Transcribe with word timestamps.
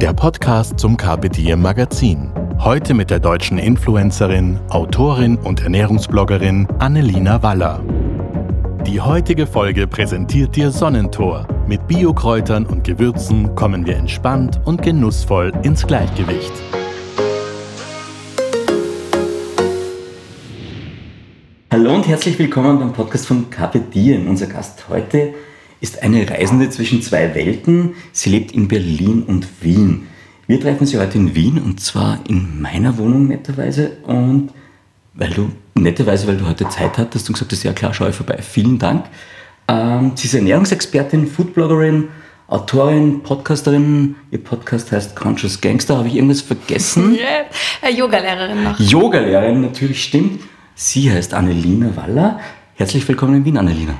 der 0.00 0.12
Podcast 0.12 0.78
zum 0.78 0.96
Carpe 0.96 1.28
Diem 1.28 1.60
Magazin. 1.60 2.30
Heute 2.60 2.94
mit 2.94 3.10
der 3.10 3.18
deutschen 3.18 3.58
Influencerin, 3.58 4.60
Autorin 4.68 5.36
und 5.36 5.60
Ernährungsbloggerin 5.60 6.68
Annelina 6.78 7.42
Waller. 7.42 7.82
Die 8.86 9.00
heutige 9.00 9.44
Folge 9.44 9.88
präsentiert 9.88 10.54
dir 10.54 10.70
Sonnentor. 10.70 11.48
Mit 11.66 11.88
Biokräutern 11.88 12.64
und 12.64 12.84
Gewürzen 12.84 13.56
kommen 13.56 13.86
wir 13.86 13.96
entspannt 13.96 14.60
und 14.64 14.82
genussvoll 14.82 15.52
ins 15.64 15.84
Gleichgewicht. 15.84 16.52
Hallo 21.72 21.92
und 21.92 22.06
herzlich 22.06 22.38
willkommen 22.38 22.78
beim 22.78 22.92
Podcast 22.92 23.26
von 23.26 23.50
Carpe 23.50 23.80
Diem. 23.80 24.28
Unser 24.28 24.46
Gast 24.46 24.88
heute 24.88 25.34
ist 25.80 26.02
eine 26.02 26.28
Reisende 26.28 26.70
zwischen 26.70 27.02
zwei 27.02 27.34
Welten. 27.34 27.94
Sie 28.12 28.30
lebt 28.30 28.52
in 28.52 28.68
Berlin 28.68 29.22
und 29.22 29.46
Wien. 29.60 30.08
Wir 30.46 30.60
treffen 30.60 30.86
sie 30.86 30.98
heute 30.98 31.18
in 31.18 31.34
Wien 31.34 31.58
und 31.58 31.80
zwar 31.80 32.20
in 32.28 32.60
meiner 32.60 32.96
Wohnung 32.98 33.28
netterweise 33.28 33.98
und 34.04 34.50
weil 35.14 35.30
du, 35.30 35.50
netterweise, 35.74 36.26
weil 36.26 36.36
du 36.36 36.46
heute 36.46 36.68
Zeit 36.68 36.96
hattest 36.96 37.28
und 37.28 37.34
gesagt 37.34 37.52
hast, 37.52 37.64
ja 37.64 37.72
klar, 37.72 37.92
schau 37.92 38.08
ich 38.08 38.14
vorbei. 38.14 38.38
Vielen 38.40 38.78
Dank. 38.78 39.06
Ähm, 39.68 40.12
sie 40.14 40.26
ist 40.26 40.34
Ernährungsexpertin, 40.34 41.26
Foodbloggerin, 41.26 42.08
Autorin, 42.46 43.22
Podcasterin. 43.22 44.16
Ihr 44.30 44.42
Podcast 44.42 44.90
heißt 44.90 45.14
Conscious 45.14 45.60
Gangster. 45.60 45.98
Habe 45.98 46.08
ich 46.08 46.14
irgendwas 46.14 46.40
vergessen? 46.40 47.14
Yeah. 47.18 47.44
Äh, 47.82 47.94
Yogalehrerin 47.94 48.64
noch. 48.64 48.80
Yogalehrerin, 48.80 49.60
natürlich 49.60 50.02
stimmt. 50.02 50.40
Sie 50.74 51.12
heißt 51.12 51.34
Annelina 51.34 51.94
Waller. 51.96 52.40
Herzlich 52.76 53.06
willkommen 53.06 53.34
in 53.34 53.44
Wien, 53.44 53.58
Annelina. 53.58 53.98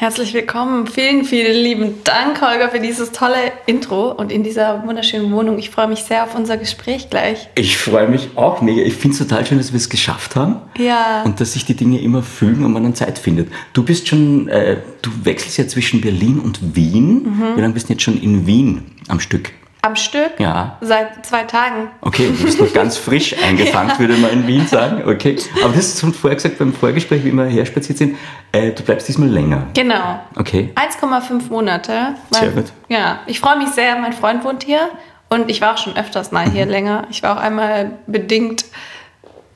Herzlich 0.00 0.32
willkommen. 0.32 0.86
Vielen, 0.86 1.24
vielen 1.24 1.60
lieben 1.60 2.04
Dank, 2.04 2.40
Holger, 2.40 2.68
für 2.68 2.78
dieses 2.78 3.10
tolle 3.10 3.50
Intro 3.66 4.12
und 4.12 4.30
in 4.30 4.44
dieser 4.44 4.86
wunderschönen 4.86 5.32
Wohnung. 5.32 5.58
Ich 5.58 5.70
freue 5.70 5.88
mich 5.88 6.04
sehr 6.04 6.22
auf 6.22 6.36
unser 6.36 6.56
Gespräch 6.56 7.10
gleich. 7.10 7.48
Ich 7.56 7.76
freue 7.78 8.06
mich 8.06 8.28
auch 8.36 8.62
mega. 8.62 8.82
Ich 8.82 8.94
finde 8.94 9.16
es 9.16 9.18
total 9.18 9.44
schön, 9.44 9.58
dass 9.58 9.72
wir 9.72 9.76
es 9.78 9.88
geschafft 9.88 10.36
haben. 10.36 10.60
Ja. 10.78 11.24
Und 11.24 11.40
dass 11.40 11.54
sich 11.54 11.64
die 11.64 11.74
Dinge 11.74 12.00
immer 12.00 12.22
fügen 12.22 12.64
und 12.64 12.72
man 12.74 12.84
dann 12.84 12.94
Zeit 12.94 13.18
findet. 13.18 13.48
Du 13.72 13.82
bist 13.82 14.06
schon, 14.06 14.46
äh, 14.46 14.76
du 15.02 15.10
wechselst 15.24 15.58
ja 15.58 15.66
zwischen 15.66 16.00
Berlin 16.00 16.38
und 16.38 16.76
Wien. 16.76 17.24
Mhm. 17.24 17.56
Wie 17.56 17.60
lange 17.60 17.74
bist 17.74 17.88
du 17.88 17.94
jetzt 17.94 18.02
schon 18.04 18.22
in 18.22 18.46
Wien 18.46 18.92
am 19.08 19.18
Stück? 19.18 19.50
Am 19.88 19.96
Stück? 19.96 20.32
Ja. 20.38 20.76
Seit 20.82 21.24
zwei 21.24 21.44
Tagen. 21.44 21.88
Okay, 22.02 22.28
du 22.36 22.44
bist 22.44 22.60
noch 22.60 22.70
ganz 22.74 22.98
frisch 22.98 23.34
eingefangen, 23.42 23.98
würde 23.98 24.18
man 24.18 24.30
in 24.32 24.46
Wien 24.46 24.66
sagen. 24.66 25.02
Okay. 25.08 25.36
Aber 25.64 25.72
das 25.72 25.86
ist 25.86 26.00
schon 26.00 26.12
vorher 26.12 26.36
gesagt 26.36 26.58
beim 26.58 26.74
Vorgespräch, 26.74 27.24
wie 27.24 27.32
wir 27.32 27.46
herspaziert 27.46 27.96
sind. 27.96 28.18
Äh, 28.52 28.72
du 28.72 28.82
bleibst 28.82 29.08
diesmal 29.08 29.28
länger. 29.30 29.66
Genau. 29.72 30.20
Okay. 30.36 30.74
1,5 30.74 31.48
Monate. 31.50 32.14
Sehr 32.30 32.50
gut. 32.50 32.66
Ja, 32.88 33.20
ich 33.26 33.40
freue 33.40 33.56
mich 33.56 33.70
sehr. 33.70 33.96
Mein 33.96 34.12
Freund 34.12 34.44
wohnt 34.44 34.62
hier 34.62 34.90
und 35.30 35.50
ich 35.50 35.62
war 35.62 35.72
auch 35.72 35.78
schon 35.78 35.96
öfters 35.96 36.32
mal 36.32 36.46
Mhm. 36.46 36.52
hier 36.52 36.66
länger. 36.66 37.06
Ich 37.10 37.22
war 37.22 37.38
auch 37.38 37.40
einmal 37.40 37.92
bedingt, 38.06 38.66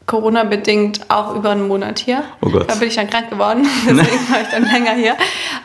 Corona-bedingt, 0.07 1.11
auch 1.11 1.35
über 1.37 1.51
einen 1.51 1.69
Monat 1.69 1.99
hier. 1.99 2.25
Oh 2.41 2.49
Gott. 2.51 2.69
Da 2.71 2.75
bin 2.75 2.89
ich 2.89 2.97
dann 2.97 3.09
krank 3.09 3.31
geworden, 3.31 3.67
deswegen 3.87 4.31
war 4.33 4.41
ich 4.43 4.49
dann 4.49 4.65
länger 4.65 4.93
hier. 4.95 5.15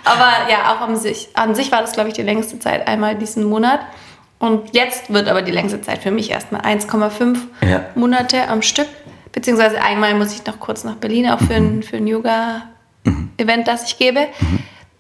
Aber 0.06 0.50
ja, 0.52 0.74
auch 0.76 0.82
an 0.88 0.96
sich, 0.96 1.30
an 1.34 1.56
sich 1.56 1.72
war 1.72 1.82
das, 1.82 1.94
glaube 1.94 2.10
ich, 2.10 2.16
die 2.16 2.22
längste 2.22 2.60
Zeit 2.60 2.88
einmal 2.88 3.16
diesen 3.16 3.44
Monat. 3.46 3.80
Und 4.40 4.74
jetzt 4.76 5.12
wird 5.12 5.28
aber 5.28 5.42
die 5.42 5.52
längste 5.52 5.82
Zeit 5.82 6.04
für 6.04 6.12
mich 6.12 6.30
erstmal 6.30 6.62
1,5 6.62 7.38
Ja. 7.68 7.86
Monate 7.96 8.48
am 8.50 8.62
Stück. 8.62 8.88
Beziehungsweise 9.32 9.82
einmal 9.82 10.14
muss 10.16 10.34
ich 10.34 10.46
noch 10.46 10.60
kurz 10.60 10.84
nach 10.84 10.96
Berlin, 10.96 11.30
auch 11.30 11.40
für 11.40 11.56
ein, 11.56 11.84
für 11.84 11.98
ein 11.98 12.08
Yoga-Event, 12.08 13.68
das 13.68 13.84
ich 13.88 13.98
gebe. 13.98 14.28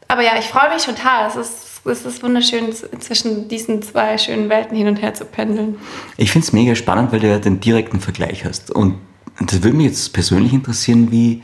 Aber 0.08 0.22
ja, 0.22 0.31
ich 0.40 0.46
freue 0.46 0.74
mich 0.74 0.84
total. 0.86 1.28
Es 1.28 1.36
ist, 1.36 1.86
es 1.86 2.06
ist 2.06 2.24
wunderschön, 2.24 2.74
zwischen 3.00 3.47
diesen 3.47 3.81
zwei 3.81 4.18
schönen 4.18 4.50
Welten 4.50 4.76
hin 4.78 4.88
und 4.88 5.02
her 5.02 5.14
zu 5.14 5.26
pendeln. 5.26 5.78
Ich 6.18 6.31
finde 6.31 6.46
es 6.46 6.53
mega 6.53 6.76
spannend, 6.76 7.12
weil 7.12 7.20
du 7.20 7.28
ja 7.28 7.40
den 7.40 7.59
direkten 7.59 8.00
Vergleich 8.00 8.46
hast. 8.46 8.72
Und 8.72 8.96
das 9.40 9.64
würde 9.64 9.78
mich 9.78 9.88
jetzt 9.88 10.14
persönlich 10.14 10.53
interessieren, 10.53 11.12
wie, 11.12 11.42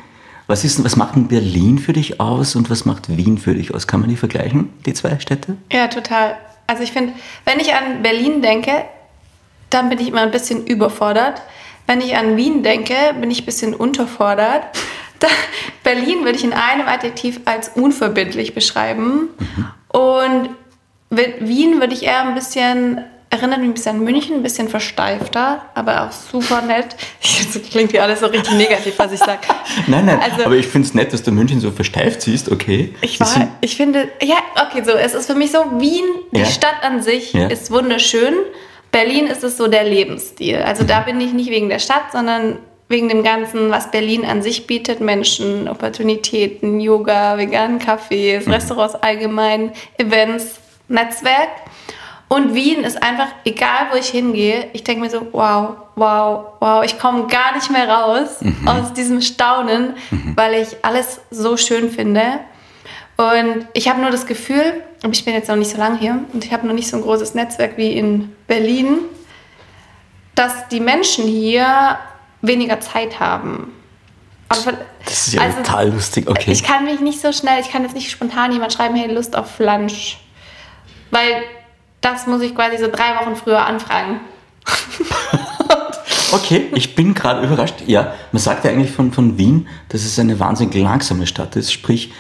was, 0.48 0.64
ist, 0.64 0.84
was 0.84 0.96
macht 0.96 1.16
denn 1.16 1.28
Berlin 1.28 1.78
für 1.80 1.94
dich 1.94 2.20
aus 2.20 2.56
und 2.56 2.70
was 2.70 2.86
macht 2.86 3.16
Wien 3.16 3.38
für 3.38 3.54
dich 3.54 3.74
aus? 3.74 3.88
Kann 3.88 4.00
man 4.02 4.10
die 4.10 4.18
vergleichen, 4.18 4.70
die 4.86 4.94
zwei 4.94 5.20
Städte? 5.20 5.58
Ja, 5.72 5.88
total. 5.88 6.36
Also 6.68 6.84
ich 6.84 6.92
finde, 6.92 7.14
wenn 7.46 7.60
ich 7.60 7.74
an 7.74 8.02
Berlin 8.04 8.42
denke, 8.42 8.86
dann 9.70 9.90
bin 9.90 10.00
ich 10.00 10.08
immer 10.08 10.22
ein 10.22 10.32
bisschen 10.32 10.66
überfordert. 10.66 11.42
Wenn 11.88 12.00
ich 12.00 12.16
an 12.16 12.38
Wien 12.38 12.64
denke, 12.64 12.96
bin 13.20 13.30
ich 13.32 13.42
ein 13.42 13.46
bisschen 13.46 13.74
unterfordert. 13.76 14.64
Berlin 15.84 16.24
würde 16.24 16.38
ich 16.38 16.44
in 16.44 16.54
einem 16.54 16.88
Adjektiv 16.88 17.42
als 17.46 17.70
unverbindlich 17.70 18.54
beschreiben. 18.54 19.30
Und 19.90 20.50
Wi- 21.10 21.36
Wien 21.40 21.80
würde 21.80 21.94
ich 21.94 22.04
eher 22.04 22.22
ein 22.22 22.36
bisschen, 22.36 23.04
erinnert 23.34 23.60
mich 23.60 23.70
ein 23.70 23.74
bisschen 23.74 23.96
an 23.98 24.04
München, 24.04 24.36
ein 24.38 24.44
bisschen 24.44 24.70
versteifter, 24.70 25.64
aber 25.74 26.04
auch 26.04 26.12
super 26.12 26.62
nett. 26.62 26.96
Das 27.54 27.62
klingt 27.70 27.92
hier 27.92 28.02
alles 28.04 28.20
so 28.22 28.28
richtig 28.28 28.54
negativ, 28.56 28.94
was 28.98 29.12
ich 29.12 29.20
sage. 29.20 29.40
Nein, 29.88 30.06
nein, 30.06 30.20
Also- 30.22 30.46
aber 30.46 30.56
ich 30.56 30.68
finde 30.68 30.88
es 30.88 30.94
nett, 30.94 31.12
dass 31.14 31.22
du 31.24 31.32
München 31.32 31.60
so 31.60 31.72
versteift 31.72 32.22
siehst, 32.22 32.52
okay. 32.52 32.94
Ich, 33.02 33.20
war, 33.20 33.28
ich 33.62 33.76
finde, 33.76 34.10
ja, 34.22 34.38
okay, 34.68 34.84
so, 34.84 34.92
es 34.92 35.14
ist 35.14 35.26
für 35.28 35.36
mich 35.36 35.52
so, 35.52 35.60
Wien, 35.80 36.04
die 36.32 36.40
Ja. 36.40 36.46
Stadt 36.46 36.84
an 36.84 37.02
sich 37.02 37.34
Ja. 37.34 37.48
ist 37.48 37.70
wunderschön. 37.72 38.34
Berlin 38.92 39.28
ist 39.28 39.44
es 39.44 39.58
so 39.58 39.68
der 39.68 39.84
Lebensstil. 39.84 40.58
Also 40.58 40.84
Mhm. 40.84 40.88
da 40.88 41.00
bin 41.02 41.20
ich 41.22 41.34
nicht 41.34 41.50
wegen 41.50 41.70
der 41.70 41.80
Stadt, 41.80 42.12
sondern 42.12 42.60
wegen 42.90 43.10
dem 43.10 43.24
Ganzen, 43.24 43.72
was 43.72 43.90
Berlin 43.92 44.26
an 44.26 44.42
sich 44.44 44.68
bietet. 44.68 45.00
Menschen, 45.00 45.68
Opportunitäten, 45.68 46.80
Yoga, 46.80 47.38
veganen 47.38 47.80
Cafés, 47.80 48.46
Mhm. 48.46 48.52
Restaurants 48.54 48.96
allgemein, 48.96 49.72
Events, 49.98 50.60
Netzwerk. 50.88 51.50
Und 52.30 52.56
Wien 52.56 52.84
ist 52.84 53.02
einfach, 53.04 53.28
egal 53.46 53.88
wo 53.92 53.98
ich 53.98 54.08
hingehe, 54.08 54.70
ich 54.74 54.84
denke 54.84 55.02
mir 55.02 55.10
so, 55.10 55.28
wow, 55.32 55.76
wow, 55.96 56.46
wow, 56.60 56.84
ich 56.84 56.98
komme 56.98 57.28
gar 57.28 57.54
nicht 57.56 57.70
mehr 57.70 57.88
raus 57.88 58.42
Mhm. 58.42 58.68
aus 58.68 58.94
diesem 58.94 59.22
Staunen, 59.22 59.94
weil 60.36 60.56
ich 60.56 60.78
alles 60.84 61.20
so 61.30 61.58
schön 61.58 61.92
finde. 61.92 62.40
Und 63.18 63.68
ich 63.74 63.88
habe 63.88 64.02
nur 64.02 64.10
das 64.10 64.26
Gefühl, 64.26 64.82
aber 65.04 65.14
ich 65.14 65.24
bin 65.24 65.36
jetzt 65.36 65.48
noch 65.48 65.56
nicht 65.56 65.70
so 65.70 65.78
lange 65.78 66.00
hier 66.00 66.20
und 66.34 66.44
ich 66.44 66.52
habe 66.52 66.66
noch 66.66 66.74
nicht 66.74 66.88
so 66.90 66.98
ein 66.98 67.04
großes 67.04 67.36
Netzwerk 67.36 67.78
wie 67.78 67.92
in 67.96 68.36
Berlin, 68.48 68.98
dass 70.34 70.68
die 70.70 70.80
Menschen 70.80 71.26
hier 71.28 71.98
weniger 72.42 72.80
Zeit 72.80 73.20
haben. 73.20 73.72
Aber, 74.50 74.74
Das 75.06 75.28
ist 75.28 75.34
ja 75.36 75.48
total 75.48 75.90
lustig, 75.92 76.28
okay. 76.28 76.52
Ich 76.52 76.64
kann 76.64 76.86
mich 76.86 77.00
nicht 77.00 77.22
so 77.22 77.32
schnell, 77.32 77.62
ich 77.62 77.70
kann 77.72 77.84
jetzt 77.84 77.94
nicht 77.94 78.10
spontan 78.10 78.52
jemand 78.52 78.74
schreiben, 78.74 78.96
hey, 78.96 79.12
Lust 79.14 79.36
auf 79.36 79.60
Lunch. 79.60 80.18
Weil 81.12 81.44
das 82.04 82.28
muss 82.28 82.42
ich 82.42 82.54
quasi 82.54 82.78
so 82.78 82.90
drei 82.92 83.16
Wochen 83.20 83.36
früher 83.36 83.66
anfragen. 83.66 84.20
Okay, 86.34 86.72
ich 86.74 86.96
bin 86.96 87.14
gerade 87.14 87.46
überrascht. 87.46 87.84
Ja, 87.86 88.16
man 88.32 88.42
sagt 88.42 88.66
ja 88.66 88.72
eigentlich 88.72 88.92
von, 88.92 89.12
von 89.12 89.38
Wien, 89.38 89.68
dass 89.90 90.04
es 90.04 90.18
eine 90.18 90.40
wahnsinnig 90.40 90.74
langsame 90.76 91.28
Stadt 91.28 91.56
ist. 91.56 91.72
Sprich, 91.72 92.12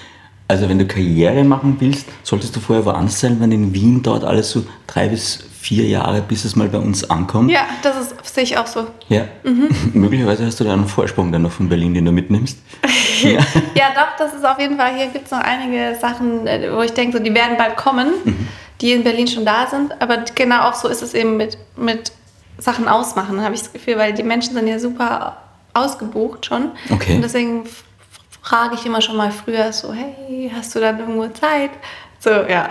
also 0.47 0.69
wenn 0.69 0.77
du 0.77 0.85
Karriere 0.85 1.43
machen 1.43 1.77
willst, 1.79 2.05
solltest 2.21 2.55
du 2.55 2.59
vorher 2.59 2.85
woanders 2.85 3.19
sein, 3.19 3.39
wenn 3.39 3.51
in 3.51 3.73
Wien 3.73 4.03
dauert 4.03 4.23
alles 4.23 4.51
so 4.51 4.65
drei 4.85 5.07
bis 5.07 5.39
vier 5.59 5.85
Jahre, 5.85 6.21
bis 6.21 6.45
es 6.45 6.55
mal 6.55 6.69
bei 6.69 6.77
uns 6.77 7.09
ankommt. 7.09 7.49
Ja, 7.49 7.65
das 7.81 8.01
ist, 8.01 8.35
sehe 8.35 8.43
ich 8.43 8.55
auch 8.55 8.67
so. 8.67 8.85
Ja. 9.09 9.23
Möglicherweise 9.93 10.45
hast 10.45 10.59
du 10.59 10.63
da 10.63 10.73
einen 10.73 10.87
Vorsprung 10.87 11.31
dann 11.31 11.41
noch 11.41 11.51
von 11.51 11.67
Berlin, 11.67 11.95
den 11.95 12.05
du 12.05 12.11
mitnimmst. 12.11 12.59
ja. 13.23 13.39
Ja, 13.73 13.93
doch, 13.95 14.17
das 14.19 14.33
ist 14.35 14.45
auf 14.45 14.59
jeden 14.59 14.77
Fall, 14.77 14.93
hier 14.95 15.07
gibt 15.07 15.25
es 15.25 15.31
noch 15.31 15.39
einige 15.39 15.97
Sachen, 15.99 16.45
äh, 16.45 16.69
wo 16.71 16.81
ich 16.81 16.93
denke, 16.93 17.17
so, 17.17 17.23
die 17.23 17.33
werden 17.33 17.57
bald 17.57 17.77
kommen, 17.77 18.09
die 18.83 18.91
in 18.91 19.03
Berlin 19.03 19.27
schon 19.27 19.45
da 19.45 19.65
sind. 19.65 19.99
Aber 20.01 20.17
genau 20.35 20.69
auch 20.69 20.75
so 20.75 20.89
ist 20.89 21.01
es 21.01 21.13
eben 21.13 21.37
mit, 21.37 21.57
mit 21.77 22.11
Sachen 22.57 22.87
ausmachen, 22.87 23.41
habe 23.41 23.55
ich 23.55 23.61
das 23.61 23.71
Gefühl, 23.71 23.97
weil 23.97 24.13
die 24.13 24.23
Menschen 24.23 24.53
sind 24.53 24.67
ja 24.67 24.77
super 24.77 25.37
ausgebucht 25.73 26.45
schon. 26.45 26.71
Okay. 26.91 27.15
Und 27.15 27.21
deswegen 27.21 27.63
frage 28.41 28.75
ich 28.75 28.85
immer 28.85 29.01
schon 29.01 29.15
mal 29.15 29.31
früher 29.31 29.71
so, 29.71 29.93
hey, 29.93 30.51
hast 30.53 30.75
du 30.75 30.81
dann 30.81 30.99
irgendwo 30.99 31.27
Zeit? 31.29 31.71
So, 32.19 32.29
ja. 32.29 32.69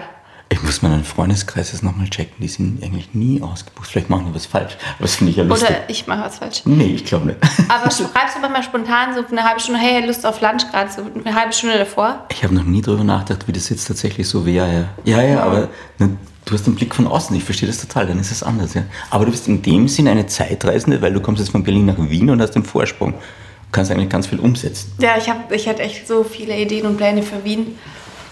Ich 0.52 0.62
muss 0.62 0.82
meinen 0.82 1.02
Freundeskreis 1.02 1.72
jetzt 1.72 1.82
nochmal 1.82 2.10
checken. 2.10 2.34
Die 2.38 2.46
sind 2.46 2.84
eigentlich 2.84 3.14
nie 3.14 3.40
ausgebucht. 3.40 3.88
Vielleicht 3.88 4.10
machen 4.10 4.26
die 4.28 4.34
was 4.34 4.44
falsch. 4.44 4.76
Aber 4.98 5.04
das 5.04 5.14
finde 5.14 5.30
ich 5.30 5.38
ja 5.38 5.44
lustig. 5.44 5.70
Oder 5.70 5.78
ich 5.88 6.06
mache 6.06 6.24
was 6.24 6.36
falsch. 6.36 6.60
nee, 6.66 6.92
ich 6.94 7.06
glaube 7.06 7.28
nicht. 7.28 7.38
Aber 7.70 7.90
schreibst 7.90 8.36
du 8.36 8.40
manchmal 8.40 8.62
spontan 8.62 9.14
so 9.14 9.24
eine 9.30 9.44
halbe 9.44 9.60
Stunde, 9.60 9.80
hey, 9.80 10.04
Lust 10.04 10.26
auf 10.26 10.42
Lunch 10.42 10.70
gerade, 10.70 10.92
so 10.92 11.06
eine 11.24 11.34
halbe 11.34 11.54
Stunde 11.54 11.78
davor? 11.78 12.26
Ich 12.30 12.44
habe 12.44 12.54
noch 12.54 12.64
nie 12.64 12.82
darüber 12.82 13.02
nachgedacht, 13.02 13.48
wie 13.48 13.52
das 13.52 13.70
jetzt 13.70 13.86
tatsächlich 13.86 14.28
so 14.28 14.44
wäre. 14.44 14.88
Ja, 15.04 15.22
ja, 15.22 15.26
ja 15.26 15.42
aber 15.42 15.68
ne, 15.98 16.18
du 16.44 16.52
hast 16.52 16.66
den 16.66 16.74
Blick 16.74 16.94
von 16.94 17.06
außen, 17.06 17.34
ich 17.34 17.44
verstehe 17.44 17.66
das 17.66 17.80
total, 17.80 18.08
dann 18.08 18.18
ist 18.18 18.30
es 18.30 18.42
anders. 18.42 18.74
Ja? 18.74 18.82
Aber 19.08 19.24
du 19.24 19.30
bist 19.30 19.48
in 19.48 19.62
dem 19.62 19.88
Sinn 19.88 20.06
eine 20.06 20.26
Zeitreisende, 20.26 21.00
weil 21.00 21.14
du 21.14 21.20
kommst 21.20 21.40
jetzt 21.40 21.52
von 21.52 21.64
Berlin 21.64 21.86
nach 21.86 21.96
Wien 21.96 22.28
und 22.28 22.42
hast 22.42 22.50
den 22.50 22.64
Vorsprung. 22.64 23.12
Du 23.12 23.18
kannst 23.72 23.90
eigentlich 23.90 24.10
ganz 24.10 24.26
viel 24.26 24.38
umsetzen. 24.38 24.92
Ja, 25.00 25.16
ich, 25.16 25.30
hab, 25.30 25.50
ich 25.50 25.66
hatte 25.66 25.80
echt 25.80 26.06
so 26.06 26.24
viele 26.24 26.54
Ideen 26.60 26.84
und 26.84 26.98
Pläne 26.98 27.22
für 27.22 27.42
Wien. 27.42 27.78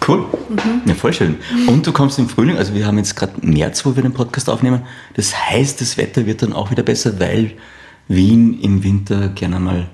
Cool. 0.07 0.25
Mhm. 0.49 0.83
Ja, 0.87 0.95
voll 0.95 1.13
schön. 1.13 1.37
Und 1.67 1.87
du 1.87 1.93
kommst 1.93 2.19
im 2.19 2.29
Frühling, 2.29 2.57
also 2.57 2.75
wir 2.75 2.87
haben 2.87 2.99
jetzt 2.99 3.17
gerade 3.17 3.33
März, 3.43 3.85
wo 3.85 3.95
wir 3.95 4.03
den 4.03 4.15
Podcast 4.15 4.49
aufnehmen. 4.49 4.83
Das 5.15 5.35
heißt, 5.37 5.81
das 5.81 5.97
Wetter 5.97 6.27
wird 6.27 6.43
dann 6.43 6.53
auch 6.53 6.71
wieder 6.71 6.83
besser, 6.83 7.21
weil 7.21 7.53
Wien 8.09 8.61
im 8.61 8.83
Winter 8.83 9.29
gerne 9.29 9.61
mal, 9.61 9.89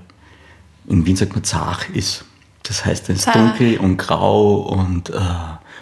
in 0.88 1.04
Wien 1.06 1.16
sagt 1.16 1.34
man 1.34 1.44
zart 1.44 1.88
ist. 1.92 2.24
Das 2.62 2.84
heißt, 2.84 3.10
es 3.10 3.26
ist 3.26 3.34
dunkel 3.34 3.78
und 3.78 3.96
grau 3.96 4.56
und 4.56 5.10
äh, 5.10 5.14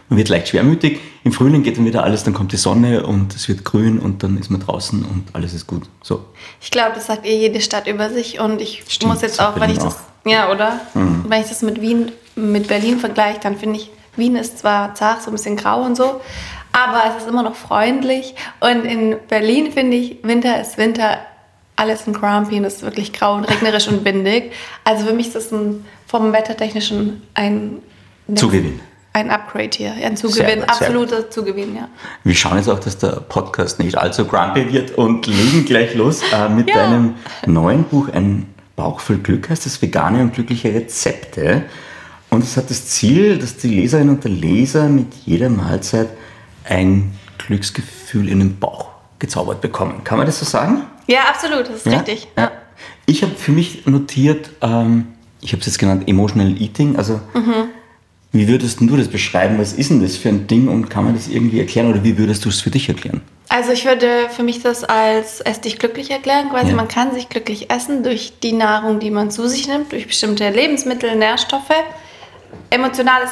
man 0.09 0.19
wird 0.19 0.29
leicht 0.29 0.49
schwermütig. 0.49 1.01
Im 1.23 1.33
Frühling 1.33 1.63
geht 1.63 1.79
dann 1.79 1.87
wieder 1.87 2.05
alles, 2.05 2.25
dann 2.25 2.35
kommt 2.35 2.53
die 2.53 2.59
Sonne 2.59 3.07
und 3.07 3.35
es 3.35 3.49
wird 3.49 3.65
grün 3.65 3.99
und 3.99 4.23
dann 4.23 4.37
ist 4.37 4.51
man 4.51 4.61
draußen 4.61 5.03
und 5.03 5.35
alles 5.35 5.55
ist 5.55 5.67
gut. 5.67 5.85
So. 6.03 6.27
Ich 6.61 6.71
glaube, 6.71 6.93
das 6.95 7.07
sagt 7.07 7.25
eh 7.25 7.39
jede 7.39 7.61
Stadt 7.63 7.87
über 7.87 8.11
sich 8.11 8.39
und 8.39 8.61
ich 8.61 8.85
Stimmt, 8.89 9.13
muss 9.13 9.23
jetzt 9.23 9.41
auch, 9.41 9.59
wenn 9.59 9.71
ich 9.71 9.79
das, 9.79 9.95
auch. 9.95 10.31
ja, 10.31 10.51
oder? 10.51 10.81
Mhm. 10.93 11.25
Wenn 11.29 11.41
ich 11.41 11.49
das 11.49 11.63
mit 11.63 11.81
Wien, 11.81 12.13
mit 12.37 12.69
Berlin 12.69 12.99
vergleiche, 12.99 13.41
dann 13.43 13.57
finde 13.57 13.79
ich, 13.79 13.91
Wien 14.17 14.37
ist 14.37 14.59
zwar 14.59 14.95
zart, 14.95 15.23
so 15.23 15.31
ein 15.31 15.35
bisschen 15.35 15.57
grau 15.57 15.83
und 15.83 15.97
so, 15.97 16.21
aber 16.73 17.03
es 17.09 17.23
ist 17.23 17.29
immer 17.29 17.43
noch 17.43 17.55
freundlich. 17.55 18.35
Und 18.61 18.85
in 18.85 19.17
Berlin 19.29 19.73
finde 19.73 19.97
ich, 19.97 20.19
Winter 20.23 20.61
ist 20.61 20.79
Winter, 20.79 21.19
alles 21.77 22.07
ein 22.07 22.13
Grumpy 22.13 22.57
und 22.57 22.65
es 22.65 22.77
ist 22.77 22.83
wirklich 22.83 23.13
grau 23.13 23.35
und 23.35 23.45
regnerisch 23.45 23.89
und 23.89 24.05
windig. 24.05 24.53
Also 24.85 25.07
für 25.07 25.13
mich 25.13 25.29
ist 25.29 25.37
das 25.37 25.53
ein, 25.53 25.85
vom 26.07 26.33
Wettertechnischen 26.33 27.23
ein 27.35 27.79
Zugewinn. 28.35 28.81
Ein 29.13 29.31
Upgrade 29.31 29.71
hier, 29.77 29.93
ein 29.93 30.17
Zugewinn, 30.17 30.61
sehr, 30.61 30.71
absoluter 30.71 31.31
Zugewinn, 31.31 31.77
ja. 31.77 31.89
Wir 32.25 32.35
schauen 32.35 32.57
jetzt 32.57 32.69
auch, 32.69 32.81
dass 32.81 32.99
der 32.99 33.21
Podcast 33.21 33.79
nicht 33.79 33.97
allzu 33.97 34.25
grumpy 34.25 34.73
wird 34.73 34.99
und 34.99 35.29
legen 35.29 35.65
gleich 35.65 35.95
los 35.95 36.21
äh, 36.33 36.49
mit 36.49 36.69
ja. 36.69 36.77
deinem 36.77 37.15
neuen 37.47 37.85
Buch, 37.85 38.09
ein 38.09 38.53
Bauch 38.77 38.99
voll 38.99 39.19
Glück 39.19 39.51
heißt 39.51 39.67
das, 39.67 39.81
vegane 39.81 40.21
und 40.21 40.35
glückliche 40.35 40.75
Rezepte. 40.75 41.63
Und 42.35 42.43
es 42.43 42.57
hat 42.57 42.69
das 42.69 42.87
Ziel, 42.87 43.39
dass 43.39 43.57
die 43.59 43.69
Leserinnen 43.69 44.17
und 44.17 44.25
der 44.25 44.33
Leser 44.33 44.89
mit 44.89 45.07
jeder 45.25 45.49
Mahlzeit 45.49 46.09
ein 46.65 47.13
Glücksgefühl 47.39 48.29
in 48.29 48.41
den 48.41 48.59
Bauch 48.59 48.89
gezaubert 49.21 49.61
bekommen. 49.61 50.03
Kann 50.03 50.19
man 50.19 50.27
das 50.27 50.41
so 50.41 50.45
sagen? 50.45 50.83
Ja, 51.07 51.21
absolut, 51.29 51.69
das 51.69 51.77
ist 51.77 51.87
ja? 51.87 51.93
richtig. 51.93 52.27
Ja. 52.37 52.51
Ich 53.07 53.23
habe 53.23 53.37
für 53.37 53.53
mich 53.53 53.87
notiert, 53.87 54.51
ähm, 54.63 55.07
ich 55.43 55.53
habe 55.53 55.61
es 55.61 55.67
jetzt 55.67 55.79
genannt, 55.79 56.09
Emotional 56.09 56.61
Eating. 56.61 56.97
Also, 56.97 57.21
mhm. 57.35 57.69
wie 58.33 58.49
würdest 58.49 58.81
du 58.81 58.97
das 58.97 59.07
beschreiben? 59.07 59.57
Was 59.61 59.73
ist 59.73 59.91
denn 59.91 60.03
das 60.03 60.17
für 60.17 60.31
ein 60.31 60.49
Ding 60.49 60.67
und 60.67 60.91
kann 60.91 61.05
man 61.05 61.15
das 61.15 61.29
irgendwie 61.29 61.61
erklären 61.61 61.89
oder 61.89 62.03
wie 62.03 62.19
würdest 62.19 62.45
du 62.45 62.49
es 62.49 62.61
für 62.61 62.71
dich 62.71 62.89
erklären? 62.89 63.21
Also 63.49 63.71
ich 63.71 63.85
würde 63.85 64.29
für 64.31 64.43
mich 64.43 64.61
das 64.61 64.83
als 64.83 65.41
ess 65.41 65.61
dich 65.61 65.79
glücklich 65.79 66.11
erklären. 66.11 66.49
Quasi 66.49 66.71
ja. 66.71 66.75
man 66.75 66.89
kann 66.89 67.15
sich 67.15 67.29
glücklich 67.29 67.71
essen 67.71 68.03
durch 68.03 68.33
die 68.43 68.53
Nahrung, 68.53 68.99
die 68.99 69.13
man 69.13 69.31
zu 69.31 69.49
sich 69.49 69.69
nimmt, 69.69 69.93
durch 69.93 70.09
bestimmte 70.09 70.51
Lebensmittel, 70.51 71.15
Nährstoffe 71.15 71.71
emotionales 72.71 73.31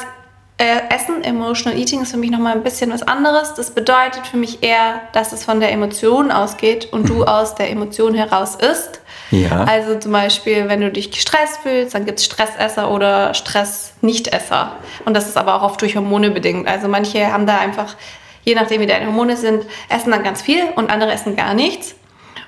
äh, 0.57 0.93
Essen, 0.93 1.23
Emotional 1.23 1.77
Eating, 1.77 2.03
ist 2.03 2.11
für 2.11 2.17
mich 2.17 2.31
nochmal 2.31 2.53
ein 2.53 2.63
bisschen 2.63 2.91
was 2.91 3.03
anderes. 3.03 3.53
Das 3.55 3.71
bedeutet 3.71 4.27
für 4.27 4.37
mich 4.37 4.63
eher, 4.63 5.01
dass 5.11 5.33
es 5.33 5.43
von 5.43 5.59
der 5.59 5.71
Emotion 5.71 6.31
ausgeht 6.31 6.93
und 6.93 7.09
du 7.09 7.25
aus 7.25 7.55
der 7.55 7.69
Emotion 7.71 8.13
heraus 8.13 8.55
isst. 8.55 9.01
Ja. 9.31 9.63
Also 9.63 9.97
zum 9.97 10.11
Beispiel, 10.11 10.69
wenn 10.69 10.81
du 10.81 10.91
dich 10.91 11.11
gestresst 11.11 11.57
fühlst, 11.63 11.95
dann 11.95 12.05
gibt 12.05 12.19
es 12.19 12.25
Stressesser 12.25 12.91
oder 12.91 13.33
Stress-Nichtesser. 13.33 14.73
Und 15.05 15.15
das 15.15 15.27
ist 15.27 15.37
aber 15.37 15.55
auch 15.55 15.63
oft 15.63 15.81
durch 15.81 15.95
Hormone 15.95 16.29
bedingt. 16.29 16.67
Also 16.67 16.87
manche 16.87 17.31
haben 17.33 17.47
da 17.47 17.57
einfach, 17.57 17.95
je 18.43 18.53
nachdem 18.53 18.79
wie 18.81 18.87
deine 18.87 19.07
Hormone 19.07 19.35
sind, 19.35 19.65
essen 19.89 20.11
dann 20.11 20.23
ganz 20.23 20.43
viel 20.43 20.63
und 20.75 20.91
andere 20.91 21.11
essen 21.11 21.35
gar 21.35 21.55
nichts. 21.55 21.95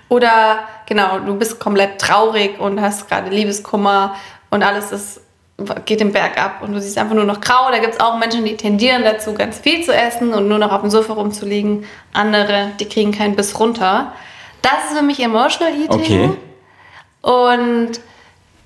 Oder 0.08 0.60
genau, 0.86 1.20
du 1.20 1.36
bist 1.36 1.60
komplett 1.60 2.00
traurig 2.00 2.60
und 2.60 2.80
hast 2.80 3.10
gerade 3.10 3.32
Liebeskummer 3.32 4.16
und 4.52 4.62
alles 4.62 4.92
ist 4.92 5.22
geht 5.86 6.02
den 6.02 6.12
Berg 6.12 6.38
ab 6.38 6.62
und 6.62 6.74
du 6.74 6.82
siehst 6.82 6.98
einfach 6.98 7.16
nur 7.16 7.24
noch 7.24 7.40
grau. 7.40 7.72
Da 7.72 7.80
gibt 7.80 7.94
es 7.94 8.00
auch 8.00 8.18
Menschen, 8.18 8.44
die 8.44 8.58
tendieren 8.58 9.04
dazu, 9.04 9.34
ganz 9.34 9.60
viel 9.60 9.84
zu 9.84 9.94
essen 9.94 10.34
und 10.34 10.48
nur 10.48 10.58
noch 10.58 10.72
auf 10.72 10.82
dem 10.82 10.90
Sofa 10.90 11.14
rumzuliegen. 11.14 11.86
Andere, 12.14 12.72
die 12.80 12.86
kriegen 12.86 13.12
keinen 13.12 13.36
Biss 13.36 13.58
runter. 13.60 14.14
Das 14.62 14.92
ist 14.92 14.98
für 14.98 15.04
mich 15.04 15.20
Emotional 15.22 15.74
Eating. 15.74 15.90
Okay. 15.90 16.30
Und 17.22 18.00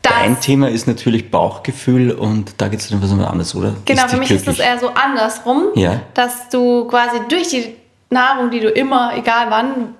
das, 0.01 0.13
Dein 0.13 0.39
Thema 0.39 0.69
ist 0.69 0.87
natürlich 0.87 1.29
Bauchgefühl 1.29 2.11
und 2.11 2.53
da 2.57 2.69
geht 2.69 2.79
es 2.79 2.89
dann 2.89 3.01
was 3.01 3.11
anderes, 3.11 3.53
oder? 3.53 3.75
Genau, 3.85 4.07
für 4.07 4.17
mich 4.17 4.29
glücklich? 4.29 4.47
ist 4.47 4.59
es 4.59 4.65
eher 4.65 4.79
so 4.79 4.89
andersrum, 4.89 5.67
ja. 5.75 6.01
dass 6.13 6.49
du 6.49 6.85
quasi 6.85 7.19
durch 7.27 7.49
die 7.49 7.75
Nahrung, 8.09 8.49
die 8.49 8.61
du 8.61 8.69
immer, 8.69 9.15
egal 9.15 9.47
wann, 9.49 9.95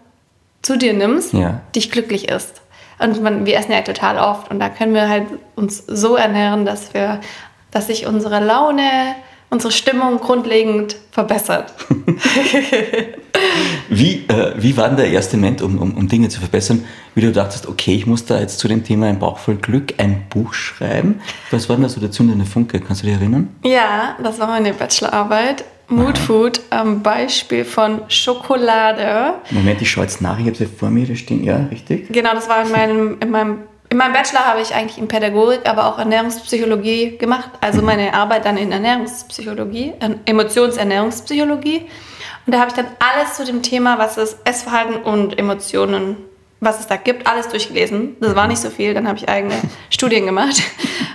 zu 0.62 0.78
dir 0.78 0.94
nimmst, 0.94 1.34
ja. 1.34 1.62
dich 1.76 1.92
glücklich 1.92 2.30
isst. 2.30 2.62
Und 3.00 3.24
man, 3.24 3.46
wir 3.46 3.58
essen 3.58 3.72
ja 3.72 3.82
total 3.82 4.18
oft 4.18 4.52
und 4.52 4.60
da 4.60 4.70
können 4.70 4.94
wir 4.94 5.08
halt 5.08 5.28
uns 5.56 5.84
so 5.88 6.16
ernähren, 6.16 6.66
dass 6.66 6.94
wir, 6.94 7.22
dass 7.72 7.88
sich 7.88 8.06
unsere 8.06 8.44
Laune, 8.44 9.16
unsere 9.50 9.72
Stimmung 9.72 10.20
grundlegend 10.20 10.98
verbessert. 11.12 11.74
wie, 13.90 14.26
äh, 14.28 14.54
wie 14.58 14.76
war 14.76 14.90
denn 14.90 14.98
der 14.98 15.10
erste 15.10 15.38
Moment, 15.38 15.62
um, 15.62 15.80
um, 15.80 15.96
um 15.96 16.08
Dinge 16.10 16.28
zu 16.28 16.42
verbessern, 16.42 16.84
wie 17.16 17.22
du 17.22 17.32
dachtest, 17.32 17.68
okay, 17.68 17.96
ich 17.96 18.06
muss 18.06 18.26
da 18.26 18.40
jetzt 18.40 18.60
zu 18.60 18.68
dem 18.68 18.84
Thema 18.84 19.08
ein 19.08 19.20
Bauch 19.20 19.38
voll 19.38 19.56
Glück 19.56 19.94
ein 19.98 20.26
Buch 20.30 20.54
schreiben? 20.54 21.22
Was 21.52 21.70
war 21.70 21.78
denn 21.78 21.84
da 21.84 21.90
so 21.90 22.02
der 22.02 22.12
zündende 22.12 22.46
Funke? 22.46 22.82
Kannst 22.82 23.02
du 23.02 23.08
dich 23.08 23.16
erinnern? 23.16 23.48
Ja, 23.64 24.18
das 24.22 24.40
war 24.40 24.48
meine 24.48 24.74
Bachelorarbeit. 24.74 25.64
Mood 25.90 26.20
Food 26.20 26.62
am 26.70 27.02
Beispiel 27.02 27.66
von 27.66 28.02
Schokolade. 28.10 29.34
Moment, 29.50 29.82
ich 29.82 29.90
schaue 29.90 30.04
jetzt 30.04 30.22
nach, 30.22 30.38
ich 30.40 30.46
habe 30.46 30.56
sie 30.56 30.68
vor 30.68 30.90
mir 30.90 31.16
stehen, 31.16 31.44
ja, 31.44 31.68
richtig? 31.72 32.14
Genau, 32.14 32.34
das 32.34 32.48
war 32.48 32.64
in 32.64 32.72
meinem, 32.72 33.18
in 33.20 33.32
meinem, 33.32 33.58
in 33.90 33.98
meinem 33.98 34.14
Bachelor 34.14 34.46
habe 34.46 34.62
ich 34.62 34.76
eigentlich 34.76 35.00
in 35.00 35.08
Pädagogik, 35.08 35.68
aber 35.68 35.88
auch 35.88 35.98
Ernährungspsychologie 35.98 37.18
gemacht. 37.18 37.50
Also 37.60 37.80
mhm. 37.80 37.88
meine 37.88 38.14
Arbeit 38.14 38.46
dann 38.46 38.58
in 38.58 38.72
Ernährungspsychologie, 38.72 39.94
Emotionsernährungspsychologie. 40.26 41.88
Und 42.46 42.54
da 42.54 42.60
habe 42.60 42.70
ich 42.70 42.76
dann 42.76 42.88
alles 43.00 43.34
zu 43.34 43.46
dem 43.46 43.64
Thema, 43.64 43.98
was 43.98 44.18
ist 44.18 44.38
Essverhalten 44.46 44.98
und 44.98 45.40
Emotionen, 45.40 46.18
was 46.60 46.80
es 46.80 46.88
da 46.88 46.98
gibt, 46.98 47.26
alles 47.26 47.48
durchgelesen. 47.48 48.18
Das 48.20 48.36
war 48.36 48.48
nicht 48.48 48.62
so 48.62 48.70
viel, 48.70 48.94
dann 48.94 49.08
habe 49.08 49.18
ich 49.18 49.28
eigene 49.28 49.56
Studien 49.90 50.28
gemacht. 50.28 50.62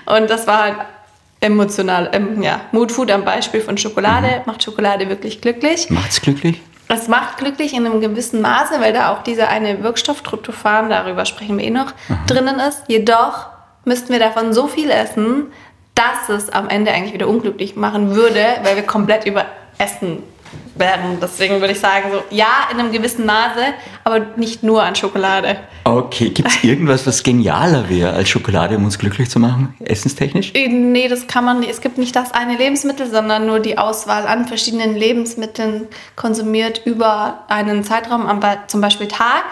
Und 0.06 0.29
das 0.29 0.49
war 0.49 0.62
halt 0.65 0.77
emotional, 1.44 2.11
ähm, 2.12 2.43
ja, 2.43 2.62
Mood 2.73 2.91
Food 2.91 3.11
am 3.11 3.25
Beispiel 3.25 3.61
von 3.61 3.76
Schokolade. 3.76 4.26
Mhm. 4.26 4.43
Macht 4.46 4.62
Schokolade 4.64 5.08
wirklich 5.08 5.41
glücklich? 5.41 5.91
Macht's 5.91 6.20
glücklich? 6.20 6.61
Es 6.88 7.08
macht 7.08 7.38
glücklich 7.38 7.75
in 7.75 7.87
einem 7.87 8.00
gewissen 8.00 8.41
Maße, 8.41 8.81
weil 8.81 8.93
da 8.93 9.12
auch 9.12 9.23
dieser 9.23 9.49
eine 9.49 9.82
Wirkstoff 9.82 10.23
Tryptophan, 10.23 10.91
darüber 10.91 11.25
sprechen 11.25 11.58
wir 11.58 11.64
eh 11.64 11.70
noch, 11.70 11.93
mhm. 12.08 12.27
drinnen 12.27 12.58
ist. 12.60 12.82
Jedoch 12.89 13.46
müssten 13.84 14.13
wir 14.13 14.19
davon 14.19 14.53
so 14.53 14.67
viel 14.67 14.91
essen, 14.91 15.46
dass 15.94 16.29
es 16.29 16.51
am 16.51 16.69
Ende 16.69 16.93
eigentlich 16.93 17.15
wieder 17.15 17.29
unglücklich 17.29 17.77
machen 17.77 18.15
würde, 18.15 18.44
weil 18.63 18.77
wir 18.77 18.82
komplett 18.82 19.27
über 19.27 19.44
Essen 19.79 20.22
werden. 20.77 21.19
Deswegen 21.20 21.61
würde 21.61 21.73
ich 21.73 21.81
sagen, 21.81 22.11
so 22.13 22.23
ja, 22.34 22.69
in 22.70 22.79
einem 22.79 22.93
gewissen 22.93 23.27
Maße, 23.27 23.75
aber 24.03 24.20
nicht 24.37 24.63
nur 24.63 24.82
an 24.82 24.94
Schokolade. 24.94 25.56
Okay, 25.84 26.31
gibt 26.31 26.49
es 26.49 26.65
irgendwas, 26.65 27.06
was 27.06 27.23
genialer 27.23 27.89
wäre 27.89 28.13
als 28.13 28.29
Schokolade, 28.29 28.77
um 28.77 28.84
uns 28.84 28.99
glücklich 28.99 29.31
zu 29.31 29.39
machen, 29.39 29.75
essenstechnisch? 29.81 30.53
Äh, 30.55 30.69
nee, 30.69 31.08
das 31.08 31.27
kann 31.27 31.44
man 31.44 31.61
nicht. 31.61 31.70
Es 31.70 31.81
gibt 31.81 31.99
nicht 31.99 32.17
das 32.17 32.32
eine 32.32 32.56
Lebensmittel, 32.56 33.11
sondern 33.11 33.46
nur 33.46 33.61
die 33.61 33.79
Auswahl 33.79 34.27
an 34.27 34.46
verschiedenen 34.46 34.96
Lebensmitteln 34.96 35.89
konsumiert 36.17 36.82
über 36.84 37.44
einen 37.49 37.84
Zeitraum, 37.84 38.29
zum 38.67 38.81
Beispiel 38.81 39.08
Tag. 39.08 39.44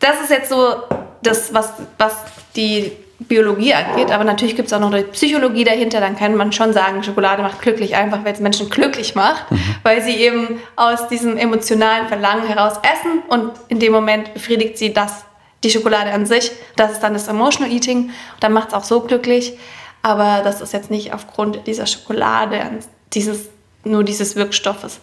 Das 0.00 0.20
ist 0.20 0.30
jetzt 0.30 0.48
so 0.48 0.74
das, 1.22 1.54
was, 1.54 1.72
was 1.98 2.16
die 2.56 2.92
Biologie 3.28 3.74
angeht, 3.74 4.10
aber 4.10 4.24
natürlich 4.24 4.56
gibt 4.56 4.68
es 4.68 4.72
auch 4.72 4.80
noch 4.80 4.92
die 4.92 5.02
Psychologie 5.02 5.64
dahinter, 5.64 6.00
dann 6.00 6.16
kann 6.16 6.34
man 6.36 6.52
schon 6.52 6.72
sagen, 6.72 7.02
Schokolade 7.02 7.42
macht 7.42 7.60
glücklich, 7.60 7.96
einfach 7.96 8.24
weil 8.24 8.32
es 8.32 8.40
Menschen 8.40 8.70
glücklich 8.70 9.14
macht, 9.14 9.50
mhm. 9.50 9.76
weil 9.82 10.02
sie 10.02 10.16
eben 10.16 10.60
aus 10.76 11.08
diesem 11.08 11.36
emotionalen 11.36 12.08
Verlangen 12.08 12.46
heraus 12.46 12.74
essen 12.82 13.22
und 13.28 13.52
in 13.68 13.78
dem 13.78 13.92
Moment 13.92 14.34
befriedigt 14.34 14.78
sie 14.78 14.92
das, 14.92 15.24
die 15.64 15.70
Schokolade 15.70 16.12
an 16.12 16.26
sich. 16.26 16.52
Das 16.76 16.92
ist 16.92 17.00
dann 17.00 17.12
das 17.12 17.28
Emotional 17.28 17.72
Eating, 17.72 18.10
dann 18.40 18.52
macht 18.52 18.68
es 18.68 18.74
auch 18.74 18.84
so 18.84 19.00
glücklich, 19.00 19.58
aber 20.02 20.42
das 20.42 20.60
ist 20.60 20.72
jetzt 20.72 20.90
nicht 20.90 21.14
aufgrund 21.14 21.66
dieser 21.66 21.86
Schokolade, 21.86 22.60
dieses, 23.12 23.48
nur 23.84 24.04
dieses 24.04 24.36
Wirkstoffes. 24.36 25.00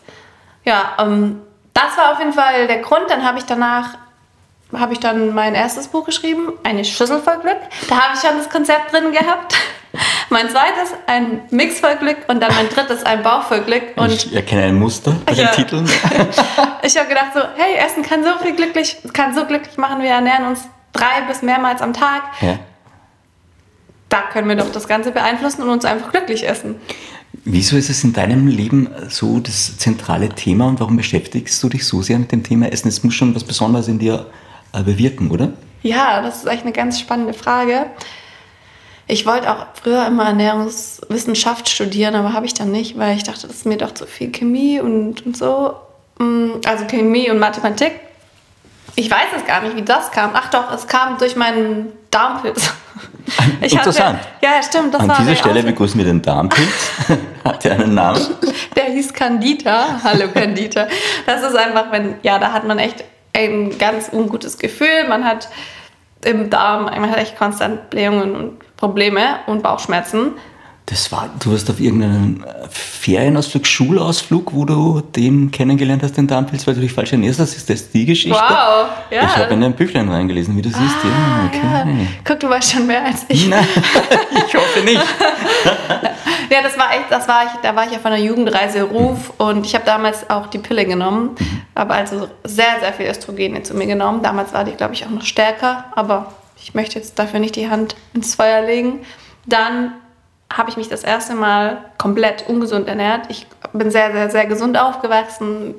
Ja, 0.66 0.98
ähm, 1.00 1.42
das 1.74 1.98
war 1.98 2.12
auf 2.14 2.20
jeden 2.20 2.34
Fall 2.34 2.68
der 2.68 2.80
Grund. 2.80 3.10
Dann 3.10 3.26
habe 3.26 3.38
ich 3.38 3.46
danach 3.46 3.98
habe 4.74 4.94
ich 4.94 5.00
dann 5.00 5.34
mein 5.34 5.56
erstes 5.56 5.88
Buch 5.88 6.06
geschrieben, 6.06 6.54
eine 6.64 6.86
Schüssel 6.86 7.20
voll 7.22 7.40
Glück. 7.40 7.58
Da 7.88 7.96
habe 8.00 8.16
ich 8.16 8.22
schon 8.22 8.38
das 8.38 8.50
Konzept 8.50 8.94
drin 8.94 9.12
gehabt. 9.12 9.56
Mein 10.30 10.48
zweites 10.48 10.94
ein 11.08 11.42
Mix 11.50 11.80
voll 11.80 11.96
Glück 11.96 12.18
und 12.28 12.40
dann 12.40 12.54
mein 12.54 12.70
drittes 12.70 13.04
ein 13.04 13.24
Bauch 13.24 13.42
voll 13.42 13.62
Glück. 13.62 13.82
Und 13.96 14.12
ich 14.12 14.32
erkenne 14.32 14.66
ein 14.66 14.76
Muster 14.76 15.16
bei 15.26 15.34
den 15.34 15.48
Titeln. 15.48 15.90
ich 16.84 16.96
habe 16.96 17.10
gedacht 17.10 17.32
so, 17.34 17.40
hey, 17.56 17.84
Essen 17.84 18.04
kann 18.04 18.24
so 18.24 18.30
viel 18.40 18.56
glücklich, 18.56 18.98
kann 19.14 19.34
so 19.34 19.46
glücklich 19.46 19.78
machen. 19.78 20.04
Wir 20.04 20.12
ernähren 20.12 20.46
uns 20.46 20.68
drei 20.94 21.24
bis 21.28 21.42
mehrmals 21.42 21.82
am 21.82 21.94
Tag. 21.94 22.22
Ja. 22.42 22.60
Da 24.10 24.22
können 24.32 24.48
wir 24.48 24.56
doch 24.56 24.72
das 24.72 24.88
Ganze 24.88 25.12
beeinflussen 25.12 25.64
und 25.64 25.70
uns 25.70 25.86
einfach 25.86 26.12
glücklich 26.12 26.48
essen. 26.48 26.76
Wieso 27.44 27.76
ist 27.76 27.90
es 27.90 28.04
in 28.04 28.14
deinem 28.14 28.46
Leben 28.46 28.88
so 29.08 29.40
das 29.40 29.78
zentrale 29.78 30.30
Thema 30.30 30.68
und 30.68 30.80
warum 30.80 30.98
beschäftigst 30.98 31.62
du 31.64 31.70
dich 31.70 31.88
so 31.88 32.04
sehr 32.04 32.20
mit 32.20 32.32
dem 32.32 32.44
Thema 32.44 32.72
Essen? 32.72 32.90
Es 32.90 33.04
muss 33.04 33.16
schon 33.16 33.34
was 33.34 33.44
Besonderes 33.44 33.88
in 33.88 33.98
dir 33.98 34.14
äh, 34.14 34.49
bewirken, 34.72 35.32
oder? 35.32 35.54
Ja, 35.82 36.22
das 36.22 36.38
ist 36.38 36.48
echt 36.48 36.64
eine 36.64 36.72
ganz 36.72 37.00
spannende 37.00 37.34
Frage. 37.34 37.86
Ich 39.08 39.26
wollte 39.26 39.52
auch 39.52 39.66
früher 39.82 40.06
immer 40.06 40.26
Ernährungswissenschaft 40.26 41.68
studieren, 41.68 42.14
aber 42.16 42.34
habe 42.34 42.46
ich 42.46 42.54
dann 42.54 42.72
nicht, 42.72 42.98
weil 42.98 43.18
ich 43.18 43.24
dachte, 43.24 43.48
das 43.48 43.58
ist 43.58 43.66
mir 43.66 43.78
doch 43.78 43.94
zu 43.94 44.06
viel 44.06 44.32
Chemie 44.32 44.80
und, 44.80 45.26
und 45.26 45.36
so. 45.36 45.74
Mm, 46.20 46.52
also 46.66 46.86
Chemie 46.86 47.32
und 47.32 47.40
Mathematik. 47.40 47.94
Ich 48.96 49.10
weiß 49.10 49.30
es 49.38 49.46
gar 49.46 49.62
nicht, 49.62 49.76
wie 49.76 49.82
das 49.82 50.12
kam. 50.12 50.32
Ach 50.34 50.50
doch, 50.50 50.72
es 50.72 50.86
kam 50.86 51.18
durch 51.18 51.36
meinen 51.36 51.92
Darmpilz. 52.12 52.72
Ich 53.62 53.74
Interessant. 53.74 54.18
Hatte, 54.18 54.28
ja, 54.42 54.64
stimmt. 54.64 54.92
Das 54.92 55.02
An 55.02 55.16
dieser 55.20 55.36
Stelle 55.36 55.62
begrüßen 55.62 56.00
wir 56.00 56.06
den 56.06 56.20
Darmpilz. 56.20 56.92
Hat 57.44 57.64
der 57.64 57.74
einen 57.74 57.94
Namen? 57.94 58.20
Der 58.76 58.86
hieß 58.86 59.14
Candida. 59.14 60.02
Hallo 60.04 60.30
Candida. 60.34 60.88
Das 61.28 61.44
ist 61.44 61.56
einfach, 61.56 61.92
wenn, 61.92 62.16
ja, 62.24 62.40
da 62.40 62.52
hat 62.52 62.66
man 62.66 62.80
echt 62.80 63.04
ein 63.39 63.77
ganz 63.77 64.10
ungutes 64.12 64.58
Gefühl. 64.58 65.08
Man 65.08 65.25
hat 65.25 65.50
im 66.24 66.50
Darm, 66.50 66.86
man 66.86 67.10
hat 67.10 67.17
echt 67.17 67.38
konstant 67.38 67.89
Blähungen 67.89 68.36
und 68.36 68.75
Probleme 68.75 69.39
und 69.48 69.63
Bauchschmerzen. 69.63 70.34
Das 70.89 71.12
war, 71.12 71.29
du 71.39 71.51
warst 71.51 71.69
auf 71.69 71.79
irgendeinem 71.79 72.43
äh, 72.43 72.67
Ferienausflug, 72.72 73.67
Schulausflug, 73.67 74.55
wo 74.55 74.65
du 74.65 75.01
den 75.01 75.51
kennengelernt 75.51 76.01
hast, 76.01 76.17
den 76.17 76.25
Darmpilz, 76.25 76.65
weil 76.65 76.74
du 76.74 76.81
dich 76.81 76.91
falsch 76.91 77.12
ernährst 77.12 77.39
hast. 77.39 77.55
Ist 77.55 77.69
das 77.69 77.91
die 77.91 78.08
Geschichte? 78.08 78.36
Wow, 78.36 78.88
ja. 79.12 79.24
Ich 79.24 79.38
habe 79.38 79.53
in 79.53 79.63
ein 79.63 79.74
Büchlein 79.74 80.10
reingelesen, 80.10 80.58
wie 80.58 80.63
du 80.63 80.69
siehst. 80.69 80.96
Ah, 81.03 81.43
ja, 81.53 81.81
okay. 81.84 81.89
ja. 81.91 82.08
Guck, 82.25 82.39
du 82.39 82.50
weißt 82.50 82.72
schon 82.72 82.88
mehr 82.88 83.05
als 83.05 83.24
ich. 83.27 83.48
Nein, 83.48 83.67
ich 84.48 84.55
hoffe 84.55 84.79
nicht. 84.84 85.00
ja, 86.50 86.63
das 86.63 86.75
war 86.75 86.91
echt, 86.91 87.12
das 87.12 87.27
war 87.27 87.43
ich, 87.43 87.51
da 87.62 87.75
war 87.75 87.86
ich 87.86 87.96
auf 87.96 88.05
einer 88.08 88.17
Jugendreise 88.17 88.81
Ruf 88.81 89.31
mhm. 89.38 89.46
und 89.46 89.65
ich 89.67 89.75
habe 89.75 89.86
damals 89.86 90.27
auch 90.27 90.48
die 90.48 90.58
Pille 90.58 90.86
genommen, 90.86 91.36
mhm. 91.38 91.62
habe 91.75 91.93
also 91.93 92.29
sehr, 92.43 92.79
sehr 92.79 92.93
viel 92.93 93.05
Östrogene 93.05 93.62
zu 93.62 93.75
mir 93.75 93.86
genommen. 93.86 94.24
Damals 94.24 94.53
war 94.53 94.63
die, 94.63 94.72
glaube 94.72 94.96
ich, 94.96 95.05
auch 95.05 95.12
noch 95.12 95.24
stärker, 95.24 95.86
aber 95.96 96.34
ich 96.60 96.74
möchte 96.74 96.98
jetzt 96.98 97.19
dafür 97.19 97.39
nicht 97.39 97.55
die 97.55 97.69
Hand 97.69 97.96
ins 98.15 98.34
Feuer 98.34 98.63
legen. 98.63 99.01
Dann 99.46 99.93
habe 100.51 100.70
ich 100.70 100.77
mich 100.77 100.89
das 100.89 101.03
erste 101.03 101.36
Mal 101.36 101.86
komplett 101.98 102.48
ungesund 102.48 102.88
ernährt. 102.88 103.27
Ich 103.29 103.46
bin 103.74 103.91
sehr, 103.91 104.12
sehr, 104.12 104.29
sehr 104.29 104.46
gesund 104.48 104.77
aufgewachsen. 104.77 105.75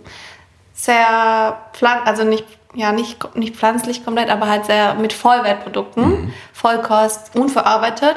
Sehr, 0.75 1.59
also 2.05 2.25
nicht, 2.25 2.47
ja, 2.75 2.93
nicht, 2.93 3.37
nicht 3.37 3.57
pflanzlich 3.57 4.05
komplett, 4.05 4.31
aber 4.31 4.49
halt 4.49 4.67
sehr 4.67 4.95
mit 4.95 5.13
Vollwertprodukten, 5.13 6.05
mhm. 6.05 6.35
Vollkost, 6.53 7.35
unverarbeitet. 7.35 8.17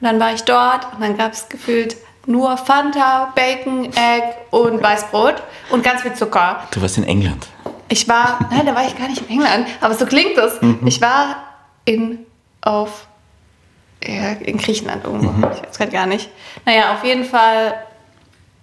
Und 0.00 0.06
dann 0.06 0.20
war 0.20 0.32
ich 0.32 0.44
dort 0.44 0.86
und 0.94 1.02
dann 1.02 1.16
gab 1.16 1.32
es 1.32 1.48
gefühlt 1.48 1.96
nur 2.26 2.56
Fanta, 2.56 3.32
Bacon, 3.34 3.86
Egg 3.86 4.34
und 4.50 4.82
Weißbrot 4.82 5.42
und 5.70 5.82
ganz 5.82 6.02
viel 6.02 6.14
Zucker. 6.14 6.62
Du 6.70 6.80
warst 6.80 6.98
in 6.98 7.04
England. 7.04 7.48
Ich 7.88 8.06
war, 8.06 8.38
nein, 8.50 8.66
da 8.66 8.74
war 8.74 8.86
ich 8.86 8.96
gar 8.96 9.08
nicht 9.08 9.22
in 9.22 9.28
England, 9.30 9.66
aber 9.80 9.94
so 9.94 10.06
klingt 10.06 10.36
es. 10.36 10.60
Mhm. 10.60 10.80
Ich 10.86 11.00
war 11.00 11.36
in, 11.84 12.26
auf 12.60 13.06
ja, 14.04 14.32
in 14.32 14.58
Griechenland 14.58 15.04
irgendwo. 15.04 15.30
Mhm. 15.30 15.46
Ich 15.54 15.62
weiß 15.68 15.78
gerade 15.78 15.92
gar 15.92 16.06
nicht. 16.06 16.30
Naja, 16.64 16.94
auf 16.94 17.04
jeden 17.04 17.24
Fall, 17.24 17.74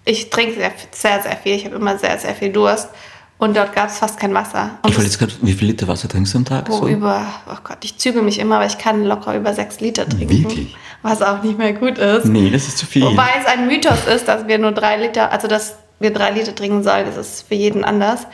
ich 0.05 0.29
trinke 0.29 0.53
sehr, 0.53 0.71
sehr, 0.91 1.21
sehr 1.21 1.37
viel. 1.37 1.55
Ich 1.55 1.65
habe 1.65 1.75
immer 1.75 1.97
sehr, 1.97 2.17
sehr 2.17 2.35
viel 2.35 2.51
Durst. 2.51 2.89
Und 3.37 3.57
dort 3.57 3.75
gab 3.75 3.89
es 3.89 3.97
fast 3.97 4.17
kein 4.17 4.33
Wasser. 4.33 4.79
Und 4.81 4.91
ich 4.91 4.95
wollte 4.95 5.09
jetzt 5.09 5.19
gerade, 5.19 5.33
wie 5.41 5.51
viel 5.51 5.67
Liter 5.67 5.89
Wasser 5.89 6.07
trinkst 6.07 6.33
du 6.33 6.37
am 6.37 6.45
Tag? 6.45 6.69
Oh, 6.69 6.79
so? 6.79 6.87
über, 6.87 7.25
oh 7.51 7.57
Gott, 7.65 7.79
ich 7.83 7.97
zügel 7.97 8.21
mich 8.21 8.39
immer, 8.39 8.55
aber 8.57 8.65
ich 8.65 8.77
kann 8.77 9.03
locker 9.03 9.35
über 9.35 9.53
sechs 9.53 9.81
Liter 9.81 10.07
trinken. 10.07 10.43
Wirklich? 10.43 10.75
Was 11.01 11.21
auch 11.21 11.43
nicht 11.43 11.57
mehr 11.57 11.73
gut 11.73 11.97
ist. 11.97 12.25
Nee, 12.25 12.49
das 12.49 12.69
ist 12.69 12.77
zu 12.77 12.85
viel. 12.85 13.03
Wobei 13.03 13.27
es 13.39 13.45
ein 13.45 13.67
Mythos 13.67 14.07
ist, 14.07 14.29
dass 14.29 14.47
wir 14.47 14.57
nur 14.57 14.71
drei 14.71 14.95
Liter, 14.97 15.31
also 15.33 15.49
dass 15.49 15.75
wir 15.99 16.11
drei 16.11 16.31
Liter 16.31 16.55
trinken 16.55 16.81
sollen. 16.83 17.05
Das 17.05 17.17
ist 17.17 17.47
für 17.47 17.55
jeden 17.55 17.83
anders. 17.83 18.25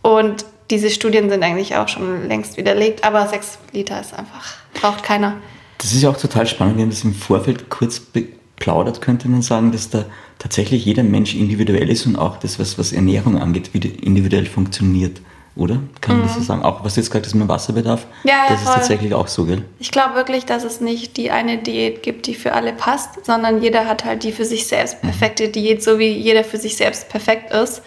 Und 0.00 0.46
diese 0.70 0.88
Studien 0.88 1.28
sind 1.28 1.42
eigentlich 1.42 1.76
auch 1.76 1.88
schon 1.88 2.26
längst 2.26 2.56
widerlegt, 2.56 3.04
aber 3.04 3.26
sechs 3.28 3.58
Liter 3.72 4.00
ist 4.00 4.14
einfach, 4.14 4.54
braucht 4.72 5.02
keiner. 5.02 5.34
Das 5.78 5.92
ist 5.92 6.02
ja 6.02 6.10
auch 6.10 6.16
total 6.16 6.46
spannend. 6.46 6.76
Wir 6.76 6.82
haben 6.82 6.90
das 6.90 7.04
im 7.04 7.14
Vorfeld 7.14 7.68
kurz 7.68 8.00
beplaudert, 8.00 9.00
könnte 9.00 9.28
man 9.28 9.42
sagen, 9.42 9.72
dass 9.72 9.90
da 9.90 10.04
tatsächlich 10.38 10.84
jeder 10.84 11.02
Mensch 11.02 11.34
individuell 11.34 11.90
ist 11.90 12.06
und 12.06 12.16
auch 12.16 12.38
das, 12.38 12.58
was, 12.58 12.78
was 12.78 12.92
Ernährung 12.92 13.38
angeht, 13.38 13.70
individuell 13.74 14.46
funktioniert. 14.46 15.20
Oder? 15.56 15.78
Kann 16.00 16.16
man 16.16 16.26
das 16.26 16.34
so 16.34 16.40
mhm. 16.40 16.44
sagen? 16.44 16.62
Auch 16.62 16.84
was 16.84 16.94
du 16.94 17.00
jetzt 17.00 17.10
gesagt 17.10 17.26
hast 17.26 17.34
mit 17.34 17.44
dem 17.44 17.48
Wasserbedarf, 17.48 18.06
ja, 18.24 18.30
ja, 18.30 18.44
das 18.48 18.62
voll. 18.62 18.70
ist 18.70 18.74
tatsächlich 18.74 19.14
auch 19.14 19.28
so, 19.28 19.44
gell? 19.44 19.62
Ich 19.78 19.92
glaube 19.92 20.16
wirklich, 20.16 20.46
dass 20.46 20.64
es 20.64 20.80
nicht 20.80 21.16
die 21.16 21.30
eine 21.30 21.58
Diät 21.58 22.02
gibt, 22.02 22.26
die 22.26 22.34
für 22.34 22.54
alle 22.54 22.72
passt, 22.72 23.24
sondern 23.24 23.62
jeder 23.62 23.86
hat 23.86 24.04
halt 24.04 24.24
die 24.24 24.32
für 24.32 24.44
sich 24.44 24.66
selbst 24.66 25.02
mhm. 25.02 25.08
perfekte 25.08 25.46
mhm. 25.46 25.52
Diät, 25.52 25.82
so 25.82 26.00
wie 26.00 26.08
jeder 26.08 26.42
für 26.42 26.56
sich 26.56 26.76
selbst 26.76 27.08
perfekt 27.08 27.52
ist. 27.52 27.82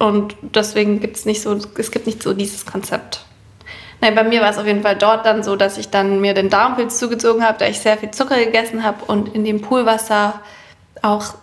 Und 0.00 0.34
deswegen 0.42 0.98
gibt 0.98 1.16
es 1.16 1.26
nicht 1.26 1.42
so, 1.42 1.56
es 1.78 1.90
gibt 1.92 2.06
nicht 2.06 2.22
so 2.22 2.34
dieses 2.34 2.66
Konzept. 2.66 3.24
Nein, 4.04 4.16
bei 4.16 4.24
mir 4.24 4.42
war 4.42 4.50
es 4.50 4.58
auf 4.58 4.66
jeden 4.66 4.82
Fall 4.82 4.96
dort 4.96 5.24
dann 5.24 5.42
so, 5.42 5.56
dass 5.56 5.78
ich 5.78 5.88
dann 5.88 6.20
mir 6.20 6.34
den 6.34 6.50
Darmpilz 6.50 6.98
zugezogen 6.98 7.42
habe, 7.42 7.56
da 7.56 7.66
ich 7.66 7.80
sehr 7.80 7.96
viel 7.96 8.10
Zucker 8.10 8.36
gegessen 8.36 8.84
habe 8.84 9.02
und 9.06 9.34
in 9.34 9.46
dem 9.46 9.62
Poolwasser 9.62 10.42
auch, 11.00 11.36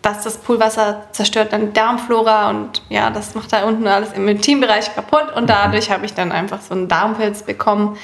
dass 0.00 0.22
das 0.24 0.38
Poolwasser 0.38 1.02
zerstört 1.12 1.52
dann 1.52 1.66
die 1.66 1.72
Darmflora 1.74 2.48
und 2.48 2.80
ja, 2.88 3.10
das 3.10 3.34
macht 3.34 3.52
da 3.52 3.64
unten 3.64 3.86
alles 3.86 4.14
im 4.14 4.26
Intimbereich 4.28 4.94
kaputt 4.94 5.26
und 5.36 5.50
dadurch 5.50 5.90
habe 5.90 6.06
ich 6.06 6.14
dann 6.14 6.32
einfach 6.32 6.62
so 6.62 6.72
einen 6.72 6.88
Darmpilz 6.88 7.42
bekommen, 7.42 7.98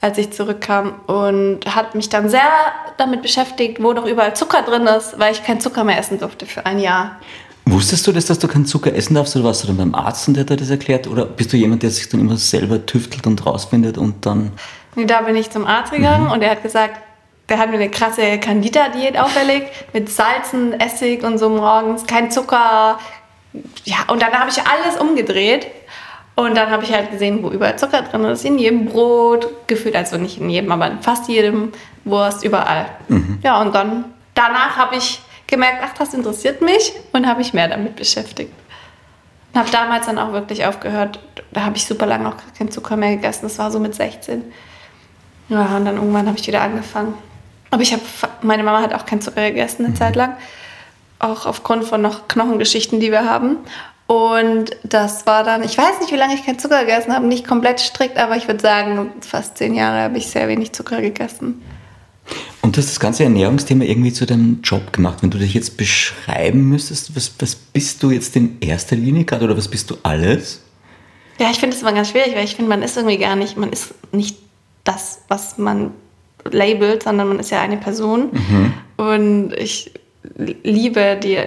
als 0.00 0.16
ich 0.16 0.32
zurückkam 0.32 0.94
und 1.06 1.66
hat 1.76 1.94
mich 1.94 2.08
dann 2.08 2.30
sehr 2.30 2.40
damit 2.96 3.20
beschäftigt, 3.20 3.82
wo 3.82 3.92
doch 3.92 4.06
überall 4.06 4.34
Zucker 4.34 4.62
drin 4.62 4.86
ist, 4.86 5.18
weil 5.18 5.32
ich 5.32 5.44
keinen 5.44 5.60
Zucker 5.60 5.84
mehr 5.84 5.98
essen 5.98 6.18
durfte 6.18 6.46
für 6.46 6.64
ein 6.64 6.78
Jahr. 6.78 7.16
Wusstest 7.66 8.06
du 8.06 8.12
das, 8.12 8.26
dass 8.26 8.38
du 8.38 8.48
keinen 8.48 8.66
Zucker 8.66 8.94
essen 8.94 9.14
darfst 9.14 9.36
oder 9.36 9.46
warst 9.46 9.62
du 9.62 9.68
dann 9.68 9.76
beim 9.76 9.94
Arzt 9.94 10.26
und 10.26 10.34
der 10.34 10.42
hat 10.42 10.50
dir 10.50 10.56
das 10.56 10.70
erklärt? 10.70 11.06
Oder 11.06 11.24
bist 11.26 11.52
du 11.52 11.56
jemand, 11.56 11.82
der 11.82 11.90
sich 11.90 12.08
dann 12.08 12.20
immer 12.20 12.36
selber 12.36 12.84
tüftelt 12.84 13.26
und 13.26 13.44
rausfindet 13.44 13.98
und 13.98 14.26
dann. 14.26 14.52
Nee, 14.96 15.04
da 15.04 15.22
bin 15.22 15.36
ich 15.36 15.50
zum 15.50 15.66
Arzt 15.66 15.92
gegangen 15.92 16.26
mhm. 16.26 16.32
und 16.32 16.42
er 16.42 16.50
hat 16.50 16.62
gesagt, 16.62 17.00
der 17.48 17.58
hat 17.58 17.68
mir 17.68 17.76
eine 17.76 17.90
krasse 17.90 18.38
Candida-Diät 18.38 19.18
auferlegt 19.18 19.70
mit 19.92 20.08
Salzen, 20.08 20.78
Essig 20.80 21.22
und 21.24 21.38
so 21.38 21.48
morgens, 21.48 22.06
kein 22.06 22.30
Zucker. 22.30 22.98
Ja, 23.84 23.96
und 24.08 24.22
dann 24.22 24.32
habe 24.32 24.50
ich 24.50 24.58
alles 24.58 24.96
umgedreht 25.00 25.66
und 26.36 26.56
dann 26.56 26.70
habe 26.70 26.84
ich 26.84 26.92
halt 26.92 27.10
gesehen, 27.10 27.42
wo 27.42 27.50
überall 27.50 27.78
Zucker 27.78 28.02
drin 28.02 28.24
ist, 28.24 28.44
in 28.44 28.58
jedem 28.58 28.86
Brot, 28.86 29.48
gefühlt, 29.66 29.96
also 29.96 30.16
nicht 30.16 30.40
in 30.40 30.48
jedem, 30.48 30.70
aber 30.70 30.86
in 30.86 31.02
fast 31.02 31.28
jedem 31.28 31.72
Wurst, 32.04 32.44
überall. 32.44 32.86
Mhm. 33.08 33.40
Ja, 33.42 33.60
und 33.60 33.74
dann 33.74 34.04
danach 34.34 34.76
habe 34.76 34.96
ich 34.96 35.20
gemerkt, 35.50 35.82
ach, 35.84 35.94
das 35.98 36.14
interessiert 36.14 36.62
mich 36.62 36.92
und 37.12 37.26
habe 37.26 37.38
mich 37.38 37.52
mehr 37.52 37.68
damit 37.68 37.96
beschäftigt. 37.96 38.52
Und 39.52 39.60
habe 39.60 39.70
damals 39.70 40.06
dann 40.06 40.18
auch 40.18 40.32
wirklich 40.32 40.64
aufgehört. 40.64 41.18
Da 41.52 41.64
habe 41.64 41.76
ich 41.76 41.84
super 41.84 42.06
lange 42.06 42.28
auch 42.28 42.36
keinen 42.56 42.70
Zucker 42.70 42.96
mehr 42.96 43.16
gegessen. 43.16 43.40
Das 43.42 43.58
war 43.58 43.70
so 43.70 43.80
mit 43.80 43.94
16. 43.94 44.44
Ja, 45.48 45.76
und 45.76 45.84
dann 45.84 45.96
irgendwann 45.96 46.28
habe 46.28 46.38
ich 46.38 46.46
wieder 46.46 46.62
angefangen. 46.62 47.14
Aber 47.70 47.82
ich 47.82 47.92
habe, 47.92 48.02
meine 48.42 48.62
Mama 48.62 48.80
hat 48.80 48.94
auch 48.94 49.04
keinen 49.06 49.20
Zucker 49.20 49.42
gegessen 49.48 49.84
eine 49.84 49.94
mhm. 49.94 49.98
Zeit 49.98 50.16
lang. 50.16 50.36
Auch 51.18 51.46
aufgrund 51.46 51.84
von 51.84 52.00
noch 52.00 52.28
Knochengeschichten, 52.28 53.00
die 53.00 53.10
wir 53.10 53.28
haben. 53.28 53.58
Und 54.06 54.76
das 54.82 55.26
war 55.26 55.44
dann, 55.44 55.62
ich 55.62 55.78
weiß 55.78 56.00
nicht, 56.00 56.10
wie 56.10 56.16
lange 56.16 56.34
ich 56.34 56.44
keinen 56.44 56.58
Zucker 56.58 56.80
gegessen 56.80 57.14
habe, 57.14 57.26
nicht 57.26 57.46
komplett 57.46 57.78
strikt, 57.78 58.18
aber 58.18 58.36
ich 58.36 58.48
würde 58.48 58.60
sagen, 58.60 59.12
fast 59.20 59.56
zehn 59.56 59.72
Jahre 59.72 60.02
habe 60.02 60.18
ich 60.18 60.26
sehr 60.26 60.48
wenig 60.48 60.72
Zucker 60.72 61.00
gegessen. 61.00 61.62
Und 62.62 62.76
du 62.76 62.78
hast 62.80 62.90
das 62.90 63.00
ganze 63.00 63.24
Ernährungsthema 63.24 63.84
irgendwie 63.84 64.12
zu 64.12 64.26
deinem 64.26 64.60
Job 64.62 64.92
gemacht. 64.92 65.22
Wenn 65.22 65.30
du 65.30 65.38
dich 65.38 65.54
jetzt 65.54 65.76
beschreiben 65.76 66.68
müsstest, 66.68 67.16
was, 67.16 67.32
was 67.38 67.54
bist 67.54 68.02
du 68.02 68.10
jetzt 68.10 68.36
in 68.36 68.60
erster 68.60 68.96
Linie 68.96 69.24
gerade 69.24 69.46
oder 69.46 69.56
was 69.56 69.68
bist 69.68 69.90
du 69.90 69.96
alles? 70.02 70.62
Ja, 71.38 71.50
ich 71.50 71.58
finde 71.58 71.74
das 71.74 71.82
immer 71.82 71.94
ganz 71.94 72.10
schwierig, 72.10 72.34
weil 72.34 72.44
ich 72.44 72.54
finde, 72.54 72.68
man 72.68 72.82
ist 72.82 72.96
irgendwie 72.96 73.16
gar 73.16 73.34
nicht, 73.34 73.56
man 73.56 73.70
ist 73.70 73.94
nicht 74.12 74.36
das, 74.84 75.22
was 75.28 75.56
man 75.56 75.92
labelt, 76.50 77.02
sondern 77.02 77.28
man 77.28 77.38
ist 77.38 77.50
ja 77.50 77.60
eine 77.60 77.78
Person. 77.78 78.28
Mhm. 78.32 78.74
Und 78.96 79.52
ich 79.54 79.92
liebe 80.36 81.18
die, 81.22 81.38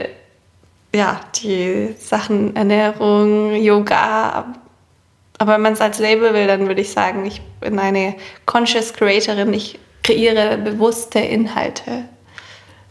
ja, 0.95 1.21
die 1.41 1.95
Sachen 1.99 2.55
Ernährung, 2.55 3.53
Yoga. 3.55 4.53
Aber 5.37 5.53
wenn 5.53 5.61
man 5.61 5.73
es 5.73 5.81
als 5.81 5.99
Label 5.99 6.33
will, 6.33 6.47
dann 6.47 6.67
würde 6.67 6.81
ich 6.81 6.91
sagen, 6.91 7.25
ich 7.25 7.41
bin 7.59 7.79
eine 7.79 8.15
Conscious 8.45 8.93
Creatorin. 8.93 9.53
Ich 9.53 9.79
kreiere 10.03 10.57
bewusste 10.57 11.19
Inhalte. 11.19 12.05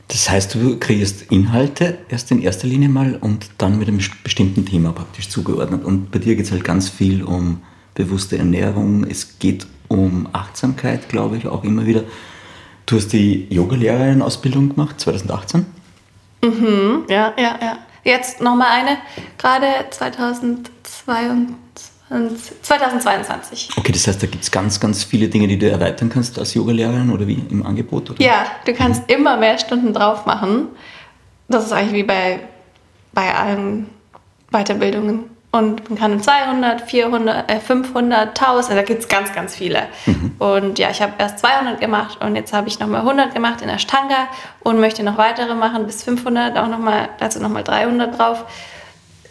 Das 0.09 0.29
heißt, 0.29 0.55
du 0.55 0.79
kreierst 0.79 1.31
Inhalte 1.31 1.99
erst 2.09 2.31
in 2.31 2.43
erster 2.43 2.67
Linie 2.67 2.89
mal 2.89 3.17
und 3.21 3.47
dann 3.59 3.79
mit 3.79 3.89
einem 3.89 4.01
bestimmten 4.23 4.67
Thema 4.67 4.93
praktisch 4.93 5.29
zugeordnet. 5.29 5.85
Und 5.85 6.11
bei 6.11 6.19
dir 6.19 6.37
geht 6.37 6.47
es 6.47 6.53
halt 6.53 6.65
ganz 6.65 6.91
viel 6.91 7.23
um 7.23 7.63
bewusste 7.95 8.37
Ernährung. 8.37 9.07
Es 9.09 9.39
geht 9.39 9.67
um 9.89 10.29
Achtsamkeit, 10.33 11.09
glaube 11.09 11.37
ich, 11.37 11.47
auch 11.47 11.65
immer 11.65 11.87
wieder. 11.87 12.03
Du 12.87 12.97
hast 12.97 13.13
die 13.13 13.47
Yoga-Lehrerin-Ausbildung 13.49 14.71
gemacht, 14.71 15.01
2018? 15.01 15.65
Mhm, 16.43 17.05
ja, 17.09 17.33
ja, 17.39 17.59
ja. 17.61 17.79
Jetzt 18.05 18.41
nochmal 18.41 18.69
eine, 18.71 18.99
gerade 19.39 19.67
2022. 19.91 21.92
2022. 22.63 23.71
Okay, 23.77 23.93
das 23.93 24.07
heißt, 24.07 24.23
da 24.23 24.27
gibt 24.27 24.45
es 24.45 24.51
ganz, 24.51 24.79
ganz 24.81 25.05
viele 25.05 25.29
Dinge, 25.29 25.49
die 25.49 25.59
du 25.59 25.71
erweitern 25.71 26.11
kannst 26.11 26.39
als 26.39 26.55
Yogalehrerin 26.55 27.11
oder 27.11 27.27
wie 27.27 27.43
im 27.51 27.65
Angebot? 27.65 28.11
Oder? 28.11 28.23
Ja, 28.23 28.47
du 28.67 28.75
kannst 28.75 29.09
mhm. 29.09 29.15
immer 29.15 29.37
mehr 29.37 29.59
Stunden 29.59 29.93
drauf 29.93 30.27
machen. 30.27 30.69
das 31.49 31.67
ist 31.67 31.73
eigentlich 31.73 31.95
wie 31.95 32.03
bei, 32.03 32.41
bei 33.13 33.35
allen 33.35 33.89
Weiterbildungen. 34.51 35.33
Und 35.55 35.91
man 35.91 35.99
kann 35.99 36.23
200, 36.23 36.81
400, 36.81 37.51
äh, 37.51 37.61
500, 37.61 38.41
1000, 38.41 38.79
da 38.79 38.83
gibt 38.83 39.01
es 39.03 39.09
ganz, 39.09 39.35
ganz 39.35 39.55
viele. 39.55 39.83
Mhm. 40.07 40.35
Und 40.39 40.79
ja, 40.79 40.89
ich 40.91 41.03
habe 41.03 41.13
erst 41.19 41.41
200 41.41 41.79
gemacht 41.79 42.25
und 42.25 42.37
jetzt 42.37 42.55
habe 42.55 42.69
ich 42.69 42.79
nochmal 42.79 43.01
100 43.01 43.35
gemacht 43.35 43.61
in 43.61 43.69
der 43.69 43.79
Stanga 43.79 44.29
und 44.61 44.81
möchte 44.81 45.03
noch 45.03 45.19
weitere 45.19 45.55
machen 45.55 45.85
bis 45.85 46.05
500, 46.05 46.57
auch 46.57 46.69
nochmal, 46.69 47.11
dazu 47.19 47.39
nochmal 47.39 47.65
300 47.65 48.19
drauf, 48.19 48.47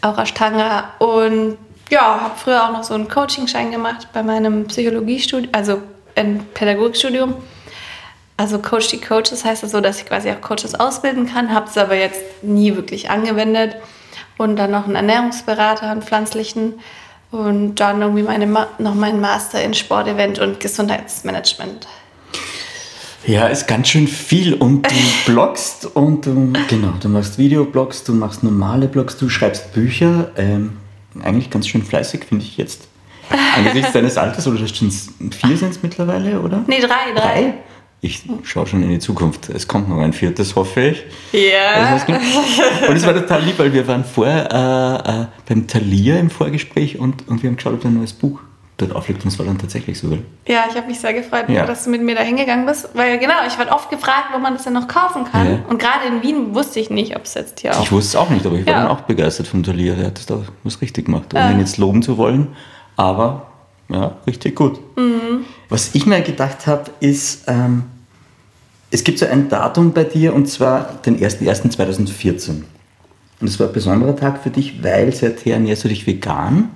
auch 0.00 0.16
Ashtanga. 0.16 0.90
Und 1.00 1.58
ja, 1.92 2.20
habe 2.22 2.34
früher 2.36 2.64
auch 2.64 2.72
noch 2.72 2.84
so 2.84 2.94
einen 2.94 3.06
Coaching-Schein 3.06 3.70
gemacht 3.70 4.08
bei 4.14 4.22
meinem 4.22 4.66
Psychologiestudium, 4.66 5.52
also 5.52 5.82
ein 6.16 6.44
Pädagogikstudium. 6.54 7.34
Also 8.38 8.58
Coach 8.58 8.88
die 8.88 9.00
Coaches 9.00 9.44
heißt 9.44 9.62
das 9.62 9.72
so, 9.72 9.80
dass 9.82 9.98
ich 9.98 10.06
quasi 10.06 10.30
auch 10.30 10.40
Coaches 10.40 10.74
ausbilden 10.74 11.26
kann, 11.26 11.54
habe 11.54 11.66
es 11.68 11.76
aber 11.76 11.94
jetzt 11.94 12.20
nie 12.42 12.74
wirklich 12.74 13.10
angewendet 13.10 13.76
und 14.38 14.56
dann 14.56 14.70
noch 14.70 14.86
einen 14.86 14.96
Ernährungsberater, 14.96 15.90
einen 15.90 16.00
pflanzlichen 16.00 16.80
und 17.30 17.74
dann 17.76 18.00
irgendwie 18.00 18.22
meine, 18.22 18.46
noch 18.78 18.94
meinen 18.94 19.20
Master 19.20 19.62
in 19.62 19.74
Sportevent 19.74 20.38
und 20.38 20.60
Gesundheitsmanagement. 20.60 21.86
Ja, 23.26 23.48
ist 23.48 23.68
ganz 23.68 23.88
schön 23.88 24.08
viel 24.08 24.54
und 24.54 24.90
du 24.90 24.94
bloggst 25.30 25.94
und 25.94 26.24
du, 26.24 26.54
genau, 26.68 26.94
du 27.00 27.10
machst 27.10 27.36
Videoblogs, 27.36 28.02
du 28.02 28.14
machst 28.14 28.42
normale 28.42 28.88
Blogs, 28.88 29.18
du 29.18 29.28
schreibst 29.28 29.74
Bücher. 29.74 30.30
Ähm, 30.36 30.78
eigentlich 31.22 31.50
ganz 31.50 31.68
schön 31.68 31.82
fleißig, 31.82 32.24
finde 32.24 32.44
ich 32.44 32.56
jetzt. 32.56 32.88
Angesichts 33.56 33.92
deines 33.92 34.16
Alters, 34.16 34.46
oder 34.46 34.66
schon 34.66 34.90
vier 34.90 35.56
sind 35.56 35.70
es 35.70 35.82
mittlerweile, 35.82 36.40
oder? 36.40 36.64
Nee, 36.66 36.80
drei, 36.80 37.12
drei. 37.14 37.20
drei? 37.20 37.54
ich 38.04 38.24
schaue 38.42 38.66
schon 38.66 38.82
in 38.82 38.90
die 38.90 38.98
Zukunft. 38.98 39.48
Es 39.48 39.68
kommt 39.68 39.88
noch 39.88 39.98
ein 39.98 40.12
viertes, 40.12 40.56
hoffe 40.56 40.88
ich. 40.88 41.04
Ja. 41.32 41.94
Und 42.88 42.96
es 42.96 43.06
war 43.06 43.14
total 43.14 43.44
lieb, 43.44 43.58
weil 43.58 43.72
wir 43.72 43.86
waren 43.86 44.04
vorher 44.04 44.50
äh, 44.50 45.22
äh, 45.22 45.26
beim 45.48 45.68
Thalia 45.68 46.18
im 46.18 46.28
Vorgespräch 46.28 46.98
und, 46.98 47.28
und 47.28 47.42
wir 47.42 47.48
haben 47.48 47.56
geschaut, 47.56 47.74
ob 47.74 47.84
ein 47.84 47.94
neues 47.94 48.12
Buch 48.12 48.40
dort 48.76 48.94
aufliegt. 48.94 49.24
Und 49.24 49.32
es 49.32 49.38
war 49.38 49.46
dann 49.46 49.58
tatsächlich 49.58 49.98
so. 49.98 50.18
Ja, 50.46 50.64
ich 50.70 50.76
habe 50.76 50.86
mich 50.86 51.00
sehr 51.00 51.14
gefreut, 51.14 51.48
ja. 51.48 51.66
dass 51.66 51.84
du 51.84 51.90
mit 51.90 52.02
mir 52.02 52.14
da 52.14 52.22
hingegangen 52.22 52.66
bist. 52.66 52.88
Weil 52.94 53.18
genau, 53.18 53.34
ich 53.46 53.58
war 53.58 53.74
oft 53.74 53.90
gefragt, 53.90 54.28
wo 54.32 54.38
man 54.38 54.54
das 54.54 54.64
denn 54.64 54.72
noch 54.72 54.88
kaufen 54.88 55.24
kann. 55.24 55.46
Ja. 55.46 55.58
Und 55.68 55.78
gerade 55.78 56.06
in 56.06 56.22
Wien 56.22 56.54
wusste 56.54 56.80
ich 56.80 56.90
nicht, 56.90 57.16
ob 57.16 57.24
es 57.24 57.34
jetzt 57.34 57.60
hier 57.60 57.76
auch... 57.76 57.82
Ich 57.82 57.92
wusste 57.92 58.16
es 58.16 58.16
auch 58.16 58.30
nicht, 58.30 58.44
aber 58.46 58.56
ich 58.56 58.66
war 58.66 58.72
ja. 58.72 58.80
dann 58.82 58.90
auch 58.90 59.02
begeistert 59.02 59.46
von 59.46 59.62
Thalia. 59.62 59.94
Der 59.94 60.06
hat 60.06 60.18
das 60.18 60.26
da 60.26 60.40
was 60.64 60.80
richtig 60.80 61.06
gemacht, 61.06 61.34
ohne 61.34 61.52
ihn 61.52 61.60
jetzt 61.60 61.78
loben 61.78 62.02
zu 62.02 62.16
wollen. 62.16 62.48
Aber 62.96 63.46
ja, 63.88 64.16
richtig 64.26 64.56
gut. 64.56 64.80
Mhm. 64.96 65.44
Was 65.68 65.94
ich 65.94 66.06
mir 66.06 66.20
gedacht 66.22 66.66
habe, 66.66 66.90
ist, 67.00 67.44
ähm, 67.46 67.84
es 68.90 69.04
gibt 69.04 69.18
so 69.18 69.26
ein 69.26 69.48
Datum 69.48 69.92
bei 69.92 70.04
dir 70.04 70.34
und 70.34 70.46
zwar 70.48 71.00
den 71.04 71.18
1.1.2014. 71.18 72.50
Und 72.50 72.64
das 73.40 73.58
war 73.58 73.66
ein 73.66 73.72
besonderer 73.72 74.14
Tag 74.14 74.42
für 74.42 74.50
dich, 74.50 74.82
weil 74.82 75.12
seither 75.12 75.54
ernährst 75.54 75.84
du 75.84 75.88
dich 75.88 76.06
vegan. 76.06 76.70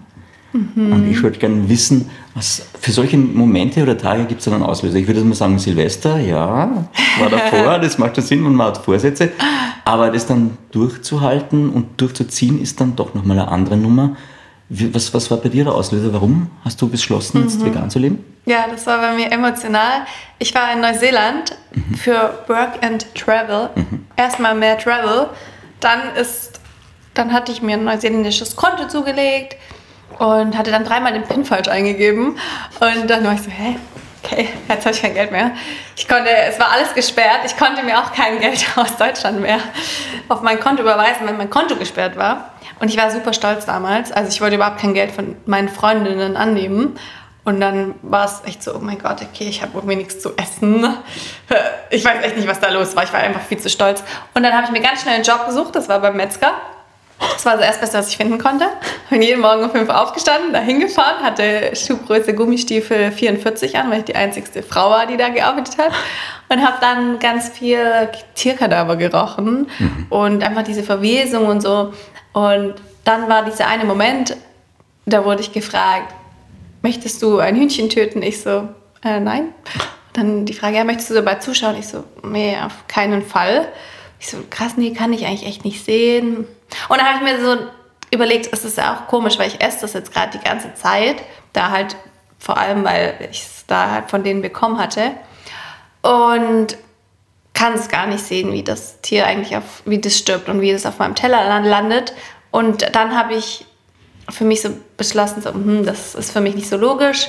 Mhm. 0.56 0.92
Und 0.92 1.10
ich 1.10 1.22
würde 1.22 1.38
gerne 1.38 1.68
wissen, 1.68 2.10
was 2.34 2.66
für 2.80 2.92
solche 2.92 3.16
Momente 3.16 3.82
oder 3.82 3.96
Tage 3.96 4.24
gibt 4.24 4.40
es 4.40 4.44
dann 4.46 4.54
einen 4.54 4.62
Auslöser? 4.62 4.96
Ich 4.96 5.06
würde 5.06 5.20
mal 5.20 5.34
sagen, 5.34 5.58
Silvester, 5.58 6.18
ja, 6.18 6.86
war 7.18 7.30
davor, 7.30 7.78
das 7.82 7.98
macht 7.98 8.16
schon 8.16 8.24
Sinn 8.24 8.46
und 8.46 8.54
man 8.54 8.68
hat 8.68 8.78
Vorsätze. 8.78 9.30
Aber 9.84 10.10
das 10.10 10.26
dann 10.26 10.56
durchzuhalten 10.72 11.70
und 11.70 12.00
durchzuziehen 12.00 12.60
ist 12.60 12.80
dann 12.80 12.96
doch 12.96 13.14
nochmal 13.14 13.38
eine 13.38 13.48
andere 13.48 13.76
Nummer. 13.76 14.16
Was, 14.68 15.14
was 15.14 15.30
war 15.30 15.38
bei 15.38 15.48
dir 15.48 15.64
der 15.64 15.74
Auslöser? 15.74 16.12
Warum 16.12 16.50
hast 16.64 16.82
du 16.82 16.88
beschlossen, 16.88 17.42
jetzt 17.42 17.60
mhm. 17.60 17.66
vegan 17.66 17.88
zu 17.88 18.00
leben? 18.00 18.24
Ja, 18.46 18.66
das 18.70 18.86
war 18.86 18.98
bei 18.98 19.14
mir 19.14 19.30
emotional. 19.30 20.06
Ich 20.38 20.54
war 20.54 20.72
in 20.72 20.80
Neuseeland 20.80 21.56
mhm. 21.72 21.94
für 21.94 22.38
Work 22.48 22.84
and 22.84 23.06
Travel. 23.14 23.70
Mhm. 23.76 24.06
Erstmal 24.16 24.56
mehr 24.56 24.76
Travel. 24.76 25.28
Dann 25.78 26.00
ist, 26.20 26.58
dann 27.14 27.32
hatte 27.32 27.52
ich 27.52 27.62
mir 27.62 27.74
ein 27.74 27.84
neuseeländisches 27.84 28.56
Konto 28.56 28.88
zugelegt 28.88 29.56
und 30.18 30.56
hatte 30.56 30.70
dann 30.70 30.84
dreimal 30.84 31.12
den 31.12 31.24
PIN 31.24 31.44
falsch 31.44 31.68
eingegeben. 31.68 32.38
Und 32.80 33.10
dann 33.10 33.24
war 33.24 33.34
ich 33.34 33.42
so, 33.42 33.50
hä? 33.50 33.76
Okay, 34.24 34.48
jetzt 34.68 34.84
habe 34.84 34.94
ich 34.94 35.02
kein 35.02 35.14
Geld 35.14 35.30
mehr. 35.30 35.52
Ich 35.94 36.08
konnte, 36.08 36.30
es 36.30 36.58
war 36.58 36.72
alles 36.72 36.92
gesperrt. 36.94 37.40
Ich 37.44 37.56
konnte 37.56 37.84
mir 37.84 37.98
auch 38.00 38.12
kein 38.12 38.40
Geld 38.40 38.66
aus 38.76 38.96
Deutschland 38.96 39.40
mehr 39.40 39.58
auf 40.28 40.42
mein 40.42 40.58
Konto 40.58 40.82
überweisen, 40.82 41.26
wenn 41.26 41.36
mein 41.36 41.50
Konto 41.50 41.76
gesperrt 41.76 42.16
war. 42.16 42.50
Und 42.80 42.88
ich 42.88 42.96
war 42.96 43.10
super 43.10 43.32
stolz 43.32 43.66
damals. 43.66 44.12
Also 44.12 44.30
ich 44.30 44.40
wollte 44.40 44.56
überhaupt 44.56 44.80
kein 44.80 44.94
Geld 44.94 45.12
von 45.12 45.36
meinen 45.46 45.68
Freundinnen 45.68 46.36
annehmen. 46.36 46.98
Und 47.44 47.60
dann 47.60 47.94
war 48.02 48.24
es 48.24 48.42
echt 48.44 48.64
so, 48.64 48.74
oh 48.74 48.80
mein 48.80 48.98
Gott, 48.98 49.22
okay, 49.22 49.44
ich 49.48 49.62
habe 49.62 49.72
irgendwie 49.74 49.94
nichts 49.94 50.18
zu 50.18 50.36
essen. 50.36 50.84
Ich 51.90 52.04
weiß 52.04 52.24
echt 52.24 52.36
nicht, 52.36 52.48
was 52.48 52.58
da 52.58 52.70
los 52.70 52.96
war. 52.96 53.04
Ich 53.04 53.12
war 53.12 53.20
einfach 53.20 53.42
viel 53.42 53.58
zu 53.58 53.70
stolz. 53.70 54.02
Und 54.34 54.42
dann 54.42 54.52
habe 54.52 54.64
ich 54.64 54.72
mir 54.72 54.80
ganz 54.80 55.02
schnell 55.02 55.14
einen 55.14 55.24
Job 55.24 55.46
gesucht. 55.46 55.76
Das 55.76 55.88
war 55.88 56.00
beim 56.00 56.16
Metzger. 56.16 56.54
Das 57.18 57.46
war 57.46 57.56
das 57.56 57.66
Erstbeste, 57.66 57.98
was 57.98 58.08
ich 58.10 58.16
finden 58.16 58.38
konnte. 58.38 58.66
Bin 59.08 59.22
jeden 59.22 59.40
Morgen 59.40 59.64
um 59.64 59.70
5 59.70 59.88
Uhr 59.88 60.02
aufgestanden, 60.02 60.52
da 60.52 60.60
hingefahren, 60.60 61.22
hatte 61.24 61.74
Schuhgröße 61.74 62.34
Gummistiefel 62.34 63.10
44 63.10 63.76
an, 63.76 63.90
weil 63.90 64.00
ich 64.00 64.04
die 64.04 64.16
einzigste 64.16 64.62
Frau 64.62 64.90
war, 64.90 65.06
die 65.06 65.16
da 65.16 65.30
gearbeitet 65.30 65.78
hat. 65.78 65.92
Und 66.48 66.64
habe 66.64 66.76
dann 66.80 67.18
ganz 67.18 67.48
viel 67.48 68.08
Tierkadaver 68.34 68.96
gerochen 68.96 69.66
mhm. 69.78 70.06
und 70.10 70.44
einfach 70.44 70.62
diese 70.62 70.82
Verwesung 70.82 71.46
und 71.46 71.60
so. 71.60 71.92
Und 72.32 72.74
dann 73.04 73.28
war 73.28 73.44
dieser 73.44 73.66
eine 73.66 73.84
Moment, 73.84 74.36
da 75.06 75.24
wurde 75.24 75.40
ich 75.40 75.52
gefragt, 75.52 76.14
möchtest 76.82 77.22
du 77.22 77.38
ein 77.38 77.56
Hühnchen 77.56 77.88
töten? 77.88 78.22
Ich 78.22 78.42
so, 78.42 78.68
äh, 79.02 79.20
nein. 79.20 79.48
Dann 80.12 80.46
die 80.46 80.54
Frage, 80.54 80.76
ja, 80.76 80.84
möchtest 80.84 81.10
du 81.10 81.14
dabei 81.14 81.36
zuschauen? 81.36 81.76
Ich 81.78 81.88
so, 81.88 82.04
nee, 82.22 82.56
auf 82.64 82.86
keinen 82.88 83.22
Fall. 83.22 83.68
Ich 84.20 84.28
so, 84.28 84.38
krass, 84.48 84.76
nee, 84.76 84.92
kann 84.92 85.12
ich 85.12 85.26
eigentlich 85.26 85.46
echt 85.46 85.64
nicht 85.64 85.84
sehen. 85.84 86.46
Und 86.88 86.98
dann 86.98 87.06
habe 87.06 87.24
ich 87.24 87.32
mir 87.32 87.44
so 87.44 87.66
überlegt, 88.10 88.48
es 88.52 88.64
ist 88.64 88.78
ja 88.78 88.94
auch 88.94 89.08
komisch, 89.08 89.38
weil 89.38 89.48
ich 89.48 89.60
esse 89.60 89.80
das 89.82 89.92
jetzt 89.92 90.12
gerade 90.12 90.38
die 90.38 90.44
ganze 90.44 90.74
Zeit. 90.74 91.16
Da 91.52 91.70
halt, 91.70 91.96
vor 92.38 92.56
allem, 92.58 92.84
weil 92.84 93.28
ich 93.30 93.42
es 93.42 93.64
da 93.66 93.90
halt 93.90 94.10
von 94.10 94.22
denen 94.22 94.42
bekommen 94.42 94.78
hatte. 94.78 95.12
Und 96.02 96.76
kann 97.54 97.72
es 97.72 97.88
gar 97.88 98.06
nicht 98.06 98.24
sehen, 98.24 98.52
wie 98.52 98.62
das 98.62 99.00
Tier 99.00 99.26
eigentlich 99.26 99.56
auf, 99.56 99.82
wie 99.86 99.98
das 99.98 100.16
stirbt 100.16 100.48
und 100.48 100.60
wie 100.60 100.72
das 100.72 100.84
auf 100.84 100.98
meinem 100.98 101.14
Teller 101.14 101.60
landet. 101.60 102.12
Und 102.50 102.94
dann 102.94 103.16
habe 103.16 103.34
ich 103.34 103.64
für 104.28 104.44
mich 104.44 104.60
so 104.60 104.70
beschlossen, 104.96 105.40
so, 105.40 105.52
hm, 105.52 105.86
das 105.86 106.14
ist 106.14 106.32
für 106.32 106.40
mich 106.40 106.54
nicht 106.54 106.68
so 106.68 106.76
logisch, 106.76 107.28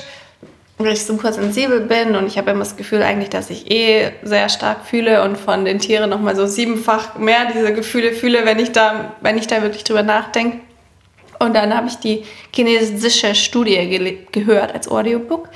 weil 0.78 0.92
ich 0.92 1.04
super 1.04 1.32
sensibel 1.32 1.80
bin 1.80 2.14
und 2.14 2.26
ich 2.26 2.38
habe 2.38 2.50
immer 2.50 2.60
das 2.60 2.76
Gefühl 2.76 3.02
eigentlich, 3.02 3.30
dass 3.30 3.50
ich 3.50 3.70
eh 3.70 4.12
sehr 4.22 4.48
stark 4.48 4.86
fühle 4.86 5.22
und 5.22 5.36
von 5.36 5.64
den 5.64 5.78
Tieren 5.78 6.10
nochmal 6.10 6.36
so 6.36 6.46
siebenfach 6.46 7.16
mehr 7.18 7.46
diese 7.52 7.72
Gefühle 7.74 8.12
fühle, 8.12 8.44
wenn 8.44 8.58
ich 8.58 8.72
da, 8.72 9.16
wenn 9.20 9.36
ich 9.38 9.46
da 9.46 9.62
wirklich 9.62 9.84
drüber 9.84 10.02
nachdenke. 10.02 10.58
Und 11.40 11.54
dann 11.54 11.76
habe 11.76 11.88
ich 11.88 11.96
die 11.96 12.24
chinesische 12.54 13.34
Studie 13.34 14.18
gehört 14.32 14.74
als 14.74 14.88
Audiobook 14.88 15.48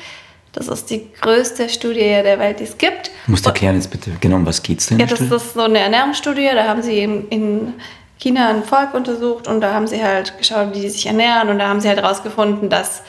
das 0.52 0.68
ist 0.68 0.90
die 0.90 1.11
größte 1.20 1.68
Studie 1.70 2.00
der 2.00 2.38
Welt, 2.38 2.61
die 2.61 2.64
es 2.64 2.76
gibt. 2.76 3.11
Du 3.24 3.30
musst 3.30 3.46
erklären 3.46 3.76
jetzt 3.76 3.90
bitte 3.90 4.11
genau, 4.20 4.37
um 4.37 4.46
was 4.46 4.62
geht 4.62 4.80
es 4.80 4.87
denn? 4.87 4.98
Ja, 4.98 5.06
das 5.06 5.20
ist 5.20 5.54
so 5.54 5.62
eine 5.62 5.78
Ernährungsstudie. 5.78 6.50
Da 6.54 6.68
haben 6.68 6.82
sie 6.82 7.00
in, 7.00 7.28
in 7.28 7.74
China 8.18 8.50
ein 8.50 8.62
Volk 8.62 8.92
untersucht 8.92 9.48
und 9.48 9.62
da 9.62 9.72
haben 9.72 9.87
sie 9.87 10.04
halt 10.04 10.37
geschaut, 10.37 10.74
wie 10.74 10.80
die 10.80 10.90
sich 10.90 11.06
ernähren 11.06 11.48
und 11.48 11.58
da 11.58 11.68
haben 11.68 11.80
sie 11.80 11.88
halt 11.88 12.02
herausgefunden, 12.02 12.68
dass 12.68 13.02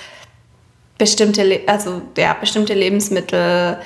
bestimmte, 0.97 1.61
also, 1.67 2.01
ja, 2.17 2.33
bestimmte 2.33 2.73
Lebensmittel 2.73 3.77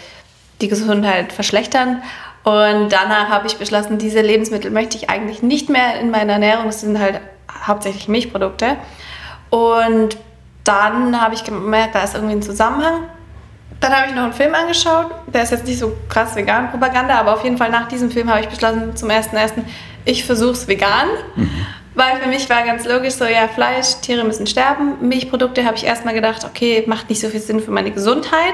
die 0.62 0.68
Gesundheit 0.68 1.32
verschlechtern. 1.32 2.02
Und 2.44 2.90
danach 2.90 3.30
habe 3.30 3.48
ich 3.48 3.58
beschlossen, 3.58 3.98
diese 3.98 4.22
Lebensmittel 4.22 4.72
möchte 4.72 4.98
ich 4.98 5.10
eigentlich 5.10 5.44
nicht 5.44 5.70
mehr 5.70 6.00
in 6.00 6.12
meiner 6.12 6.34
Ernährung. 6.34 6.66
Das 6.68 6.82
sind 6.82 6.98
halt 7.00 7.20
hauptsächlich 7.66 8.08
Milchprodukte. 8.08 8.78
Und 9.50 10.18
dann 10.64 11.22
habe 11.22 11.34
ich 11.34 11.44
gemerkt, 11.44 11.96
da 11.96 12.04
ist 12.04 12.16
irgendwie 12.16 12.36
ein 12.36 12.42
Zusammenhang. 12.42 13.04
Dann 13.80 13.96
habe 13.96 14.08
ich 14.10 14.16
noch 14.16 14.24
einen 14.24 14.34
Film 14.34 14.56
angeschaut. 14.56 15.08
Der 15.28 15.44
ist 15.44 15.52
jetzt 15.52 15.66
nicht 15.66 15.80
so 15.80 15.96
krass 16.10 16.36
vegan 16.36 16.72
Propaganda, 16.72 17.20
aber 17.20 17.34
auf 17.34 17.44
jeden 17.44 17.58
Fall 17.58 17.70
nach 17.70 17.88
diesem 17.88 18.10
Film 18.10 18.30
habe 18.30 18.42
ich 18.42 18.48
beschlossen, 18.48 18.96
zum 18.96 19.10
ersten 19.10 19.36
ersten, 19.36 19.66
ich 20.06 20.26
versuche 20.26 20.52
es 20.52 20.68
vegan. 20.68 21.08
Mhm. 21.36 21.50
Weil 21.98 22.18
für 22.18 22.30
mich 22.30 22.48
war 22.48 22.62
ganz 22.62 22.86
logisch 22.86 23.16
so, 23.16 23.26
ja, 23.26 23.48
Fleisch, 23.48 23.96
Tiere 24.04 24.24
müssen 24.24 24.46
sterben. 24.46 25.08
Milchprodukte 25.10 25.66
habe 25.66 25.78
ich 25.78 25.84
erstmal 25.84 26.14
gedacht, 26.14 26.46
okay, 26.46 26.84
macht 26.86 27.10
nicht 27.10 27.20
so 27.20 27.28
viel 27.28 27.40
Sinn 27.40 27.60
für 27.60 27.72
meine 27.72 27.90
Gesundheit. 27.90 28.54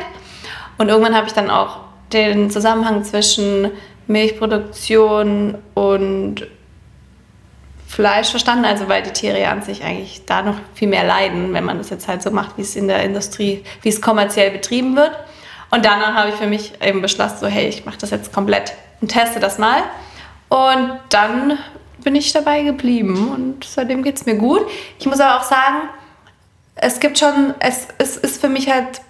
Und 0.78 0.88
irgendwann 0.88 1.14
habe 1.14 1.28
ich 1.28 1.34
dann 1.34 1.50
auch 1.50 1.80
den 2.14 2.50
Zusammenhang 2.50 3.04
zwischen 3.04 3.70
Milchproduktion 4.08 5.58
und 5.74 6.48
Fleisch 7.86 8.30
verstanden, 8.30 8.64
also 8.64 8.88
weil 8.88 9.04
die 9.04 9.12
Tiere 9.12 9.42
ja 9.42 9.52
an 9.52 9.62
sich 9.62 9.84
eigentlich 9.84 10.24
da 10.26 10.42
noch 10.42 10.56
viel 10.74 10.88
mehr 10.88 11.04
leiden, 11.04 11.54
wenn 11.54 11.66
man 11.66 11.80
das 11.80 11.90
jetzt 11.90 12.08
halt 12.08 12.24
so 12.24 12.32
macht, 12.32 12.58
wie 12.58 12.62
es 12.62 12.78
in 12.78 12.88
der 12.88 13.04
Industrie, 13.04 13.66
wie 13.82 13.90
es 13.90 14.02
kommerziell 14.02 14.52
betrieben 14.52 14.96
wird. 14.96 15.12
Und 15.70 15.84
danach 15.84 16.14
habe 16.14 16.30
ich 16.30 16.36
für 16.36 16.48
mich 16.48 16.82
eben 16.82 17.02
beschlossen, 17.02 17.40
so 17.42 17.48
hey, 17.48 17.68
ich 17.68 17.84
mache 17.84 17.98
das 17.98 18.12
jetzt 18.12 18.32
komplett 18.32 18.74
und 19.02 19.10
teste 19.10 19.42
das 19.42 19.58
mal. 19.58 19.84
Und 20.48 20.98
dann 21.10 21.58
bin 22.00 22.16
ich 22.16 22.34
dabei 22.34 22.64
geblieben 22.64 23.30
und 23.30 23.64
seitdem 23.64 24.04
geht 24.04 24.18
es 24.18 24.26
mir 24.26 24.36
gut. 24.36 24.62
Ich 25.00 25.06
muss 25.06 25.20
aber 25.20 25.40
auch 25.40 25.44
sagen, 25.44 25.90
es 26.76 27.00
gibt 27.00 27.20
schon, 27.20 27.54
es, 27.60 27.88
es 27.98 28.18
ist 28.18 28.42
für 28.42 28.50
mich 28.50 28.70
halt, 28.70 29.02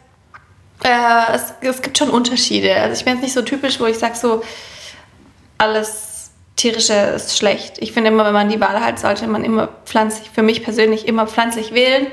äh, 0.84 1.34
es, 1.34 1.54
es 1.62 1.82
gibt 1.82 1.98
schon 1.98 2.10
Unterschiede. 2.10 2.76
Also 2.76 3.00
ich 3.00 3.06
bin 3.06 3.14
jetzt 3.14 3.24
nicht 3.24 3.34
so 3.34 3.42
typisch, 3.42 3.80
wo 3.80 3.86
ich 3.86 3.98
sage 3.98 4.16
so, 4.16 4.44
alles 5.58 6.32
tierische 6.56 6.94
ist 6.94 7.38
schlecht. 7.38 7.78
Ich 7.80 7.94
finde 7.94 8.10
immer, 8.10 8.26
wenn 8.26 8.34
man 8.34 8.50
die 8.50 8.60
Wahl 8.60 8.80
hat, 8.80 9.00
sollte 9.00 9.28
man 9.28 9.44
immer 9.44 9.70
pflanzlich, 9.86 10.30
für 10.30 10.44
mich 10.44 10.64
persönlich 10.64 11.08
immer 11.08 11.28
pflanzlich 11.28 11.74
wählen. 11.74 12.08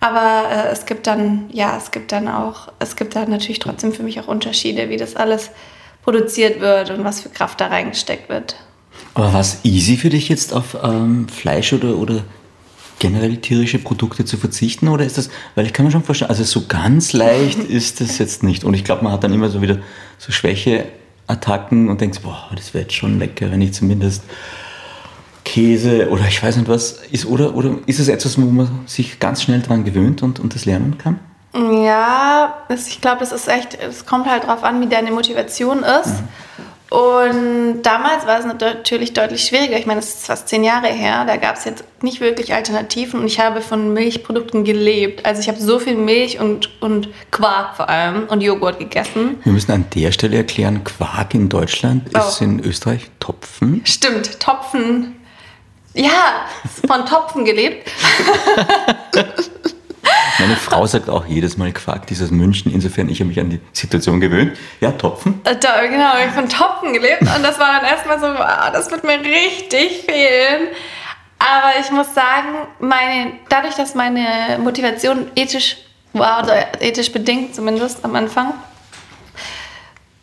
Aber 0.00 0.48
äh, 0.50 0.68
es 0.68 0.86
gibt 0.86 1.06
dann, 1.06 1.48
ja, 1.52 1.76
es 1.76 1.90
gibt 1.90 2.12
dann 2.12 2.28
auch, 2.28 2.68
es 2.78 2.96
gibt 2.96 3.14
dann 3.16 3.30
natürlich 3.30 3.58
trotzdem 3.58 3.92
für 3.92 4.02
mich 4.02 4.18
auch 4.20 4.28
Unterschiede, 4.28 4.88
wie 4.88 4.96
das 4.96 5.14
alles 5.14 5.50
produziert 6.02 6.60
wird 6.60 6.90
und 6.90 7.04
was 7.04 7.20
für 7.20 7.28
Kraft 7.28 7.60
da 7.60 7.66
reingesteckt 7.68 8.28
wird. 8.28 8.56
Aber 9.14 9.32
war 9.32 9.40
es 9.40 9.60
easy 9.64 9.96
für 9.96 10.10
dich 10.10 10.28
jetzt 10.28 10.52
auf 10.52 10.76
ähm, 10.82 11.28
Fleisch 11.28 11.72
oder, 11.72 11.96
oder 11.96 12.22
generell 12.98 13.38
tierische 13.38 13.78
Produkte 13.78 14.24
zu 14.24 14.36
verzichten? 14.36 14.88
Oder 14.88 15.04
ist 15.04 15.18
das, 15.18 15.30
weil 15.54 15.66
ich 15.66 15.72
kann 15.72 15.86
mir 15.86 15.92
schon 15.92 16.04
vorstellen, 16.04 16.30
also 16.30 16.44
so 16.44 16.66
ganz 16.66 17.12
leicht 17.12 17.58
ist 17.68 18.00
das 18.00 18.18
jetzt 18.18 18.42
nicht. 18.42 18.64
Und 18.64 18.74
ich 18.74 18.84
glaube, 18.84 19.04
man 19.04 19.12
hat 19.12 19.24
dann 19.24 19.32
immer 19.32 19.48
so 19.48 19.62
wieder 19.62 19.78
so 20.18 20.32
Schwächeattacken 20.32 21.88
und 21.88 22.00
denkt, 22.00 22.22
boah, 22.22 22.50
das 22.54 22.74
wäre 22.74 22.82
jetzt 22.82 22.94
schon 22.94 23.18
lecker, 23.18 23.50
wenn 23.50 23.60
ich 23.62 23.72
zumindest 23.72 24.22
Käse 25.44 26.10
oder 26.10 26.26
ich 26.28 26.40
weiß 26.40 26.56
nicht 26.56 26.68
was 26.68 27.00
ist. 27.10 27.26
Oder, 27.26 27.56
oder 27.56 27.78
ist 27.86 27.98
es 27.98 28.08
etwas, 28.08 28.40
wo 28.40 28.46
man 28.46 28.68
sich 28.86 29.18
ganz 29.18 29.42
schnell 29.42 29.60
daran 29.60 29.84
gewöhnt 29.84 30.22
und, 30.22 30.38
und 30.38 30.54
das 30.54 30.64
lernen 30.64 30.96
kann? 30.98 31.18
Ja, 31.52 32.62
das, 32.68 32.86
ich 32.86 33.00
glaube, 33.00 33.24
es 33.24 33.32
ist 33.32 33.48
echt, 33.48 33.74
es 33.74 34.06
kommt 34.06 34.26
halt 34.26 34.44
darauf 34.44 34.62
an, 34.62 34.80
wie 34.80 34.86
deine 34.86 35.10
Motivation 35.10 35.82
ist. 35.82 36.20
Mhm. 36.20 36.28
Und 36.90 37.82
damals 37.82 38.26
war 38.26 38.40
es 38.40 38.44
natürlich 38.44 39.12
deutlich 39.12 39.44
schwieriger. 39.44 39.78
Ich 39.78 39.86
meine, 39.86 40.00
es 40.00 40.08
ist 40.08 40.26
fast 40.26 40.48
zehn 40.48 40.64
Jahre 40.64 40.88
her. 40.88 41.24
Da 41.24 41.36
gab 41.36 41.56
es 41.56 41.64
jetzt 41.64 41.84
nicht 42.02 42.20
wirklich 42.20 42.52
Alternativen 42.52 43.20
und 43.20 43.26
ich 43.26 43.38
habe 43.38 43.60
von 43.60 43.92
Milchprodukten 43.92 44.64
gelebt. 44.64 45.24
Also 45.24 45.40
ich 45.40 45.48
habe 45.48 45.60
so 45.60 45.78
viel 45.78 45.94
Milch 45.94 46.40
und, 46.40 46.82
und 46.82 47.08
Quark 47.30 47.76
vor 47.76 47.88
allem 47.88 48.24
und 48.24 48.40
Joghurt 48.40 48.80
gegessen. 48.80 49.38
Wir 49.44 49.52
müssen 49.52 49.70
an 49.70 49.84
der 49.94 50.10
Stelle 50.10 50.38
erklären, 50.38 50.82
Quark 50.82 51.32
in 51.34 51.48
Deutschland 51.48 52.10
oh. 52.12 52.18
ist 52.18 52.40
in 52.40 52.58
Österreich 52.58 53.08
Topfen. 53.20 53.82
Stimmt, 53.84 54.40
Topfen. 54.40 55.14
Ja, 55.94 56.46
von 56.86 57.06
Topfen 57.06 57.44
gelebt. 57.44 57.88
Meine 60.40 60.56
Frau 60.56 60.86
sagt 60.86 61.10
auch 61.10 61.26
jedes 61.26 61.58
Mal 61.58 61.70
Quark, 61.70 62.06
dieses 62.06 62.30
München. 62.30 62.72
Insofern, 62.72 63.10
ich 63.10 63.20
habe 63.20 63.28
mich 63.28 63.38
an 63.38 63.50
die 63.50 63.60
Situation 63.74 64.20
gewöhnt. 64.20 64.56
Ja, 64.80 64.92
Topfen. 64.92 65.38
Äh, 65.44 65.56
da, 65.56 65.86
genau, 65.86 66.12
ich 66.26 66.32
von 66.32 66.48
Topfen 66.48 66.94
gelebt 66.94 67.20
und 67.20 67.42
das 67.42 67.58
war 67.58 67.78
dann 67.78 67.84
erstmal 67.84 68.18
so, 68.18 68.26
wow, 68.26 68.72
das 68.72 68.90
wird 68.90 69.04
mir 69.04 69.20
richtig 69.20 70.06
fehlen. 70.06 70.68
Aber 71.38 71.78
ich 71.78 71.90
muss 71.90 72.14
sagen, 72.14 72.48
meine, 72.78 73.32
dadurch, 73.50 73.74
dass 73.74 73.94
meine 73.94 74.58
Motivation 74.58 75.30
ethisch 75.36 75.76
war, 76.14 76.42
oder 76.42 76.82
ethisch 76.82 77.12
bedingt 77.12 77.54
zumindest 77.54 78.02
am 78.02 78.16
Anfang, 78.16 78.54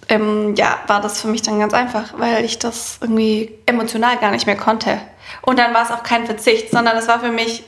ähm, 0.10 0.56
ja, 0.56 0.80
war 0.88 1.00
das 1.00 1.22
für 1.22 1.28
mich 1.28 1.44
dann 1.44 1.60
ganz 1.60 1.74
einfach, 1.76 2.18
weil 2.18 2.44
ich 2.44 2.58
das 2.58 2.98
irgendwie 3.02 3.52
emotional 3.68 4.18
gar 4.18 4.32
nicht 4.32 4.48
mehr 4.48 4.58
konnte. 4.58 5.00
Und 5.44 5.60
dann 5.60 5.76
war 5.76 5.84
es 5.84 5.92
auch 5.92 6.02
kein 6.02 6.26
Verzicht, 6.26 6.72
sondern 6.72 6.98
es 6.98 7.08
war 7.08 7.20
für 7.20 7.32
mich, 7.32 7.64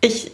ich 0.00 0.32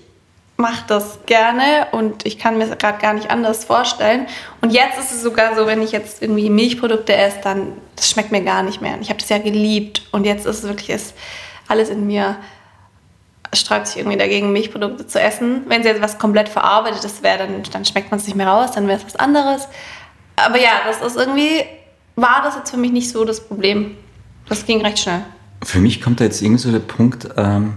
mache 0.61 0.85
das 0.87 1.18
gerne 1.27 1.88
und 1.92 2.27
ich 2.27 2.38
kann 2.38 2.59
mir 2.59 2.68
gerade 2.77 2.99
gar 3.01 3.14
nicht 3.14 3.31
anders 3.31 3.64
vorstellen. 3.64 4.27
Und 4.61 4.73
jetzt 4.73 4.99
ist 4.99 5.12
es 5.12 5.23
sogar 5.23 5.57
so, 5.57 5.66
wenn 5.66 5.83
ich 5.83 5.90
jetzt 5.90 6.23
irgendwie 6.23 6.51
Milchprodukte 6.51 7.14
esse, 7.16 7.38
dann 7.42 7.73
das 7.96 8.11
schmeckt 8.11 8.31
mir 8.31 8.42
gar 8.42 8.62
nicht 8.62 8.81
mehr. 8.81 8.99
Ich 9.01 9.09
habe 9.09 9.18
das 9.18 9.29
ja 9.29 9.38
geliebt 9.38 10.03
und 10.12 10.25
jetzt 10.25 10.46
ist 10.46 10.62
es 10.62 10.68
wirklich 10.68 10.90
ist 10.90 11.14
alles 11.68 11.88
in 11.88 12.07
mir 12.07 12.37
sträubt 13.53 13.88
sich 13.88 13.96
irgendwie 13.96 14.16
dagegen, 14.16 14.53
Milchprodukte 14.53 15.07
zu 15.09 15.20
essen. 15.20 15.62
Wenn 15.66 15.81
es 15.81 15.87
jetzt 15.87 16.01
was 16.01 16.18
komplett 16.18 16.49
verarbeitetes 16.49 17.23
wäre, 17.23 17.38
dann, 17.38 17.62
dann 17.73 17.85
schmeckt 17.85 18.11
man 18.12 18.20
es 18.20 18.27
nicht 18.27 18.37
mehr 18.37 18.46
raus, 18.46 18.70
dann 18.73 18.87
wäre 18.87 18.99
es 18.99 19.05
was 19.05 19.16
anderes. 19.16 19.66
Aber 20.37 20.59
ja, 20.59 20.83
das 20.87 21.01
ist 21.01 21.16
irgendwie, 21.16 21.64
war 22.14 22.42
das 22.44 22.55
jetzt 22.55 22.70
für 22.70 22.77
mich 22.77 22.92
nicht 22.92 23.11
so 23.11 23.25
das 23.25 23.40
Problem. 23.40 23.96
Das 24.49 24.64
ging 24.66 24.81
recht 24.83 25.01
schnell. 25.01 25.23
Für 25.64 25.81
mich 25.81 26.01
kommt 26.01 26.20
da 26.20 26.25
jetzt 26.25 26.40
irgendwie 26.42 26.62
so 26.62 26.70
der 26.70 26.79
Punkt, 26.79 27.29
ähm 27.37 27.77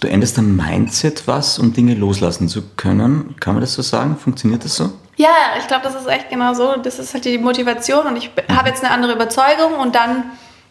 Du 0.00 0.08
änderst 0.08 0.36
dein 0.36 0.56
Mindset 0.56 1.26
was, 1.26 1.58
um 1.58 1.72
Dinge 1.72 1.94
loslassen 1.94 2.48
zu 2.48 2.62
können. 2.76 3.36
Kann 3.40 3.54
man 3.54 3.60
das 3.60 3.74
so 3.74 3.82
sagen? 3.82 4.16
Funktioniert 4.16 4.64
das 4.64 4.76
so? 4.76 4.92
Ja, 5.16 5.28
ich 5.58 5.66
glaube, 5.66 5.84
das 5.84 5.94
ist 5.94 6.08
echt 6.08 6.28
genau 6.30 6.54
so. 6.54 6.76
Das 6.76 6.98
ist 6.98 7.14
halt 7.14 7.24
die 7.24 7.38
Motivation 7.38 8.06
und 8.06 8.16
ich 8.16 8.30
habe 8.50 8.68
jetzt 8.68 8.82
eine 8.82 8.92
andere 8.92 9.12
Überzeugung 9.12 9.74
und 9.74 9.94
dann 9.94 10.24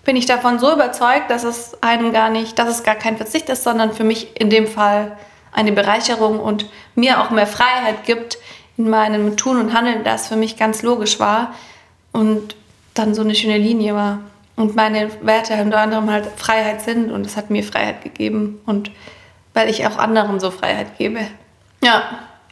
bin 0.04 0.16
ich 0.16 0.26
davon 0.26 0.60
so 0.60 0.74
überzeugt, 0.74 1.30
dass 1.30 1.44
es 1.44 1.82
einem 1.82 2.12
gar 2.12 2.30
nicht, 2.30 2.60
dass 2.60 2.70
es 2.70 2.84
gar 2.84 2.96
kein 2.96 3.18
Verzicht 3.18 3.48
ist, 3.50 3.64
sondern 3.64 3.94
für 3.94 4.04
mich 4.04 4.40
in 4.40 4.50
dem 4.50 4.68
Fall 4.68 5.18
eine 5.54 5.72
Bereicherung 5.72 6.40
und 6.40 6.66
mir 6.96 7.22
auch 7.22 7.30
mehr 7.30 7.48
Freiheit 7.48 8.04
gibt 8.06 8.38
in 8.76 8.90
meinem 8.90 9.38
Tun 9.38 9.58
und 9.58 9.74
Handeln, 9.74 10.04
das 10.04 10.28
für 10.28 10.36
mich 10.36 10.58
ganz 10.58 10.82
logisch 10.82 11.20
war 11.20 11.54
und 12.12 12.56
dann 12.94 13.16
so 13.16 13.22
eine 13.22 13.36
schöne 13.36 13.58
Linie 13.58 13.96
war. 13.96 14.20
Und 14.56 14.76
meine 14.76 15.10
Werte 15.22 15.54
unter 15.62 15.80
anderem 15.80 16.10
halt 16.12 16.28
Freiheit 16.38 16.82
sind 16.82 17.12
und 17.12 17.26
es 17.26 17.38
hat 17.38 17.50
mir 17.50 17.64
Freiheit 17.64 18.04
gegeben 18.04 18.60
und 18.66 18.92
weil 19.54 19.70
ich 19.70 19.86
auch 19.88 19.98
anderen 19.98 20.40
so 20.40 20.52
Freiheit 20.52 20.98
gebe. 20.98 21.20
Ja. 21.84 22.04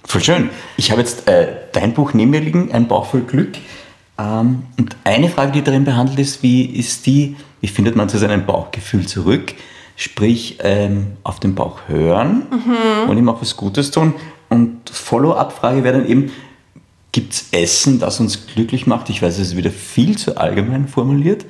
Voll 0.04 0.22
schön. 0.22 0.50
Ich 0.78 0.92
habe 0.92 1.02
jetzt 1.02 1.28
äh, 1.28 1.48
dein 1.74 1.94
Buch 1.94 2.14
neben 2.14 2.32
mir 2.32 2.42
liegen, 2.42 2.72
Ein 2.72 2.88
Bauch 2.88 3.06
voll 3.06 3.22
Glück. 3.22 3.58
Ähm, 4.18 4.64
und 4.78 4.96
eine 5.04 5.30
Frage, 5.30 5.52
die 5.52 5.64
darin 5.64 5.84
behandelt 5.84 6.20
ist, 6.20 6.42
wie 6.42 6.66
ist 6.66 7.06
die, 7.06 7.36
wie 7.62 7.68
findet 7.68 7.96
man 7.96 8.10
zu 8.10 8.18
seinem 8.18 8.46
Bauchgefühl 8.46 9.08
zurück? 9.08 9.54
Sprich, 9.96 10.58
ähm, 10.64 11.18
auf 11.24 11.40
den 11.40 11.54
Bauch 11.54 11.82
hören 11.88 12.48
mhm. 12.50 13.10
und 13.10 13.18
ihm 13.18 13.30
auch 13.30 13.42
was 13.42 13.56
Gutes 13.56 13.92
tun. 13.92 14.16
Und 14.50 14.90
Follow-up-Frage 14.90 15.84
wäre 15.84 16.00
dann 16.00 16.08
eben, 16.08 16.32
gibt 17.12 17.34
es 17.34 17.50
Essen, 17.52 18.00
das 18.00 18.20
uns 18.20 18.48
glücklich 18.48 18.88
macht? 18.88 19.10
Ich 19.10 19.22
weiß, 19.22 19.36
es 19.36 19.50
ist 19.50 19.58
wieder 19.58 19.72
viel 19.72 20.18
zu 20.18 20.38
allgemein 20.38 20.88
formuliert, 20.88 21.46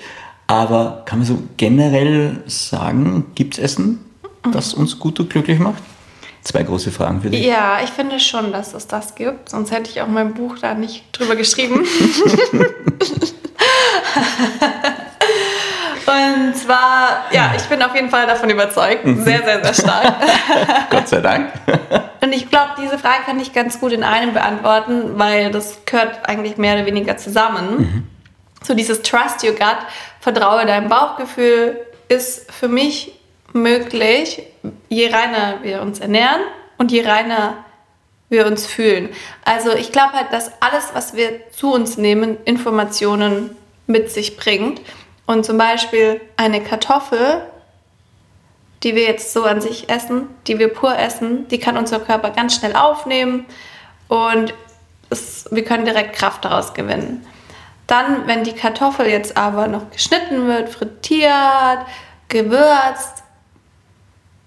aber 0.52 1.04
kann 1.06 1.20
man 1.20 1.26
so 1.26 1.42
generell 1.56 2.44
sagen, 2.46 3.28
gibt 3.36 3.54
es 3.54 3.64
Essen, 3.64 4.00
das 4.52 4.74
uns 4.74 5.00
gut 5.00 5.18
und 5.22 5.30
glücklich 5.30 5.60
macht? 5.60 5.82
Zwei 6.44 6.64
große 6.64 6.92
Fragen 6.92 7.22
für 7.22 7.30
dich. 7.30 7.46
Ja, 7.46 7.80
ich 7.82 7.90
finde 7.90 8.20
schon, 8.20 8.52
dass 8.52 8.74
es 8.74 8.86
das 8.88 9.16
gibt. 9.16 9.50
Sonst 9.50 9.72
hätte 9.72 9.90
ich 9.90 10.02
auch 10.02 10.08
mein 10.08 10.34
Buch 10.34 10.58
da 10.60 10.74
nicht 10.74 11.06
drüber 11.14 11.38
geschrieben. 11.38 11.86
Und 16.06 16.58
zwar, 16.58 17.26
ja, 17.32 17.54
ich 17.56 17.64
bin 17.64 17.82
auf 17.82 17.96
jeden 17.96 18.10
Fall 18.10 18.28
davon 18.28 18.50
überzeugt. 18.50 19.06
Mhm. 19.06 19.24
Sehr, 19.24 19.44
sehr, 19.44 19.64
sehr 19.64 19.74
stark. 19.74 20.16
Gott 20.90 21.08
sei 21.08 21.22
Dank. 21.22 21.54
Und 22.22 22.34
ich 22.34 22.50
glaube, 22.50 22.72
diese 22.82 22.98
Frage 22.98 23.24
kann 23.26 23.40
ich 23.40 23.54
ganz 23.54 23.80
gut 23.80 23.94
in 23.94 24.04
einem 24.04 24.34
beantworten, 24.34 25.18
weil 25.18 25.52
das 25.52 25.86
gehört 25.86 26.28
eigentlich 26.28 26.58
mehr 26.58 26.74
oder 26.76 26.86
weniger 26.86 27.16
zusammen. 27.16 27.78
Mhm. 27.78 28.04
So 28.63 28.74
dieses 28.74 29.02
Trust 29.02 29.43
Your 29.43 29.54
Gut, 29.54 29.78
vertraue 30.19 30.65
deinem 30.65 30.89
Bauchgefühl, 30.89 31.80
ist 32.10 32.52
für 32.52 32.67
mich 32.67 33.19
möglich, 33.54 34.43
je 34.89 35.08
reiner 35.08 35.60
wir 35.63 35.82
uns 35.82 36.00
ernähren 36.00 36.41
und 36.78 36.91
je 36.91 37.06
reiner 37.06 37.65
wir 38.30 38.45
uns 38.45 38.65
fühlen. 38.65 39.10
Also 39.43 39.74
ich 39.74 39.91
glaube 39.91 40.13
halt, 40.13 40.32
dass 40.32 40.52
alles, 40.62 40.91
was 40.93 41.15
wir 41.15 41.52
zu 41.52 41.74
uns 41.74 41.97
nehmen, 41.97 42.38
Informationen 42.45 43.56
mit 43.88 44.10
sich 44.12 44.38
bringt. 44.38 44.82
Und 45.26 45.45
zum 45.45 45.58
Beispiel 45.58 46.21
eine 46.38 46.62
Kartoffel, 46.62 47.41
die 48.84 48.95
wir 48.95 49.04
jetzt 49.04 49.34
so 49.34 49.43
an 49.43 49.62
sich 49.62 49.89
essen, 49.89 50.28
die 50.47 50.60
wir 50.60 50.69
pur 50.69 50.97
essen, 50.97 51.47
die 51.50 51.60
kann 51.60 51.78
unser 51.78 52.00
Körper 52.00 52.32
ganz 52.32 52.56
schnell 52.56 52.76
aufnehmen 52.76 53.45
und 54.08 54.54
es, 55.10 55.47
wir 55.52 55.63
können 55.63 55.86
direkt 55.86 56.15
Kraft 56.15 56.45
daraus 56.45 56.74
gewinnen. 56.74 57.26
Dann, 57.91 58.25
wenn 58.25 58.45
die 58.45 58.54
Kartoffel 58.54 59.08
jetzt 59.08 59.36
aber 59.36 59.67
noch 59.67 59.91
geschnitten 59.91 60.47
wird, 60.47 60.69
frittiert, 60.69 61.80
gewürzt, 62.30 63.21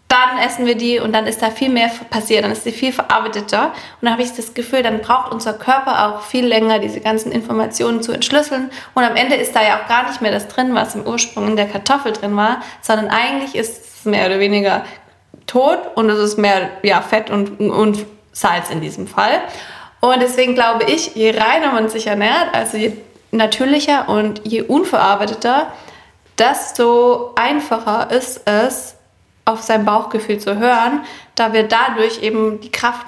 dann 0.09 0.39
essen 0.39 0.65
wir 0.65 0.77
die 0.77 0.99
und 0.99 1.13
dann 1.13 1.27
ist 1.27 1.43
da 1.43 1.51
viel 1.51 1.69
mehr 1.69 1.91
passiert, 2.09 2.45
dann 2.45 2.53
ist 2.53 2.65
sie 2.65 2.73
viel 2.73 2.91
verarbeiteter. 2.91 3.67
Und 3.67 3.75
dann 4.01 4.13
habe 4.13 4.23
ich 4.23 4.33
das 4.33 4.55
Gefühl, 4.55 4.83
dann 4.83 5.03
braucht 5.03 5.31
unser 5.31 5.53
Körper 5.53 6.07
auch 6.07 6.23
viel 6.23 6.47
länger, 6.47 6.79
diese 6.79 7.01
ganzen 7.01 7.33
Informationen 7.33 8.03
zu 8.03 8.13
entschlüsseln. 8.13 8.71
Und 8.95 9.05
am 9.05 9.15
Ende 9.15 9.35
ist 9.35 9.55
da 9.55 9.63
ja 9.63 9.83
auch 9.83 9.89
gar 9.89 10.09
nicht 10.09 10.23
mehr 10.23 10.33
das 10.33 10.49
drin, 10.49 10.75
was 10.75 10.95
im 10.95 11.07
Ursprung 11.07 11.49
in 11.49 11.57
der 11.57 11.69
Kartoffel 11.69 12.13
drin 12.13 12.35
war, 12.37 12.63
sondern 12.81 13.09
eigentlich 13.09 13.55
ist 13.57 13.99
es 13.99 14.05
mehr 14.07 14.25
oder 14.25 14.41
weniger 14.41 14.87
tot 15.47 15.81
und 15.97 16.09
es 16.09 16.19
ist 16.19 16.39
mehr 16.39 16.71
ja, 16.83 17.03
Fett 17.03 17.29
und, 17.29 17.61
und 17.61 18.07
Salz 18.33 18.71
in 18.71 18.81
diesem 18.81 19.07
Fall. 19.07 19.43
Und 20.01 20.23
deswegen 20.23 20.55
glaube 20.55 20.85
ich, 20.85 21.15
je 21.15 21.39
reiner 21.39 21.73
man 21.73 21.91
sich 21.91 22.07
ernährt, 22.07 22.49
also 22.55 22.79
je 22.79 22.93
natürlicher 23.37 24.09
und 24.09 24.41
je 24.45 24.63
unverarbeiteter, 24.63 25.73
desto 26.39 27.33
einfacher 27.37 28.11
ist 28.11 28.43
es, 28.47 28.95
auf 29.45 29.63
sein 29.63 29.85
Bauchgefühl 29.85 30.39
zu 30.39 30.59
hören, 30.59 31.05
da 31.35 31.53
wir 31.53 31.65
dadurch 31.65 32.23
eben 32.23 32.61
die 32.61 32.71
Kraft 32.71 33.07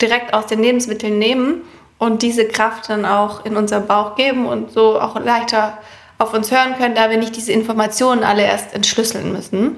direkt 0.00 0.32
aus 0.32 0.46
den 0.46 0.62
Lebensmitteln 0.62 1.18
nehmen 1.18 1.62
und 1.98 2.22
diese 2.22 2.46
Kraft 2.46 2.88
dann 2.88 3.04
auch 3.04 3.44
in 3.44 3.56
unseren 3.56 3.86
Bauch 3.86 4.14
geben 4.14 4.46
und 4.46 4.72
so 4.72 5.00
auch 5.00 5.18
leichter 5.18 5.78
auf 6.18 6.32
uns 6.32 6.50
hören 6.50 6.76
können, 6.76 6.94
da 6.94 7.10
wir 7.10 7.18
nicht 7.18 7.34
diese 7.34 7.52
Informationen 7.52 8.22
alle 8.22 8.44
erst 8.44 8.72
entschlüsseln 8.72 9.32
müssen. 9.32 9.76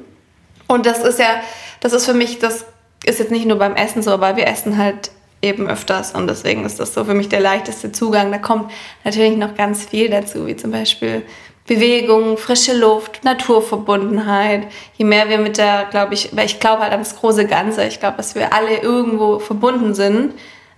Und 0.67 0.85
das 0.85 1.03
ist 1.03 1.19
ja, 1.19 1.41
das 1.81 1.93
ist 1.93 2.05
für 2.05 2.15
mich, 2.15 2.39
das 2.39 2.67
ist 3.05 3.19
jetzt 3.19 3.31
nicht 3.31 3.47
nur 3.47 3.59
beim 3.59 3.75
Essen 3.75 4.03
so, 4.03 4.11
aber 4.11 4.37
wir 4.37 4.47
essen 4.47 4.77
halt 4.77 5.11
eben 5.43 5.69
öfters 5.69 6.13
und 6.13 6.29
deswegen 6.29 6.65
ist 6.65 6.81
das 6.81 6.95
so 6.95 7.05
für 7.05 7.15
mich 7.15 7.29
der 7.29 7.41
leichteste 7.41 7.93
Zugang. 7.93 8.33
Da 8.33 8.39
kommt 8.39 8.71
natürlich 9.05 9.37
noch 9.37 9.55
ganz 9.55 9.85
viel 9.85 10.09
dazu, 10.09 10.47
wie 10.47 10.57
zum 10.57 10.71
Beispiel 10.71 11.23
Bewegung, 11.67 12.39
frische 12.39 12.77
Luft, 12.77 13.25
Naturverbundenheit. 13.25 14.69
Je 14.97 15.05
mehr 15.05 15.29
wir 15.29 15.39
mit 15.39 15.59
der, 15.59 15.87
glaube 15.91 16.15
ich, 16.15 16.31
weil 16.37 16.47
ich 16.47 16.61
glaube 16.61 16.83
halt 16.83 16.93
an 16.93 17.01
das 17.01 17.17
große 17.17 17.47
Ganze. 17.47 17.85
Ich 17.85 17.99
glaube, 17.99 18.17
dass 18.19 18.35
wir 18.35 18.53
alle 18.53 18.79
irgendwo 18.79 19.41
verbunden 19.41 19.95
sind. 19.95 20.35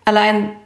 Allein 0.06 0.56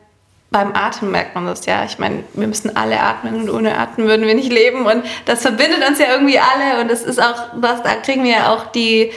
beim 0.52 0.74
Atem 0.74 1.10
merkt 1.10 1.34
man 1.34 1.46
das 1.46 1.66
ja. 1.66 1.84
Ich 1.84 1.98
meine, 1.98 2.22
wir 2.34 2.46
müssen 2.46 2.76
alle 2.76 3.00
atmen 3.00 3.34
und 3.34 3.50
ohne 3.50 3.76
Atmen 3.76 4.06
würden 4.06 4.26
wir 4.26 4.34
nicht 4.34 4.52
leben. 4.52 4.86
Und 4.86 5.02
das 5.24 5.42
verbindet 5.42 5.86
uns 5.88 5.98
ja 5.98 6.06
irgendwie 6.12 6.38
alle. 6.38 6.80
Und 6.80 6.90
das 6.90 7.02
ist 7.02 7.20
auch, 7.20 7.58
das, 7.60 7.82
da 7.82 7.94
kriegen 7.96 8.22
wir 8.22 8.30
ja 8.30 8.52
auch 8.52 8.70
die, 8.70 9.10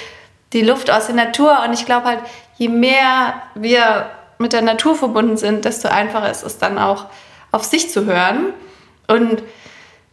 die 0.54 0.62
Luft 0.64 0.90
aus 0.90 1.06
der 1.06 1.16
Natur. 1.16 1.60
Und 1.68 1.74
ich 1.74 1.86
glaube 1.86 2.08
halt, 2.08 2.22
je 2.58 2.70
mehr 2.70 3.36
wir 3.54 4.10
mit 4.38 4.54
der 4.54 4.62
Natur 4.62 4.96
verbunden 4.96 5.38
sind, 5.38 5.66
desto 5.66 5.88
einfacher 5.88 6.30
ist 6.30 6.44
es 6.44 6.58
dann 6.58 6.78
auch, 6.78 7.06
auf 7.52 7.64
sich 7.64 7.90
zu 7.90 8.06
hören. 8.06 8.54
Und 9.08 9.44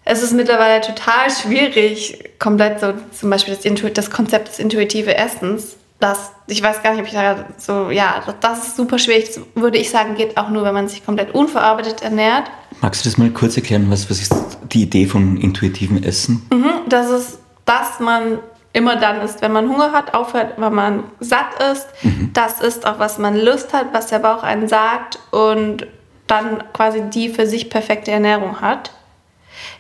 es 0.04 0.22
ist 0.22 0.32
mittlerweile 0.32 0.80
total 0.80 1.30
schwierig, 1.30 2.30
komplett 2.38 2.80
so 2.80 2.94
zum 3.12 3.30
Beispiel 3.30 3.56
das, 3.56 3.92
das 3.94 4.11
Konzept 4.11 4.48
des 4.48 4.58
intuitive 4.58 5.16
Essens. 5.16 5.76
Das, 6.00 6.32
ich 6.48 6.61
weiß 6.61 6.82
gar 6.82 6.92
nicht, 6.92 7.00
ob 7.00 7.06
ich 7.06 7.12
da 7.12 7.44
so, 7.58 7.90
ja, 7.90 8.22
das 8.40 8.66
ist 8.66 8.76
super 8.76 8.98
schwierig. 8.98 9.26
Das 9.26 9.40
würde 9.54 9.78
ich 9.78 9.90
sagen, 9.90 10.16
geht 10.16 10.37
auch 10.37 10.50
nur, 10.50 10.64
wenn 10.64 10.74
man 10.74 10.88
sich 10.88 11.04
komplett 11.04 11.32
unverarbeitet 11.32 12.02
ernährt. 12.02 12.50
Magst 12.80 13.04
du 13.04 13.08
das 13.08 13.18
mal 13.18 13.30
kurz 13.30 13.56
erklären? 13.56 13.87
Was, 13.88 14.11
was 14.11 14.20
ist 14.20 14.35
die 14.72 14.82
Idee 14.82 15.06
von 15.06 15.37
intuitivem 15.37 16.02
Essen? 16.02 16.44
Mhm, 16.52 16.88
das 16.88 17.11
ist, 17.11 17.38
dass 17.64 18.00
man 18.00 18.40
immer 18.72 18.96
dann 18.96 19.20
isst, 19.20 19.42
wenn 19.42 19.52
man 19.52 19.68
Hunger 19.68 19.92
hat, 19.92 20.14
aufhört, 20.14 20.54
wenn 20.56 20.74
man 20.74 21.04
satt 21.20 21.62
ist. 21.72 21.88
Mhm. 22.02 22.30
Das 22.32 22.61
ist 22.61 22.87
auch, 22.87 22.98
was 22.98 23.18
man 23.18 23.37
Lust 23.37 23.72
hat, 23.72 23.92
was 23.92 24.06
der 24.06 24.18
Bauch 24.18 24.42
einen 24.42 24.68
sagt 24.68 25.18
und 25.30 25.87
dann 26.26 26.62
quasi 26.72 27.02
die 27.02 27.28
für 27.28 27.46
sich 27.46 27.68
perfekte 27.68 28.11
Ernährung 28.11 28.61
hat. 28.61 28.90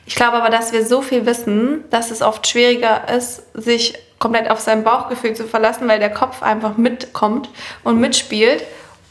Ich 0.04 0.14
glaube 0.14 0.36
aber, 0.36 0.50
dass 0.50 0.72
wir 0.72 0.84
so 0.84 1.00
viel 1.00 1.24
wissen, 1.24 1.84
dass 1.90 2.10
es 2.10 2.22
oft 2.22 2.46
schwieriger 2.46 3.08
ist, 3.08 3.42
sich 3.54 3.94
komplett 4.18 4.50
auf 4.50 4.60
sein 4.60 4.84
Bauchgefühl 4.84 5.34
zu 5.34 5.46
verlassen, 5.46 5.88
weil 5.88 5.98
der 5.98 6.12
Kopf 6.12 6.42
einfach 6.42 6.76
mitkommt 6.76 7.48
und 7.82 7.98
mitspielt. 7.98 8.64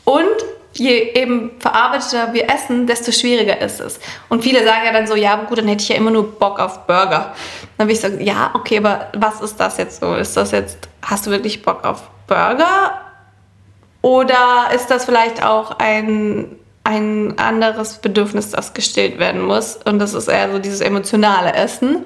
Und 0.04 0.26
je 0.74 1.14
eben 1.14 1.52
verarbeiteter 1.60 2.34
wir 2.34 2.50
essen, 2.50 2.88
desto 2.88 3.12
schwieriger 3.12 3.60
ist 3.60 3.80
es. 3.80 4.00
Und 4.30 4.44
viele 4.44 4.64
sagen 4.64 4.86
ja 4.86 4.94
dann 4.94 5.08
so, 5.08 5.16
ja, 5.16 5.36
gut, 5.36 5.58
dann 5.58 5.68
hätte 5.68 5.84
ich 5.84 5.90
ja 5.90 5.96
immer 5.96 6.12
nur 6.12 6.32
Bock 6.32 6.60
auf 6.60 6.86
Burger. 6.88 7.34
Dann 7.78 7.88
will 7.88 7.96
ich 7.96 8.02
sagen, 8.02 8.22
ja, 8.22 8.52
okay, 8.54 8.78
aber 8.78 9.08
was 9.14 9.42
ist 9.42 9.58
das 9.60 9.78
jetzt 9.78 10.00
so? 10.00 10.16
Ist 10.16 10.38
das 10.38 10.52
jetzt, 10.52 10.78
hast 11.02 11.28
du 11.28 11.32
wirklich 11.32 11.62
Bock 11.62 11.84
auf 11.84 12.10
Burger? 12.28 13.02
Oder 14.02 14.70
ist 14.74 14.88
das 14.88 15.06
vielleicht 15.06 15.46
auch 15.46 15.78
ein 15.78 16.56
ein 16.92 17.38
anderes 17.38 17.98
Bedürfnis, 17.98 18.52
das 18.52 18.74
gestillt 18.74 19.20
werden 19.20 19.42
muss. 19.42 19.78
Und 19.86 20.00
das 20.00 20.14
ist 20.14 20.28
eher 20.28 20.52
so 20.52 20.60
dieses 20.60 20.82
emotionale 20.82 21.54
Essen. 21.54 22.06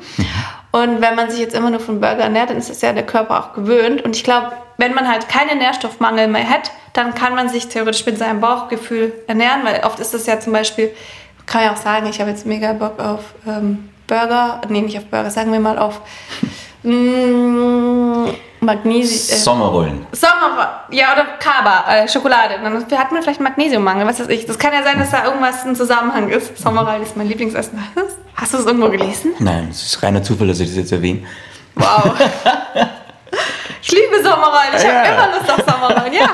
Und 0.72 1.02
wenn 1.02 1.16
man 1.16 1.30
sich 1.30 1.40
jetzt 1.40 1.56
immer 1.56 1.70
nur 1.70 1.80
von 1.80 2.02
Burger 2.02 2.24
ernährt, 2.24 2.50
dann 2.50 2.58
ist 2.58 2.70
es 2.70 2.82
ja 2.82 2.94
der 2.94 3.06
Körper 3.06 3.40
auch 3.40 3.54
gewöhnt. 3.54 4.04
Und 4.04 4.16
ich 4.16 4.24
glaube, 4.24 4.52
wenn 4.78 4.94
man 4.94 5.08
halt 5.08 5.30
keinen 5.30 5.58
Nährstoffmangel 5.58 6.28
mehr 6.28 6.50
hat, 6.50 6.72
dann 6.94 7.16
kann 7.16 7.34
man 7.34 7.50
sich 7.50 7.68
theoretisch 7.68 8.06
mit 8.06 8.18
seinem 8.18 8.42
Bauchgefühl 8.42 9.14
ernähren, 9.28 9.62
weil 9.64 9.82
oft 9.86 10.00
ist 10.00 10.14
es 10.14 10.26
ja 10.26 10.40
zum 10.40 10.54
Beispiel, 10.54 10.92
kann 11.46 11.64
ich 11.64 11.70
auch 11.70 11.78
sagen, 11.78 12.08
ich 12.08 12.20
habe 12.20 12.30
jetzt 12.30 12.46
mega 12.46 12.74
Bock 12.74 13.00
auf 13.00 13.22
ähm, 13.48 13.90
Burger, 14.08 14.62
nee, 14.70 14.82
nicht 14.82 14.98
auf 14.98 15.06
Burger, 15.06 15.30
sagen 15.30 15.52
wir 15.52 15.60
mal 15.60 15.78
auf 15.78 16.02
mh, 16.86 18.30
mm, 18.30 18.36
Magnesium. 18.62 19.38
Äh, 19.38 19.42
Sommerrollen. 19.42 20.08
Sommerrollen. 20.12 20.70
Ja, 20.92 21.14
oder 21.14 21.26
Kaba, 21.40 21.86
äh, 21.92 22.08
Schokolade. 22.08 22.56
Dann 22.62 22.76
hat 22.98 23.12
man 23.12 23.22
vielleicht 23.22 23.40
Magnesiummangel, 23.40 24.08
was 24.08 24.20
weiß 24.20 24.30
ich. 24.30 24.46
Das 24.46 24.58
kann 24.58 24.74
ja 24.74 24.84
sein, 24.84 25.00
dass 25.00 25.12
da 25.12 25.26
irgendwas 25.26 25.66
ein 25.66 25.76
Zusammenhang 25.76 26.30
ist. 26.30 26.58
Sommerrollen 26.58 27.04
ist 27.04 27.16
mein 27.16 27.28
Lieblingsessen. 27.28 27.80
Hast 28.36 28.54
du 28.54 28.58
es 28.58 28.66
irgendwo 28.66 28.90
gelesen? 28.90 29.34
Nein, 29.40 29.70
es 29.72 29.84
ist 29.84 30.04
reiner 30.04 30.24
Zufall, 30.24 30.48
dass 30.48 30.60
ich 30.60 30.68
das 30.68 30.78
jetzt 30.78 30.92
erwähne. 30.92 31.22
Wow. 31.76 32.14
ich 33.82 33.92
liebe 33.92 34.24
Sommerrollen. 34.24 34.76
Ich 34.78 34.88
habe 34.88 35.08
immer 35.08 35.38
Lust 35.38 35.52
auf 35.52 35.74
Sommerrollen, 35.74 36.14
ja. 36.14 36.30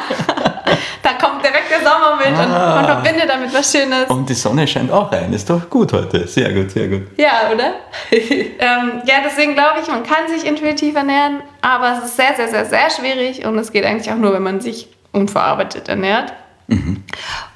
da 1.03 1.13
kommt 1.13 1.43
direkt 1.43 1.69
der 1.69 1.79
Sommer 1.79 2.15
mit 2.17 2.37
ah. 2.37 2.43
und 2.43 2.75
man 2.75 2.85
verbindet 2.85 3.29
damit 3.29 3.53
was 3.53 3.71
Schönes. 3.71 4.09
Und 4.09 4.29
die 4.29 4.33
Sonne 4.33 4.67
scheint 4.67 4.91
auch 4.91 5.11
rein. 5.11 5.33
Ist 5.33 5.49
doch 5.49 5.69
gut 5.69 5.93
heute. 5.93 6.27
Sehr 6.27 6.53
gut, 6.53 6.71
sehr 6.71 6.87
gut. 6.87 7.03
Ja, 7.17 7.49
oder? 7.53 7.75
ähm, 8.11 9.01
ja, 9.05 9.15
deswegen 9.25 9.53
glaube 9.53 9.79
ich, 9.81 9.87
man 9.87 10.03
kann 10.03 10.27
sich 10.27 10.45
intuitiv 10.45 10.95
ernähren, 10.95 11.41
aber 11.61 11.97
es 11.97 12.05
ist 12.05 12.17
sehr, 12.17 12.35
sehr, 12.35 12.49
sehr, 12.49 12.65
sehr 12.65 12.89
schwierig 12.89 13.45
und 13.45 13.57
es 13.57 13.71
geht 13.71 13.85
eigentlich 13.85 14.11
auch 14.11 14.17
nur, 14.17 14.33
wenn 14.33 14.43
man 14.43 14.61
sich 14.61 14.87
unverarbeitet 15.11 15.89
ernährt. 15.89 16.33
Mhm. 16.67 17.03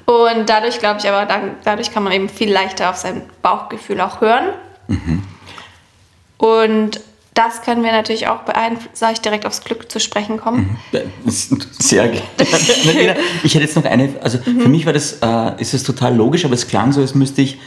Und 0.04 0.48
dadurch 0.48 0.78
glaube 0.78 1.00
ich 1.00 1.08
aber, 1.08 1.26
dadurch 1.64 1.92
kann 1.92 2.02
man 2.02 2.12
eben 2.12 2.28
viel 2.28 2.52
leichter 2.52 2.90
auf 2.90 2.96
sein 2.96 3.22
Bauchgefühl 3.42 4.00
auch 4.00 4.20
hören. 4.20 4.50
Mhm. 4.88 5.22
Und 6.38 7.00
das 7.36 7.62
können 7.62 7.84
wir 7.84 7.92
natürlich 7.92 8.28
auch 8.28 8.42
beeinflussen. 8.42 8.90
Soll 8.94 9.10
ich 9.12 9.20
direkt 9.20 9.46
aufs 9.46 9.62
Glück 9.62 9.90
zu 9.90 10.00
sprechen 10.00 10.38
kommen? 10.38 10.78
Mhm. 10.92 11.30
Sehr 11.78 12.08
gerne. 12.08 12.26
ich 13.44 13.54
hätte 13.54 13.64
jetzt 13.64 13.76
noch 13.76 13.84
eine, 13.84 14.08
also 14.22 14.38
mhm. 14.44 14.60
für 14.62 14.68
mich 14.68 14.86
war 14.86 14.94
das, 14.94 15.18
äh, 15.22 15.60
ist 15.60 15.74
es 15.74 15.82
total 15.82 16.16
logisch, 16.16 16.44
aber 16.44 16.54
es 16.54 16.66
klang 16.66 16.92
so, 16.92 17.02
als 17.02 17.14
müsste 17.14 17.42
ich 17.42 17.58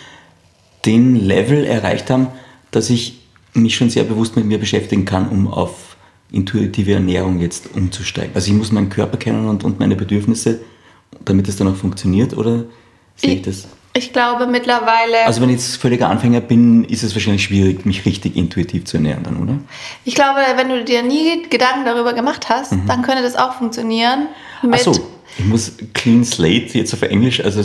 den 0.86 1.16
Level 1.16 1.66
erreicht 1.66 2.10
haben, 2.10 2.28
dass 2.72 2.90
ich 2.90 3.22
mich 3.54 3.76
schon 3.76 3.90
sehr 3.90 4.04
bewusst 4.04 4.36
mit 4.36 4.46
mir 4.46 4.58
beschäftigen 4.58 5.06
kann, 5.06 5.30
um 5.30 5.48
auf 5.48 5.98
intuitive 6.32 6.94
Ernährung 6.94 7.40
jetzt 7.40 7.76
umzusteigen. 7.76 8.32
Also 8.34 8.52
ich 8.52 8.58
muss 8.58 8.72
meinen 8.72 8.90
Körper 8.90 9.18
kennen 9.18 9.48
und, 9.48 9.64
und 9.64 9.80
meine 9.80 9.96
Bedürfnisse, 9.96 10.62
damit 11.26 11.48
es 11.48 11.58
dann 11.58 11.68
auch 11.68 11.76
funktioniert, 11.76 12.36
oder 12.36 12.66
sehe 13.16 13.36
ich 13.36 13.42
das? 13.44 13.68
Ich 13.94 14.14
glaube 14.14 14.46
mittlerweile. 14.46 15.26
Also 15.26 15.42
wenn 15.42 15.50
ich 15.50 15.58
jetzt 15.58 15.78
völliger 15.78 16.10
Anfänger 16.10 16.42
bin, 16.42 16.84
ist 16.86 17.04
es 17.04 17.16
wahrscheinlich 17.16 17.44
schwierig, 17.44 17.86
mich 17.86 18.06
richtig 18.06 18.36
intuitiv 18.36 18.86
zu 18.86 18.98
ernähren 18.98 19.24
dann, 19.24 19.42
oder? 19.42 19.58
Ich 20.06 20.16
glaube, 20.16 20.40
wenn 20.56 20.70
du 20.70 20.84
dir 20.84 21.02
nie 21.02 21.44
Gedanken 21.50 21.86
darüber 21.86 22.14
gemacht 22.14 22.50
hast, 22.50 22.72
mhm. 22.72 22.86
dann 22.88 23.02
könnte 23.02 23.24
das 23.24 23.36
auch 23.36 23.54
funktionieren. 23.54 24.28
Mit 24.62 24.76
Ach 24.76 24.94
so, 24.94 25.10
ich 25.38 25.46
muss 25.46 25.74
Clean 25.94 26.24
Slate 26.24 26.78
jetzt 26.78 26.94
auf 26.94 27.02
Englisch, 27.02 27.44
also 27.44 27.62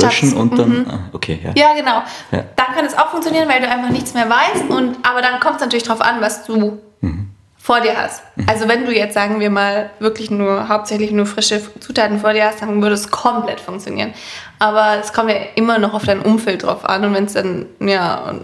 löschen 0.00 0.34
und 0.34 0.58
dann. 0.58 0.68
Mhm. 0.68 0.86
Ah, 0.88 0.98
okay, 1.12 1.40
ja. 1.44 1.52
Ja, 1.54 1.74
genau. 1.74 2.02
Ja. 2.32 2.44
Dann 2.56 2.74
kann 2.74 2.84
es 2.84 2.96
auch 2.96 3.10
funktionieren, 3.10 3.48
weil 3.48 3.60
du 3.60 3.68
einfach 3.68 3.90
nichts 3.90 4.14
mehr 4.14 4.28
weißt. 4.30 4.70
Und, 4.70 4.96
aber 5.02 5.20
dann 5.20 5.40
kommt 5.40 5.56
es 5.56 5.60
natürlich 5.60 5.84
darauf 5.84 6.00
an, 6.00 6.20
was 6.20 6.44
du 6.46 6.78
mhm 7.00 7.28
vor 7.66 7.80
dir 7.80 8.00
hast. 8.00 8.22
Mhm. 8.36 8.46
Also 8.48 8.68
wenn 8.68 8.86
du 8.86 8.94
jetzt, 8.94 9.14
sagen 9.14 9.40
wir 9.40 9.50
mal, 9.50 9.90
wirklich 9.98 10.30
nur, 10.30 10.68
hauptsächlich 10.68 11.10
nur 11.10 11.26
frische 11.26 11.60
Zutaten 11.80 12.20
vor 12.20 12.32
dir 12.32 12.44
hast, 12.44 12.62
dann 12.62 12.80
würde 12.80 12.94
es 12.94 13.10
komplett 13.10 13.58
funktionieren. 13.58 14.14
Aber 14.58 14.98
es 15.00 15.12
kommt 15.12 15.30
ja 15.30 15.36
immer 15.54 15.78
noch 15.78 15.92
auf 15.92 16.04
dein 16.04 16.20
Umfeld 16.20 16.62
drauf 16.62 16.84
an 16.84 17.04
und 17.04 17.14
wenn 17.14 17.24
es 17.24 17.34
dann, 17.34 17.66
ja, 17.78 18.34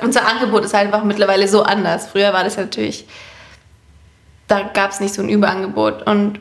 unser 0.00 0.26
Angebot 0.26 0.64
ist 0.64 0.72
halt 0.72 0.86
einfach 0.86 1.04
mittlerweile 1.04 1.48
so 1.48 1.62
anders. 1.62 2.08
Früher 2.08 2.32
war 2.32 2.44
das 2.44 2.56
ja 2.56 2.62
natürlich, 2.62 3.06
da 4.48 4.62
gab 4.62 4.90
es 4.90 5.00
nicht 5.00 5.14
so 5.14 5.22
ein 5.22 5.28
Überangebot 5.28 6.06
und 6.06 6.40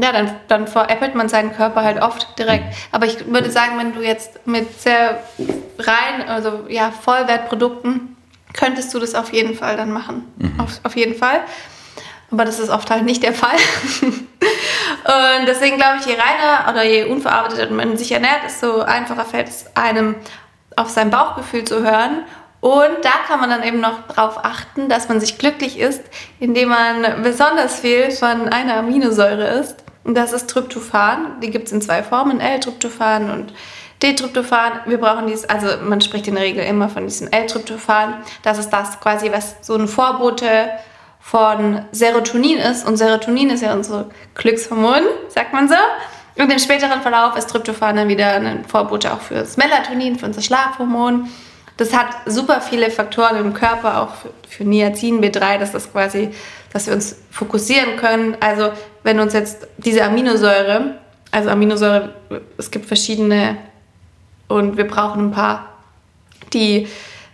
ja, 0.00 0.12
dann, 0.12 0.30
dann 0.48 0.66
veräppelt 0.66 1.14
man 1.14 1.28
seinen 1.28 1.54
Körper 1.54 1.82
halt 1.82 2.02
oft 2.02 2.38
direkt. 2.38 2.74
Aber 2.92 3.06
ich 3.06 3.26
würde 3.26 3.50
sagen, 3.50 3.78
wenn 3.78 3.94
du 3.94 4.02
jetzt 4.02 4.46
mit 4.46 4.80
sehr 4.80 5.22
rein, 5.78 6.28
also 6.28 6.66
ja, 6.68 6.90
Vollwertprodukten 6.90 8.16
könntest 8.52 8.92
du 8.94 8.98
das 8.98 9.14
auf 9.14 9.32
jeden 9.32 9.54
Fall 9.54 9.76
dann 9.76 9.92
machen. 9.92 10.24
Mhm. 10.38 10.60
Auf, 10.60 10.80
auf 10.82 10.96
jeden 10.96 11.14
Fall. 11.14 11.40
Aber 12.30 12.44
das 12.44 12.58
ist 12.58 12.70
oft 12.70 12.90
halt 12.90 13.04
nicht 13.04 13.22
der 13.22 13.32
Fall. 13.32 13.56
und 15.06 15.46
deswegen 15.46 15.76
glaube 15.76 15.98
ich, 16.00 16.06
je 16.06 16.14
reiner 16.14 16.68
oder 16.68 16.82
je 16.82 17.04
unverarbeiteter 17.04 17.72
man 17.72 17.96
sich 17.96 18.10
ernährt, 18.10 18.44
desto 18.44 18.80
einfacher 18.80 19.24
fällt 19.24 19.48
es 19.48 19.66
einem, 19.76 20.16
auf 20.74 20.90
sein 20.90 21.10
Bauchgefühl 21.10 21.64
zu 21.64 21.82
hören. 21.82 22.24
Und 22.60 22.96
da 23.02 23.12
kann 23.28 23.38
man 23.38 23.50
dann 23.50 23.62
eben 23.62 23.80
noch 23.80 24.08
darauf 24.08 24.44
achten, 24.44 24.88
dass 24.88 25.08
man 25.08 25.20
sich 25.20 25.38
glücklich 25.38 25.78
ist, 25.78 26.02
indem 26.40 26.70
man 26.70 27.22
besonders 27.22 27.78
viel 27.78 28.10
von 28.10 28.48
einer 28.48 28.78
Aminosäure 28.78 29.46
isst. 29.60 29.84
Und 30.02 30.16
das 30.16 30.32
ist 30.32 30.50
Tryptophan. 30.50 31.40
Die 31.40 31.50
gibt 31.50 31.66
es 31.66 31.72
in 31.72 31.80
zwei 31.80 32.02
Formen, 32.02 32.40
L-Tryptophan 32.40 33.30
und 33.30 33.52
D-Tryptophan, 34.02 34.80
wir 34.86 34.98
brauchen 34.98 35.26
dieses, 35.26 35.48
also 35.48 35.68
man 35.82 36.00
spricht 36.02 36.28
in 36.28 36.34
der 36.34 36.44
Regel 36.44 36.64
immer 36.64 36.88
von 36.88 37.04
diesem 37.04 37.28
L-Tryptophan. 37.28 38.14
Das 38.42 38.58
ist 38.58 38.70
das 38.70 39.00
quasi, 39.00 39.32
was 39.32 39.56
so 39.62 39.74
ein 39.74 39.88
Vorbote 39.88 40.68
von 41.26 41.84
Serotonin 41.90 42.58
ist. 42.58 42.86
Und 42.86 42.98
Serotonin 42.98 43.50
ist 43.50 43.60
ja 43.60 43.72
unser 43.72 44.06
Glückshormon, 44.36 45.02
sagt 45.28 45.52
man 45.52 45.68
so. 45.68 45.74
Und 46.36 46.52
im 46.52 46.58
späteren 46.60 47.02
Verlauf 47.02 47.36
ist 47.36 47.50
Tryptophan 47.50 47.96
dann 47.96 48.08
wieder 48.08 48.34
ein 48.34 48.64
Vorbote 48.64 49.12
auch 49.12 49.20
für 49.20 49.34
das 49.34 49.56
Melatonin, 49.56 50.20
für 50.20 50.26
unser 50.26 50.40
Schlafhormon. 50.40 51.28
Das 51.78 51.92
hat 51.92 52.06
super 52.26 52.60
viele 52.60 52.92
Faktoren 52.92 53.38
im 53.38 53.54
Körper, 53.54 54.02
auch 54.02 54.14
für, 54.14 54.30
für 54.48 54.64
Niacin, 54.64 55.20
B3, 55.20 55.58
dass 55.58 55.72
das 55.72 55.90
quasi, 55.90 56.30
dass 56.72 56.86
wir 56.86 56.94
uns 56.94 57.16
fokussieren 57.32 57.96
können. 57.96 58.36
Also 58.38 58.70
wenn 59.02 59.18
uns 59.18 59.32
jetzt 59.32 59.66
diese 59.78 60.04
Aminosäure, 60.04 60.94
also 61.32 61.50
Aminosäure, 61.50 62.14
es 62.56 62.70
gibt 62.70 62.86
verschiedene 62.86 63.56
und 64.46 64.76
wir 64.76 64.86
brauchen 64.86 65.26
ein 65.26 65.32
paar, 65.32 65.70
die 66.52 66.86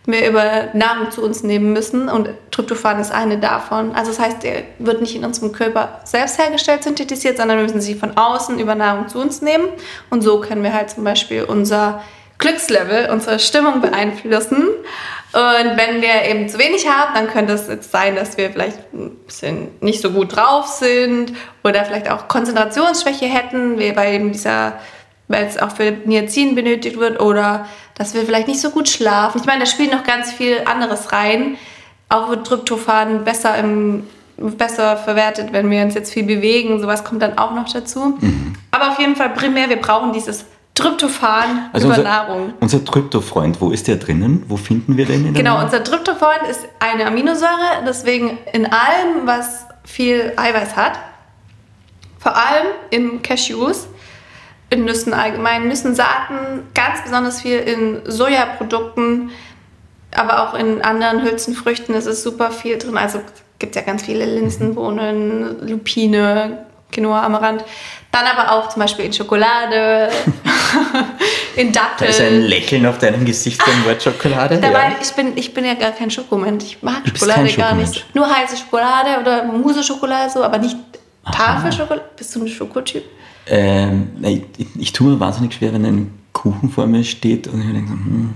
wir 0.04 0.28
über 0.28 0.68
Nahrung 0.72 1.10
zu 1.10 1.22
uns 1.22 1.42
nehmen 1.42 1.72
müssen. 1.72 2.08
Und 2.08 2.30
Tryptophan 2.50 3.00
ist 3.00 3.12
eine 3.12 3.38
davon. 3.38 3.92
Also 3.94 4.10
das 4.10 4.20
heißt, 4.20 4.42
der 4.42 4.64
wird 4.78 5.00
nicht 5.00 5.14
in 5.14 5.24
unserem 5.24 5.52
Körper 5.52 6.00
selbst 6.04 6.38
hergestellt, 6.38 6.82
synthetisiert, 6.82 7.36
sondern 7.36 7.58
wir 7.58 7.64
müssen 7.64 7.80
sie 7.80 7.94
von 7.94 8.16
außen 8.16 8.58
über 8.58 8.74
Nahrung 8.74 9.08
zu 9.08 9.18
uns 9.18 9.42
nehmen. 9.42 9.68
Und 10.10 10.22
so 10.22 10.40
können 10.40 10.62
wir 10.62 10.72
halt 10.72 10.90
zum 10.90 11.04
Beispiel 11.04 11.44
unser 11.44 12.02
Glückslevel, 12.38 13.10
unsere 13.10 13.38
Stimmung 13.38 13.80
beeinflussen. 13.80 14.66
Und 15.32 15.76
wenn 15.76 16.02
wir 16.02 16.24
eben 16.28 16.48
zu 16.48 16.58
wenig 16.58 16.86
haben, 16.86 17.14
dann 17.14 17.28
könnte 17.28 17.54
es 17.54 17.68
jetzt 17.68 17.90
sein, 17.90 18.16
dass 18.16 18.36
wir 18.36 18.50
vielleicht 18.50 18.92
ein 18.92 19.16
bisschen 19.24 19.68
nicht 19.80 20.02
so 20.02 20.10
gut 20.10 20.36
drauf 20.36 20.66
sind 20.66 21.32
oder 21.64 21.84
vielleicht 21.84 22.10
auch 22.10 22.28
Konzentrationsschwäche 22.28 23.26
hätten, 23.26 23.78
wie 23.78 23.92
bei 23.92 24.12
eben 24.12 24.32
dieser, 24.32 24.74
weil 25.32 25.46
es 25.46 25.58
auch 25.58 25.74
für 25.74 25.90
Niacin 26.04 26.54
benötigt 26.54 26.98
wird 26.98 27.20
oder 27.20 27.66
dass 27.94 28.14
wir 28.14 28.22
vielleicht 28.22 28.48
nicht 28.48 28.60
so 28.60 28.70
gut 28.70 28.88
schlafen. 28.88 29.40
Ich 29.40 29.46
meine, 29.46 29.60
da 29.60 29.66
spielt 29.66 29.92
noch 29.92 30.04
ganz 30.04 30.30
viel 30.32 30.62
anderes 30.64 31.12
rein. 31.12 31.56
Auch 32.08 32.28
wird 32.28 32.46
Tryptophan 32.46 33.24
besser 33.24 33.56
im 33.56 34.04
besser 34.36 34.96
verwertet, 34.96 35.52
wenn 35.52 35.70
wir 35.70 35.82
uns 35.82 35.94
jetzt 35.94 36.12
viel 36.12 36.24
bewegen. 36.24 36.80
Sowas 36.80 37.04
kommt 37.04 37.22
dann 37.22 37.38
auch 37.38 37.54
noch 37.54 37.70
dazu. 37.70 38.16
Mhm. 38.20 38.54
Aber 38.70 38.90
auf 38.90 38.98
jeden 38.98 39.14
Fall 39.16 39.30
primär, 39.30 39.68
wir 39.68 39.76
brauchen 39.76 40.12
dieses 40.12 40.46
Tryptophan 40.74 41.70
also 41.72 41.86
über 41.86 41.96
unser, 41.98 42.08
Nahrung. 42.08 42.54
Unser 42.60 42.84
Tryptophan, 42.84 43.56
wo 43.60 43.70
ist 43.70 43.88
der 43.88 43.96
drinnen? 43.96 44.44
Wo 44.48 44.56
finden 44.56 44.96
wir 44.96 45.04
den 45.04 45.26
in 45.26 45.34
der 45.34 45.42
Genau, 45.42 45.54
Nahrung? 45.54 45.66
unser 45.66 45.84
Tryptophan 45.84 46.46
ist 46.50 46.66
eine 46.80 47.06
Aminosäure, 47.06 47.82
deswegen 47.86 48.38
in 48.52 48.66
allem, 48.66 49.26
was 49.26 49.66
viel 49.84 50.32
Eiweiß 50.36 50.76
hat, 50.76 50.98
vor 52.18 52.36
allem 52.36 52.68
in 52.90 53.20
Cashews, 53.20 53.86
in 54.72 54.85
Nüssen 54.85 55.12
allgemein, 55.12 55.68
Nüssen, 55.68 55.94
Saaten, 55.94 56.62
ganz 56.74 57.02
besonders 57.04 57.42
viel 57.42 57.58
in 57.58 58.00
Sojaprodukten, 58.04 59.30
aber 60.14 60.42
auch 60.42 60.54
in 60.54 60.82
anderen 60.82 61.22
Hülsenfrüchten 61.22 61.94
ist 61.94 62.06
es 62.06 62.22
super 62.22 62.50
viel 62.50 62.78
drin. 62.78 62.96
Also 62.96 63.20
gibt 63.58 63.76
ja 63.76 63.82
ganz 63.82 64.02
viele 64.02 64.24
Linsen, 64.24 64.74
Bohnen, 64.74 65.66
Lupine, 65.68 66.66
Quinoa, 66.90 67.22
Amaranth. 67.22 67.64
Dann 68.11 68.26
aber 68.26 68.52
auch 68.52 68.68
zum 68.68 68.80
Beispiel 68.80 69.06
in 69.06 69.12
Schokolade, 69.12 70.11
in 71.56 71.72
Da 71.72 71.80
Datteln. 71.82 72.11
ist 72.11 72.20
ein 72.20 72.42
Lächeln 72.42 72.87
auf 72.87 72.98
deinem 72.98 73.24
Gesicht 73.24 73.62
beim 73.64 73.85
Wort 73.87 74.02
Schokolade. 74.02 74.58
Dabei, 74.58 74.96
ich, 75.00 75.12
bin, 75.12 75.37
ich 75.37 75.54
bin 75.54 75.64
ja 75.64 75.74
gar 75.74 75.92
kein 75.92 76.11
Schokomensch. 76.11 76.64
Ich 76.64 76.82
mag 76.82 77.02
Schokolade 77.06 77.52
gar 77.54 77.74
nicht. 77.74 78.04
Nur 78.14 78.28
heiße 78.28 78.56
Schokolade 78.56 79.20
oder 79.20 79.44
Mousse-Schokolade 79.44 80.30
so, 80.30 80.42
aber 80.42 80.58
nicht 80.58 80.76
Tafelschokolade. 81.30 82.04
Bist 82.16 82.35
du 82.35 82.42
ein 82.42 82.48
Schokotyp? 82.48 83.04
Ähm, 83.46 84.09
ich, 84.22 84.42
ich, 84.59 84.66
ich 84.78 84.92
tue 84.92 85.12
mir 85.12 85.20
wahnsinnig 85.20 85.55
schwer, 85.55 85.72
wenn 85.72 85.85
ein 85.85 86.18
Kuchen 86.33 86.70
vor 86.70 86.87
mir 86.87 87.05
steht 87.05 87.48
und 87.48 87.61
ich 87.61 87.72
denke 87.72 87.88
so, 87.88 87.94
hm, 87.94 88.35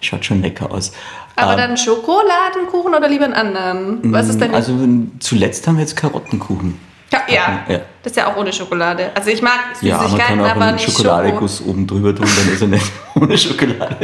schaut 0.00 0.24
schon 0.24 0.42
lecker 0.42 0.70
aus. 0.70 0.92
Aber 1.36 1.52
Ähm, 1.52 1.58
dann 1.58 1.76
Schokoladenkuchen 1.76 2.94
oder 2.94 3.08
lieber 3.08 3.24
einen 3.24 3.34
anderen? 3.34 4.12
Was 4.12 4.28
ist 4.28 4.40
denn? 4.40 4.54
Also 4.54 4.76
zuletzt 5.20 5.66
haben 5.66 5.76
wir 5.76 5.82
jetzt 5.82 5.96
Karottenkuchen. 5.96 6.78
ja, 7.12 7.20
ja. 7.28 7.60
ja. 7.68 7.78
das 8.02 8.12
ist 8.12 8.16
ja 8.16 8.26
auch 8.32 8.36
ohne 8.36 8.52
Schokolade. 8.52 9.10
Also 9.14 9.30
ich 9.30 9.40
mag 9.40 9.60
Ja, 9.80 9.96
man 9.96 10.00
kann 10.00 10.10
Süßigkeiten, 10.10 10.40
auch 10.40 10.48
aber 10.50 10.64
einen 10.64 10.74
nicht 10.76 10.84
Schoko. 10.86 10.98
Schokoladeguss 11.02 11.62
oben 11.64 11.86
drüber 11.86 12.14
tun, 12.14 12.26
dann 12.36 12.52
ist 12.52 12.60
er 12.62 12.68
nicht 12.68 12.92
ohne 13.14 13.38
Schokolade. 13.38 13.96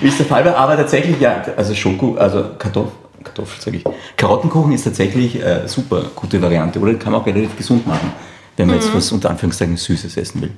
Wie 0.00 0.08
ist 0.08 0.18
der 0.18 0.26
Fall? 0.26 0.46
Aber 0.54 0.76
tatsächlich, 0.76 1.18
ja, 1.20 1.42
also 1.56 1.74
Schoko, 1.74 2.16
also 2.16 2.44
Kartoffel, 2.58 2.92
Kartoffel 3.24 3.60
sage 3.60 3.76
ich. 3.78 3.84
Karottenkuchen 4.16 4.72
ist 4.72 4.84
tatsächlich 4.84 5.42
äh, 5.42 5.66
super 5.66 6.02
gute 6.14 6.40
Variante, 6.40 6.78
oder? 6.78 6.94
Kann 6.94 7.12
man 7.12 7.22
auch 7.22 7.26
relativ 7.26 7.56
gesund 7.56 7.86
machen, 7.86 8.12
wenn 8.58 8.66
man 8.66 8.76
Mhm. 8.76 8.82
jetzt 8.82 8.94
was 8.94 9.12
unter 9.12 9.30
Anführungszeichen 9.30 9.76
Süßes 9.76 10.16
essen 10.16 10.42
will. 10.42 10.50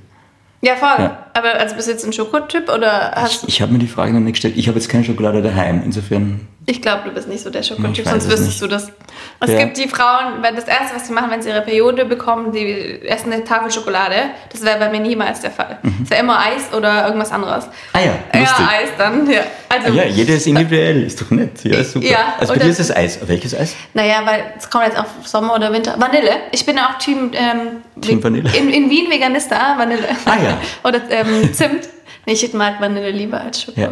Ja, 0.62 0.76
voll. 0.76 1.04
Ja. 1.04 1.26
Aber 1.32 1.54
also 1.54 1.74
bist 1.74 1.88
du 1.88 1.92
jetzt 1.92 2.04
ein 2.04 2.12
Schokotyp 2.12 2.68
oder 2.70 3.12
hast 3.14 3.44
Ich 3.48 3.62
habe 3.62 3.72
mir 3.72 3.78
die 3.78 3.86
Frage 3.86 4.12
noch 4.12 4.20
nicht 4.20 4.32
gestellt. 4.34 4.54
Ich 4.58 4.68
habe 4.68 4.78
jetzt 4.78 4.88
keine 4.90 5.04
Schokolade 5.04 5.40
daheim, 5.40 5.82
insofern. 5.84 6.40
Ich 6.66 6.82
glaube, 6.82 7.02
du 7.06 7.10
bist 7.10 7.26
nicht 7.26 7.42
so 7.42 7.50
der 7.50 7.62
Schokotyp, 7.62 8.06
sonst 8.06 8.26
es 8.26 8.30
wüsstest 8.30 8.62
du 8.62 8.66
das. 8.68 8.92
Es 9.40 9.50
Ja. 9.50 9.58
gibt 9.58 9.76
die 9.78 9.88
Frauen, 9.88 10.40
wenn 10.42 10.54
das 10.54 10.66
Erste, 10.66 10.94
was 10.94 11.06
sie 11.06 11.12
machen, 11.12 11.30
wenn 11.30 11.40
sie 11.42 11.48
ihre 11.48 11.62
Periode 11.62 12.04
bekommen, 12.04 12.52
die 12.52 13.00
essen 13.08 13.32
eine 13.32 13.42
Tafel 13.44 13.70
Schokolade. 13.72 14.14
Das 14.52 14.62
wäre 14.62 14.78
bei 14.78 14.88
mir 14.90 15.00
niemals 15.00 15.40
der 15.40 15.50
Fall. 15.50 15.78
Es 16.04 16.10
wäre 16.10 16.20
immer 16.20 16.38
Eis 16.38 16.72
oder 16.76 17.06
irgendwas 17.06 17.32
anderes. 17.32 17.64
Ah 17.94 17.98
ja, 18.00 18.12
Ja, 18.34 18.40
lustig. 18.40 18.66
Eis 18.70 18.88
dann, 18.98 19.28
ja. 19.28 19.40
Also, 19.68 19.92
Ja, 19.96 20.04
jeder 20.04 20.34
ist 20.34 20.46
individuell, 20.46 21.02
ist 21.04 21.20
doch 21.20 21.30
nett. 21.30 21.64
Ja, 21.64 21.82
super. 21.82 22.06
Ja, 22.06 22.34
also 22.38 22.52
bei 22.52 22.58
dir 22.60 22.68
ist 22.70 22.78
es 22.80 22.94
Eis. 22.94 23.18
Welches 23.26 23.54
Eis? 23.58 23.74
Naja, 23.94 24.20
weil 24.24 24.52
es 24.56 24.68
kommt 24.70 24.84
jetzt 24.84 24.98
auf 24.98 25.06
Sommer 25.24 25.54
oder 25.54 25.72
Winter. 25.72 25.94
Vanille. 25.98 26.32
Ich 26.52 26.64
bin 26.66 26.78
auch 26.78 26.98
Team, 26.98 27.30
ähm, 27.34 27.78
Team 28.00 28.22
Vanille. 28.22 28.48
In, 28.56 28.68
in 28.70 28.90
Wien 28.90 29.10
Veganista, 29.10 29.76
Vanille. 29.78 30.06
Ah 30.26 30.36
ja. 30.42 30.58
oder 30.88 31.00
ähm, 31.10 31.52
Zimt. 31.52 31.88
Nee, 32.26 32.34
Ich 32.34 32.52
mag 32.52 32.80
Vanille 32.80 33.10
lieber 33.10 33.40
als 33.40 33.62
Schoko. 33.62 33.80
Ja. 33.80 33.90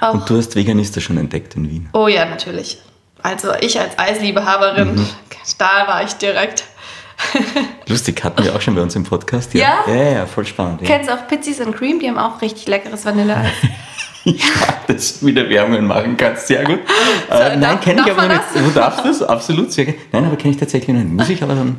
Auch. 0.00 0.14
Und 0.14 0.28
du 0.30 0.36
hast 0.36 0.54
Veganista 0.56 1.00
schon 1.00 1.16
entdeckt 1.18 1.54
in 1.56 1.70
Wien. 1.70 1.88
Oh 1.92 2.08
ja, 2.08 2.24
natürlich. 2.24 2.78
Also 3.22 3.52
ich 3.60 3.78
als 3.80 3.98
Eisliebhaberin, 3.98 4.94
Mhm. 4.96 5.06
da 5.58 5.86
war 5.86 6.02
ich 6.04 6.12
direkt. 6.14 6.64
Lustig, 7.88 8.22
hatten 8.24 8.42
wir 8.44 8.54
auch 8.54 8.60
schon 8.60 8.74
bei 8.74 8.82
uns 8.82 8.96
im 8.96 9.04
Podcast. 9.04 9.54
Ja? 9.54 9.84
Ja, 9.86 9.94
ja, 9.94 10.10
ja 10.12 10.26
voll 10.26 10.44
spannend. 10.46 10.80
Ja. 10.82 10.86
Kennst 10.88 11.08
du 11.08 11.14
auch 11.14 11.26
Pizzis 11.28 11.60
and 11.60 11.74
Cream? 11.76 12.00
Die 12.00 12.08
haben 12.08 12.18
auch 12.18 12.40
richtig 12.42 12.66
leckeres 12.68 13.04
Vanilleeis. 13.04 13.48
Ich 14.26 14.42
mag, 14.58 14.86
dass 14.86 15.20
du 15.20 15.26
wieder 15.26 15.46
Werbungen 15.50 15.86
machen 15.86 16.16
kannst. 16.16 16.46
Sehr 16.46 16.64
gut. 16.64 16.80
äh, 17.30 17.56
nein, 17.56 17.78
kenne 17.78 18.00
ich 18.06 18.10
aber 18.10 18.22
noch 18.22 18.28
nicht. 18.36 18.42
Du 18.54 18.70
darfst 18.70 19.04
das, 19.04 19.22
absolut. 19.22 19.70
Sehr 19.70 19.84
gerne. 19.84 19.98
Nein, 20.12 20.24
aber 20.24 20.36
kenne 20.36 20.54
ich 20.54 20.58
tatsächlich 20.58 20.96
noch 20.96 21.02
nicht. 21.04 21.12
Muss 21.12 21.28
ich 21.28 21.42
aber 21.42 21.54
dann 21.54 21.78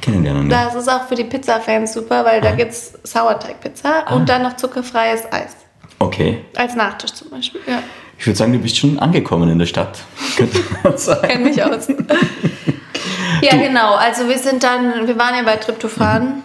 kennenlernen. 0.00 0.50
Ja. 0.50 0.64
Das 0.64 0.74
ist 0.76 0.88
auch 0.88 1.06
für 1.06 1.14
die 1.14 1.24
Pizza-Fans 1.24 1.92
super, 1.92 2.24
weil 2.24 2.40
da 2.40 2.52
gibt 2.52 2.72
es 2.72 2.94
Sauerteigpizza 3.02 4.04
Ah. 4.06 4.14
und 4.14 4.26
dann 4.30 4.44
noch 4.44 4.56
zuckerfreies 4.56 5.30
Eis. 5.30 5.50
Okay. 6.04 6.44
Als 6.56 6.74
Nachtisch 6.74 7.12
zum 7.12 7.30
Beispiel. 7.30 7.60
Ja, 7.66 7.82
Ich 8.18 8.26
würde 8.26 8.36
sagen, 8.36 8.52
du 8.52 8.58
bist 8.58 8.76
schon 8.76 8.98
angekommen 8.98 9.48
in 9.48 9.58
der 9.58 9.66
Stadt. 9.66 9.98
Könnte 10.36 10.58
man 10.82 10.98
sagen. 10.98 11.28
kenn 11.28 11.42
mich 11.42 11.62
aus. 11.62 11.88
ja, 13.40 13.56
genau. 13.56 13.94
Also 13.94 14.28
wir 14.28 14.38
sind 14.38 14.62
dann, 14.62 15.06
wir 15.06 15.18
waren 15.18 15.34
ja 15.34 15.42
bei 15.42 15.56
Tryptophan 15.56 16.42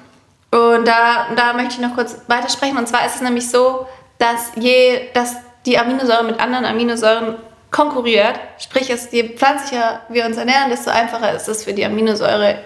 und 0.52 0.88
da, 0.88 1.28
da 1.36 1.54
möchte 1.54 1.76
ich 1.76 1.80
noch 1.80 1.95
kurz 1.95 2.17
weitersprechen. 2.28 2.78
Und 2.78 2.88
zwar 2.88 3.06
ist 3.06 3.15
es 3.15 3.22
nämlich 3.22 3.50
so, 3.50 3.86
dass 4.17 4.52
je, 4.56 5.10
dass 5.13 5.36
die 5.65 5.78
Aminosäure 5.78 6.24
mit 6.24 6.39
anderen 6.39 6.65
Aminosäuren 6.65 7.36
konkurriert. 7.72 8.39
Sprich, 8.58 8.89
es, 8.89 9.12
je 9.12 9.24
pflanzlicher 9.24 10.02
wir 10.10 10.26
uns 10.26 10.38
ernähren, 10.38 10.69
desto 10.69 10.89
einfacher 10.89 11.36
ist 11.36 11.48
es 11.48 11.65
für 11.65 11.74
die 11.74 11.86
Aminosäure 11.86 12.60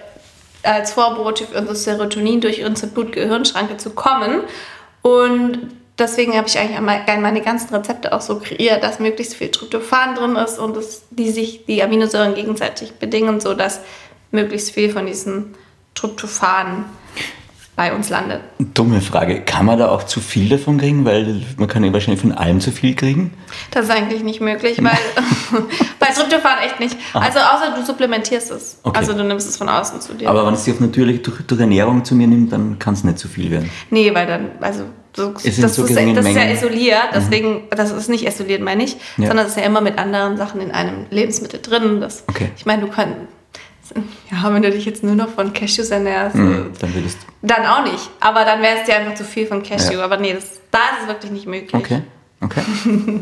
als 0.62 0.92
Vorbote 0.92 1.44
für 1.46 1.58
unser 1.58 1.74
Serotonin 1.74 2.40
durch 2.40 2.64
unsere 2.64 2.90
Blut-Gehirn-Schranke 2.90 3.76
zu 3.76 3.90
kommen. 3.90 4.44
Und 5.02 5.76
deswegen 5.98 6.36
habe 6.36 6.48
ich 6.48 6.58
eigentlich 6.58 6.76
einmal- 6.76 7.02
meine 7.20 7.40
ganzen 7.40 7.74
Rezepte 7.74 8.12
auch 8.12 8.20
so 8.20 8.38
kreiert, 8.40 8.82
dass 8.82 8.98
möglichst 8.98 9.34
viel 9.34 9.50
Tryptophan 9.50 10.14
drin 10.14 10.36
ist 10.36 10.58
und 10.58 10.76
dass 10.76 11.02
die 11.10 11.30
sich 11.30 11.64
die 11.66 11.82
Aminosäuren 11.82 12.34
gegenseitig 12.34 12.92
bedingen, 12.94 13.40
sodass 13.40 13.80
möglichst 14.30 14.70
viel 14.72 14.90
von 14.90 15.06
diesen 15.06 15.54
Tryptophan 15.94 16.84
bei 17.76 17.92
uns 17.92 18.08
landet. 18.08 18.40
Dumme 18.58 19.00
Frage. 19.00 19.40
Kann 19.40 19.66
man 19.66 19.78
da 19.80 19.88
auch 19.88 20.04
zu 20.04 20.20
viel 20.20 20.48
davon 20.48 20.78
kriegen? 20.78 21.04
Weil 21.04 21.42
man 21.56 21.66
kann 21.68 21.82
ja 21.82 21.92
wahrscheinlich 21.92 22.20
von 22.20 22.30
allem 22.30 22.60
zu 22.60 22.70
viel 22.70 22.94
kriegen. 22.94 23.32
Das 23.72 23.86
ist 23.86 23.90
eigentlich 23.90 24.22
nicht 24.22 24.40
möglich, 24.40 24.78
weil 24.82 24.92
bei 25.98 26.06
Tryptophan 26.06 26.58
echt 26.64 26.78
nicht. 26.78 26.96
Also 27.14 27.40
außer 27.40 27.74
du 27.76 27.84
supplementierst 27.84 28.52
es. 28.52 28.78
Okay. 28.84 28.96
Also 28.96 29.12
du 29.12 29.24
nimmst 29.24 29.48
es 29.48 29.56
von 29.56 29.68
außen 29.68 30.00
zu 30.00 30.14
dir. 30.14 30.30
Aber 30.30 30.46
wenn 30.46 30.54
es 30.54 30.64
sich 30.64 30.74
auf 30.74 30.80
natürlich 30.80 31.22
durch, 31.22 31.40
durch 31.46 31.60
Ernährung 31.60 32.04
zu 32.04 32.14
mir 32.14 32.28
nimmt, 32.28 32.52
dann 32.52 32.78
kann 32.78 32.94
es 32.94 33.02
nicht 33.02 33.18
zu 33.18 33.26
viel 33.26 33.50
werden. 33.50 33.68
Nee, 33.90 34.14
weil 34.14 34.26
dann, 34.28 34.50
also 34.60 34.84
so, 35.16 35.30
das, 35.30 35.44
ist, 35.44 35.62
das 35.62 35.78
ist 35.78 35.90
ja 35.90 36.02
Mengen. 36.02 36.22
Mhm. 36.24 36.54
isoliert, 36.54 37.08
deswegen, 37.14 37.64
das 37.70 37.90
ist 37.92 38.08
nicht 38.08 38.26
isoliert, 38.26 38.62
meine 38.62 38.84
ich, 38.84 38.96
Ja. 39.16 39.28
sondern 39.28 39.46
es 39.46 39.52
ist 39.52 39.58
ja 39.58 39.64
immer 39.64 39.80
mit 39.80 39.96
anderen 39.98 40.36
Sachen 40.36 40.60
in 40.60 40.70
einem 40.72 41.06
Lebensmittel 41.10 41.60
drin. 41.62 42.00
Das, 42.00 42.24
Okay. 42.28 42.50
Ich 42.56 42.66
meine, 42.66 42.82
du 42.82 42.88
kannst, 42.88 43.14
ja, 44.32 44.52
wenn 44.54 44.62
du 44.62 44.70
dich 44.70 44.84
jetzt 44.86 45.04
nur 45.04 45.14
noch 45.14 45.28
von 45.28 45.52
Cashews 45.52 45.90
ernährst, 45.90 46.34
Mhm, 46.36 46.72
dann 46.80 46.94
würdest 46.94 47.18
dann 47.42 47.66
auch 47.66 47.84
nicht. 47.84 48.10
Aber 48.20 48.44
dann 48.44 48.60
wäre 48.62 48.78
es 48.80 48.84
dir 48.86 48.96
einfach 48.96 49.14
zu 49.14 49.24
viel 49.24 49.46
von 49.46 49.62
Cashew. 49.62 49.98
Ja. 49.98 50.04
Aber 50.04 50.16
nee, 50.16 50.32
das, 50.32 50.60
da 50.70 50.78
ist 50.78 51.02
es 51.02 51.08
wirklich 51.08 51.30
nicht 51.30 51.46
möglich. 51.46 51.74
Okay, 51.74 52.02
okay. 52.40 52.62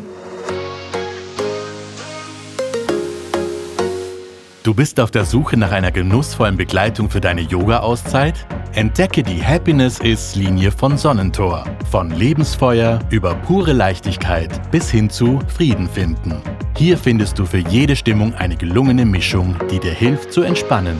Du 4.64 4.74
bist 4.74 5.00
auf 5.00 5.10
der 5.10 5.24
Suche 5.24 5.56
nach 5.56 5.72
einer 5.72 5.90
genussvollen 5.90 6.56
Begleitung 6.56 7.10
für 7.10 7.20
deine 7.20 7.40
Yoga-Auszeit? 7.40 8.46
Entdecke 8.74 9.24
die 9.24 9.44
Happiness 9.44 9.98
is 9.98 10.36
Linie 10.36 10.70
von 10.70 10.96
Sonnentor. 10.96 11.64
Von 11.90 12.12
Lebensfeuer 12.12 13.00
über 13.10 13.34
pure 13.34 13.72
Leichtigkeit 13.72 14.70
bis 14.70 14.88
hin 14.88 15.10
zu 15.10 15.40
Frieden 15.48 15.88
finden. 15.88 16.40
Hier 16.76 16.96
findest 16.96 17.40
du 17.40 17.44
für 17.44 17.58
jede 17.58 17.96
Stimmung 17.96 18.34
eine 18.34 18.56
gelungene 18.56 19.04
Mischung, 19.04 19.56
die 19.68 19.80
dir 19.80 19.90
hilft 19.90 20.32
zu 20.32 20.42
entspannen. 20.42 20.98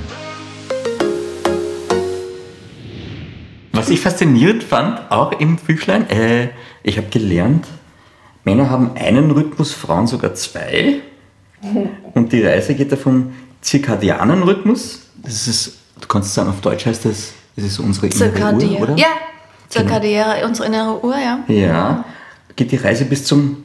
Was 3.71 3.91
ich 3.91 4.01
faszinierend 4.01 4.65
fand, 4.65 5.09
auch 5.13 5.31
im 5.39 5.55
Büchlein, 5.55 6.11
äh, 6.11 6.49
ich 6.83 6.97
habe 6.97 7.11
gelernt, 7.11 7.69
Männer 8.43 8.71
haben 8.71 8.97
einen 8.97 9.31
Rhythmus, 9.31 9.73
Frauen 9.73 10.09
sogar 10.09 10.35
zwei. 10.35 10.97
Und 12.15 12.33
die 12.33 12.43
Reise 12.43 12.75
geht 12.75 12.91
davon 12.91 13.33
zirkadianen 13.63 14.43
Rhythmus. 14.43 15.01
Das 15.23 15.47
ist, 15.49 15.79
du 16.01 16.09
kannst 16.09 16.35
sagen, 16.35 16.51
auf 16.51 16.61
Deutsch 16.61 16.85
heißt 16.87 17.05
das, 17.05 17.33
das 17.57 17.65
ist 17.65 17.79
unsere 17.79 18.09
innere 18.09 18.25
Uhr, 18.25 18.33
Zirkadier. 18.35 18.81
oder? 18.81 18.97
Ja, 18.97 19.07
Zirkadiere, 19.69 20.47
unsere 20.47 20.69
innere 20.69 21.03
Uhr, 21.05 21.17
ja. 21.17 21.41
Ja, 21.49 22.05
geht 22.57 22.73
die 22.73 22.77
Reise 22.77 23.05
bis 23.05 23.25
zum 23.25 23.65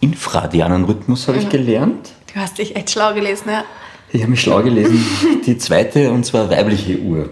infradianen 0.00 0.84
Rhythmus, 0.84 1.28
habe 1.28 1.38
ich 1.38 1.48
gelernt. 1.48 2.10
Du 2.34 2.40
hast 2.40 2.58
dich 2.58 2.76
echt 2.76 2.90
schlau 2.90 3.14
gelesen, 3.14 3.48
ja. 3.50 3.64
Ich 4.12 4.20
habe 4.20 4.30
mich 4.30 4.42
schlau 4.42 4.62
gelesen. 4.62 5.02
Die 5.46 5.56
zweite, 5.56 6.10
und 6.10 6.26
zwar 6.26 6.50
weibliche 6.50 6.98
Uhr. 6.98 7.30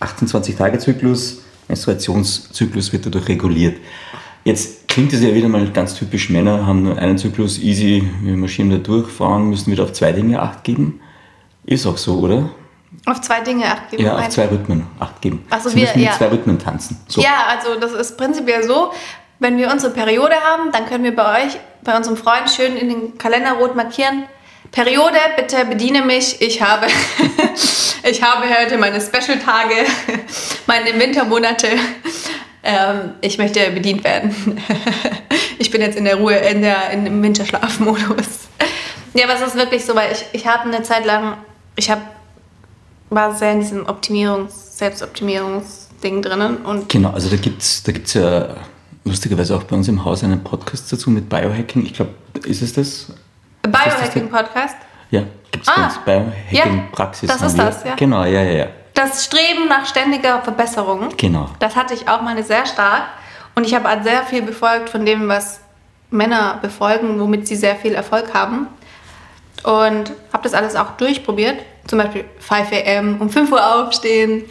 28-Tage-Zyklus, 0.00 1.40
Menstruationszyklus 1.68 2.92
wird 2.92 3.06
dadurch 3.06 3.28
reguliert. 3.28 3.78
Jetzt 4.44 4.88
klingt 4.88 5.12
es 5.12 5.22
ja 5.22 5.34
wieder 5.34 5.48
mal 5.48 5.68
ganz 5.70 5.94
typisch. 5.94 6.28
Männer 6.30 6.66
haben 6.66 6.82
nur 6.82 6.98
einen 6.98 7.18
Zyklus, 7.18 7.58
easy, 7.58 8.08
wir 8.22 8.36
marschieren 8.36 8.70
da 8.70 8.76
durch, 8.76 9.08
Frauen 9.10 9.48
müssen 9.48 9.70
wieder 9.72 9.84
auf 9.84 9.92
zwei 9.92 10.12
Dinge 10.12 10.40
Acht 10.42 10.64
geben. 10.64 11.00
Ist 11.64 11.86
auch 11.86 11.96
so, 11.96 12.18
oder? 12.18 12.50
Auf 13.06 13.20
zwei 13.20 13.40
Dinge 13.40 13.64
acht 13.66 13.90
geben. 13.90 14.04
Ja, 14.04 14.16
auf 14.16 14.28
zwei 14.28 14.46
Rhythmen 14.46 14.86
Acht 15.00 15.20
geben. 15.22 15.44
Ach 15.50 15.60
so, 15.60 15.70
Sie 15.70 15.76
wir- 15.76 15.82
müssen 15.82 15.98
mit 16.00 16.08
ja. 16.08 16.16
zwei 16.16 16.26
Rhythmen 16.28 16.58
tanzen. 16.58 17.00
So. 17.08 17.20
Ja, 17.22 17.46
also 17.48 17.78
das 17.80 17.92
ist 17.92 18.16
prinzipiell 18.18 18.62
so, 18.62 18.92
wenn 19.38 19.56
wir 19.56 19.70
unsere 19.70 19.92
Periode 19.92 20.34
haben, 20.36 20.70
dann 20.72 20.86
können 20.86 21.02
wir 21.04 21.14
bei 21.16 21.44
euch, 21.44 21.58
bei 21.82 21.96
unserem 21.96 22.16
Freund 22.16 22.48
schön 22.50 22.76
in 22.76 22.88
den 22.88 23.18
Kalender 23.18 23.52
rot 23.54 23.74
markieren. 23.74 24.24
Periode, 24.70 25.16
bitte 25.36 25.64
bediene 25.64 26.02
mich. 26.02 26.40
Ich 26.40 26.62
habe, 26.62 26.86
ich 28.04 28.22
habe 28.22 28.46
heute 28.48 28.78
meine 28.78 29.00
Special-Tage, 29.00 29.74
meine 30.66 30.98
Wintermonate. 30.98 31.68
Ähm, 32.62 33.14
ich 33.20 33.38
möchte 33.38 33.68
bedient 33.70 34.04
werden. 34.04 34.60
ich 35.58 35.70
bin 35.70 35.80
jetzt 35.80 35.96
in 35.98 36.04
der 36.04 36.16
Ruhe, 36.16 36.34
in 36.36 36.62
der, 36.62 36.90
in 36.90 37.04
dem 37.04 37.22
Winterschlafmodus. 37.22 38.48
Ja, 39.14 39.26
es 39.34 39.40
ist 39.40 39.56
wirklich 39.56 39.84
so, 39.84 39.94
weil 39.94 40.12
ich, 40.12 40.24
ich 40.32 40.46
habe 40.46 40.62
eine 40.72 40.82
Zeit 40.82 41.04
lang, 41.04 41.36
ich 41.76 41.90
habe, 41.90 42.02
war 43.10 43.34
sehr 43.34 43.52
in 43.52 43.60
diesem 43.60 43.86
Optimierungs-, 43.86 44.76
Selbstoptimierungsding 44.78 46.22
drinnen 46.22 46.58
und 46.58 46.88
Genau, 46.88 47.10
also 47.10 47.28
da 47.28 47.36
gibt 47.36 47.62
es 47.62 47.82
da 47.82 47.92
gibt's 47.92 48.14
ja 48.14 48.48
lustigerweise 49.04 49.56
auch 49.56 49.62
bei 49.64 49.76
uns 49.76 49.88
im 49.88 50.04
Haus 50.04 50.22
einen 50.24 50.42
Podcast 50.42 50.92
dazu 50.92 51.10
mit 51.10 51.28
Biohacking. 51.28 51.84
Ich 51.86 51.94
glaube, 51.94 52.10
ist 52.44 52.62
es 52.62 52.72
das? 52.72 53.06
Biohacking 53.62 54.28
Podcast. 54.30 54.76
Ja, 55.10 55.22
gibt 55.50 55.66
es 55.66 55.74
bei 55.74 55.82
Ah, 55.82 55.84
uns 55.86 55.98
Biohacking 56.04 56.76
ja, 56.78 56.84
Praxis. 56.92 57.28
das 57.28 57.42
ist 57.42 57.58
das, 57.58 57.84
ja. 57.84 57.94
Genau, 57.96 58.24
ja, 58.24 58.42
ja, 58.42 58.52
ja. 58.52 58.66
Das 58.94 59.24
Streben 59.24 59.68
nach 59.68 59.86
ständiger 59.86 60.42
Verbesserung. 60.42 61.08
Genau. 61.16 61.48
Das 61.58 61.76
hatte 61.76 61.94
ich 61.94 62.08
auch 62.08 62.20
mal 62.22 62.42
sehr 62.42 62.66
stark. 62.66 63.04
Und 63.54 63.66
ich 63.66 63.74
habe 63.74 63.88
sehr 64.02 64.22
viel 64.24 64.42
befolgt 64.42 64.88
von 64.90 65.04
dem, 65.04 65.28
was 65.28 65.60
Männer 66.10 66.58
befolgen, 66.60 67.18
womit 67.20 67.46
sie 67.46 67.56
sehr 67.56 67.76
viel 67.76 67.94
Erfolg 67.94 68.32
haben. 68.34 68.66
Und 69.62 70.12
habe 70.32 70.42
das 70.42 70.54
alles 70.54 70.74
auch 70.74 70.92
durchprobiert. 70.96 71.56
Zum 71.86 71.98
Beispiel 71.98 72.24
5 72.38 72.68
am, 72.86 73.20
um 73.20 73.30
5 73.30 73.52
Uhr 73.52 73.74
aufstehen, 73.74 74.44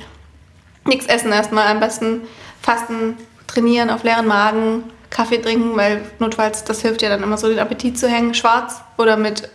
nichts 0.85 1.05
essen 1.05 1.31
erstmal, 1.31 1.67
am 1.67 1.79
besten 1.79 2.21
fasten, 2.61 3.17
trainieren 3.47 3.89
auf 3.89 4.03
leeren 4.03 4.27
Magen, 4.27 4.83
Kaffee 5.09 5.39
trinken, 5.39 5.75
weil 5.75 6.01
notfalls 6.19 6.63
das 6.63 6.81
hilft 6.81 7.01
ja 7.01 7.09
dann 7.09 7.23
immer 7.23 7.37
so 7.37 7.49
den 7.49 7.59
Appetit 7.59 7.99
zu 7.99 8.07
hängen, 8.07 8.33
schwarz 8.33 8.81
oder 8.97 9.17
mit 9.17 9.49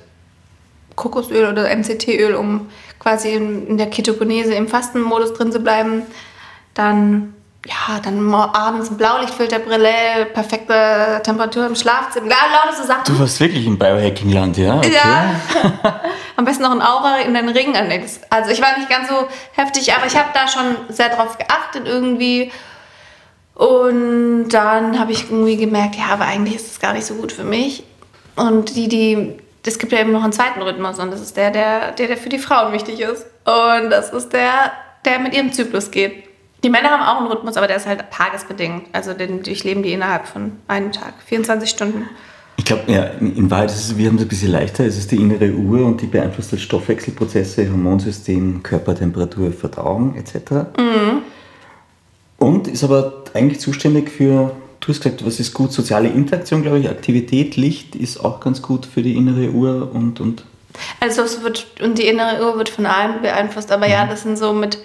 Kokosöl 0.97 1.49
oder 1.51 1.75
MCT-Öl, 1.75 2.35
um 2.35 2.69
quasi 2.99 3.31
in, 3.31 3.77
der 3.79 3.89
Ketogenese 3.89 4.55
im 4.55 4.69
Fastenmodus 4.69 5.35
drin 5.35 5.53
zu 5.53 5.61
bleiben. 5.61 6.03
Dann, 6.75 7.35
ja, 7.67 7.99
dann 8.01 8.33
abends 8.33 8.91
ein 8.91 8.97
Blaulichtfilterbrille, 8.97 10.27
perfekte 10.33 11.21
Temperatur 11.25 11.67
im 11.67 11.75
Schlafzimmer, 11.75 12.29
lauter 12.29 12.77
so 12.77 12.87
Sachen. 12.87 13.03
Du 13.07 13.19
warst 13.19 13.41
wirklich 13.41 13.67
im 13.67 13.79
Biohacking-Land, 13.79 14.57
ja? 14.57 14.77
Okay. 14.77 14.93
Ja. 14.95 16.01
Am 16.37 16.45
besten 16.45 16.63
noch 16.63 16.71
ein 16.71 16.83
Aura 16.83 17.19
in 17.21 17.35
den 17.35 17.49
Ring 17.49 17.77
anlegst. 17.77 18.21
Also 18.31 18.51
ich 18.51 18.63
war 18.63 18.77
nicht 18.79 18.89
ganz 18.89 19.09
so 19.09 19.27
heftig, 19.53 19.93
aber 19.95 20.07
ich 20.07 20.17
habe 20.17 20.29
da 20.33 20.47
schon 20.47 20.77
sehr 20.91 21.09
drauf 21.09 21.39
geachtet 21.39 21.87
irgendwie. 21.87 22.53
Und 23.55 24.51
dann 24.51 24.99
habe 24.99 25.13
ich 25.13 25.25
irgendwie 25.25 25.57
gemerkt, 25.57 25.97
ja, 25.97 26.13
aber 26.13 26.27
eigentlich 26.27 26.57
ist 26.57 26.71
das 26.71 26.81
gar 26.81 26.93
nicht 26.93 27.07
so 27.07 27.15
gut 27.15 27.33
für 27.33 27.45
mich. 27.45 27.83
Und 28.37 28.77
die, 28.77 28.87
die, 28.87 29.39
es 29.65 29.79
gibt 29.79 29.93
ja 29.93 30.01
eben 30.01 30.13
noch 30.13 30.23
einen 30.23 30.33
zweiten 30.33 30.63
Rhythmus 30.63 30.99
und 30.99 31.11
das 31.11 31.21
ist 31.21 31.37
der, 31.37 31.51
der, 31.51 31.93
der, 31.93 32.07
der 32.07 32.17
für 32.17 32.29
die 32.29 32.39
Frauen 32.39 32.73
wichtig 32.73 33.01
ist. 33.01 33.27
Und 33.45 33.91
das 33.91 34.11
ist 34.11 34.33
der, 34.33 34.73
der 35.05 35.19
mit 35.19 35.35
ihrem 35.35 35.53
Zyklus 35.53 35.91
geht. 35.91 36.26
Die 36.65 36.71
Männer 36.71 36.91
haben 36.91 37.03
auch 37.03 37.21
einen 37.21 37.29
Rhythmus, 37.29 37.57
aber 37.57 37.67
der 37.67 37.77
ist 37.77 37.87
halt 37.87 38.05
tagesbedingt. 38.11 38.87
Also 38.93 39.13
den 39.13 39.43
durchleben 39.43 39.83
die 39.83 39.93
innerhalb 39.93 40.27
von 40.27 40.53
einem 40.69 40.93
Tag, 40.93 41.15
24 41.27 41.69
Stunden. 41.69 42.09
Ich 42.57 42.65
glaube, 42.65 42.91
ja, 42.91 43.05
in, 43.21 43.51
Wahrheit 43.51 43.71
ist 43.71 43.91
es, 43.91 43.99
wir 43.99 44.09
haben 44.09 44.17
es 44.17 44.23
ein 44.23 44.29
bisschen 44.29 44.51
leichter. 44.51 44.85
Es 44.85 44.97
ist 44.97 45.13
die 45.13 45.17
innere 45.17 45.53
Uhr 45.53 45.85
und 45.85 46.01
die 46.01 46.07
beeinflusst 46.07 46.53
halt 46.53 46.63
Stoffwechselprozesse, 46.63 47.71
Hormonsystem, 47.71 48.63
Körpertemperatur, 48.63 49.53
Verdauung 49.53 50.17
etc. 50.17 50.67
Und 52.39 52.69
ist 52.69 52.85
aber 52.85 53.25
eigentlich 53.35 53.61
zuständig 53.61 54.11
für, 54.11 54.53
du 54.81 54.89
hast 54.89 55.03
gesagt, 55.03 55.25
was 55.25 55.41
ist 55.41 55.55
gut? 55.55 55.73
Soziale 55.73 56.09
Interaktion, 56.09 56.63
glaube 56.63 56.79
ich, 56.79 56.89
Aktivität, 56.89 57.57
Licht 57.57 57.95
ist 57.95 58.25
auch 58.25 58.41
ganz 58.41 58.63
gut 58.63 58.87
für 58.87 59.03
die 59.03 59.17
innere 59.17 59.51
Uhr 59.51 59.91
und, 59.93 60.21
und 60.21 60.45
Also 61.01 61.23
es 61.23 61.43
wird, 61.43 61.67
und 61.83 61.99
die 61.99 62.07
innere 62.07 62.45
Uhr 62.45 62.59
wird 62.59 62.69
von 62.69 62.87
allem 62.87 63.23
beeinflusst, 63.23 63.73
aber 63.73 63.89
ja, 63.89 64.07
das 64.07 64.23
sind 64.23 64.39
so 64.39 64.53
mit, 64.53 64.79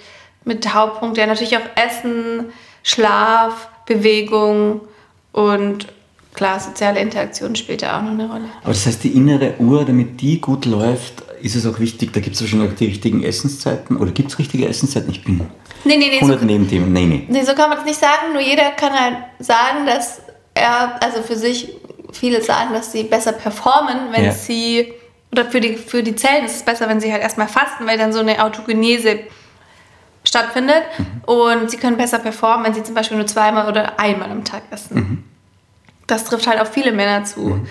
mit 0.45 0.73
Hauptpunkte, 0.73 1.21
ja 1.21 1.27
natürlich 1.27 1.55
auch 1.57 1.61
Essen, 1.75 2.51
Schlaf, 2.83 3.69
Bewegung 3.85 4.81
und 5.31 5.87
klar, 6.33 6.59
soziale 6.59 6.99
Interaktion 6.99 7.55
spielt 7.55 7.81
ja 7.81 7.97
auch 7.97 8.01
noch 8.03 8.11
eine 8.11 8.27
Rolle. 8.27 8.45
Aber 8.63 8.73
das 8.73 8.85
heißt, 8.85 9.03
die 9.03 9.09
innere 9.11 9.55
Uhr, 9.59 9.85
damit 9.85 10.19
die 10.21 10.39
gut 10.41 10.65
läuft, 10.65 11.23
ist 11.41 11.55
es 11.55 11.65
auch 11.65 11.79
wichtig, 11.79 12.13
da 12.13 12.19
gibt 12.19 12.35
es 12.35 12.41
wahrscheinlich 12.41 12.71
auch 12.71 12.75
die 12.75 12.85
richtigen 12.85 13.23
Essenszeiten. 13.23 13.97
Oder 13.97 14.11
gibt 14.11 14.31
es 14.31 14.39
richtige 14.39 14.67
Essenszeiten? 14.67 15.11
Ich 15.11 15.23
bin 15.23 15.41
Nee, 15.83 15.97
nee, 15.97 16.09
nee, 16.09 16.19
so, 16.19 16.25
100 16.27 16.43
Nebenthemen. 16.43 16.93
Nee, 16.93 17.05
nee. 17.05 17.25
nee, 17.27 17.43
so 17.43 17.53
kann 17.55 17.69
man 17.69 17.79
es 17.79 17.85
nicht 17.85 17.99
sagen, 17.99 18.33
nur 18.33 18.41
jeder 18.41 18.69
kann 18.71 18.93
halt 18.93 19.15
sagen, 19.39 19.85
dass 19.87 20.21
er, 20.53 20.99
also 21.03 21.23
für 21.23 21.35
sich, 21.35 21.69
viele 22.11 22.41
sagen, 22.43 22.73
dass 22.73 22.91
sie 22.91 23.03
besser 23.03 23.31
performen, 23.31 23.97
wenn 24.11 24.25
Ja. 24.25 24.31
sie, 24.31 24.93
oder 25.31 25.45
für 25.45 25.59
die, 25.59 25.75
für 25.77 26.03
die 26.03 26.15
Zellen 26.15 26.45
ist 26.45 26.57
es 26.57 26.63
besser, 26.63 26.87
wenn 26.87 26.99
sie 27.01 27.11
halt 27.11 27.23
erstmal 27.23 27.47
fasten, 27.47 27.87
weil 27.87 27.97
dann 27.97 28.13
so 28.13 28.19
eine 28.19 28.43
Autogenese 28.43 29.19
stattfindet 30.24 30.84
und 31.26 31.72
sie 31.72 31.78
können 31.78 31.97
besser 31.97 32.19
performen, 32.19 32.65
wenn 32.65 32.74
sie 32.74 32.84
zum 32.84 32.95
Beispiel 32.95 33.17
nur 33.17 33.28
zweimal 33.28 33.67
oder 33.67 33.99
einmal 33.99 34.30
am 34.30 34.43
Tag 34.43 34.63
essen. 34.72 35.24
Das 36.07 36.26
trifft 36.26 36.47
halt 36.47 36.59
auf 36.59 36.72
viele 36.72 36.91
Männer 36.91 37.24
zu. 37.24 37.61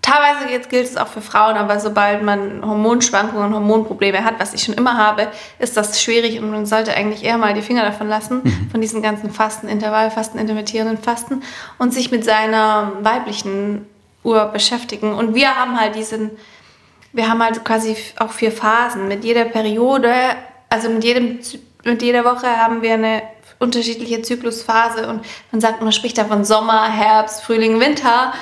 Teilweise 0.00 0.50
jetzt 0.50 0.70
gilt 0.70 0.86
es 0.86 0.96
auch 0.96 1.08
für 1.08 1.20
Frauen, 1.20 1.56
aber 1.56 1.80
sobald 1.80 2.22
man 2.22 2.64
Hormonschwankungen, 2.64 3.52
Hormonprobleme 3.52 4.24
hat, 4.24 4.38
was 4.38 4.54
ich 4.54 4.62
schon 4.62 4.74
immer 4.74 4.96
habe, 4.96 5.28
ist 5.58 5.76
das 5.76 6.00
schwierig 6.02 6.40
und 6.40 6.50
man 6.50 6.66
sollte 6.66 6.94
eigentlich 6.94 7.24
eher 7.24 7.36
mal 7.36 7.52
die 7.52 7.62
Finger 7.62 7.82
davon 7.82 8.08
lassen, 8.08 8.42
von 8.70 8.80
diesen 8.80 9.02
ganzen 9.02 9.30
Fasten, 9.30 9.68
Intervallfasten, 9.68 10.40
intermittierenden 10.40 10.98
Fasten 10.98 11.42
und 11.78 11.92
sich 11.92 12.10
mit 12.10 12.24
seiner 12.24 12.92
weiblichen 13.00 13.86
Uhr 14.22 14.46
beschäftigen. 14.46 15.12
Und 15.12 15.34
wir 15.34 15.56
haben 15.56 15.78
halt 15.78 15.96
diesen, 15.96 16.30
wir 17.12 17.28
haben 17.28 17.42
halt 17.42 17.64
quasi 17.64 17.96
auch 18.18 18.30
vier 18.30 18.52
Phasen. 18.52 19.08
Mit 19.08 19.24
jeder 19.24 19.44
Periode, 19.44 20.12
also 20.70 20.88
mit, 20.88 21.04
jedem, 21.04 21.40
Mit 21.88 22.02
jeder 22.02 22.24
Woche 22.24 22.46
haben 22.46 22.82
wir 22.82 22.94
eine 22.94 23.22
unterschiedliche 23.58 24.22
Zyklusphase 24.22 25.08
und 25.08 25.24
man 25.50 25.60
sagt, 25.60 25.80
man 25.82 25.90
spricht 25.92 26.18
da 26.18 26.24
von 26.24 26.44
Sommer, 26.44 26.90
Herbst, 26.90 27.42
Frühling, 27.42 27.80
Winter. 27.80 28.32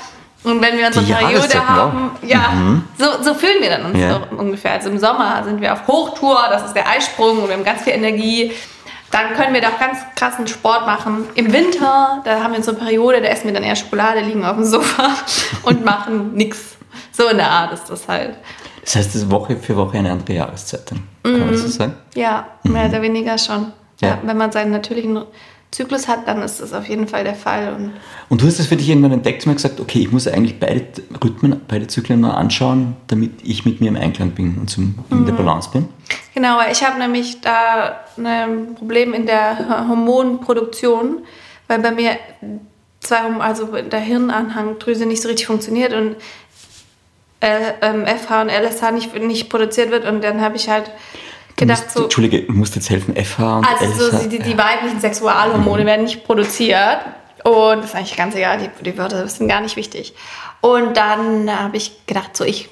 Und 0.44 0.60
wenn 0.60 0.76
wir 0.76 0.86
unsere 0.86 1.04
Periode 1.04 1.32
Jahreszeiten, 1.34 1.68
haben, 1.68 2.10
wow. 2.20 2.28
ja, 2.30 2.52
so, 2.98 3.22
so 3.22 3.34
fühlen 3.34 3.60
wir 3.60 3.70
dann 3.70 3.86
uns 3.86 3.98
Ja. 3.98 4.20
so 4.30 4.36
ungefähr. 4.36 4.72
Also 4.72 4.90
im 4.90 4.98
Sommer 4.98 5.42
sind 5.44 5.60
wir 5.60 5.72
auf 5.72 5.86
Hochtour, 5.86 6.38
das 6.50 6.64
ist 6.64 6.74
der 6.74 6.88
Eisprung 6.88 7.38
und 7.38 7.48
wir 7.48 7.54
haben 7.56 7.64
ganz 7.64 7.82
viel 7.82 7.94
Energie. 7.94 8.52
Dann 9.10 9.34
können 9.34 9.54
wir 9.54 9.60
da 9.60 9.68
auch 9.68 9.78
ganz 9.78 9.98
krassen 10.16 10.46
Sport 10.46 10.86
machen. 10.86 11.26
Im 11.34 11.52
Winter, 11.52 12.20
da 12.24 12.42
haben 12.42 12.52
wir 12.52 12.58
unsere 12.58 12.76
Periode, 12.76 13.22
da 13.22 13.28
essen 13.28 13.46
wir 13.46 13.54
dann 13.54 13.62
eher 13.62 13.76
Schokolade, 13.76 14.20
liegen 14.20 14.44
auf 14.44 14.56
dem 14.56 14.64
Sofa 14.64 15.10
und 15.62 15.84
machen 15.84 16.34
nichts. 16.34 16.76
So 17.12 17.28
in 17.28 17.38
der 17.38 17.50
Art 17.50 17.72
ist 17.72 17.88
das 17.88 18.06
halt. 18.08 18.36
Das 18.86 18.94
heißt, 18.94 19.08
es 19.10 19.22
ist 19.22 19.30
Woche 19.30 19.56
für 19.56 19.76
Woche 19.76 19.98
eine 19.98 20.12
andere 20.12 20.34
Jahreszeit. 20.34 20.90
dann. 20.90 21.02
Kann 21.24 21.40
man 21.40 21.50
das 21.50 21.62
so 21.62 21.68
sagen? 21.68 21.94
Ja, 22.14 22.46
mehr 22.62 22.88
oder 22.88 23.02
weniger 23.02 23.36
schon. 23.36 23.72
Ja. 24.00 24.08
Ja. 24.08 24.18
wenn 24.22 24.36
man 24.36 24.52
seinen 24.52 24.70
natürlichen 24.70 25.24
Zyklus 25.72 26.06
hat, 26.06 26.28
dann 26.28 26.40
ist 26.42 26.60
das 26.60 26.72
auf 26.72 26.86
jeden 26.88 27.08
Fall 27.08 27.24
der 27.24 27.34
Fall. 27.34 27.74
Und 27.74 27.92
Und 28.28 28.40
du 28.40 28.46
hast 28.46 28.60
das 28.60 28.66
für 28.68 28.76
dich 28.76 28.88
irgendwann 28.88 29.10
entdeckt 29.10 29.44
und 29.44 29.50
mir 29.50 29.56
gesagt, 29.56 29.80
okay, 29.80 29.98
ich 29.98 30.12
muss 30.12 30.28
eigentlich 30.28 30.60
beide 30.60 30.86
Rhythmen, 31.22 31.60
beide 31.66 31.88
Zyklen 31.88 32.20
mal 32.20 32.30
anschauen, 32.30 32.96
damit 33.08 33.32
ich 33.42 33.64
mit 33.64 33.80
mir 33.80 33.88
im 33.88 33.96
Einklang 33.96 34.30
bin 34.30 34.56
und 34.58 34.70
zum, 34.70 34.94
in 35.10 35.26
der 35.26 35.32
Balance 35.32 35.68
bin. 35.72 35.88
Genau, 36.34 36.56
weil 36.58 36.70
ich 36.70 36.84
habe 36.84 36.98
nämlich 36.98 37.40
da 37.40 38.00
ein 38.16 38.76
Problem 38.76 39.12
in 39.14 39.26
der 39.26 39.88
Hormonproduktion, 39.88 41.24
weil 41.66 41.80
bei 41.80 41.90
mir 41.90 42.16
zwei, 43.00 43.18
also 43.40 43.66
der 43.66 44.00
Hirnanhangdrüse 44.00 45.06
nicht 45.06 45.22
so 45.22 45.28
richtig 45.28 45.46
funktioniert 45.46 45.92
und 45.92 46.16
äh, 47.40 47.72
ähm, 47.82 48.06
FH 48.06 48.42
und 48.42 48.48
LSH 48.48 48.90
nicht, 48.92 49.14
nicht 49.18 49.50
produziert 49.50 49.90
wird 49.90 50.04
und 50.04 50.22
dann 50.22 50.40
habe 50.40 50.56
ich 50.56 50.68
halt 50.68 50.90
gedacht 51.56 51.84
musst, 51.84 51.96
so, 51.96 52.04
Entschuldige, 52.04 52.42
du 52.42 52.52
musst 52.52 52.74
jetzt 52.74 52.90
helfen, 52.90 53.14
FH 53.16 53.58
und 53.58 53.66
also 53.66 54.10
so 54.10 54.16
LSH. 54.16 54.28
die, 54.28 54.38
die 54.38 54.58
weiblichen 54.58 55.00
Sexualhormone 55.00 55.84
werden 55.86 56.04
nicht 56.04 56.24
produziert 56.24 56.98
und 57.44 57.78
das 57.78 57.86
ist 57.86 57.94
eigentlich 57.94 58.16
ganz 58.16 58.34
egal, 58.34 58.58
die, 58.58 58.84
die 58.84 58.98
Wörter 58.98 59.26
sind 59.28 59.48
gar 59.48 59.60
nicht 59.60 59.76
wichtig. 59.76 60.14
Und 60.60 60.96
dann 60.96 61.48
habe 61.48 61.76
ich 61.76 62.06
gedacht, 62.06 62.36
so 62.36 62.44
ich, 62.44 62.68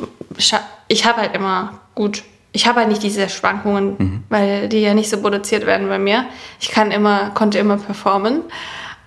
ich 0.89 1.07
habe 1.07 1.21
halt 1.21 1.35
immer 1.37 1.79
gut, 1.95 2.25
ich 2.51 2.67
habe 2.67 2.81
halt 2.81 2.89
nicht 2.89 3.03
diese 3.03 3.29
Schwankungen, 3.29 4.25
weil 4.31 4.69
die 4.69 4.81
ja 4.81 4.95
nicht 4.95 5.11
so 5.11 5.21
produziert 5.21 5.67
werden 5.67 5.89
bei 5.89 5.99
mir. 5.99 6.25
Ich 6.61 6.71
kann 6.71 6.91
immer, 6.91 7.31
konnte 7.31 7.59
immer 7.59 7.77
performen. 7.77 8.41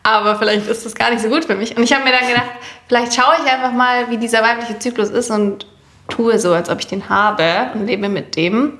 Aber 0.08 0.38
vielleicht 0.38 0.70
ist 0.70 0.86
das 0.86 0.96
gar 0.96 1.10
nicht 1.10 1.22
so 1.22 1.28
gut 1.28 1.44
für 1.44 1.56
mich. 1.56 1.76
Und 1.76 1.84
ich 1.84 1.92
habe 1.92 2.06
mir 2.06 2.14
dann 2.14 2.26
gedacht, 2.26 2.50
vielleicht 2.88 3.14
schaue 3.14 3.34
ich 3.44 3.52
einfach 3.52 3.74
mal, 3.74 4.10
wie 4.10 4.18
dieser 4.18 4.42
weibliche 4.42 4.80
Zyklus 4.80 5.10
ist 5.10 5.30
und 5.32 5.68
tue 6.08 6.40
so, 6.40 6.54
als 6.54 6.70
ob 6.70 6.80
ich 6.80 6.88
den 6.88 7.10
habe 7.10 7.72
und 7.74 7.88
lebe 7.88 8.08
mit 8.08 8.38
dem 8.38 8.80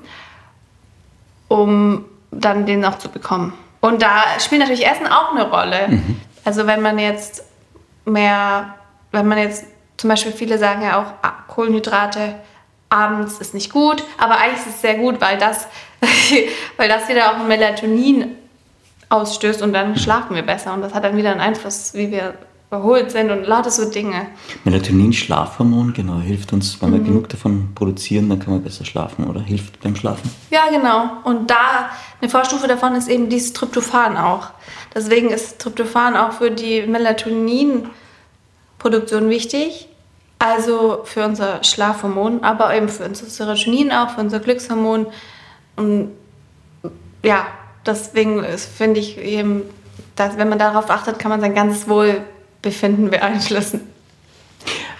um 1.48 2.06
dann 2.30 2.64
den 2.64 2.82
auch 2.82 2.96
zu 2.96 3.10
bekommen. 3.10 3.52
Und 3.80 4.00
da 4.00 4.24
spielt 4.40 4.62
natürlich 4.62 4.86
Essen 4.86 5.06
auch 5.06 5.32
eine 5.32 5.50
Rolle. 5.50 6.00
Also 6.44 6.66
wenn 6.66 6.80
man 6.80 6.98
jetzt 6.98 7.44
mehr, 8.06 8.74
wenn 9.12 9.28
man 9.28 9.36
jetzt 9.36 9.66
zum 9.98 10.08
Beispiel 10.08 10.32
viele 10.32 10.56
sagen 10.56 10.80
ja 10.80 10.98
auch, 10.98 11.12
ah, 11.20 11.44
Kohlenhydrate 11.46 12.36
abends 12.88 13.36
ist 13.38 13.52
nicht 13.52 13.70
gut, 13.70 14.02
aber 14.16 14.38
eigentlich 14.38 14.60
ist 14.60 14.76
es 14.76 14.80
sehr 14.80 14.94
gut, 14.94 15.20
weil 15.20 15.36
das, 15.36 15.68
weil 16.78 16.88
das 16.88 17.06
wieder 17.10 17.32
auch 17.32 17.44
Melatonin 17.46 18.37
ausstößt 19.08 19.62
und 19.62 19.72
dann 19.72 19.96
schlafen 19.96 20.36
wir 20.36 20.42
besser 20.42 20.74
und 20.74 20.82
das 20.82 20.92
hat 20.94 21.04
dann 21.04 21.16
wieder 21.16 21.30
einen 21.30 21.40
Einfluss, 21.40 21.94
wie 21.94 22.10
wir 22.10 22.34
erholt 22.70 23.10
sind 23.10 23.30
und 23.30 23.46
lauter 23.46 23.70
so 23.70 23.90
Dinge. 23.90 24.26
Melatonin, 24.64 25.14
Schlafhormon, 25.14 25.94
genau, 25.94 26.18
hilft 26.18 26.52
uns, 26.52 26.82
wenn 26.82 26.92
wir 26.92 27.00
genug 27.00 27.30
davon 27.30 27.70
produzieren, 27.74 28.28
dann 28.28 28.40
kann 28.40 28.52
man 28.52 28.62
besser 28.62 28.84
schlafen 28.84 29.26
oder 29.26 29.40
hilft 29.40 29.80
beim 29.80 29.96
Schlafen. 29.96 30.30
Ja, 30.50 30.68
genau. 30.70 31.12
Und 31.24 31.50
da 31.50 31.88
eine 32.20 32.30
Vorstufe 32.30 32.68
davon 32.68 32.94
ist 32.94 33.08
eben 33.08 33.30
dieses 33.30 33.54
Tryptophan 33.54 34.18
auch. 34.18 34.50
Deswegen 34.94 35.30
ist 35.30 35.58
Tryptophan 35.58 36.14
auch 36.16 36.32
für 36.32 36.50
die 36.50 36.82
Melatoninproduktion 36.82 39.30
wichtig. 39.30 39.86
Also 40.40 41.00
für 41.04 41.24
unser 41.24 41.64
Schlafhormon, 41.64 42.44
aber 42.44 42.72
eben 42.74 42.88
für 42.88 43.04
unser 43.04 43.26
Serotonin 43.26 43.90
auch, 43.90 44.10
für 44.10 44.20
unser 44.20 44.38
Glückshormon. 44.38 45.08
Und 45.74 46.12
ja, 47.24 47.44
deswegen 47.88 48.44
finde 48.76 49.00
ich 49.00 49.18
eben, 49.18 49.62
dass 50.16 50.36
wenn 50.38 50.48
man 50.48 50.58
darauf 50.58 50.90
achtet, 50.90 51.18
kann 51.18 51.30
man 51.30 51.40
sein 51.40 51.54
ganzes 51.54 51.88
Wohlbefinden 51.88 53.10
beeinflussen. 53.10 53.80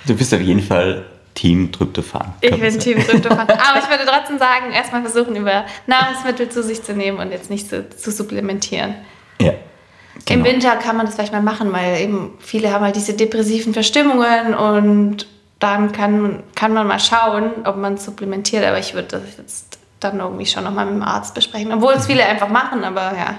Du 0.07 0.15
bist 0.15 0.33
auf 0.33 0.41
jeden 0.41 0.63
Fall 0.63 1.05
Team 1.35 1.71
Tryptophan. 1.71 2.35
Ich 2.41 2.59
bin 2.59 2.79
Team 2.79 2.99
Tryptophan. 2.99 3.49
Aber 3.49 3.79
ich 3.79 3.89
würde 3.89 4.05
trotzdem 4.07 4.39
sagen, 4.39 4.73
erstmal 4.73 5.03
versuchen, 5.03 5.37
über 5.37 5.67
Nahrungsmittel 5.87 6.49
zu 6.49 6.63
sich 6.63 6.83
zu 6.83 6.95
nehmen 6.95 7.19
und 7.19 7.31
jetzt 7.31 7.51
nicht 7.51 7.69
zu, 7.69 7.89
zu 7.91 8.11
supplementieren. 8.11 8.95
Ja. 9.41 9.51
Im 9.51 10.43
Genau. 10.43 10.45
Winter 10.47 10.77
kann 10.77 10.97
man 10.97 11.07
das 11.07 11.15
vielleicht 11.15 11.33
mal 11.33 11.43
machen, 11.43 11.73
weil 11.73 12.01
eben 12.01 12.35
viele 12.41 12.73
haben 12.73 12.85
halt 12.85 12.97
diese 12.97 13.15
depressiven 13.15 13.73
Verstimmungen 13.73 14.55
und 14.55 15.27
dann 15.61 15.93
kann, 15.93 16.43
kann 16.55 16.73
man 16.73 16.87
mal 16.87 16.99
schauen, 16.99 17.51
ob 17.65 17.77
man 17.77 17.99
supplementiert. 17.99 18.65
Aber 18.65 18.79
ich 18.79 18.95
würde 18.95 19.09
das 19.09 19.23
jetzt 19.37 19.78
dann 20.01 20.19
irgendwie 20.21 20.47
schon 20.47 20.65
nochmal 20.65 20.87
mit 20.87 20.95
dem 20.95 21.03
Arzt 21.03 21.35
besprechen. 21.35 21.73
Obwohl 21.73 21.95
es 21.95 22.07
viele 22.07 22.25
einfach 22.25 22.49
machen, 22.49 22.85
aber 22.85 23.17
ja, 23.17 23.35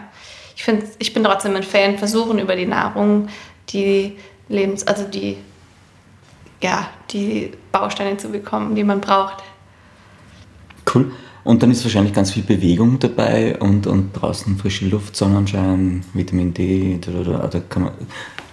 ich, 0.56 0.64
find, 0.64 0.84
ich 1.00 1.14
bin 1.14 1.24
trotzdem 1.24 1.56
ein 1.56 1.64
Fan, 1.64 1.98
versuchen 1.98 2.40
über 2.40 2.56
die 2.56 2.66
Nahrung 2.66 3.30
die 3.70 4.18
Lebens-, 4.50 4.86
also 4.86 5.04
die, 5.06 5.38
ja, 6.62 6.88
die 7.12 7.52
Bausteine 7.72 8.18
zu 8.18 8.30
bekommen, 8.30 8.76
die 8.76 8.84
man 8.84 9.00
braucht. 9.00 9.44
Cool. 10.94 11.12
Und 11.44 11.64
dann 11.64 11.72
ist 11.72 11.84
wahrscheinlich 11.84 12.14
ganz 12.14 12.32
viel 12.32 12.44
Bewegung 12.44 13.00
dabei 13.00 13.58
und, 13.60 13.88
und 13.88 14.12
draußen 14.14 14.58
frische 14.58 14.86
Luft, 14.88 15.16
Sonnenschein, 15.16 16.04
Vitamin 16.14 16.54
D. 16.54 17.00
Da, 17.00 17.12
da, 17.24 17.48
da 17.48 17.60
kann 17.62 17.84
man, 17.84 17.94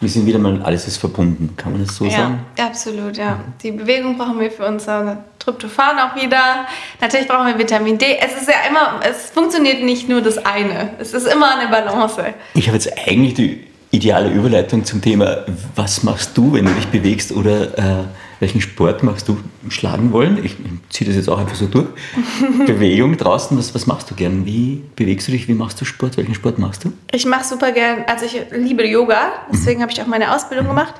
wir 0.01 0.09
sind 0.09 0.25
wieder 0.27 0.39
mal, 0.39 0.63
alles 0.63 0.87
ist 0.87 0.99
verbunden, 0.99 1.55
kann 1.57 1.73
man 1.73 1.85
das 1.85 1.97
so 1.97 2.05
Ja, 2.05 2.11
sagen? 2.13 2.41
absolut, 2.59 3.17
ja. 3.17 3.41
Die 3.63 3.73
Bewegung 3.73 4.17
brauchen 4.17 4.39
wir 4.39 4.51
für 4.51 4.67
unser 4.67 5.25
Tryptophan 5.47 5.99
auch 6.01 6.17
wieder. 6.17 6.67
Natürlich 7.01 7.29
brauchen 7.29 7.47
wir 7.47 7.57
Vitamin 7.57 7.99
D. 7.99 8.19
Es 8.21 8.41
ist 8.41 8.49
ja 8.49 8.69
immer, 8.69 9.01
es 9.09 9.31
funktioniert 9.31 9.81
nicht 9.81 10.09
nur 10.09 10.21
das 10.21 10.39
eine. 10.45 10.91
Es 10.99 11.15
ist 11.15 11.27
immer 11.27 11.57
eine 11.57 11.71
Balance. 11.71 12.35
Ich 12.55 12.67
habe 12.67 12.77
jetzt 12.77 12.93
eigentlich 13.07 13.35
die 13.35 13.65
ideale 13.93 14.31
Überleitung 14.31 14.85
zum 14.85 15.01
Thema, 15.01 15.45
was 15.77 16.03
machst 16.03 16.37
du, 16.37 16.53
wenn 16.53 16.65
du 16.65 16.73
dich 16.73 16.89
bewegst 16.89 17.31
oder 17.31 17.79
äh, 17.79 18.05
welchen 18.41 18.61
Sport 18.61 19.05
machst 19.05 19.29
du 19.29 19.39
schlagen 19.69 20.11
wollen? 20.13 20.39
Ich, 20.45 20.57
ich 20.59 20.91
ziehe 20.91 21.09
das 21.09 21.17
jetzt 21.17 21.29
auch 21.29 21.39
einfach 21.39 21.55
so 21.55 21.67
durch. 21.67 21.87
Bewegung 22.67 23.17
draußen, 23.17 23.57
was, 23.57 23.73
was 23.73 23.87
machst 23.87 24.11
du 24.11 24.17
gern? 24.17 24.45
Wie 24.45 24.83
bewegst 24.97 25.29
du 25.29 25.33
dich? 25.33 25.47
Wie 25.47 25.55
machst 25.55 25.81
du 25.81 25.85
Sport? 25.85 26.17
Welchen 26.17 26.35
Sport 26.35 26.59
machst 26.59 26.85
du? 26.85 26.93
Ich 27.13 27.25
mache 27.25 27.45
super 27.45 27.71
gern, 27.71 28.05
also 28.09 28.27
ich 28.27 28.37
liebe 28.51 28.85
Yoga, 28.85 29.29
deswegen 29.53 29.81
habe 29.81 29.93
ich 29.93 30.03
auch 30.03 30.09
meine 30.09 30.35
Ausbildung 30.35 30.67
gemacht. 30.67 30.95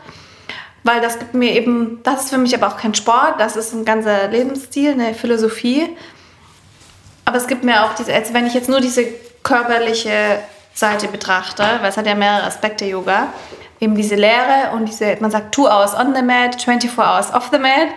Weil 0.87 1.01
das 1.01 1.19
gibt 1.19 1.35
mir 1.35 1.53
eben, 1.53 2.01
das 2.05 2.25
ist 2.25 2.31
für 2.31 2.39
mich 2.39 2.55
aber 2.55 2.69
auch 2.69 2.77
kein 2.77 2.95
Sport, 2.95 3.41
das 3.41 3.57
ist 3.57 3.73
ein 3.73 3.85
ganzer 3.85 4.29
Lebensstil, 4.29 4.93
eine 4.93 5.15
Philosophie. 5.15 5.89
Aber 7.25 7.39
es 7.39 7.49
gibt 7.49 7.65
mir 7.65 7.85
auch 7.85 7.95
diese, 7.95 8.15
also 8.15 8.33
wenn 8.35 8.47
ich 8.47 8.55
jetzt 8.55 8.69
nur 8.69 8.81
diese 8.81 9.05
körperliche 9.43 10.39
Seite 10.75 11.09
betrachte, 11.09 11.65
weil 11.81 11.89
es 11.89 11.97
hat 11.97 12.07
ja 12.07 12.15
mehrere 12.15 12.45
Aspekte 12.45 12.85
Yoga, 12.85 13.33
eben 13.81 13.97
diese 13.97 14.15
Lehre 14.15 14.71
und 14.75 14.87
diese, 14.87 15.17
man 15.19 15.33
sagt 15.33 15.53
two 15.53 15.67
hours 15.67 15.93
on 15.93 16.15
the 16.15 16.23
mat, 16.23 16.63
24 16.63 16.97
hours 16.97 17.35
off 17.35 17.49
the 17.51 17.59
mat. 17.59 17.89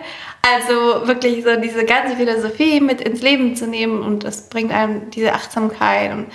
Also 0.42 1.06
wirklich 1.06 1.44
so 1.44 1.54
diese 1.60 1.84
ganze 1.84 2.16
Philosophie 2.16 2.80
mit 2.80 3.00
ins 3.02 3.22
Leben 3.22 3.54
zu 3.54 3.68
nehmen 3.68 4.02
und 4.02 4.24
das 4.24 4.48
bringt 4.48 4.72
einem 4.72 5.10
diese 5.12 5.32
Achtsamkeit 5.32 6.10
und 6.10 6.26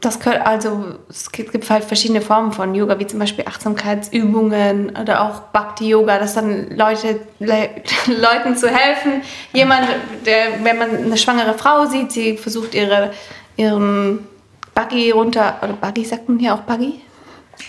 das 0.00 0.18
gehört 0.18 0.44
also, 0.46 0.96
es 1.08 1.30
gibt 1.30 1.70
halt 1.70 1.84
verschiedene 1.84 2.20
Formen 2.20 2.52
von 2.52 2.74
Yoga, 2.74 2.98
wie 2.98 3.06
zum 3.06 3.20
Beispiel 3.20 3.44
Achtsamkeitsübungen 3.46 4.96
oder 4.96 5.22
auch 5.22 5.40
Bhakti-Yoga, 5.52 6.18
das 6.18 6.34
dann 6.34 6.70
Leute, 6.70 7.20
Le 7.38 7.68
Leuten 8.06 8.56
zu 8.56 8.68
helfen. 8.68 9.22
Jemand, 9.52 9.86
der, 10.26 10.64
wenn 10.64 10.78
man 10.78 10.96
eine 10.96 11.16
schwangere 11.16 11.54
Frau 11.54 11.86
sieht, 11.86 12.10
sie 12.10 12.36
versucht 12.36 12.74
ihre, 12.74 13.12
ihren 13.56 14.26
Buggy 14.74 15.10
runter, 15.10 15.58
oder 15.62 15.74
Buggy 15.74 16.04
sagt 16.04 16.28
man 16.28 16.38
hier 16.38 16.54
auch 16.54 16.62
Buggy? 16.62 17.00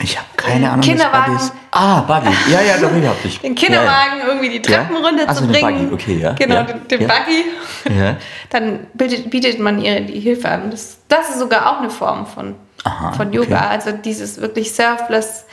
Ich 0.02 0.18
habe 0.18 0.28
keine 0.36 0.70
Ahnung, 0.72 0.82
Kinderwagen. 0.82 1.36
was 1.36 1.50
Buggy 1.50 1.58
ist. 1.60 1.66
Ah, 1.72 2.02
Buggy. 2.02 2.36
Ja, 2.52 2.62
ja, 2.62 2.78
doch, 2.78 2.94
ich 2.96 3.08
hab 3.08 3.22
dich. 3.22 3.40
Den 3.42 3.56
Kinderwagen 3.56 4.22
irgendwie 4.26 4.50
die 4.50 4.62
Treppen 4.62 4.96
Ja. 4.96 5.02
Ach 5.28 5.36
so, 5.36 5.46
den 5.46 5.56
runterzubringen. 5.56 5.90
Buggy, 5.90 5.94
okay, 6.04 6.18
ja. 6.20 6.34
Genau, 6.34 6.56
Ja. 6.56 6.64
den, 6.64 6.88
den 6.88 7.02
Ja. 7.02 7.08
Buggy. 7.08 8.00
Ja. 8.00 8.16
Dann 8.50 8.88
bietet, 8.94 9.30
bietet 9.30 9.60
man 9.60 9.80
ihr 9.82 10.02
die 10.02 10.20
Hilfe 10.20 10.50
an. 10.50 10.72
Das, 10.72 10.98
das 11.08 11.30
ist 11.30 11.40
sogar 11.40 11.70
auch 11.72 11.80
eine 11.80 11.90
Form 11.90 12.26
von, 12.26 12.56
Aha, 12.84 13.14
von 13.14 13.32
Yoga. 13.32 13.58
okay. 13.58 13.68
Also 13.70 13.92
dieses 13.92 14.42
wirklich 14.42 14.74
Selfless, 14.74 15.46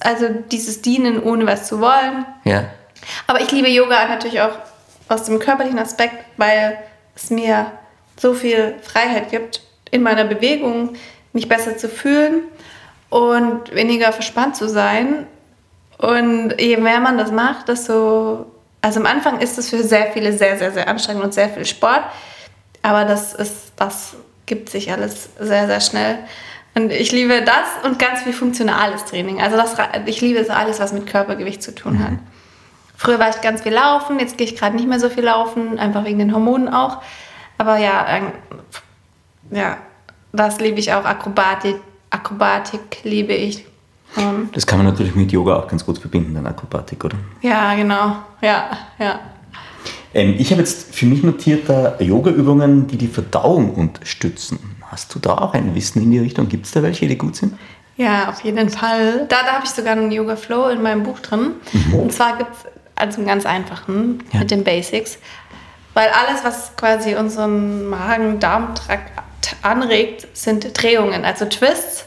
also 0.00 0.26
dieses 0.50 0.80
Dienen 0.82 1.22
ohne 1.22 1.46
was 1.46 1.66
zu 1.66 1.80
wollen. 1.80 2.24
Ja. 2.44 2.64
Aber 3.26 3.40
ich 3.40 3.50
liebe 3.50 3.68
Yoga 3.68 4.06
natürlich 4.08 4.40
auch 4.40 4.52
aus 5.08 5.24
dem 5.24 5.38
körperlichen 5.38 5.78
Aspekt, 5.78 6.14
weil 6.36 6.78
es 7.16 7.30
mir 7.30 7.66
so 8.16 8.34
viel 8.34 8.76
Freiheit 8.82 9.30
gibt, 9.30 9.62
in 9.90 10.02
meiner 10.02 10.24
Bewegung 10.24 10.94
mich 11.32 11.48
besser 11.48 11.76
zu 11.76 11.88
fühlen 11.88 12.42
und 13.10 13.74
weniger 13.74 14.12
verspannt 14.12 14.56
zu 14.56 14.68
sein. 14.68 15.26
Und 15.98 16.54
je 16.58 16.78
mehr 16.78 17.00
man 17.00 17.18
das 17.18 17.30
macht, 17.30 17.68
desto. 17.68 18.46
Also 18.82 19.00
am 19.00 19.06
Anfang 19.06 19.40
ist 19.40 19.58
es 19.58 19.68
für 19.68 19.82
sehr 19.82 20.06
viele 20.12 20.32
sehr, 20.32 20.56
sehr, 20.56 20.72
sehr 20.72 20.88
anstrengend 20.88 21.22
und 21.22 21.34
sehr 21.34 21.50
viel 21.50 21.66
Sport. 21.66 22.02
Aber 22.80 23.04
das 23.04 23.34
ist, 23.34 23.72
das 23.76 24.14
gibt 24.46 24.70
sich 24.70 24.90
alles 24.90 25.28
sehr, 25.38 25.66
sehr 25.66 25.80
schnell. 25.80 26.18
Und 26.74 26.90
ich 26.90 27.12
liebe 27.12 27.42
das 27.42 27.84
und 27.84 27.98
ganz 27.98 28.22
viel 28.22 28.32
funktionales 28.32 29.04
Training. 29.04 29.42
Also 29.42 29.56
das, 29.58 29.74
ich 30.06 30.22
liebe 30.22 30.42
so 30.44 30.52
alles, 30.52 30.80
was 30.80 30.94
mit 30.94 31.06
Körpergewicht 31.06 31.62
zu 31.62 31.74
tun 31.74 31.98
hat. 32.02 32.12
Früher 32.96 33.18
war 33.18 33.28
ich 33.28 33.40
ganz 33.40 33.62
viel 33.62 33.72
laufen, 33.72 34.18
jetzt 34.18 34.38
gehe 34.38 34.46
ich 34.46 34.56
gerade 34.56 34.76
nicht 34.76 34.88
mehr 34.88 35.00
so 35.00 35.08
viel 35.10 35.24
laufen, 35.24 35.78
einfach 35.78 36.04
wegen 36.04 36.18
den 36.18 36.34
Hormonen 36.34 36.68
auch. 36.68 37.02
Aber 37.58 37.76
ja, 37.76 38.06
ähm, 38.08 38.32
ja, 39.50 39.78
das 40.32 40.60
liebe 40.60 40.78
ich 40.78 40.92
auch. 40.92 41.04
Akrobatik, 41.04 41.76
Akrobatik 42.10 42.98
liebe 43.04 43.32
ich. 43.32 43.64
Ähm, 44.16 44.48
Das 44.52 44.66
kann 44.66 44.78
man 44.78 44.86
natürlich 44.86 45.14
mit 45.14 45.30
Yoga 45.32 45.56
auch 45.56 45.68
ganz 45.68 45.84
gut 45.86 45.98
verbinden, 45.98 46.34
dann 46.34 46.46
Akrobatik, 46.46 47.04
oder? 47.04 47.16
ja, 47.42 47.74
genau. 47.74 48.16
Ja, 48.42 48.70
ja. 48.98 49.20
Ähm, 50.12 50.34
ich 50.38 50.50
habe 50.50 50.60
jetzt 50.62 50.92
für 50.94 51.06
mich 51.06 51.22
notiert 51.22 51.68
da 51.68 51.96
Yoga-Übungen, 52.00 52.88
die 52.88 52.96
die 52.96 53.06
Verdauung 53.06 53.74
unterstützen. 53.74 54.58
Hast 54.90 55.14
du 55.14 55.20
da 55.20 55.34
auch 55.38 55.54
ein 55.54 55.74
Wissen 55.76 56.02
in 56.02 56.10
die 56.10 56.18
Richtung? 56.18 56.48
Gibt 56.48 56.66
es 56.66 56.72
da 56.72 56.82
welche, 56.82 57.06
die 57.06 57.16
gut 57.16 57.36
sind? 57.36 57.54
Ja, 57.96 58.28
auf 58.28 58.40
jeden 58.42 58.68
Fall. 58.70 59.26
Da, 59.28 59.36
da 59.44 59.52
habe 59.52 59.64
ich 59.64 59.70
sogar 59.70 59.92
einen 59.92 60.10
Yoga 60.10 60.34
Flow 60.34 60.68
in 60.68 60.82
meinem 60.82 61.04
Buch 61.04 61.20
drin. 61.20 61.52
Und 61.92 62.12
zwar 62.12 62.36
gibt 62.38 62.50
es 62.52 62.64
also 62.96 63.18
einen 63.18 63.26
ganz 63.28 63.46
einfachen 63.46 64.24
Ja. 64.32 64.40
mit 64.40 64.50
den 64.50 64.64
Basics. 64.64 65.18
Weil 65.94 66.08
alles, 66.08 66.42
was 66.44 66.74
quasi 66.76 67.14
unseren 67.14 67.86
Magen-Darm-Trakt 67.88 69.12
anregt, 69.62 70.28
sind 70.32 70.80
Drehungen, 70.80 71.24
also 71.24 71.44
Twists. 71.44 72.06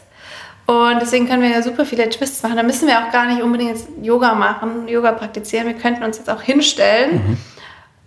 Und 0.65 1.01
deswegen 1.01 1.27
können 1.27 1.41
wir 1.41 1.49
ja 1.49 1.61
super 1.61 1.85
viele 1.85 2.07
Twists 2.09 2.41
machen. 2.43 2.55
Da 2.55 2.63
müssen 2.63 2.87
wir 2.87 2.97
auch 2.99 3.11
gar 3.11 3.25
nicht 3.25 3.41
unbedingt 3.41 3.77
Yoga 4.01 4.33
machen, 4.33 4.87
Yoga 4.87 5.11
praktizieren. 5.11 5.67
Wir 5.67 5.73
könnten 5.73 6.03
uns 6.03 6.17
jetzt 6.17 6.29
auch 6.29 6.41
hinstellen 6.41 7.37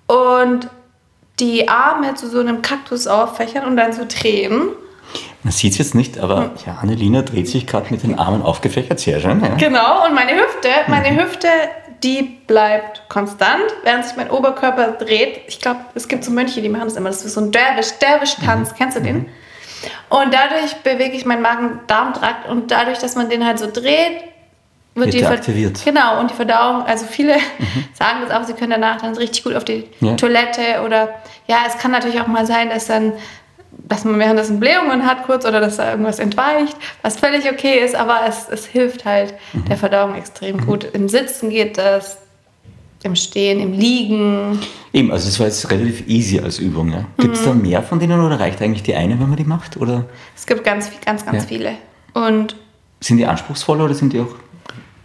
und 0.07 0.68
die 1.39 1.68
Arme 1.68 2.14
zu 2.14 2.29
so 2.29 2.41
einem 2.41 2.62
Kaktus 2.62 3.07
auffächern 3.07 3.66
und 3.66 3.77
dann 3.77 3.93
so 3.93 4.05
drehen. 4.09 4.70
Man 5.43 5.53
sieht 5.53 5.72
es 5.72 5.79
jetzt 5.79 5.95
nicht, 5.95 6.18
aber 6.18 6.53
ja, 6.66 6.79
Annelina 6.81 7.22
dreht 7.22 7.49
sich 7.49 7.66
gerade 7.66 7.91
mit 7.91 8.03
den 8.03 8.18
Armen 8.18 8.43
aufgefächert. 8.43 8.99
Sehr 9.01 9.20
schön. 9.20 9.41
Ja. 9.45 9.55
Genau, 9.55 10.07
und 10.07 10.14
meine 10.14 10.33
Hüfte, 10.33 10.68
meine 10.89 11.22
Hüfte, 11.22 11.49
die 12.03 12.22
bleibt 12.47 13.03
konstant, 13.09 13.64
während 13.84 14.05
sich 14.05 14.16
mein 14.16 14.30
Oberkörper 14.30 14.92
dreht. 14.92 15.40
Ich 15.47 15.61
glaube, 15.61 15.80
es 15.94 16.09
gibt 16.09 16.24
so 16.24 16.30
Mönche, 16.30 16.61
die 16.62 16.68
machen 16.68 16.84
das 16.84 16.97
immer. 16.97 17.09
Das 17.09 17.24
ist 17.24 17.34
so 17.34 17.40
ein 17.40 17.53
Derwisch, 17.53 17.92
Derwisch-Tanz. 18.01 18.74
Kennst 18.76 18.97
du 18.97 19.03
den? 19.03 19.28
Und 20.09 20.32
dadurch 20.32 20.74
bewege 20.82 21.16
ich 21.16 21.24
meinen 21.24 21.42
Magen-Darm-Trakt 21.42 22.49
und 22.49 22.70
dadurch, 22.70 22.99
dass 22.99 23.14
man 23.14 23.28
den 23.28 23.44
halt 23.44 23.59
so 23.59 23.66
dreht, 23.70 24.22
wird, 24.94 25.12
Wird 25.12 25.14
die 25.14 25.26
aktiviert. 25.26 25.80
Genau, 25.84 26.20
und 26.20 26.30
die 26.30 26.34
Verdauung, 26.34 26.82
also 26.86 27.05
viele 27.05 27.34
sagen 27.92 28.20
das 28.26 28.30
auch, 28.30 28.47
sie 28.47 28.55
können 28.55 28.70
danach 28.70 29.01
dann 29.01 29.14
richtig 29.14 29.44
gut 29.44 29.55
auf 29.55 29.64
die 29.64 29.84
Ja. 30.01 30.14
Toilette 30.14 30.82
oder 30.84 31.14
ja, 31.47 31.59
es 31.66 31.76
kann 31.76 31.90
natürlich 31.90 32.18
auch 32.20 32.26
mal 32.26 32.47
sein, 32.47 32.70
dass 32.70 32.86
dann 32.86 33.12
dass 33.89 34.05
man 34.05 34.18
währenddessen 34.18 34.59
Blähungen 34.61 35.07
hat 35.07 35.24
kurz 35.24 35.45
oder 35.47 35.61
dass 35.61 35.76
da 35.76 35.91
irgendwas 35.91 36.18
entweicht, 36.18 36.76
was 37.03 37.16
völlig 37.16 37.51
okay 37.51 37.78
ist, 37.84 37.95
aber 37.95 38.20
es, 38.28 38.49
es 38.51 38.66
hilft 38.66 39.05
halt 39.05 39.34
Mhm. 39.53 39.64
der 39.66 39.76
Verdauung 39.76 40.14
extrem 40.16 40.64
gut. 40.66 40.84
Im 40.93 41.09
Sitzen 41.09 41.51
geht 41.51 41.78
das, 41.78 42.18
im 43.05 43.14
Stehen, 43.14 43.61
im 43.61 43.72
Liegen. 43.72 44.59
Eben, 44.93 45.12
also 45.12 45.28
es 45.28 45.39
war 45.39 45.47
jetzt 45.47 45.70
relativ 45.70 46.07
easy 46.09 46.41
als 46.41 46.59
Übung. 46.59 46.93
Ja? 46.93 47.05
Gibt 47.18 47.37
es 47.37 47.45
da 47.45 47.53
mehr 47.55 47.80
von 47.82 48.01
denen 48.01 48.20
oder 48.20 48.41
reicht 48.41 48.61
eigentlich 48.61 48.82
die 48.82 48.95
eine, 48.97 49.18
wenn 49.20 49.28
man 49.28 49.37
die 49.37 49.45
macht? 49.45 49.76
Oder 49.76 50.05
Es 50.34 50.45
gibt 50.47 50.64
ganz, 50.64 50.91
ganz, 51.05 51.24
ganz 51.24 51.43
Ja. 51.45 51.49
viele. 51.49 51.72
Und 52.14 52.57
sind 53.01 53.18
die 53.18 53.26
anspruchsvoller 53.26 53.84
oder 53.84 53.95
sind 53.95 54.12
die 54.12 54.20
auch... 54.20 54.34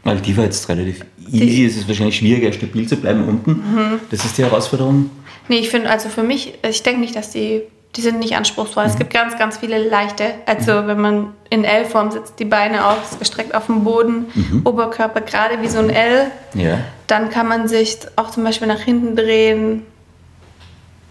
Weil 0.04 0.18
die 0.18 0.36
war 0.36 0.46
jetzt 0.46 0.68
relativ 0.68 1.06
easy, 1.32 1.66
es 1.66 1.78
ist 1.78 1.88
wahrscheinlich 1.88 2.18
schwieriger, 2.18 2.52
stabil 2.52 2.88
zu 2.88 2.96
bleiben 2.96 3.24
unten. 3.28 3.52
Mhm. 3.52 4.00
Das 4.10 4.26
ist 4.26 4.36
die 4.36 4.44
Herausforderung. 4.44 5.12
nee, 5.48 5.58
ich 5.60 5.70
finde, 5.70 5.92
also 5.92 6.10
für 6.10 6.24
mich, 6.24 6.56
ich 6.68 6.82
denke 6.82 7.02
nicht, 7.02 7.16
dass 7.16 7.30
die, 7.30 7.62
die 7.96 8.02
sind 8.02 8.20
nicht 8.20 8.36
anspruchsvoll. 8.38 8.86
Mhm. 8.86 8.90
Es 8.90 8.98
gibt 8.98 9.14
ganz, 9.14 9.38
ganz 9.38 9.58
viele 9.58 9.78
leichte. 9.78 10.26
Also 10.46 10.88
wenn 10.88 11.00
man 11.02 11.34
in 11.50 11.64
L-Form 11.66 12.12
sitzt, 12.12 12.40
die 12.40 12.46
Beine 12.46 12.86
ausgestreckt 12.86 13.54
auf 13.54 13.66
dem 13.66 13.84
Boden, 13.84 14.28
Mhm. 14.34 14.62
Oberkörper 14.66 15.22
gerade 15.22 15.62
wie 15.62 15.68
so 15.68 15.80
ein 15.80 15.90
L. 15.90 16.32
Ja. 16.54 16.78
Dann 17.08 17.30
kann 17.30 17.48
man 17.48 17.68
sich 17.68 17.98
auch 18.16 18.30
zum 18.32 18.44
Beispiel 18.46 18.68
nach 18.68 18.80
hinten 18.80 19.16
drehen 19.16 19.86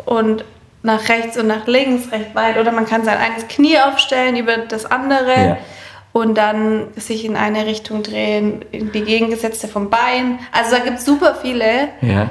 und 0.06 0.44
nach 0.82 1.08
rechts 1.10 1.36
und 1.36 1.46
nach 1.46 1.66
links 1.66 2.10
recht 2.10 2.34
weit. 2.34 2.56
Oder 2.58 2.72
man 2.72 2.86
kann 2.86 3.04
sein 3.04 3.18
eigenes 3.18 3.46
Knie 3.48 3.78
aufstellen 3.78 4.36
über 4.36 4.56
das 4.56 4.86
andere 4.86 5.32
Ja. 5.34 5.56
und 6.12 6.38
dann 6.38 6.86
sich 6.96 7.26
in 7.26 7.36
eine 7.36 7.66
Richtung 7.66 8.02
drehen, 8.02 8.64
in 8.72 8.90
die 8.90 9.02
gegengesetzte 9.02 9.68
vom 9.68 9.90
Bein. 9.90 10.38
Also 10.52 10.76
da 10.76 10.82
gibt 10.82 10.98
es 11.00 11.04
super 11.04 11.34
viele. 11.42 11.88
Ja. 12.00 12.30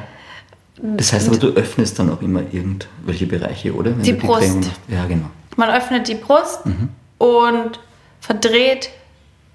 Das 0.82 1.12
heißt 1.14 1.28
aber, 1.28 1.38
du 1.38 1.48
öffnest 1.50 2.00
dann 2.00 2.12
auch 2.12 2.22
immer 2.22 2.42
irgendwelche 2.52 3.26
Bereiche, 3.26 3.74
oder? 3.74 3.92
Wenn 3.92 4.04
Die 4.04 4.14
du 4.18 4.26
Brust. 4.26 4.42
Drehung. 4.48 4.62
Ja, 4.88 5.06
genau. 5.06 5.26
Man 5.58 5.70
öffnet 5.70 6.08
die 6.08 6.16
Brust 6.16 6.66
Mhm. 6.66 6.90
und 7.18 7.80
verdreht 8.22 8.90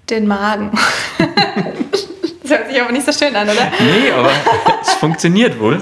den 0.09 0.27
Magen. 0.27 0.71
das 2.43 2.51
hört 2.51 2.69
sich 2.69 2.79
aber 2.81 2.91
nicht 2.91 3.05
so 3.05 3.11
schön 3.11 3.35
an, 3.35 3.49
oder? 3.49 3.71
Nee, 3.79 4.11
aber 4.11 4.29
es 4.81 4.93
funktioniert 4.93 5.59
wohl. 5.59 5.81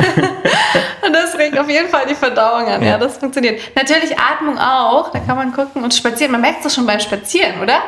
Und 1.06 1.12
das 1.14 1.36
regt 1.36 1.58
auf 1.58 1.68
jeden 1.68 1.88
Fall 1.88 2.06
die 2.08 2.14
Verdauung 2.14 2.66
an. 2.66 2.80
Ja. 2.82 2.90
Ja. 2.90 2.98
das 2.98 3.16
funktioniert. 3.16 3.60
Natürlich 3.74 4.16
Atmung 4.18 4.58
auch. 4.58 5.10
Da 5.12 5.18
kann 5.18 5.36
man 5.36 5.52
gucken 5.52 5.82
und 5.82 5.92
spazieren. 5.92 6.32
Man 6.32 6.40
merkt 6.40 6.58
es 6.58 6.64
doch 6.68 6.70
schon 6.76 6.86
beim 6.86 7.00
Spazieren, 7.00 7.60
oder? 7.60 7.80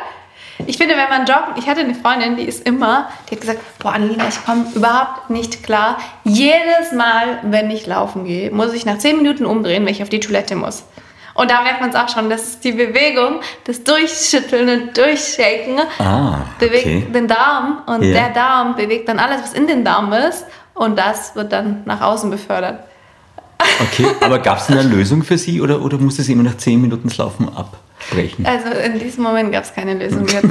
Ich 0.66 0.78
finde, 0.78 0.94
wenn 0.96 1.08
man 1.08 1.26
joggen, 1.26 1.54
ich 1.56 1.68
hatte 1.68 1.80
eine 1.80 1.94
Freundin, 1.94 2.36
die 2.36 2.44
ist 2.44 2.66
immer, 2.66 3.08
die 3.28 3.34
hat 3.34 3.40
gesagt, 3.40 3.60
boah, 3.78 3.92
Annalena, 3.92 4.24
ich 4.28 4.44
komme 4.44 4.66
überhaupt 4.74 5.30
nicht 5.30 5.62
klar. 5.62 5.98
Jedes 6.24 6.92
Mal, 6.96 7.38
wenn 7.42 7.70
ich 7.70 7.86
laufen 7.86 8.24
gehe, 8.24 8.50
muss 8.50 8.72
ich 8.72 8.84
nach 8.84 8.98
10 8.98 9.16
Minuten 9.18 9.44
umdrehen, 9.46 9.84
wenn 9.84 9.92
ich 9.92 10.02
auf 10.02 10.08
die 10.08 10.20
Toilette 10.20 10.54
muss. 10.56 10.84
Und 11.34 11.50
da 11.50 11.62
merkt 11.62 11.80
man 11.80 11.90
es 11.90 11.96
auch 11.96 12.08
schon, 12.10 12.28
das 12.28 12.42
ist 12.42 12.64
die 12.64 12.72
Bewegung, 12.72 13.40
das 13.64 13.82
Durchschütteln 13.84 14.68
und 14.82 14.96
Durchshaken 14.98 15.80
Ah, 15.98 16.40
bewegt 16.58 16.84
okay. 16.86 17.06
den 17.12 17.26
Darm 17.26 17.78
und 17.86 18.02
Ja. 18.02 18.12
der 18.12 18.28
Darm 18.30 18.76
bewegt 18.76 19.08
dann 19.08 19.18
alles, 19.18 19.42
was 19.42 19.52
in 19.54 19.66
den 19.66 19.82
Darm 19.84 20.12
ist 20.12 20.44
und 20.74 20.98
das 20.98 21.34
wird 21.34 21.50
dann 21.52 21.82
nach 21.86 22.02
außen 22.02 22.30
befördert. 22.30 22.80
Okay, 23.80 24.06
aber 24.20 24.40
gab 24.40 24.58
es 24.58 24.68
eine 24.68 24.82
Lösung 24.82 25.22
für 25.22 25.38
sie 25.38 25.60
oder, 25.62 25.80
oder 25.82 25.96
musste 25.96 26.22
sie 26.22 26.32
immer 26.32 26.42
nach 26.42 26.56
10 26.58 26.80
Minuten 26.80 27.08
das 27.08 27.16
Laufen 27.16 27.48
abbrechen? 28.10 28.46
Also 28.46 28.68
in 28.68 28.98
diesem 28.98 29.22
Moment 29.24 29.52
gab 29.52 29.64
es 29.64 29.74
keine 29.74 29.94
Lösung. 29.94 30.26
Sie 30.28 30.36
hat, 30.38 30.44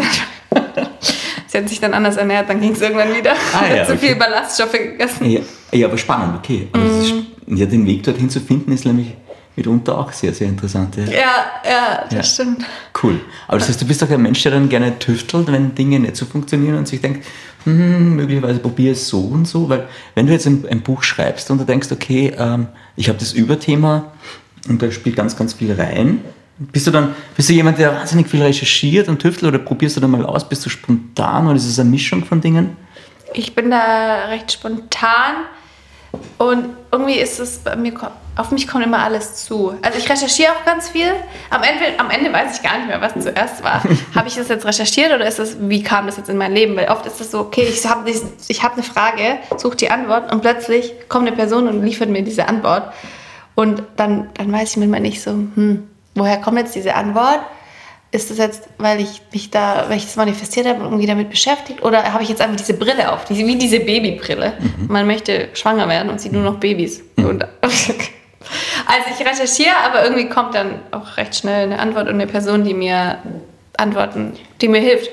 sie 1.47 1.57
hat 1.57 1.69
sich 1.69 1.79
dann 1.79 1.93
anders 1.93 2.17
ernährt, 2.17 2.49
dann 2.49 2.59
ging 2.61 2.73
es 2.73 2.81
irgendwann 2.81 3.15
wieder. 3.15 3.33
Ah, 3.53 3.73
ja, 3.73 3.85
Zu 3.85 3.93
okay. 3.93 4.07
viel 4.07 4.15
Ballaststoffe 4.15 4.71
gegessen. 4.73 5.29
Ja, 5.29 5.41
ja 5.71 5.87
aber 5.87 5.97
spannend, 5.97 6.37
okay. 6.37 6.67
Aber 6.71 6.83
das 6.83 7.07
ist, 7.07 7.13
ja, 7.47 7.65
den 7.65 7.85
Weg 7.85 8.03
dorthin 8.03 8.29
zu 8.29 8.39
finden 8.39 8.71
ist 8.71 8.85
nämlich 8.85 9.13
mitunter 9.55 9.97
auch 9.97 10.11
sehr, 10.13 10.33
sehr 10.33 10.47
interessant. 10.47 10.95
Ja. 10.95 11.03
Ja, 11.03 11.11
ja, 11.69 12.03
das 12.05 12.13
Ja. 12.13 12.23
stimmt. 12.23 12.65
Cool. 13.03 13.19
Aber 13.47 13.59
das 13.59 13.67
heißt, 13.67 13.81
du 13.81 13.85
bist 13.85 14.01
auch 14.03 14.09
ein 14.09 14.21
Mensch, 14.21 14.41
der 14.43 14.53
dann 14.53 14.69
gerne 14.69 14.97
tüftelt, 14.97 15.51
wenn 15.51 15.75
Dinge 15.75 15.99
nicht 15.99 16.15
so 16.15 16.25
funktionieren 16.25 16.77
und 16.77 16.87
sich 16.87 17.01
denkt, 17.01 17.25
hm, 17.65 18.15
möglicherweise 18.15 18.59
probiere 18.59 18.93
es 18.93 19.07
so 19.07 19.19
und 19.19 19.47
so. 19.47 19.67
Weil 19.69 19.87
wenn 20.15 20.25
du 20.25 20.31
jetzt 20.31 20.47
ein, 20.47 20.65
ein 20.69 20.81
Buch 20.81 21.03
schreibst 21.03 21.51
und 21.51 21.57
du 21.59 21.65
denkst, 21.65 21.89
okay, 21.91 22.33
ähm, 22.37 22.67
ich 22.95 23.09
habe 23.09 23.19
das 23.19 23.33
Überthema 23.33 24.11
und 24.69 24.81
da 24.81 24.89
spielt 24.91 25.17
ganz, 25.17 25.35
ganz 25.35 25.53
viel 25.53 25.73
rein, 25.73 26.21
bist 26.57 26.87
du 26.87 26.91
dann, 26.91 27.15
bist 27.35 27.49
du 27.49 27.53
jemand, 27.53 27.79
der 27.79 27.95
wahnsinnig 27.95 28.27
viel 28.27 28.41
recherchiert 28.41 29.07
und 29.07 29.19
tüftelt 29.19 29.53
oder 29.53 29.63
probierst 29.63 29.97
du 29.97 30.01
dann 30.01 30.11
mal 30.11 30.25
aus, 30.25 30.47
bist 30.47 30.65
du 30.65 30.69
spontan 30.69 31.47
oder 31.47 31.55
ist 31.55 31.65
es 31.65 31.79
eine 31.79 31.89
Mischung 31.89 32.23
von 32.23 32.41
Dingen? 32.41 32.77
Ich 33.33 33.55
bin 33.55 33.71
da 33.71 34.25
recht 34.25 34.51
spontan 34.51 35.45
und 36.37 36.69
irgendwie 36.91 37.15
ist 37.15 37.39
es 37.39 37.59
bei 37.59 37.75
mir, 37.75 37.93
auf 38.35 38.51
mich 38.51 38.67
kommt 38.67 38.83
immer 38.83 38.99
alles 38.99 39.45
zu. 39.45 39.73
Also 39.81 39.97
ich 39.97 40.09
recherchiere 40.09 40.51
auch 40.51 40.65
ganz 40.65 40.89
viel. 40.89 41.11
Am 41.49 41.63
Ende, 41.63 41.99
am 41.99 42.09
Ende 42.09 42.33
weiß 42.33 42.57
ich 42.57 42.63
gar 42.63 42.77
nicht 42.77 42.87
mehr, 42.87 42.99
was 42.99 43.13
zuerst 43.13 43.63
war. 43.63 43.83
habe 44.15 44.27
ich 44.27 44.35
das 44.35 44.49
jetzt 44.49 44.65
recherchiert 44.65 45.13
oder 45.13 45.25
ist 45.25 45.39
das, 45.39 45.57
wie 45.61 45.81
kam 45.81 46.07
das 46.07 46.17
jetzt 46.17 46.29
in 46.29 46.37
mein 46.37 46.53
Leben? 46.53 46.75
Weil 46.75 46.89
oft 46.89 47.05
ist 47.05 47.21
es 47.21 47.31
so, 47.31 47.39
okay, 47.39 47.63
ich 47.63 47.85
habe 47.87 48.09
ich 48.09 48.63
hab 48.63 48.73
eine 48.73 48.83
Frage, 48.83 49.37
suche 49.57 49.77
die 49.77 49.89
Antwort 49.89 50.31
und 50.31 50.41
plötzlich 50.41 50.93
kommt 51.07 51.27
eine 51.27 51.35
Person 51.35 51.67
und 51.67 51.83
liefert 51.83 52.09
mir 52.09 52.23
diese 52.23 52.47
Antwort. 52.47 52.91
Und 53.55 53.83
dann, 53.95 54.29
dann 54.33 54.51
weiß 54.51 54.71
ich 54.71 54.77
manchmal 54.77 55.01
nicht 55.01 55.21
so, 55.21 55.31
hm, 55.31 55.87
woher 56.21 56.37
kommt 56.37 56.57
jetzt 56.59 56.75
diese 56.75 56.93
Antwort? 56.95 57.39
Ist 58.13 58.29
das 58.29 58.37
jetzt, 58.37 58.67
weil 58.77 58.99
ich 58.99 59.21
mich 59.33 59.49
da, 59.51 59.85
weil 59.87 59.97
ich 59.97 60.03
das 60.03 60.17
manifestiert 60.17 60.67
habe 60.67 60.79
und 60.81 60.85
irgendwie 60.87 61.07
damit 61.07 61.29
beschäftigt? 61.29 61.81
Oder 61.81 62.11
habe 62.13 62.21
ich 62.23 62.29
jetzt 62.29 62.41
einfach 62.41 62.57
diese 62.57 62.73
Brille 62.73 63.11
auf, 63.11 63.23
diese, 63.25 63.45
wie 63.47 63.55
diese 63.57 63.79
Babybrille? 63.79 64.53
Man 64.87 65.07
möchte 65.07 65.47
schwanger 65.53 65.87
werden 65.87 66.09
und 66.11 66.19
sieht 66.19 66.33
nur 66.33 66.43
noch 66.43 66.59
Babys. 66.59 67.01
Und, 67.15 67.43
also 67.61 69.05
ich 69.17 69.25
recherchiere, 69.25 69.75
aber 69.85 70.03
irgendwie 70.03 70.27
kommt 70.27 70.55
dann 70.55 70.79
auch 70.91 71.15
recht 71.17 71.35
schnell 71.35 71.63
eine 71.63 71.79
Antwort 71.79 72.07
und 72.07 72.15
eine 72.15 72.27
Person, 72.27 72.63
die 72.65 72.73
mir 72.73 73.17
Antworten, 73.77 74.33
die 74.59 74.67
mir 74.67 74.81
hilft. 74.81 75.09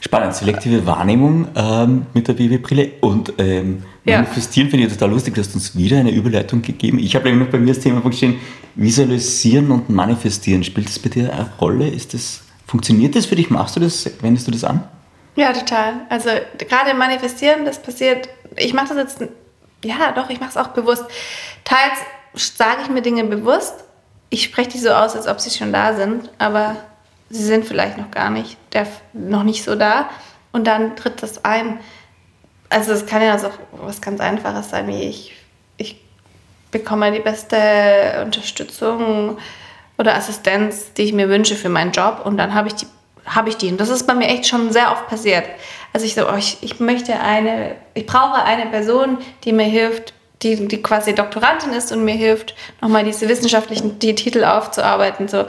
Spannend, 0.00 0.34
selektive 0.34 0.84
Wahrnehmung 0.86 1.46
ähm, 1.56 2.06
mit 2.14 2.26
der 2.28 2.34
Babybrille 2.34 2.90
und 3.00 3.32
ähm, 3.38 3.84
Ja. 4.04 4.16
manifestieren 4.18 4.68
finde 4.68 4.86
ich 4.86 4.92
total 4.92 5.10
lustig. 5.10 5.34
Du 5.34 5.40
hast 5.40 5.54
uns 5.54 5.76
wieder 5.76 5.98
eine 5.98 6.10
Überleitung 6.10 6.60
gegeben. 6.62 6.98
Ich 6.98 7.14
habe 7.14 7.26
nämlich 7.30 7.46
noch 7.46 7.52
bei 7.52 7.58
mir 7.58 7.72
das 7.72 7.82
Thema 7.82 8.00
vorgestellt, 8.02 8.34
visualisieren 8.74 9.70
und 9.70 9.90
manifestieren. 9.90 10.64
Spielt 10.64 10.88
das 10.88 10.98
bei 10.98 11.08
dir 11.08 11.32
eine 11.32 11.50
Rolle? 11.60 11.88
Ist 11.88 12.14
das, 12.14 12.42
funktioniert 12.66 13.14
das 13.14 13.26
für 13.26 13.36
dich? 13.36 13.50
Machst 13.50 13.76
du 13.76 13.80
das? 13.80 14.10
Wendest 14.20 14.46
du 14.46 14.50
das 14.50 14.64
an? 14.64 14.82
Ja, 15.36 15.52
total. 15.52 16.00
Also 16.08 16.30
gerade 16.58 16.94
Manifestieren, 16.94 17.64
das 17.64 17.82
passiert, 17.82 18.28
ich 18.56 18.72
mache 18.72 18.94
das 18.94 19.18
jetzt, 19.18 19.32
ja 19.84 20.12
doch, 20.12 20.30
ich 20.30 20.40
mache 20.40 20.50
es 20.50 20.56
auch 20.56 20.68
bewusst. 20.68 21.04
Teils 21.64 21.98
sage 22.34 22.82
ich 22.82 22.90
mir 22.90 23.02
Dinge 23.02 23.24
bewusst, 23.24 23.84
ich 24.30 24.44
spreche 24.44 24.70
die 24.70 24.78
so 24.78 24.90
aus, 24.90 25.14
als 25.14 25.26
ob 25.26 25.40
sie 25.40 25.50
schon 25.50 25.72
da 25.72 25.94
sind, 25.94 26.30
aber 26.38 26.76
sie 27.30 27.44
sind 27.44 27.64
vielleicht 27.64 27.98
noch 27.98 28.10
gar 28.10 28.30
nicht, 28.30 28.56
der, 28.72 28.86
noch 29.12 29.44
nicht 29.44 29.62
so 29.64 29.74
da. 29.74 30.08
Und 30.52 30.66
dann 30.66 30.96
tritt 30.96 31.22
das 31.22 31.44
ein. 31.44 31.78
Also 32.68 32.92
es 32.92 33.06
kann 33.06 33.22
ja 33.22 33.36
auch 33.36 33.50
was 33.72 34.00
ganz 34.00 34.20
Einfaches 34.20 34.70
sein, 34.70 34.86
wie 34.86 35.02
ich 35.02 35.34
bekomme 36.74 37.12
die 37.12 37.20
beste 37.20 38.20
Unterstützung 38.22 39.38
oder 39.96 40.16
Assistenz, 40.16 40.92
die 40.92 41.02
ich 41.02 41.12
mir 41.12 41.28
wünsche 41.28 41.54
für 41.54 41.68
meinen 41.68 41.92
Job 41.92 42.22
und 42.24 42.36
dann 42.36 42.52
habe 42.52 42.68
ich 42.68 42.74
die 42.74 42.86
habe 43.26 43.48
ich 43.48 43.56
die 43.56 43.68
und 43.68 43.80
das 43.80 43.88
ist 43.88 44.06
bei 44.06 44.12
mir 44.12 44.28
echt 44.28 44.46
schon 44.46 44.70
sehr 44.70 44.92
oft 44.92 45.08
passiert. 45.08 45.44
Also 45.94 46.04
ich 46.04 46.14
so, 46.14 46.28
oh, 46.28 46.36
ich, 46.36 46.58
ich 46.60 46.78
möchte 46.78 47.18
eine, 47.18 47.74
ich 47.94 48.04
brauche 48.04 48.42
eine 48.42 48.66
Person, 48.66 49.16
die 49.44 49.52
mir 49.52 49.64
hilft, 49.64 50.12
die, 50.42 50.68
die 50.68 50.82
quasi 50.82 51.14
Doktorandin 51.14 51.72
ist 51.72 51.90
und 51.90 52.04
mir 52.04 52.14
hilft, 52.14 52.54
nochmal 52.82 53.02
diese 53.02 53.26
wissenschaftlichen 53.28 53.98
die 53.98 54.14
Titel 54.14 54.44
aufzuarbeiten. 54.44 55.28
So, 55.28 55.46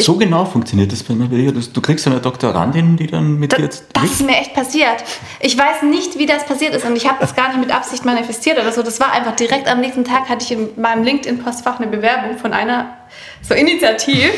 so 0.00 0.16
genau 0.16 0.44
funktioniert 0.44 0.92
das 0.92 1.02
bei 1.02 1.14
mir. 1.14 1.28
Du, 1.52 1.80
kriegst 1.80 2.06
eine 2.06 2.20
Doktorandin, 2.20 2.96
die 2.96 3.06
dann 3.06 3.38
mit 3.38 3.52
Da, 3.52 3.56
dir 3.56 3.64
jetzt... 3.64 3.86
das 3.92 4.04
ist 4.04 4.26
mir 4.26 4.36
echt 4.36 4.54
passiert. 4.54 5.04
Ich 5.40 5.56
weiß 5.58 5.82
nicht, 5.82 6.18
wie 6.18 6.26
das 6.26 6.44
passiert 6.46 6.74
ist 6.74 6.84
und 6.84 6.96
ich 6.96 7.06
habe 7.08 7.18
das 7.20 7.34
gar 7.34 7.48
nicht 7.48 7.60
mit 7.60 7.74
Absicht 7.74 8.04
manifestiert 8.04 8.58
oder 8.58 8.72
so. 8.72 8.82
Das 8.82 9.00
war 9.00 9.12
einfach 9.12 9.36
direkt 9.36 9.68
am 9.68 9.80
nächsten 9.80 10.04
Tag 10.04 10.28
hatte 10.28 10.44
ich 10.44 10.52
in 10.52 10.68
meinem 10.80 11.04
LinkedIn-Postfach 11.04 11.80
eine 11.80 11.88
Bewerbung 11.88 12.38
von 12.38 12.52
einer 12.52 12.96
so 13.42 13.54
Initiativ 13.54 14.32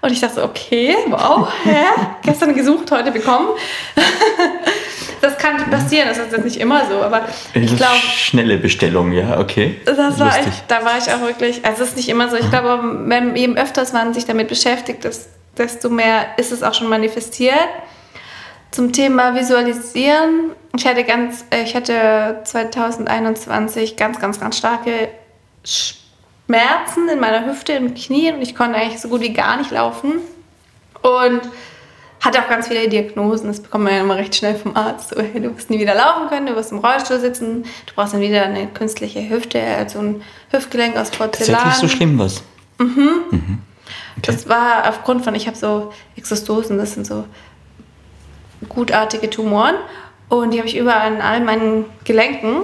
und 0.00 0.12
ich 0.12 0.20
dachte 0.20 0.36
so, 0.36 0.44
okay, 0.44 0.94
wow, 1.08 1.48
hä? 1.64 1.84
gestern 2.22 2.54
gesucht, 2.54 2.90
heute 2.90 3.10
bekommen. 3.10 3.48
Das 5.20 5.36
kann 5.38 5.70
passieren, 5.70 6.08
das 6.08 6.18
ist 6.18 6.32
jetzt 6.32 6.44
nicht 6.44 6.60
immer 6.60 6.86
so, 6.86 7.02
aber 7.02 7.28
ich 7.54 7.76
glaube, 7.76 7.96
Schnelle 8.16 8.58
Bestellung, 8.58 9.12
ja, 9.12 9.38
okay. 9.38 9.80
das 9.84 10.18
war 10.18 10.38
echt, 10.38 10.64
da 10.68 10.84
war 10.84 10.98
ich 10.98 11.12
auch 11.12 11.20
wirklich, 11.20 11.64
also 11.64 11.82
es 11.82 11.90
ist 11.90 11.96
nicht 11.96 12.08
immer 12.08 12.28
so. 12.28 12.36
Ich 12.36 12.48
glaube, 12.50 12.80
wenn 13.06 13.34
je 13.34 13.48
öfters 13.54 13.92
man 13.92 14.14
sich 14.14 14.26
damit 14.26 14.48
beschäftigt, 14.48 15.06
desto 15.56 15.90
mehr 15.90 16.26
ist 16.36 16.52
es 16.52 16.62
auch 16.62 16.74
schon 16.74 16.88
manifestiert. 16.88 17.68
Zum 18.70 18.92
Thema 18.92 19.34
Visualisieren, 19.34 20.52
ich 20.76 20.86
hatte 20.86 21.02
ganz, 21.04 21.44
äh, 21.50 21.62
ich 21.62 21.74
hatte 21.74 22.40
2021 22.44 23.96
ganz, 23.96 24.20
ganz, 24.20 24.38
ganz 24.38 24.58
starke 24.58 25.08
Schmerzen 25.64 27.08
in 27.08 27.18
meiner 27.18 27.46
Hüfte, 27.46 27.72
im 27.72 27.94
Knie 27.94 28.30
und 28.32 28.42
ich 28.42 28.54
konnte 28.54 28.78
eigentlich 28.78 29.00
so 29.00 29.08
gut 29.08 29.22
wie 29.22 29.32
gar 29.32 29.56
nicht 29.56 29.70
laufen 29.70 30.20
und 31.02 31.40
hatte 32.20 32.40
auch 32.40 32.48
ganz 32.48 32.68
viele 32.68 32.88
Diagnosen. 32.88 33.48
Das 33.48 33.60
bekommt 33.60 33.84
man 33.84 33.94
ja 33.94 34.00
immer 34.00 34.16
recht 34.16 34.34
schnell 34.34 34.54
vom 34.54 34.76
Arzt. 34.76 35.10
So, 35.10 35.20
hey, 35.20 35.40
du 35.40 35.56
wirst 35.56 35.70
nie 35.70 35.78
wieder 35.78 35.94
laufen 35.94 36.28
können, 36.28 36.46
du 36.46 36.56
wirst 36.56 36.72
im 36.72 36.78
Rollstuhl 36.78 37.20
sitzen, 37.20 37.62
du 37.62 37.94
brauchst 37.94 38.14
dann 38.14 38.20
wieder 38.20 38.42
eine 38.44 38.66
künstliche 38.66 39.28
Hüfte, 39.28 39.60
also 39.62 40.00
ein 40.00 40.22
Hüftgelenk 40.50 40.96
aus 40.96 41.10
Porzellan. 41.10 41.60
Tatsächlich 41.60 41.90
so 41.90 41.96
schlimm 41.96 42.18
was. 42.18 42.42
Okay. 42.80 43.58
Das 44.22 44.48
war 44.48 44.88
aufgrund 44.88 45.24
von, 45.24 45.34
ich 45.34 45.46
habe 45.46 45.56
so 45.56 45.92
Exostosen, 46.16 46.76
das 46.78 46.94
sind 46.94 47.06
so 47.06 47.24
gutartige 48.68 49.30
Tumoren 49.30 49.76
und 50.28 50.52
die 50.52 50.58
habe 50.58 50.68
ich 50.68 50.76
überall 50.76 51.12
in 51.12 51.20
all 51.20 51.40
meinen 51.40 51.84
Gelenken. 52.04 52.62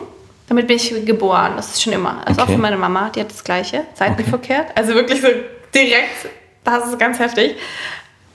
Damit 0.48 0.66
bin 0.66 0.76
ich 0.76 1.06
geboren, 1.06 1.52
das 1.56 1.68
ist 1.74 1.82
schon 1.82 1.92
immer. 1.92 2.18
Also 2.26 2.42
Okay. 2.42 2.50
auch 2.50 2.54
für 2.54 2.60
meine 2.60 2.76
Mama, 2.76 3.08
die 3.10 3.20
hat 3.20 3.30
das 3.30 3.42
gleiche, 3.44 3.84
seitenverkehrt. 3.94 4.76
Also 4.76 4.94
wirklich 4.94 5.22
so 5.22 5.28
direkt, 5.74 6.28
das 6.64 6.88
ist 6.88 6.98
ganz 6.98 7.18
heftig. 7.18 7.56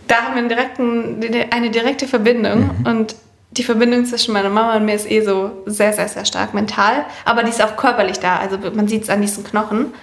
Da 0.09 0.23
haben 0.23 0.33
wir 0.33 0.39
einen 0.39 0.49
direkten, 0.49 1.21
eine 1.51 1.69
direkte 1.69 2.07
Verbindung 2.07 2.71
und 2.83 3.15
die 3.51 3.63
Verbindung 3.63 4.05
zwischen 4.05 4.33
meiner 4.33 4.49
Mama 4.49 4.75
und 4.75 4.85
mir 4.85 4.95
ist 4.95 5.09
eh 5.09 5.21
so 5.21 5.51
sehr, 5.67 5.93
sehr, 5.93 6.07
sehr 6.07 6.25
stark 6.25 6.55
mental. 6.55 7.05
Aber 7.25 7.43
die 7.43 7.49
ist 7.49 7.63
auch 7.63 7.77
körperlich 7.77 8.19
da, 8.19 8.37
also 8.37 8.57
man 8.73 8.87
sieht 8.87 9.03
es 9.03 9.09
an 9.09 9.21
diesen 9.21 9.43
Knochen. 9.43 9.93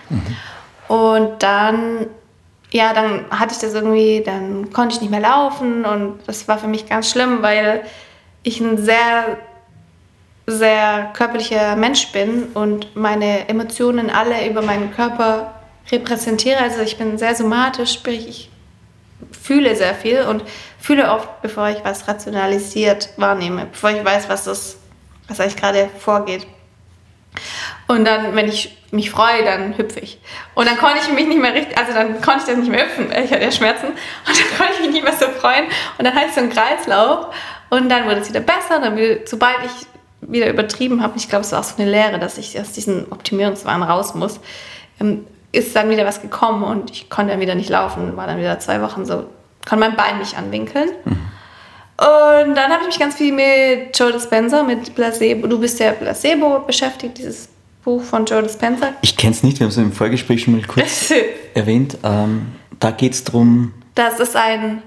Und 0.87 1.43
dann, 1.43 2.07
ja, 2.71 2.93
dann 2.93 3.25
hatte 3.31 3.55
ich 3.55 3.59
das 3.59 3.75
irgendwie, 3.75 4.23
dann 4.25 4.73
konnte 4.73 4.95
ich 4.95 5.01
nicht 5.01 5.11
mehr 5.11 5.21
laufen 5.21 5.85
und 5.85 6.21
das 6.27 6.47
war 6.47 6.59
für 6.59 6.69
mich 6.69 6.89
ganz 6.89 7.11
schlimm, 7.11 7.43
weil 7.43 7.83
ich 8.45 8.61
ein 8.61 8.79
sehr, 8.79 9.39
sehr 10.47 11.11
körperlicher 11.15 11.75
Mensch 11.75 12.13
bin 12.13 12.45
und 12.55 12.95
meine 12.95 13.49
Emotionen 13.49 14.09
alle 14.09 14.49
über 14.49 14.63
meinen 14.63 14.95
Körper 14.95 15.55
repräsentiere. 15.91 16.61
Also 16.61 16.83
ich 16.83 16.97
bin 16.97 17.19
sehr 17.19 17.35
somatisch, 17.35 17.95
sprich 17.95 18.29
ich 18.29 18.51
fühle 19.31 19.77
sehr 19.77 19.95
viel 19.95 20.23
und 20.23 20.43
fühle 20.79 21.11
oft, 21.11 21.43
bevor 21.43 21.69
ich 21.69 21.79
was 21.85 22.07
rationalisiert 22.09 23.11
wahrnehme, 23.17 23.67
bevor 23.67 23.91
ich 23.91 24.05
weiß, 24.05 24.29
was 24.29 24.45
das, 24.45 24.77
was 25.29 25.41
eigentlich 25.41 25.57
gerade 25.57 25.89
vorgeht. 25.99 26.47
Und 27.87 28.05
dann, 28.05 28.35
wenn 28.35 28.49
ich 28.49 28.77
mich 28.91 29.11
freue, 29.11 29.45
dann 29.45 29.77
hüpfe 29.77 30.01
ich. 30.01 30.19
Und 30.55 30.67
dann 30.67 30.77
konnte 30.79 30.99
ich 31.03 31.13
mich 31.13 31.27
nicht 31.27 31.41
mehr 31.41 31.55
richtig, 31.55 31.77
also 31.79 31.93
dann 31.93 32.21
konnte 32.21 32.41
ich 32.41 32.47
dann 32.47 32.61
nicht 32.61 32.71
mehr 32.71 32.87
hüpfen, 32.87 33.13
ich 33.13 33.31
hatte 33.31 33.43
ja 33.43 33.53
Schmerzen. 33.53 33.89
Und 33.89 33.97
dann 34.27 34.59
konnte 34.59 34.73
ich 34.75 34.81
mich 34.81 34.91
nicht 34.91 35.05
mehr 35.05 35.13
so 35.13 35.27
freuen. 35.27 35.67
Und 35.99 36.05
dann 36.05 36.15
hatte 36.15 36.27
ich 36.29 36.35
so 36.35 36.41
einen 36.41 36.51
Kreislauf. 36.51 37.35
Und 37.69 37.89
dann 37.89 38.07
wurde 38.07 38.21
es 38.21 38.29
wieder 38.29 38.41
besser. 38.41 38.81
Dann 38.81 38.99
sobald 39.27 39.57
ich 39.65 39.87
wieder 40.21 40.49
übertrieben 40.49 41.03
habe, 41.03 41.17
ich 41.17 41.29
glaube, 41.29 41.45
es 41.45 41.53
war 41.53 41.61
auch 41.61 41.65
so 41.65 41.81
eine 41.81 41.91
Lehre, 41.91 42.19
dass 42.19 42.39
ich 42.39 42.59
aus 42.59 42.73
diesem 42.73 43.07
Optimierungswahn 43.11 43.83
raus 43.83 44.15
muss, 44.15 44.41
ähm, 45.01 45.27
ist 45.53 45.75
dann 45.75 45.89
wieder 45.91 46.05
was 46.05 46.21
gekommen 46.21 46.63
und 46.63 46.91
ich 46.91 47.09
konnte 47.09 47.33
dann 47.33 47.41
wieder 47.41 47.55
nicht 47.55 47.71
laufen. 47.71 48.17
War 48.17 48.27
dann 48.27 48.39
wieder 48.39 48.59
zwei 48.59 48.81
Wochen 48.83 49.05
so, 49.05 49.25
konnte 49.67 49.89
mein 49.89 49.97
Bein 49.97 50.19
nicht 50.19 50.37
anwinkeln. 50.37 50.91
Und 51.99 52.55
dann 52.55 52.71
habe 52.71 52.83
ich 52.83 52.89
mich 52.89 52.99
ganz 52.99 53.15
viel 53.15 53.33
mit 53.33 53.99
Joe 53.99 54.13
Dispenza, 54.13 54.63
mit 54.63 54.95
Placebo, 54.95 55.47
du 55.47 55.59
bist 55.59 55.81
ja 55.81 55.93
Placebo 55.93 56.61
beschäftigt, 56.67 57.17
dieses 57.17 57.49
Buch 57.83 58.03
von 58.03 58.27
Joe 58.27 58.43
Dispenza. 58.43 58.89
Ich 59.01 59.17
kenne 59.17 59.33
es 59.33 59.43
nicht, 59.43 59.59
wir 59.61 59.65
haben 59.65 59.71
es 59.71 59.79
im 59.79 59.93
Vorgespräch 59.93 60.43
schon 60.43 60.57
mal 60.57 60.67
kurz 60.67 61.11
erwähnt. 61.55 61.97
Ähm, 62.03 62.53
da 62.79 62.91
geht 62.91 63.15
es 63.15 63.25
darum, 63.25 63.73
Das 63.95 64.21
ist 64.21 64.37
ein, 64.37 64.83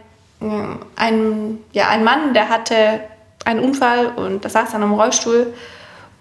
ein, 0.96 1.58
ja, 1.72 1.88
ein 1.90 2.04
Mann, 2.04 2.36
der 2.36 2.50
hatte 2.50 3.00
einen 3.46 3.62
Unfall 3.62 4.08
und 4.16 4.46
da 4.46 4.50
saß 4.50 4.74
dann 4.74 4.84
im 4.84 4.94
Rollstuhl 4.94 5.54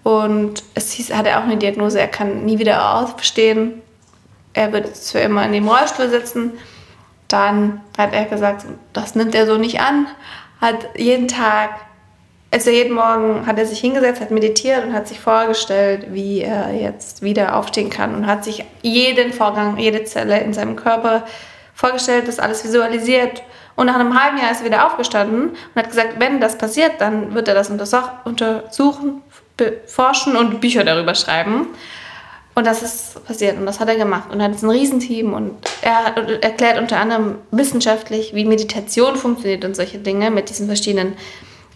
und 0.03 0.63
es 0.73 0.91
hieß, 0.93 1.11
er 1.11 1.17
hatte 1.19 1.37
auch 1.37 1.43
eine 1.43 1.57
Diagnose, 1.57 1.99
er 1.99 2.07
kann 2.07 2.45
nie 2.45 2.57
wieder 2.57 2.95
aufstehen. 2.95 3.81
Er 4.59 4.73
wird 4.73 4.89
für 4.97 5.19
immer 5.19 5.45
in 5.45 5.53
dem 5.53 5.69
Rollstuhl 5.69 6.09
sitzen. 6.09 6.51
Dann 7.29 7.79
hat 7.97 8.11
er 8.13 8.25
gesagt, 8.25 8.65
das 8.91 9.15
nimmt 9.15 9.33
er 9.33 9.45
so 9.45 9.57
nicht 9.57 9.79
an. 9.79 10.07
Hat 10.59 10.97
jeden 10.97 11.29
Tag, 11.29 11.69
also 12.51 12.69
jeden 12.69 12.93
Morgen 12.93 13.47
hat 13.47 13.57
er 13.57 13.65
sich 13.65 13.79
hingesetzt, 13.79 14.19
hat 14.19 14.31
meditiert 14.31 14.83
und 14.83 14.91
hat 14.91 15.07
sich 15.07 15.21
vorgestellt, 15.21 16.07
wie 16.09 16.41
er 16.41 16.73
jetzt 16.73 17.21
wieder 17.21 17.55
aufstehen 17.55 17.89
kann 17.89 18.13
und 18.13 18.27
hat 18.27 18.43
sich 18.43 18.65
jeden 18.81 19.31
Vorgang, 19.31 19.77
jede 19.77 20.03
Zelle 20.03 20.41
in 20.41 20.51
seinem 20.51 20.75
Körper 20.75 21.23
vorgestellt, 21.73 22.27
das 22.27 22.37
alles 22.37 22.65
visualisiert. 22.65 23.41
Und 23.77 23.85
nach 23.85 23.95
einem 23.95 24.21
halben 24.21 24.39
Jahr 24.39 24.51
ist 24.51 24.59
er 24.59 24.65
wieder 24.65 24.85
aufgestanden 24.85 25.51
und 25.51 25.75
hat 25.77 25.87
gesagt, 25.87 26.19
wenn 26.19 26.41
das 26.41 26.57
passiert, 26.57 26.99
dann 26.99 27.33
wird 27.33 27.47
er 27.47 27.53
das 27.53 27.71
untersuch- 27.71 28.25
untersuchen, 28.25 29.21
forschen 29.85 30.35
und 30.35 30.59
Bücher 30.59 30.83
darüber 30.83 31.15
schreiben. 31.15 31.67
Und 32.59 32.65
das 32.65 32.83
ist 32.83 33.25
passiert 33.25 33.57
und 33.57 33.65
das 33.65 33.79
hat 33.79 33.87
er 33.87 33.95
gemacht. 33.95 34.31
Und 34.33 34.41
er 34.41 34.47
hat 34.47 34.51
jetzt 34.51 34.63
ein 34.63 34.69
Riesenteam 34.69 35.31
und 35.31 35.53
er 35.81 36.43
erklärt 36.43 36.77
unter 36.77 36.99
anderem 36.99 37.35
wissenschaftlich, 37.51 38.33
wie 38.33 38.43
Meditation 38.43 39.15
funktioniert 39.15 39.63
und 39.63 39.77
solche 39.77 39.97
Dinge 39.97 40.29
mit 40.29 40.49
diesen 40.49 40.67
verschiedenen 40.67 41.13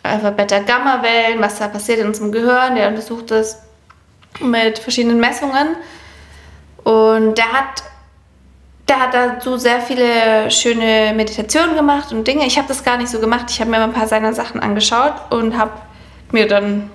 Alpha, 0.04 0.32
Beta, 0.32 0.60
Gamma-Wellen, 0.60 1.40
was 1.40 1.58
da 1.58 1.70
passiert 1.70 2.00
in 2.00 2.08
unserem 2.08 2.34
Gehirn. 2.34 2.76
Der 2.76 2.90
untersucht 2.90 3.32
das 3.32 3.62
mit 4.42 4.78
verschiedenen 4.78 5.22
Messungen. 5.22 5.78
Und 6.84 7.38
der 7.38 7.54
hat, 7.54 7.84
der 8.90 9.00
hat 9.00 9.14
dazu 9.14 9.56
sehr 9.56 9.80
viele 9.80 10.52
schöne 10.52 11.14
Meditationen 11.16 11.78
gemacht 11.78 12.12
und 12.12 12.28
Dinge. 12.28 12.46
Ich 12.46 12.58
habe 12.58 12.68
das 12.68 12.84
gar 12.84 12.98
nicht 12.98 13.08
so 13.08 13.22
gemacht. 13.22 13.46
Ich 13.48 13.62
habe 13.62 13.72
mir 13.72 13.82
ein 13.82 13.94
paar 13.94 14.10
seiner 14.10 14.34
Sachen 14.34 14.60
angeschaut 14.60 15.14
und 15.30 15.58
habe 15.58 15.72
mir 16.34 16.46
dann 16.46 16.90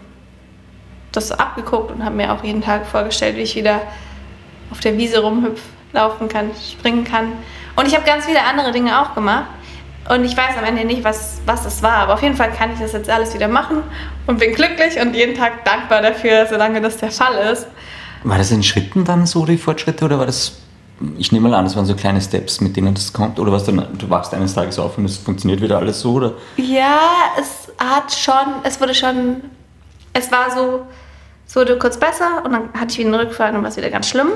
das 1.19 1.39
abgeguckt 1.39 1.91
und 1.91 2.05
habe 2.05 2.15
mir 2.15 2.33
auch 2.33 2.43
jeden 2.43 2.63
Tag 2.63 2.87
vorgestellt, 2.87 3.37
wie 3.37 3.43
ich 3.43 3.57
wieder 3.57 3.83
auf 4.71 4.81
der 4.81 4.97
Wiese 4.97 5.21
rumhüpf, 5.21 5.61
laufen 5.93 6.29
kann, 6.29 6.51
springen 6.71 7.05
kann. 7.05 7.33
Und 7.77 7.87
ich 7.87 7.95
habe 7.95 8.05
ganz 8.05 8.27
viele 8.27 8.43
andere 8.45 8.73
Dinge 8.73 9.01
auch 9.01 9.15
gemacht. 9.15 9.47
Und 10.09 10.25
ich 10.25 10.37
weiß 10.37 10.57
am 10.57 10.65
Ende 10.65 10.85
nicht, 10.85 11.05
was, 11.05 11.41
was 11.45 11.65
das 11.65 11.83
war. 11.83 11.97
Aber 11.97 12.15
auf 12.15 12.23
jeden 12.23 12.35
Fall 12.35 12.51
kann 12.51 12.73
ich 12.73 12.79
das 12.79 12.93
jetzt 12.93 13.11
alles 13.11 13.35
wieder 13.35 13.49
machen 13.49 13.83
und 14.27 14.39
bin 14.39 14.55
glücklich 14.55 14.99
und 15.01 15.15
jeden 15.15 15.37
Tag 15.37 15.65
dankbar 15.65 16.01
dafür, 16.01 16.47
solange 16.49 16.81
das 16.81 16.97
der 16.97 17.11
Fall 17.11 17.53
ist. 17.53 17.67
war 18.25 18.39
das 18.39 18.51
in 18.51 18.63
Schritten 18.63 19.05
dann 19.05 19.27
so 19.27 19.45
die 19.45 19.59
Fortschritte 19.59 20.07
oder 20.07 20.19
war 20.19 20.27
das, 20.27 20.61
ich 21.19 21.31
nehme 21.31 21.51
mal 21.51 21.57
an, 21.59 21.67
das 21.67 21.77
waren 21.77 21.85
so 21.85 21.95
kleine 21.95 22.23
Steps, 22.23 22.63
mit 22.63 22.75
denen 22.77 22.95
das 22.95 23.13
kommt 23.13 23.39
oder 23.39 23.53
was 23.53 23.65
dann, 23.65 23.87
du 23.99 24.09
wachst 24.09 24.33
eines 24.33 24.55
Tages 24.55 24.79
auf 24.79 24.97
und 24.97 25.05
es 25.05 25.19
funktioniert 25.19 25.61
wieder 25.61 25.77
alles 25.77 26.01
so 26.01 26.13
oder? 26.13 26.33
Ja, 26.57 26.99
es 27.39 27.71
hat 27.79 28.13
schon, 28.13 28.63
es 28.65 28.81
wurde 28.81 28.95
schon, 28.95 29.43
es 30.15 30.33
war 30.33 30.51
so, 30.51 30.87
es 31.49 31.57
wurde 31.57 31.79
kurz 31.79 31.99
besser 31.99 32.43
und 32.45 32.53
dann 32.53 32.73
hatte 32.79 32.93
ich 32.93 32.99
wieder 32.99 33.09
einen 33.09 33.27
Rückfall 33.27 33.55
und 33.57 33.63
war 33.63 33.71
es 33.71 33.77
wieder 33.77 33.91
ganz 33.91 34.09
schlimm. 34.09 34.29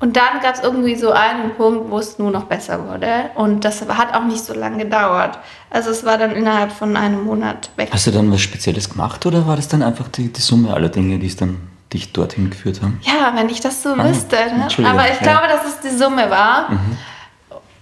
Und 0.00 0.16
dann 0.16 0.40
gab 0.42 0.54
es 0.54 0.60
irgendwie 0.62 0.96
so 0.96 1.12
einen 1.12 1.54
Punkt, 1.54 1.90
wo 1.90 1.98
es 1.98 2.18
nur 2.18 2.30
noch 2.30 2.44
besser 2.44 2.88
wurde. 2.88 3.30
Und 3.36 3.64
das 3.64 3.80
hat 3.88 4.12
auch 4.12 4.24
nicht 4.24 4.44
so 4.44 4.52
lange 4.52 4.78
gedauert. 4.84 5.38
Also 5.70 5.90
es 5.90 6.04
war 6.04 6.18
dann 6.18 6.32
innerhalb 6.32 6.72
von 6.72 6.96
einem 6.96 7.24
Monat 7.24 7.70
weg. 7.76 7.90
Hast 7.92 8.06
du 8.08 8.10
dann 8.10 8.30
was 8.32 8.40
Spezielles 8.40 8.90
gemacht 8.90 9.24
oder 9.24 9.46
war 9.46 9.56
das 9.56 9.68
dann 9.68 9.82
einfach 9.82 10.08
die, 10.08 10.32
die 10.32 10.40
Summe 10.40 10.74
aller 10.74 10.88
Dinge, 10.88 11.18
die 11.18 11.28
es 11.28 11.36
dann 11.36 11.58
dich 11.92 12.12
dorthin 12.12 12.50
geführt 12.50 12.82
haben? 12.82 13.00
Ja, 13.02 13.32
wenn 13.34 13.48
ich 13.48 13.60
das 13.60 13.82
so 13.82 13.90
Ah, 13.90 14.04
wüsste. 14.04 14.36
Ne? 14.36 14.66
Aber 14.88 15.04
ich 15.04 15.20
ja. 15.20 15.22
glaube, 15.22 15.46
dass 15.48 15.64
es 15.64 15.80
die 15.80 15.96
Summe 15.96 16.28
war. 16.28 16.70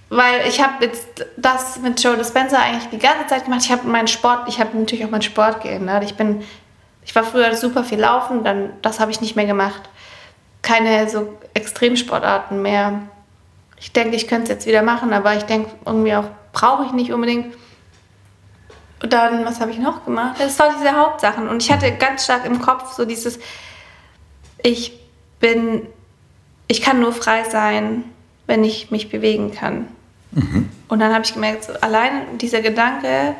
Weil 0.09 0.47
ich 0.47 0.61
habe 0.61 0.85
jetzt 0.85 1.25
das 1.35 1.79
mit 1.79 2.01
Joe 2.01 2.15
Dispenza 2.15 2.57
eigentlich 2.59 2.89
die 2.91 2.99
ganze 2.99 3.25
Zeit 3.27 3.45
gemacht. 3.45 3.61
Ich 3.65 3.71
habe 3.71 3.87
meinen 3.87 4.07
Sport, 4.07 4.47
ich 4.47 4.59
habe 4.59 4.77
natürlich 4.77 5.03
auch 5.03 5.09
meinen 5.09 5.23
Sport 5.23 5.61
geändert. 5.61 6.03
Ich 6.03 6.15
bin, 6.15 6.43
ich 7.05 7.15
war 7.15 7.23
früher 7.23 7.55
super 7.55 7.83
viel 7.83 7.99
laufen, 7.99 8.43
dann 8.43 8.71
das 8.81 8.99
habe 8.99 9.11
ich 9.11 9.21
nicht 9.21 9.35
mehr 9.35 9.45
gemacht. 9.45 9.81
Keine 10.61 11.09
so 11.09 11.37
Extremsportarten 11.53 12.61
mehr. 12.61 13.01
Ich 13.77 13.91
denke, 13.91 14.15
ich 14.15 14.27
könnte 14.27 14.43
es 14.43 14.49
jetzt 14.49 14.65
wieder 14.65 14.81
machen, 14.81 15.11
aber 15.13 15.35
ich 15.35 15.43
denke 15.43 15.71
irgendwie 15.85 16.15
auch, 16.15 16.25
brauche 16.53 16.85
ich 16.85 16.91
nicht 16.93 17.11
unbedingt. 17.11 17.55
Und 19.01 19.11
dann, 19.11 19.43
was 19.45 19.59
habe 19.59 19.71
ich 19.71 19.79
noch 19.79 20.05
gemacht? 20.05 20.37
Das 20.39 20.57
waren 20.59 20.75
diese 20.79 20.95
Hauptsachen. 20.95 21.49
Und 21.49 21.61
ich 21.61 21.69
hatte 21.69 21.91
ganz 21.91 22.23
stark 22.23 22.45
im 22.45 22.61
Kopf 22.61 22.93
so 22.93 23.03
dieses, 23.03 23.37
ich 24.61 24.97
bin, 25.41 25.85
ich 26.67 26.81
kann 26.81 27.01
nur 27.01 27.11
frei 27.11 27.43
sein, 27.43 28.05
wenn 28.47 28.63
ich 28.63 28.91
mich 28.91 29.09
bewegen 29.09 29.53
kann. 29.53 29.89
Und 30.87 30.99
dann 30.99 31.13
habe 31.13 31.25
ich 31.25 31.33
gemerkt, 31.33 31.65
so, 31.65 31.73
allein 31.81 32.37
dieser 32.37 32.61
Gedanke 32.61 33.35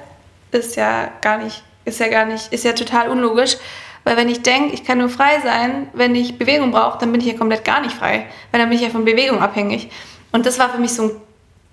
ist 0.51 0.76
ja 0.76 1.09
gar 1.22 1.38
nicht, 1.38 1.64
ist 1.86 2.00
ja 2.00 2.08
gar 2.08 2.26
nicht, 2.26 2.52
ist 2.52 2.64
ja 2.64 2.74
total 2.74 3.10
unlogisch. 3.10 3.58
Weil 4.04 4.18
wenn 4.18 4.28
ich 4.28 4.42
denke, 4.42 4.74
ich 4.74 4.84
kann 4.84 4.98
nur 4.98 5.10
frei 5.10 5.40
sein, 5.42 5.88
wenn 5.94 6.14
ich 6.14 6.38
Bewegung 6.38 6.72
brauche, 6.72 6.98
dann 7.00 7.12
bin 7.12 7.22
ich 7.22 7.28
ja 7.28 7.38
komplett 7.38 7.64
gar 7.64 7.82
nicht 7.82 7.96
frei. 7.96 8.26
Weil 8.52 8.60
dann 8.60 8.70
bin 8.70 8.78
ich 8.78 8.84
ja 8.84 8.90
von 8.90 9.06
Bewegung 9.06 9.42
abhängig. 9.42 9.90
Und 10.32 10.46
das 10.46 10.60
war 10.60 10.70
für 10.70 10.80
mich 10.80 10.94
so 10.94 11.04
ein 11.04 11.12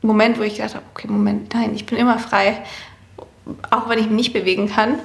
Moment, 0.02 0.38
wo 0.38 0.42
ich 0.42 0.56
gedacht 0.56 0.74
habe, 0.74 0.84
okay, 0.94 1.08
Moment, 1.08 1.52
nein, 1.54 1.72
ich 1.74 1.86
bin 1.86 1.98
immer 1.98 2.18
frei. 2.18 2.62
Auch 3.70 3.88
wenn 3.88 3.98
ich 3.98 4.06
mich 4.06 4.14
nicht 4.14 4.32
bewegen 4.32 4.70
kann. 4.70 5.00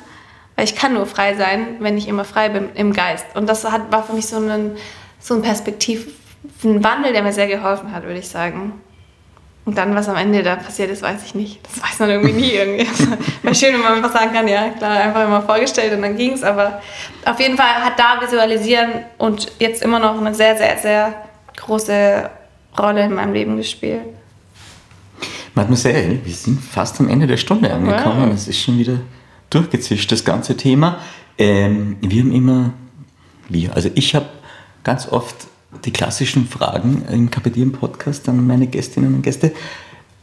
Weil 0.56 0.66
ich 0.66 0.76
kann 0.76 0.93
nur 0.93 1.06
frei 1.06 1.36
sein, 1.36 1.78
wenn 1.80 1.97
ich 1.97 2.08
immer 2.08 2.26
frei 2.26 2.49
bin 2.49 2.70
im 2.76 2.93
Geist. 2.93 3.26
Und 3.34 3.49
das 3.49 3.70
hat, 3.70 3.91
war 3.91 4.03
für 4.03 4.14
mich 4.14 4.28
so 4.28 4.38
ein, 4.38 4.78
so 5.20 5.34
ein 5.34 5.41
Perspektiv, 5.41 6.08
ein 6.64 6.84
Wandel, 6.84 7.12
der 7.12 7.24
mir 7.24 7.34
sehr 7.34 7.47
geholfen 7.47 7.91
hat, 7.91 8.03
würde 8.03 8.20
ich 8.20 8.30
sagen. 8.30 8.74
Und 9.66 9.80
dann, 9.80 9.95
was 9.95 10.07
am 10.07 10.16
Ende 10.16 10.43
da 10.43 10.55
passiert 10.57 10.91
ist, 10.91 11.01
weiß 11.01 11.24
ich 11.26 11.34
nicht. 11.34 11.59
Das 11.66 11.82
weiß 11.82 11.99
man 11.99 12.11
irgendwie 12.11 12.34
nie. 12.34 12.51
Irgendwie. 12.51 12.88
Wäre 13.41 13.55
schön, 13.55 13.74
wenn 13.74 13.82
man 13.82 13.93
einfach 13.93 14.13
sagen 14.13 14.32
kann, 14.32 14.47
ja, 14.47 14.70
klar, 14.70 14.91
einfach 14.91 15.26
immer 15.26 15.41
vorgestellt 15.41 15.91
und 15.93 16.03
dann 16.03 16.16
ging 16.16 16.34
es. 16.34 16.43
Aber 16.43 16.82
auf 17.26 17.39
jeden 17.39 17.57
Fall 17.57 17.84
hat 17.84 17.97
da 17.97 18.22
Visualisieren 18.22 18.91
und 19.18 19.51
jetzt 19.59 19.82
immer 19.82 19.97
noch 19.97 20.20
eine 20.20 20.36
sehr, 20.36 20.55
sehr, 20.55 20.78
sehr 20.78 21.16
große 21.57 22.30
Rolle 22.78 23.05
in 23.05 23.13
meinem 23.16 23.34
Leben 23.34 23.57
gespielt. 23.57 24.01
Mademoiselle, 25.55 26.20
wir 26.24 26.34
sind 26.34 26.61
fast 26.61 26.99
am 26.99 27.09
Ende 27.09 27.26
der 27.26 27.38
Stunde 27.38 27.74
angekommen. 27.74 28.28
Wow. 28.28 28.36
Es 28.36 28.47
ist 28.47 28.61
schon 28.61 28.78
wieder 28.78 28.99
durchgezischt, 29.49 30.11
das 30.11 30.24
ganze 30.24 30.57
Thema. 30.57 30.99
Ähm, 31.38 31.97
wir 32.01 32.22
haben 32.22 32.34
immer, 32.34 32.74
wir, 33.49 33.74
also 33.74 33.89
ich 33.95 34.13
habe 34.13 34.28
ganz 34.84 35.07
oft 35.11 35.47
die 35.84 35.91
klassischen 35.91 36.47
Fragen 36.47 37.05
im 37.11 37.30
KPD-Podcast 37.30 38.28
an 38.30 38.45
meine 38.45 38.67
Gästinnen 38.67 39.15
und 39.15 39.21
Gäste. 39.21 39.51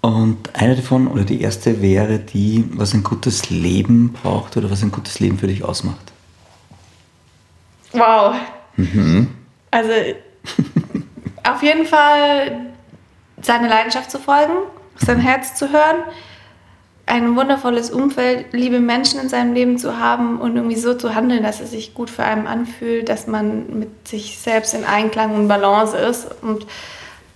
Und 0.00 0.54
eine 0.54 0.74
davon, 0.74 1.06
oder 1.06 1.24
die 1.24 1.40
erste, 1.40 1.80
wäre 1.80 2.18
die, 2.18 2.64
was 2.72 2.92
ein 2.92 3.04
gutes 3.04 3.50
Leben 3.50 4.12
braucht 4.12 4.56
oder 4.56 4.70
was 4.70 4.82
ein 4.82 4.90
gutes 4.90 5.20
Leben 5.20 5.38
für 5.38 5.46
dich 5.46 5.62
ausmacht. 5.62 6.12
Wow. 7.92 8.34
Also 9.70 9.92
auf 11.48 11.62
jeden 11.62 11.86
Fall 11.86 12.72
seine 13.40 13.68
Leidenschaft 13.68 14.10
zu 14.10 14.18
folgen, 14.18 14.54
sein 14.96 15.20
Herz 15.20 15.54
zu 15.54 15.70
hören, 15.70 16.02
ein 17.06 17.36
wundervolles 17.36 17.90
Umfeld, 17.90 18.46
liebe 18.52 18.80
Menschen 18.80 19.20
in 19.20 19.28
seinem 19.28 19.54
Leben 19.54 19.78
zu 19.78 19.98
haben 19.98 20.40
und 20.40 20.56
irgendwie 20.56 20.76
so 20.76 20.94
zu 20.94 21.14
handeln, 21.14 21.42
dass 21.42 21.60
es 21.60 21.70
sich 21.70 21.94
gut 21.94 22.10
für 22.10 22.22
einen 22.22 22.46
anfühlt, 22.46 23.08
dass 23.08 23.26
man 23.26 23.78
mit 23.78 24.08
sich 24.08 24.38
selbst 24.38 24.74
in 24.74 24.84
Einklang 24.84 25.34
und 25.34 25.48
Balance 25.48 25.96
ist. 25.96 26.28
Und 26.42 26.66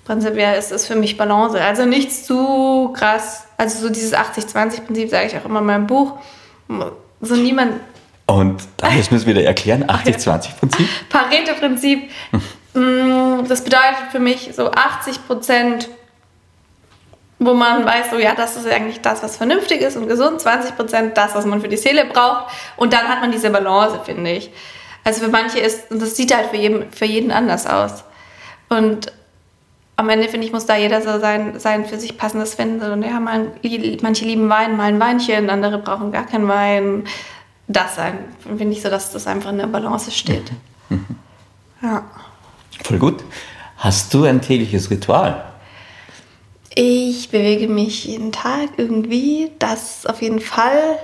prinzipiell 0.05 0.59
ist 0.59 0.71
es 0.71 0.87
für 0.87 0.95
mich 0.95 1.17
Balance. 1.17 1.61
Also 1.61 1.85
nichts 1.85 2.25
zu 2.25 2.93
krass. 2.95 3.45
Also 3.57 3.81
so 3.81 3.93
dieses 3.93 4.15
80-20-Prinzip 4.15 5.11
sage 5.11 5.27
ich 5.27 5.37
auch 5.37 5.45
immer 5.45 5.59
in 5.59 5.67
meinem 5.67 5.87
Buch. 5.87 6.13
So 7.21 7.35
niemand 7.35 7.81
Und 8.27 8.63
da 8.77 8.91
müssen 8.91 9.11
wir 9.11 9.19
es 9.19 9.27
wieder 9.27 9.43
erklären, 9.43 9.85
80-20-Prinzip. 9.89 10.89
Pareto-Prinzip, 11.11 12.11
mm, 12.75 13.47
das 13.49 13.65
bedeutet 13.65 14.11
für 14.13 14.21
mich 14.21 14.51
so 14.55 14.71
80 14.71 15.27
Prozent, 15.27 15.89
wo 17.39 17.55
man 17.55 17.85
weiß, 17.85 18.11
so 18.11 18.19
ja, 18.19 18.35
das 18.35 18.57
ist 18.57 18.67
eigentlich 18.67 19.01
das, 19.01 19.23
was 19.23 19.37
vernünftig 19.37 19.81
ist 19.81 19.97
und 19.97 20.09
gesund, 20.09 20.41
20 20.41 20.77
Prozent 20.77 21.17
das, 21.17 21.35
was 21.35 21.45
man 21.45 21.61
für 21.61 21.69
die 21.69 21.77
Seele 21.77 22.07
braucht 22.07 22.47
und 22.77 22.93
dann 22.93 23.09
hat 23.09 23.21
man 23.21 23.31
diese 23.31 23.51
Balance, 23.51 24.01
finde 24.05 24.33
ich. 24.33 24.51
Also 25.05 25.23
für 25.23 25.31
manche 25.31 25.59
ist, 25.59 25.91
und 25.91 26.03
das 26.03 26.17
sieht 26.17 26.35
halt 26.35 26.47
für 26.47 26.57
jeden, 26.57 26.91
für 26.91 27.05
jeden 27.05 27.31
anders 27.31 27.67
aus. 27.67 28.05
Und 28.69 29.13
am 29.97 30.09
Ende, 30.09 30.29
finde 30.29 30.47
ich, 30.47 30.53
muss 30.53 30.67
da 30.67 30.77
jeder 30.77 31.01
so 31.01 31.19
sein, 31.21 31.59
sein 31.59 31.87
für 31.87 31.99
sich 31.99 32.19
passendes 32.19 32.55
finden. 32.55 32.91
Und 32.91 33.03
ja, 33.03 33.19
man, 33.19 33.53
manche 34.03 34.25
lieben 34.25 34.49
Wein, 34.51 34.77
mal 34.77 34.85
ein 34.85 35.01
Weinchen, 35.01 35.49
andere 35.49 35.79
brauchen 35.79 36.13
gar 36.13 36.27
keinen 36.27 36.49
Wein. 36.49 37.05
Das 37.69 37.97
sein, 37.97 38.19
finde 38.41 38.73
ich 38.73 38.83
so, 38.83 38.91
dass 38.91 39.13
das 39.13 39.27
einfach 39.27 39.51
in 39.51 39.59
der 39.59 39.67
Balance 39.67 40.11
steht. 40.11 40.53
Ja. 41.83 42.05
Voll 42.83 42.99
gut. 42.99 43.23
Hast 43.77 44.13
du 44.15 44.25
ein 44.25 44.41
tägliches 44.41 44.91
Ritual? 44.91 45.45
Ich 46.79 47.31
bewege 47.31 47.69
mich 47.69 48.05
jeden 48.05 48.33
Tag 48.33 48.69
irgendwie, 48.77 49.51
das 49.59 50.05
auf 50.05 50.21
jeden 50.21 50.41
Fall. 50.41 50.99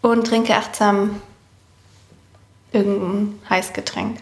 Und 0.00 0.26
trinke 0.26 0.54
achtsam 0.56 1.20
irgendein 2.72 3.38
Heißgetränk. 3.50 4.18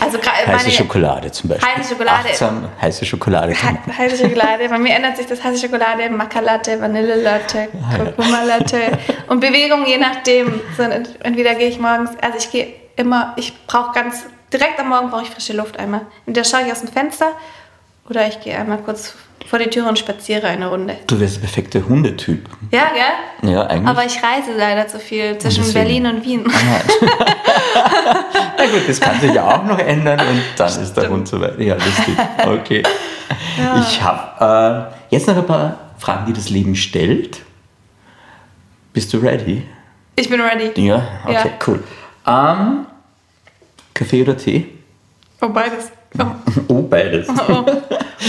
Also 0.00 0.18
Heiße 0.22 0.70
Schokolade 0.70 1.30
zum 1.32 1.50
Beispiel. 1.50 1.68
Heiße 1.68 1.90
Schokolade. 1.90 2.28
Achtsam 2.28 2.68
heiße 2.80 3.04
Schokolade. 3.04 3.52
He- 3.52 3.92
Heiße 3.98 4.16
Schokolade. 4.24 4.68
Bei 4.68 4.78
mir 4.78 4.94
ändert 4.94 5.16
sich 5.16 5.26
das 5.26 5.42
heiße 5.42 5.58
Schokolade, 5.66 6.08
Macca-Latte, 6.08 6.80
Vanille-Latte, 6.80 7.68
Kurkuma-Latte 7.96 8.98
und 9.28 9.40
Bewegung 9.40 9.86
je 9.86 9.98
nachdem. 9.98 10.60
So, 10.76 10.82
entweder 10.84 11.54
gehe 11.56 11.68
ich 11.68 11.78
morgens, 11.80 12.10
also 12.20 12.38
ich 12.38 12.50
gehe 12.50 12.74
immer, 12.96 13.34
ich 13.36 13.66
brauche 13.66 13.92
ganz, 13.92 14.24
direkt 14.52 14.78
am 14.78 14.88
Morgen 14.88 15.10
brauche 15.10 15.22
ich 15.22 15.30
frische 15.30 15.52
Luft 15.52 15.78
einmal. 15.80 16.02
Entweder 16.26 16.44
schaue 16.44 16.62
ich 16.66 16.72
aus 16.72 16.80
dem 16.80 16.88
Fenster 16.92 17.32
oder 18.08 18.26
ich 18.28 18.40
gehe 18.40 18.56
einmal 18.56 18.78
kurz 18.78 19.14
vor 19.46 19.58
die 19.58 19.68
Tür 19.70 19.88
und 19.88 19.98
spaziere 19.98 20.46
eine 20.48 20.68
Runde. 20.68 20.96
Du 21.06 21.18
wärst 21.20 21.36
der 21.36 21.40
perfekte 21.42 21.86
Hundetyp. 21.88 22.48
Ja, 22.70 22.86
gell? 22.92 23.52
Ja, 23.52 23.66
eigentlich. 23.66 23.88
Aber 23.88 24.04
ich 24.04 24.16
reise 24.22 24.52
leider 24.56 24.86
zu 24.88 24.98
viel 24.98 25.36
zwischen. 25.38 25.72
Berlin 25.72 26.06
und 26.06 26.24
Wien. 26.24 26.44
Na 28.56 28.64
gut, 28.66 28.88
das 28.88 29.00
kann 29.00 29.20
sich 29.20 29.32
ja 29.32 29.44
auch 29.56 29.64
noch 29.64 29.78
ändern 29.78 30.18
und 30.20 30.42
dann 30.56 30.82
ist 30.82 30.94
der 30.94 31.08
Hund 31.10 31.28
soweit. 31.28 31.58
Ja, 31.58 31.74
lustig. 31.74 32.16
Okay. 32.46 32.82
Ich 33.88 34.02
habe 34.02 34.90
äh, 35.10 35.14
jetzt 35.14 35.26
noch 35.26 35.36
ein 35.36 35.46
paar 35.46 35.78
Fragen, 35.98 36.26
die 36.26 36.32
das 36.32 36.50
Leben 36.50 36.74
stellt. 36.74 37.40
Bist 38.92 39.12
du 39.12 39.18
ready? 39.18 39.64
Ich 40.16 40.28
bin 40.28 40.40
ready. 40.40 40.70
Ja, 40.80 41.02
okay, 41.24 41.32
Ja. 41.34 41.44
cool. 41.66 41.82
Ähm, 42.26 42.86
Kaffee 43.92 44.22
oder 44.22 44.36
Tee? 44.36 44.66
Oh, 45.40 45.48
beides. 45.48 45.90
Oh, 46.18 46.24
Oh, 46.68 46.82
beides. 46.82 47.28
oh. 47.28 47.64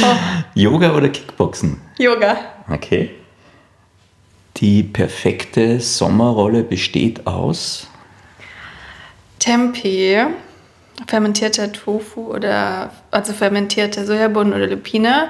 Yoga 0.56 0.94
oder 0.96 1.10
Kickboxen? 1.10 1.82
Yoga. 1.98 2.38
Okay. 2.70 3.12
Die 4.58 4.84
perfekte 4.84 5.80
Sommerrolle 5.82 6.64
besteht 6.64 7.28
aus. 7.28 7.88
Tempeh, 9.40 10.26
fermentierter 11.08 11.72
Tofu 11.72 12.34
oder 12.34 12.92
also 13.12 13.34
fermentierte 13.34 14.06
Sojabohnen 14.06 14.54
oder 14.54 14.68
Lupine. 14.68 15.30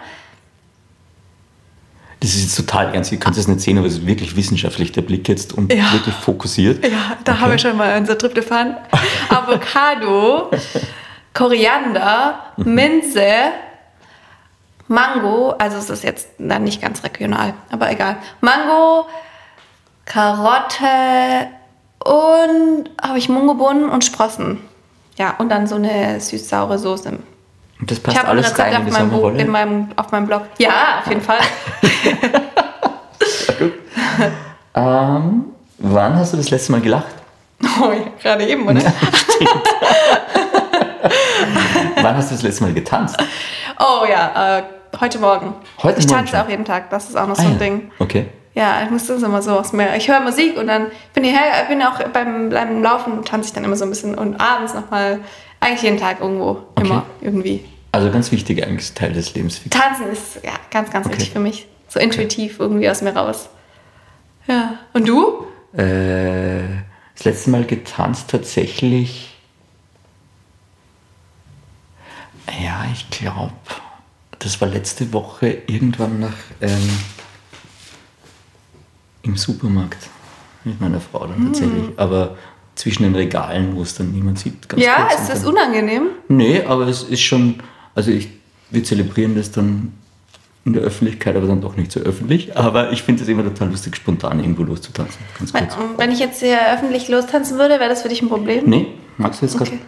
Das 2.19 2.33
ist 2.33 2.43
jetzt 2.43 2.55
total 2.55 2.93
ernst, 2.93 3.11
ihr 3.11 3.19
könnt 3.19 3.37
es 3.37 3.47
nicht 3.47 3.61
sehen, 3.61 3.77
aber 3.77 3.87
es 3.87 3.95
ist 3.95 4.07
wirklich 4.07 4.35
wissenschaftlich 4.35 4.91
der 4.91 5.01
Blick 5.01 5.27
jetzt 5.27 5.53
und 5.53 5.71
Ja. 5.73 5.91
wirklich 5.91 6.15
fokussiert. 6.15 6.83
Ja, 6.83 7.17
da 7.23 7.33
Okay. 7.33 7.41
haben 7.41 7.51
wir 7.51 7.57
schon 7.59 7.77
mal 7.77 7.97
unser 7.97 8.17
Tryptophan. 8.17 8.77
Avocado, 9.29 10.49
Koriander, 11.33 12.39
Minze, 12.57 13.25
Mango, 14.87 15.51
also 15.57 15.77
es 15.77 15.89
ist 15.89 16.03
jetzt 16.03 16.27
dann 16.37 16.63
nicht 16.63 16.81
ganz 16.81 17.03
regional, 17.03 17.53
aber 17.71 17.89
egal. 17.91 18.17
Mango, 18.41 19.05
Karotte 20.05 21.47
und 21.99 22.89
habe 23.01 23.17
ich 23.17 23.29
Mungobohnen 23.29 23.89
und 23.89 24.05
Sprossen. 24.05 24.59
Ja, 25.17 25.33
und 25.39 25.49
dann 25.49 25.65
so 25.65 25.75
eine 25.75 26.19
süß-saure 26.19 26.77
Soße. 26.77 27.09
Und 27.79 27.91
das 27.91 27.97
Ich 27.97 28.03
passt 28.03 28.17
ein 28.19 28.25
alles 28.25 28.51
Rezept 28.51 28.59
rein 28.59 28.81
in 28.81 28.87
auf 28.87 28.93
meinem, 28.93 29.09
Sommerrolle. 29.09 29.41
in 29.41 29.49
meinem, 29.49 29.87
auf 29.95 30.11
meinem 30.11 30.27
Blog. 30.27 30.43
Ja, 30.59 30.99
auf 30.99 31.07
jeden 31.07 31.21
Fall. 31.21 31.39
Ähm, 34.75 35.45
wann 35.77 36.15
hast 36.15 36.33
du 36.33 36.37
das 36.37 36.49
letzte 36.49 36.73
Mal 36.73 36.81
gelacht? 36.81 37.05
Oh, 37.81 37.91
ja, 37.91 38.03
gerade 38.21 38.45
eben, 38.45 38.67
oder? 38.67 38.81
wann 42.05 42.17
hast 42.17 42.29
du 42.31 42.35
das 42.35 42.43
letzte 42.43 42.63
Mal 42.63 42.73
getanzt? 42.73 43.17
Oh 43.79 44.05
ja, 44.09 44.59
äh, 44.59 44.63
heute 44.99 45.19
Morgen. 45.19 45.53
Heute 45.83 45.99
ich 45.99 46.07
Morgen 46.07 46.19
tanze 46.19 46.35
schon? 46.37 46.45
auch 46.45 46.49
jeden 46.49 46.65
Tag, 46.65 46.89
das 46.89 47.09
ist 47.09 47.15
auch 47.17 47.27
noch 47.27 47.35
so 47.35 47.43
Ah, 47.43 47.47
ein 47.47 47.53
ja. 47.53 47.57
Ding. 47.59 47.91
Okay. 47.99 48.25
Ja, 48.53 48.81
ich 48.83 48.89
muss 48.89 49.05
das 49.07 49.21
immer 49.21 49.41
so 49.41 49.51
aus 49.59 49.73
mir. 49.73 49.95
Ich 49.97 50.07
höre 50.07 50.21
Musik 50.21 50.57
und 50.57 50.67
dann 50.67 50.87
bin 51.13 51.25
ich 51.25 51.33
bin 51.67 51.81
auch 51.83 52.01
beim, 52.13 52.49
beim 52.49 52.81
Laufen 52.81 53.23
tanze 53.25 53.49
ich 53.49 53.53
dann 53.53 53.65
immer 53.65 53.75
so 53.75 53.83
ein 53.83 53.89
bisschen 53.89 54.15
und 54.15 54.39
abends 54.39 54.73
nochmal, 54.73 55.19
eigentlich 55.59 55.81
jeden 55.81 55.97
Tag 55.99 56.21
irgendwo, 56.21 56.59
immer 56.79 57.05
irgendwie. 57.19 57.65
Also 57.91 58.09
ganz 58.11 58.31
wichtig 58.31 58.65
eigentlich 58.65 58.93
Teil 58.93 59.11
des 59.11 59.33
Lebens. 59.33 59.59
Tanzen 59.69 60.09
ist 60.11 60.35
ja 60.43 60.51
ganz, 60.71 60.89
ganz 60.91 61.05
Okay. 61.05 61.15
wichtig 61.17 61.33
für 61.33 61.39
mich. 61.39 61.67
So 61.89 61.99
intuitiv 61.99 62.59
irgendwie 62.59 62.89
aus 62.89 63.01
mir 63.01 63.15
raus. 63.15 63.49
Ja. 64.47 64.79
Und 64.93 65.07
du? 65.07 65.45
Äh, 65.75 66.61
das 67.15 67.25
letzte 67.25 67.49
Mal 67.49 67.65
getanzt 67.65 68.29
tatsächlich. 68.29 69.34
Ja, 72.63 72.85
ich 72.93 73.09
glaube, 73.09 73.53
das 74.39 74.59
war 74.61 74.67
letzte 74.67 75.11
Woche 75.13 75.57
irgendwann 75.67 76.19
nach 76.19 76.33
ähm, 76.61 76.89
im 79.23 79.35
Supermarkt 79.35 80.09
mit 80.63 80.79
meiner 80.79 81.01
Frau 81.01 81.27
dann 81.27 81.45
tatsächlich. 81.45 81.89
Aber 81.97 82.37
zwischen 82.75 83.03
den 83.03 83.15
Regalen, 83.15 83.75
wo 83.75 83.81
es 83.81 83.95
dann 83.95 84.11
niemand 84.11 84.39
sieht. 84.39 84.67
Ganz 84.67 84.81
Hm. 84.81 84.87
Ja, 84.87 85.07
ist 85.07 85.29
das 85.29 85.45
unangenehm? 85.45 86.09
Nee, 86.27 86.63
aber 86.63 86.87
es 86.87 87.03
ist 87.03 87.21
schon, 87.21 87.55
also 87.95 88.11
ich, 88.11 88.29
wir 88.69 88.83
zelebrieren 88.83 89.35
das 89.35 89.51
dann 89.51 89.93
in 90.65 90.73
der 90.73 90.81
Öffentlichkeit, 90.81 91.35
aber 91.35 91.47
dann 91.47 91.61
doch 91.61 91.77
nicht 91.77 91.91
so 91.91 91.99
öffentlich. 91.99 92.57
Aber 92.57 92.91
ich 92.91 93.03
finde 93.03 93.23
es 93.23 93.29
immer 93.29 93.43
total 93.43 93.69
lustig, 93.69 93.95
spontan 93.95 94.39
irgendwo 94.39 94.63
loszutanzen. 94.63 95.19
Ganz 95.37 95.53
Wenn, 95.53 95.67
wenn 95.97 96.11
ich 96.11 96.19
jetzt 96.19 96.41
hier 96.41 96.57
öffentlich 96.73 97.07
lostanzen 97.07 97.59
würde, 97.59 97.79
wäre 97.79 97.89
das 97.89 98.01
für 98.01 98.09
dich 98.09 98.21
ein 98.21 98.29
Problem? 98.29 98.63
Nee, 98.65 98.87
magst 99.17 99.41
du 99.41 99.45
jetzt? 99.45 99.59
Okay. 99.59 99.79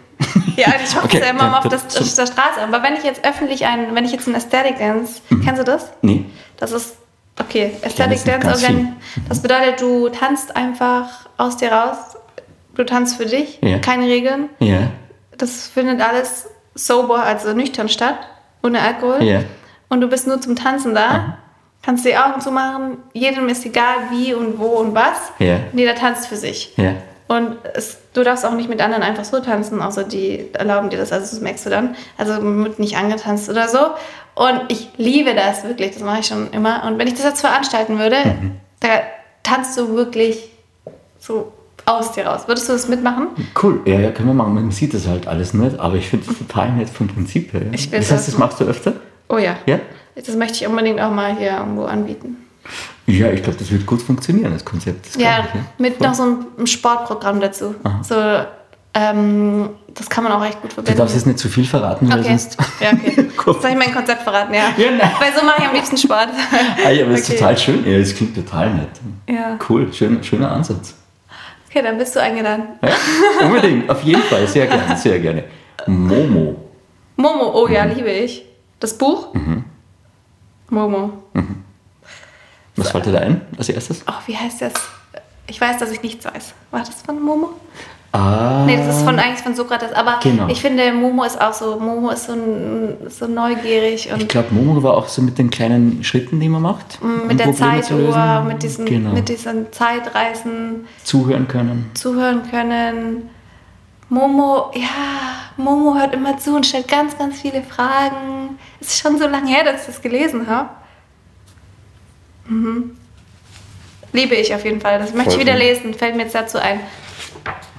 Ja, 0.55 0.73
ich 0.83 0.95
mache 0.95 1.05
Okay, 1.05 1.19
das 1.19 1.27
ja 1.27 1.33
immer 1.33 1.49
mal 1.49 1.59
auf 1.59 1.67
das, 1.69 1.83
auf 1.85 2.15
der 2.15 2.25
Straße. 2.25 2.61
Aber 2.63 2.81
wenn 2.83 2.95
ich 2.95 3.03
jetzt 3.03 3.23
öffentlich 3.25 3.65
ein, 3.65 3.93
wenn 3.93 4.05
ich 4.05 4.11
jetzt 4.11 4.25
einen 4.27 4.35
Aesthetic 4.35 4.79
Dance, 4.79 5.21
Mhm. 5.29 5.41
kennst 5.45 5.59
du 5.59 5.63
das? 5.65 5.91
Nee. 6.01 6.25
Das 6.57 6.71
ist, 6.71 6.95
okay, 7.39 7.73
Aesthetic 7.83 8.23
das 8.23 8.25
noch 8.25 8.41
Dance, 8.51 8.65
organ, 8.65 8.95
das 9.29 9.41
bedeutet, 9.41 9.79
du 9.81 10.09
tanzt 10.09 10.55
einfach 10.55 11.27
aus 11.37 11.57
dir 11.57 11.71
raus. 11.71 11.97
Du 12.75 12.83
tanzt 12.83 13.17
für 13.17 13.25
dich, 13.25 13.59
Ja. 13.61 13.77
keine 13.79 14.05
Regeln. 14.05 14.49
Ja. 14.59 14.87
Das 15.37 15.67
findet 15.67 16.01
alles 16.01 16.47
sober, 16.73 17.23
also 17.23 17.53
nüchtern 17.53 17.89
statt, 17.89 18.17
ohne 18.63 18.79
Alkohol. 18.81 19.23
Ja. 19.23 19.41
Und 19.89 20.01
du 20.01 20.07
bist 20.07 20.27
nur 20.27 20.41
zum 20.41 20.55
Tanzen 20.55 20.95
da. 20.95 21.37
Kannst 21.83 22.05
die 22.05 22.17
Augen 22.17 22.41
zumachen. 22.41 22.97
Jedem 23.13 23.47
ist 23.49 23.65
egal, 23.65 23.95
wie 24.11 24.33
und 24.33 24.59
wo 24.59 24.65
und 24.65 24.93
was. 24.95 25.31
Ja. 25.39 25.57
Und 25.71 25.77
jeder 25.79 25.95
tanzt 25.95 26.27
für 26.27 26.35
sich. 26.35 26.73
Ja. 26.75 26.93
Und 27.27 27.57
es, 27.73 27.97
du 28.13 28.23
darfst 28.23 28.45
auch 28.45 28.53
nicht 28.53 28.69
mit 28.69 28.81
anderen 28.81 29.03
einfach 29.03 29.25
so 29.25 29.39
tanzen, 29.39 29.81
außer 29.81 30.03
die 30.05 30.53
erlauben 30.53 30.89
dir 30.89 30.97
das, 30.97 31.11
also 31.11 31.25
das 31.29 31.41
merkst 31.41 31.65
du 31.65 31.69
dann. 31.69 31.95
Also 32.17 32.41
wird 32.41 32.79
nicht 32.79 32.95
angetanzt 32.97 33.49
oder 33.49 33.67
so. 33.67 33.79
Und 34.35 34.61
ich 34.69 34.89
liebe 34.97 35.33
das 35.35 35.63
wirklich, 35.63 35.91
das 35.91 36.03
mache 36.03 36.19
ich 36.21 36.27
schon 36.27 36.51
immer. 36.51 36.83
Und 36.85 36.97
wenn 36.99 37.07
ich 37.07 37.15
das 37.15 37.23
jetzt 37.23 37.41
veranstalten 37.41 37.99
würde, 37.99 38.15
Mhm. 38.17 38.51
da 38.79 38.87
tanzt 39.43 39.77
du 39.77 39.93
wirklich 39.95 40.49
so 41.19 41.51
aus 41.85 42.11
dir 42.13 42.27
raus. 42.27 42.41
Würdest 42.47 42.67
du 42.69 42.73
das 42.73 42.87
mitmachen? 42.87 43.27
Cool, 43.61 43.81
ja, 43.85 43.99
ja, 43.99 44.11
können 44.11 44.29
wir 44.29 44.33
machen. 44.33 44.53
Man 44.53 44.71
sieht 44.71 44.93
das 44.93 45.07
halt 45.07 45.27
alles 45.27 45.53
nicht, 45.53 45.79
aber 45.79 45.95
ich 45.95 46.07
finde 46.09 46.27
das 46.27 46.37
total 46.37 46.71
nett 46.73 46.89
vom 46.89 47.07
Prinzip 47.07 47.53
her. 47.53 47.61
Ja. 47.63 47.67
Ich 47.73 47.89
das 47.89 48.11
heißt, 48.11 48.27
das 48.27 48.37
machst 48.37 48.59
du 48.59 48.65
öfter? 48.65 48.93
Oh 49.29 49.37
ja. 49.37 49.57
Ja? 49.65 49.79
Das 50.15 50.35
möchte 50.35 50.55
ich 50.63 50.67
unbedingt 50.67 50.99
auch 51.01 51.11
mal 51.11 51.35
hier 51.35 51.57
irgendwo 51.57 51.83
anbieten. 51.85 52.37
Ja, 53.07 53.31
ich 53.31 53.41
glaube, 53.41 53.57
das 53.57 53.71
wird 53.71 53.85
gut 53.85 54.01
funktionieren, 54.01 54.51
das 54.51 54.65
Konzept. 54.65 55.07
Das 55.07 55.15
Ja, 55.15 55.39
ich, 55.53 55.79
mit 55.79 56.01
noch 56.01 56.13
so 56.13 56.23
einem 56.23 56.67
Sportprogramm 56.67 57.39
dazu. 57.39 57.73
So, 58.01 58.15
ähm, 58.93 59.69
das 59.93 60.09
kann 60.09 60.23
man 60.25 60.33
auch 60.33 60.43
echt 60.43 60.61
gut 60.61 60.71
Du 60.71 60.75
verbinden. 60.75 60.99
darfst 60.99 61.15
jetzt 61.15 61.25
nicht 61.25 61.39
zu 61.39 61.47
viel 61.47 61.63
verraten, 61.65 62.09
weil 62.11 62.19
Okay. 62.19 62.29
sonst. 62.29 62.57
Ja, 62.81 62.91
okay. 62.91 63.29
Soll 63.61 63.71
ich 63.71 63.77
mein 63.77 63.93
Konzept 63.93 64.23
verraten? 64.23 64.53
Ja. 64.53 64.69
Ja, 64.77 64.91
nein. 64.91 65.11
Weil 65.19 65.33
so 65.39 65.45
mache 65.45 65.61
ich 65.61 65.67
am 65.67 65.73
liebsten 65.73 65.97
Sport. 65.97 66.29
Ah, 66.85 66.89
ja, 66.89 67.03
aber 67.03 67.11
das 67.13 67.21
ist 67.21 67.29
Okay. 67.29 67.37
total 67.39 67.57
schön. 67.57 67.85
Ja, 67.89 67.97
das 67.99 68.13
klingt 68.13 68.35
total 68.35 68.73
nett. 68.73 68.89
Ja. 69.29 69.57
Cool, 69.69 69.91
schön, 69.93 70.21
schöner 70.23 70.51
Ansatz. 70.51 70.93
Okay, 71.69 71.81
dann 71.81 71.97
bist 71.97 72.15
du 72.15 72.21
eingeladen. 72.21 72.63
Ja, 72.81 73.45
unbedingt, 73.45 73.89
auf 73.89 74.03
jeden 74.03 74.21
Fall, 74.23 74.47
sehr 74.47 74.67
gerne, 74.67 74.97
sehr 74.97 75.19
gerne. 75.19 75.43
Momo. 75.85 76.55
Momo, 77.15 77.51
oh 77.53 77.67
Mhm. 77.67 77.73
ja, 77.73 77.83
liebe 77.85 78.09
ich. 78.11 78.43
Das 78.79 78.97
Buch? 78.97 79.29
Momo. 80.69 81.13
Was 82.77 82.89
fällt 82.91 83.05
dir 83.07 83.11
da 83.13 83.19
ein 83.19 83.41
als 83.57 83.69
erstes? 83.69 84.03
Oh, 84.07 84.13
wie 84.27 84.37
heißt 84.37 84.61
das? 84.61 84.73
Ich 85.47 85.59
weiß, 85.59 85.77
dass 85.79 85.91
ich 85.91 86.01
nichts 86.03 86.25
weiß. 86.25 86.53
War 86.71 86.79
das 86.81 87.01
von 87.05 87.21
Momo? 87.21 87.49
Ah, 88.11 88.63
Nee, 88.65 88.77
das 88.77 88.97
ist 88.97 89.03
von, 89.03 89.17
eigentlich 89.19 89.41
von 89.41 89.53
Sokrates. 89.55 89.91
Aber 89.93 90.19
Genau. 90.23 90.47
ich 90.47 90.61
finde, 90.61 90.91
Momo 90.93 91.23
ist 91.23 91.39
auch 91.39 91.53
so, 91.53 91.77
Momo 91.79 92.09
ist 92.11 92.25
so, 92.27 92.33
so 93.09 93.27
neugierig 93.27 94.11
und 94.11 94.21
ich 94.21 94.27
glaube, 94.27 94.53
Momo 94.53 94.81
war 94.81 94.95
auch 94.95 95.07
so 95.07 95.21
mit 95.21 95.37
den 95.37 95.49
kleinen 95.49 96.03
Schritten, 96.03 96.39
die 96.39 96.47
man 96.49 96.61
macht. 96.61 96.99
um 97.01 97.23
Mm, 97.23 97.27
mit 97.27 97.39
der 97.39 97.45
Probleme. 97.45 97.81
Zeituhr, 97.81 98.43
mit 98.47 98.63
diesen, 98.63 98.85
genau. 98.85 99.11
mit 99.11 99.27
diesen 99.29 99.71
Zeitreisen 99.71 100.85
Zuhören 101.03 101.47
können. 101.47 101.89
zuhören 101.95 102.41
können. 102.49 103.29
Momo, 104.09 104.71
ja, 104.73 104.87
Momo 105.57 105.95
hört 105.95 106.13
immer 106.13 106.37
zu 106.37 106.55
und 106.55 106.65
stellt 106.65 106.87
ganz, 106.87 107.17
ganz 107.17 107.41
viele 107.41 107.61
Fragen. 107.61 108.57
Es 108.79 108.87
ist 108.93 109.01
schon 109.01 109.17
so 109.19 109.27
lange 109.27 109.47
her, 109.49 109.65
dass 109.65 109.81
ich 109.81 109.87
das 109.87 110.01
gelesen 110.01 110.47
habe. 110.47 110.69
Mhm. 112.47 112.91
Liebe 114.13 114.35
ich 114.35 114.53
auf 114.53 114.63
jeden 114.63 114.79
Fall. 114.81 114.99
Das 114.99 115.13
möchte 115.13 115.29
ich 115.29 115.35
Voll 115.35 115.41
wieder 115.45 115.53
gut. 115.53 115.61
lesen. 115.61 115.93
Fällt 115.93 116.15
mir 116.15 116.23
jetzt 116.23 116.35
dazu 116.35 116.57
ein. 116.59 116.79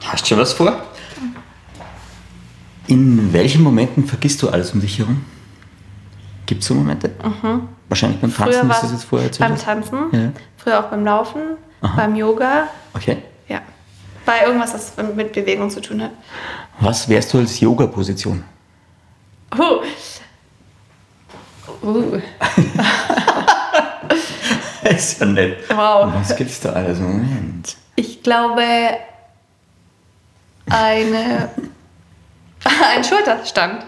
Hast 0.05 0.25
du 0.25 0.29
schon 0.29 0.39
was 0.39 0.53
vor? 0.53 0.83
In 2.87 3.33
welchen 3.33 3.63
Momenten 3.63 4.07
vergisst 4.07 4.41
du 4.43 4.49
alles 4.49 4.73
um 4.73 4.81
dich 4.81 4.99
herum? 4.99 5.25
Gibt 6.47 6.63
es 6.63 6.69
so 6.69 6.75
Momente? 6.75 7.11
Wahrscheinlich 7.89 8.21
beim 8.21 8.35
Tanzen, 8.35 8.53
Früher 8.53 8.69
das 8.69 8.77
war 8.83 8.85
ist 8.85 8.93
jetzt 8.93 9.05
vorher 9.05 9.27
erzählt. 9.29 9.49
beim. 9.51 9.59
Tanzen, 9.59 9.99
Ja. 10.13 10.33
früher 10.57 10.79
auch 10.81 10.89
beim 10.91 11.05
Laufen, 11.05 11.41
beim 11.97 12.15
Yoga. 12.17 12.69
Okay. 12.95 13.19
Ja. 13.49 13.61
Bei 14.25 14.45
irgendwas, 14.47 14.73
das 14.73 14.93
mit 15.15 15.33
Bewegung 15.33 15.69
zu 15.71 15.81
tun 15.83 16.03
hat. 16.03 16.13
Was 16.81 17.09
wärst 17.09 17.33
du 17.35 17.39
als 17.39 17.61
Yoga-Position? 17.61 18.43
Uh. 19.59 19.81
Uh. 24.91 24.95
ist 24.97 25.21
ja 25.21 25.27
nett. 25.27 25.59
Wow. 25.71 26.13
Was 26.15 26.35
gibt's 26.37 26.61
da 26.61 26.73
alles? 26.73 26.99
Moment. 26.99 27.77
Ich 27.97 28.23
glaube, 28.23 28.63
eine, 30.71 31.49
ein 32.95 33.05
Schulterstand. 33.05 33.85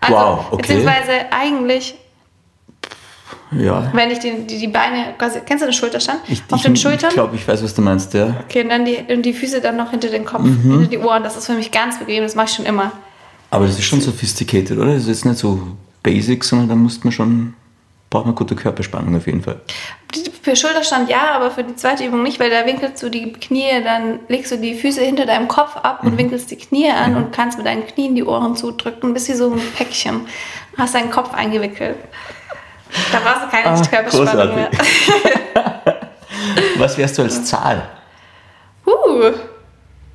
Also, 0.00 0.14
Wow, 0.14 0.46
okay. 0.52 0.56
beziehungsweise 0.62 1.12
eigentlich, 1.30 1.94
Ja. 3.50 3.90
wenn 3.94 4.10
ich 4.10 4.18
die, 4.18 4.46
die, 4.46 4.58
die 4.58 4.68
Beine, 4.68 5.14
quasi, 5.18 5.40
kennst 5.40 5.62
du 5.62 5.66
den 5.68 5.72
Schulterstand? 5.72 6.20
Ich, 6.28 6.42
Auf 6.50 6.58
ich, 6.58 6.62
den 6.62 6.76
Schultern? 6.76 7.08
Ich 7.08 7.14
glaube, 7.14 7.34
ich 7.36 7.46
weiß, 7.48 7.62
was 7.64 7.74
du 7.74 7.82
meinst, 7.82 8.12
ja. 8.14 8.36
Okay, 8.44 8.62
und 8.62 8.68
dann 8.68 8.84
die, 8.84 8.96
und 9.12 9.22
die 9.22 9.32
Füße 9.32 9.60
dann 9.60 9.76
noch 9.76 9.90
hinter 9.90 10.08
den 10.08 10.24
Kopf, 10.24 10.42
Mhm. 10.42 10.70
hinter 10.72 10.86
die 10.88 10.98
Ohren. 10.98 11.22
Das 11.22 11.36
ist 11.36 11.46
für 11.46 11.54
mich 11.54 11.70
ganz 11.72 11.98
bequem, 11.98 12.22
das 12.22 12.34
mache 12.34 12.46
ich 12.46 12.52
schon 12.54 12.66
immer. 12.66 12.92
Aber 13.50 13.66
das 13.66 13.78
ist 13.78 13.84
schon 13.84 14.00
sophisticated, 14.00 14.76
oder? 14.76 14.92
Das 14.94 15.02
ist 15.02 15.08
jetzt 15.08 15.24
nicht 15.24 15.38
so 15.38 15.60
basic, 16.02 16.44
sondern 16.44 16.68
da 16.68 16.74
muss 16.74 17.02
man 17.02 17.12
schon, 17.12 17.54
braucht 18.16 18.26
man 18.26 18.34
gute 18.34 18.56
Körperspannung 18.56 19.14
auf 19.14 19.26
jeden 19.26 19.42
Fall. 19.42 19.60
Für 20.42 20.56
Schulterstand 20.56 21.10
ja, 21.10 21.32
aber 21.34 21.50
für 21.50 21.62
die 21.62 21.76
zweite 21.76 22.02
Übung 22.04 22.22
nicht, 22.22 22.40
weil 22.40 22.48
da 22.48 22.64
winkelst 22.64 23.02
du 23.02 23.10
die 23.10 23.30
Knie, 23.32 23.82
dann 23.84 24.20
legst 24.28 24.50
du 24.52 24.56
die 24.56 24.74
Füße 24.74 25.02
hinter 25.02 25.26
deinem 25.26 25.48
Kopf 25.48 25.76
ab 25.76 26.02
Mhm. 26.02 26.10
und 26.12 26.18
winkelst 26.18 26.50
die 26.50 26.56
Knie 26.56 26.90
an 26.90 27.14
und 27.14 27.32
kannst 27.32 27.58
mit 27.58 27.66
deinen 27.66 27.86
Knien 27.86 28.14
die 28.14 28.24
Ohren 28.24 28.56
zudrücken, 28.56 29.12
bist 29.12 29.28
wie 29.28 29.34
so 29.34 29.50
ein 29.52 29.60
Päckchen. 29.76 30.22
Hast 30.78 30.94
deinen 30.94 31.10
Kopf 31.10 31.34
eingewickelt. 31.34 31.96
Da 33.12 33.18
brauchst 33.22 33.44
du 33.44 33.48
keine 33.50 33.66
Ah, 33.66 33.82
Körperspannung 33.82 34.54
mehr. 34.54 34.70
Was 36.78 36.96
wärst 36.96 37.18
du 37.18 37.22
als 37.22 37.44
Zahl? 37.44 37.82
Uh, 38.86 39.32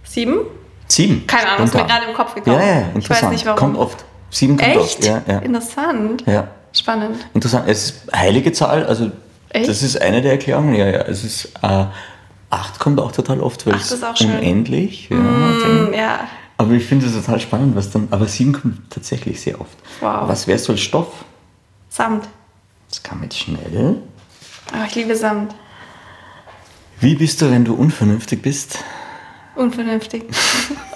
sieben? 0.04 0.40
Sieben. 0.88 1.28
Keine 1.28 1.50
Ahnung, 1.50 1.66
ist 1.66 1.76
mir 1.76 1.86
gerade 1.86 2.06
im 2.08 2.16
Kopf 2.16 2.34
gekommen. 2.34 2.58
Ja, 2.60 2.66
ja, 2.66 2.82
Ich 2.90 2.96
interessant. 2.96 3.24
weiß 3.26 3.32
nicht 3.32 3.46
warum. 3.46 3.60
Kommt 3.60 3.78
oft. 3.78 4.04
Sieben 4.32 4.58
kommt 4.58 4.70
Echt? 4.70 4.80
oft. 4.80 5.06
Ja, 5.06 5.22
ja. 5.28 5.38
Interessant. 5.40 6.24
ja. 6.26 6.48
Spannend. 6.74 7.18
Interessant. 7.34 7.68
Es 7.68 7.84
ist 7.86 8.14
heilige 8.16 8.52
Zahl, 8.54 8.86
also 8.86 9.12
Echt? 9.50 9.68
das 9.68 9.84
ist 9.84 10.02
eine 10.02 10.22
der 10.22 10.32
Erklärungen. 10.34 10.74
Ja, 10.76 10.88
ja. 10.88 11.02
Es 11.02 11.24
ist 11.24 11.52
äh, 11.62 11.86
acht 12.50 12.80
kommt 12.80 13.00
auch 13.00 13.12
total 13.12 13.42
oft, 13.42 13.66
weil 13.68 13.76
es 13.76 13.92
ist 13.92 14.04
auch 14.04 14.16
schön. 14.16 14.32
unendlich. 14.32 15.10
Ja, 15.10 15.18
Mm, 15.18 15.94
ja. 15.94 16.20
Aber 16.58 16.72
ich 16.74 16.86
finde 16.86 17.08
es 17.08 17.14
total 17.14 17.40
spannend, 17.40 17.76
was 17.76 17.90
dann. 17.90 18.08
Aber 18.12 18.28
sieben 18.28 18.54
kommt 18.54 18.90
tatsächlich 18.92 19.42
sehr 19.42 19.60
oft. 19.60 19.76
Wow. 20.00 20.28
Was 20.30 20.48
wärst 20.48 20.68
du 20.68 20.74
als 20.74 20.82
Stoff? 20.82 21.08
Samt. 21.90 22.28
Das 22.90 23.02
kam 23.04 23.24
jetzt 23.24 23.38
schnell. 23.40 23.98
Oh, 24.74 24.86
ich 24.88 24.96
liebe 24.96 25.16
Samt. 25.16 25.56
Wie 27.00 27.16
bist 27.16 27.42
du, 27.42 27.50
wenn 27.50 27.66
du 27.66 27.74
unvernünftig 27.74 28.42
bist? 28.42 28.78
Unvernünftig. 29.56 30.24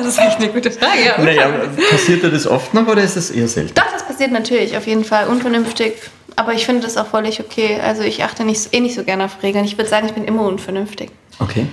das 0.00 0.14
ist 0.14 0.18
echt 0.18 0.38
eine 0.38 0.48
gute 0.48 0.70
Frage. 0.70 1.00
Ja, 1.04 1.18
Naja, 1.22 1.48
passiert 1.90 2.22
dir 2.22 2.30
das 2.30 2.46
oft 2.46 2.74
noch 2.74 2.86
oder 2.86 3.02
ist 3.02 3.16
das 3.16 3.30
eher 3.30 3.48
selten? 3.48 3.74
Doch, 3.74 3.90
das 3.92 4.06
passiert 4.06 4.32
natürlich, 4.32 4.76
auf 4.76 4.86
jeden 4.86 5.04
Fall. 5.04 5.28
Unvernünftig. 5.28 5.94
Aber 6.36 6.54
ich 6.54 6.64
finde 6.66 6.82
das 6.82 6.96
auch 6.96 7.06
völlig 7.06 7.40
okay. 7.40 7.78
Also 7.82 8.02
ich 8.02 8.22
achte 8.24 8.44
nicht, 8.44 8.72
eh 8.72 8.80
nicht 8.80 8.94
so 8.94 9.04
gerne 9.04 9.24
auf 9.24 9.42
Regeln. 9.42 9.64
Ich 9.64 9.76
würde 9.76 9.90
sagen, 9.90 10.06
ich 10.06 10.12
bin 10.14 10.24
immer 10.24 10.42
unvernünftig. 10.46 11.10
Okay. 11.38 11.66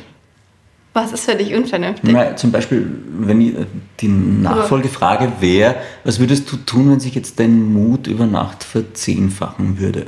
Was 0.94 1.12
ist 1.12 1.26
für 1.26 1.36
dich 1.36 1.54
unvernünftig? 1.54 2.10
Na, 2.12 2.36
zum 2.36 2.52
Beispiel, 2.52 2.88
wenn 3.20 3.40
ich, 3.40 3.54
äh, 3.56 3.66
die 4.00 4.08
Nachfolgefrage 4.08 5.32
wäre, 5.40 5.76
was 6.04 6.20
würdest 6.20 6.52
du 6.52 6.58
tun, 6.58 6.90
wenn 6.92 7.00
sich 7.00 7.14
jetzt 7.14 7.40
dein 7.40 7.72
Mut 7.72 8.08
über 8.08 8.26
Nacht 8.26 8.64
verzehnfachen 8.64 9.80
würde? 9.80 10.08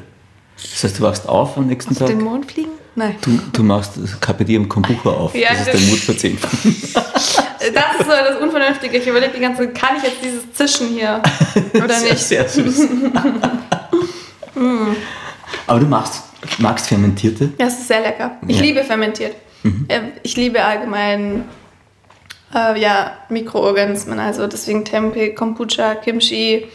Das 0.55 0.83
heißt, 0.83 0.99
du 0.99 1.03
wachst 1.03 1.29
auf 1.29 1.57
am 1.57 1.67
nächsten 1.67 1.91
Auf 1.91 1.99
Tag, 1.99 2.07
den 2.07 2.21
Mond 2.21 2.51
fliegen? 2.51 2.71
Nein. 2.95 3.15
du, 3.21 3.39
du 3.53 3.63
machst 3.63 3.93
KPD 4.19 4.55
im 4.55 4.67
Kombucha 4.67 5.09
auf, 5.09 5.35
Ja, 5.35 5.49
das 5.51 5.67
ist 5.67 5.73
dein 5.73 5.89
Mut 5.89 5.99
verzehnfachen. 5.99 6.75
Das 7.59 7.99
ist 7.99 8.05
so 8.05 8.11
das 8.11 8.37
Unvernünftige. 8.41 8.97
Ich 8.97 9.07
überlege 9.07 9.33
die 9.35 9.41
ganze 9.41 9.63
Zeit, 9.63 9.75
kann 9.75 9.97
ich 9.97 10.03
jetzt 10.03 10.23
dieses 10.23 10.51
Zischen 10.53 10.87
hier 10.89 11.21
oder 11.73 11.93
sehr, 11.93 12.11
nicht? 12.13 12.23
sehr 12.23 12.47
süß. 12.47 12.81
Aber 15.67 15.79
du 15.79 15.85
magst, 15.85 16.23
magst 16.59 16.87
Fermentierte? 16.87 17.51
Ja, 17.59 17.67
es 17.67 17.79
ist 17.79 17.87
sehr 17.87 18.01
lecker. 18.01 18.37
Ich 18.47 18.57
Ja. 18.57 18.61
liebe 18.63 18.83
fermentiert. 18.83 19.35
Äh, 19.87 19.99
Ich 20.23 20.35
liebe 20.37 20.63
allgemein 20.63 21.45
äh, 22.55 22.79
ja, 22.79 23.11
Mikroorganismen. 23.29 24.19
Also 24.19 24.47
deswegen 24.47 24.85
Tempeh, 24.85 25.33
Kombucha, 25.33 25.95
Kimchi. 25.95 26.67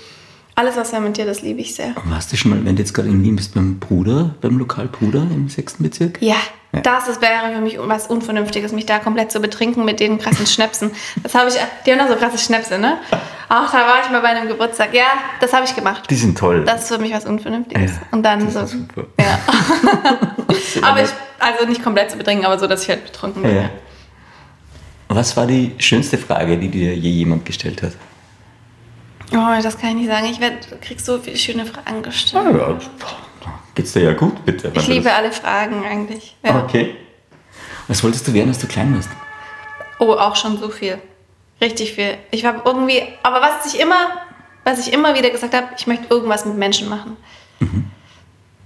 Alles, 0.57 0.76
was 0.76 0.90
fermentiert 0.90 1.26
ist, 1.28 1.42
liebe 1.42 1.61
ich 1.61 1.74
sehr. 1.74 1.94
Warst 2.05 2.32
du 2.32 2.36
schon 2.36 2.52
mal, 2.52 2.64
wenn 2.64 2.76
du 2.76 2.82
jetzt 2.82 2.94
gerade 2.94 3.09
in 3.09 3.22
Wien 3.24 3.34
bist, 3.34 3.55
beim 3.55 3.80
Bruder, 3.80 4.34
beim 4.40 4.57
Lokal 4.57 4.86
Bruder 4.86 5.18
im 5.22 5.48
sechsten 5.48 5.82
Bezirk? 5.82 6.18
Ja, 6.22 6.36
Ja. 6.72 6.80
das 6.80 7.09
ist, 7.09 7.20
wäre 7.20 7.52
für 7.52 7.61
mich 7.61 7.76
was 7.80 8.07
Unvernünftiges, 8.07 8.70
mich 8.72 8.86
da 8.86 9.00
komplett 9.00 9.32
zu 9.32 9.40
betrinken 9.40 9.84
mit 9.84 9.98
den 9.98 10.18
krassen 10.18 10.46
Schnäpsen. 10.46 10.92
Das 11.24 11.34
habe 11.34 11.48
ich, 11.48 11.57
die 11.84 11.90
haben 11.90 11.98
da 11.98 12.07
so 12.07 12.14
krasse 12.14 12.38
Schnäpse, 12.38 12.78
ne? 12.78 12.98
Ach, 13.48 13.70
da 13.72 13.78
war 13.78 14.00
ich 14.05 14.11
mal 14.12 14.20
bei 14.20 14.28
einem 14.28 14.46
Geburtstag. 14.48 14.94
Ja, 14.94 15.07
das 15.40 15.52
habe 15.52 15.64
ich 15.64 15.74
gemacht. 15.74 16.09
Die 16.09 16.14
sind 16.14 16.38
toll. 16.38 16.64
Das 16.64 16.82
ist 16.82 16.88
für 16.94 16.98
mich 17.00 17.12
was 17.12 17.26
Unvernünftiges. 17.26 17.90
Ja, 17.92 18.02
Und 18.12 18.22
dann 18.22 18.44
das 18.44 18.55
so. 18.55 18.61
ist 18.61 18.70
super. 18.70 19.05
Ja. 19.18 19.38
aber 20.82 21.02
ich, 21.02 21.11
also 21.40 21.66
nicht 21.66 21.82
komplett 21.82 22.12
zu 22.12 22.16
betrinken, 22.16 22.46
aber 22.46 22.59
so, 22.61 22.68
dass 22.68 22.82
ich 22.84 22.88
halt 22.90 23.05
betrunken 23.05 23.42
bin. 23.42 23.57
Ja. 23.57 23.70
Was 25.09 25.36
war 25.36 25.46
die 25.48 25.72
schönste 25.78 26.16
Frage, 26.16 26.57
die 26.59 26.68
dir 26.68 26.94
je 26.96 27.11
jemand 27.11 27.44
gestellt 27.44 27.82
hat? 27.82 27.92
Oh, 29.33 29.62
das 29.62 29.79
kann 29.79 29.91
ich 29.91 29.95
nicht 29.97 30.09
sagen. 30.09 30.27
Ich 30.27 30.41
werd, 30.41 30.70
du 30.70 30.77
kriegst 30.77 31.07
so 31.07 31.18
viele 31.18 31.37
schöne 31.37 31.66
Fragen 31.66 32.03
gestellt. 32.03 32.45
Ah, 32.47 32.51
ja, 32.51 32.79
geht's 33.75 33.93
dir 33.93 34.03
ja 34.03 34.12
gut, 34.12 34.45
bitte. 34.45 34.72
Ich 34.75 34.87
liebe 34.87 35.12
alle 35.12 35.33
Fragen 35.33 35.85
eigentlich. 35.85 36.37
Ja. 36.45 36.62
Okay. 36.62 36.97
Was 37.89 38.03
wolltest 38.03 38.27
du 38.29 38.33
werden, 38.33 38.49
als 38.49 38.59
du 38.59 38.66
klein 38.66 38.95
warst? 38.95 39.11
Oh, 39.99 40.12
auch 40.12 40.37
schon 40.37 40.59
so 40.59 40.68
viel. 40.68 40.99
Richtig 41.61 41.93
viel. 41.93 42.16
Ich 42.31 42.45
war 42.45 42.62
irgendwie, 42.64 43.03
aber 43.22 43.41
was 43.41 43.72
ich 43.72 43.81
immer, 43.81 44.09
was 44.64 44.87
ich 44.87 44.93
immer 44.93 45.14
wieder 45.14 45.31
gesagt 45.31 45.55
habe, 45.55 45.68
ich 45.77 45.87
möchte 45.87 46.07
irgendwas 46.11 46.45
mit 46.45 46.57
Menschen 46.57 46.89
machen. 46.89 47.16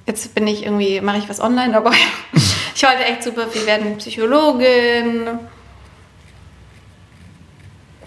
Jetzt 0.06 0.34
bin 0.34 0.46
ich 0.46 0.64
irgendwie, 0.64 1.00
mache 1.02 1.18
ich 1.18 1.28
was 1.28 1.38
online, 1.40 1.76
aber 1.76 1.92
ich 2.74 2.82
wollte 2.82 3.04
echt 3.04 3.22
super 3.22 3.46
viel 3.46 3.66
werden, 3.66 3.98
Psychologin. 3.98 5.38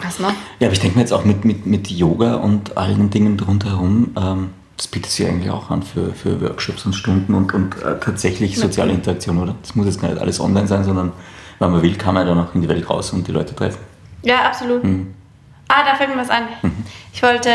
Was 0.04 0.20
noch? 0.20 0.34
Ja, 0.60 0.68
aber 0.68 0.74
ich 0.74 0.80
denke 0.80 0.97
mir 0.97 1.02
jetzt 1.02 1.14
auch 1.14 1.26
mit, 1.26 1.45
mit, 1.45 1.66
mit 1.66 1.89
Yoga 1.89 2.36
und 2.36 2.78
allen 2.78 3.10
Dingen 3.10 3.38
drumherum, 3.38 4.12
ähm, 4.18 4.49
Das 4.78 4.88
bietet 4.88 5.12
sich 5.12 5.28
eigentlich 5.28 5.52
auch 5.52 5.70
an 5.70 5.84
für, 5.84 6.14
für 6.14 6.41
Workshops 6.41 6.86
und 6.86 6.93
Stunden 6.93 7.34
und, 7.36 7.54
und 7.54 7.76
äh, 7.84 7.99
tatsächlich 7.99 8.58
soziale 8.58 8.91
Interaktion, 8.93 9.38
oder? 9.38 9.56
Das 9.62 9.76
muss 9.76 9.86
jetzt 9.86 10.02
gar 10.02 10.10
nicht 10.10 10.20
alles 10.20 10.39
online 10.39 10.68
sein, 10.68 10.84
sondern 10.84 11.12
wenn 11.60 11.72
man 11.72 11.82
will, 11.84 11.95
kann 11.95 12.16
man 12.16 12.26
dann 12.26 12.39
auch 12.39 12.56
in 12.56 12.62
die 12.62 12.70
Welt 12.70 12.89
raus 12.89 13.12
und 13.14 13.28
die 13.28 13.32
Leute 13.32 13.54
treffen. 13.56 13.78
Ja, 14.24 14.43
absolut. 14.47 14.84
Mhm. 14.84 15.14
Ah, 15.68 15.84
da 15.86 15.95
fällt 15.95 16.10
mir 16.10 16.20
was 16.20 16.30
ein. 16.30 16.43
Ich 17.14 17.22
wollte 17.22 17.49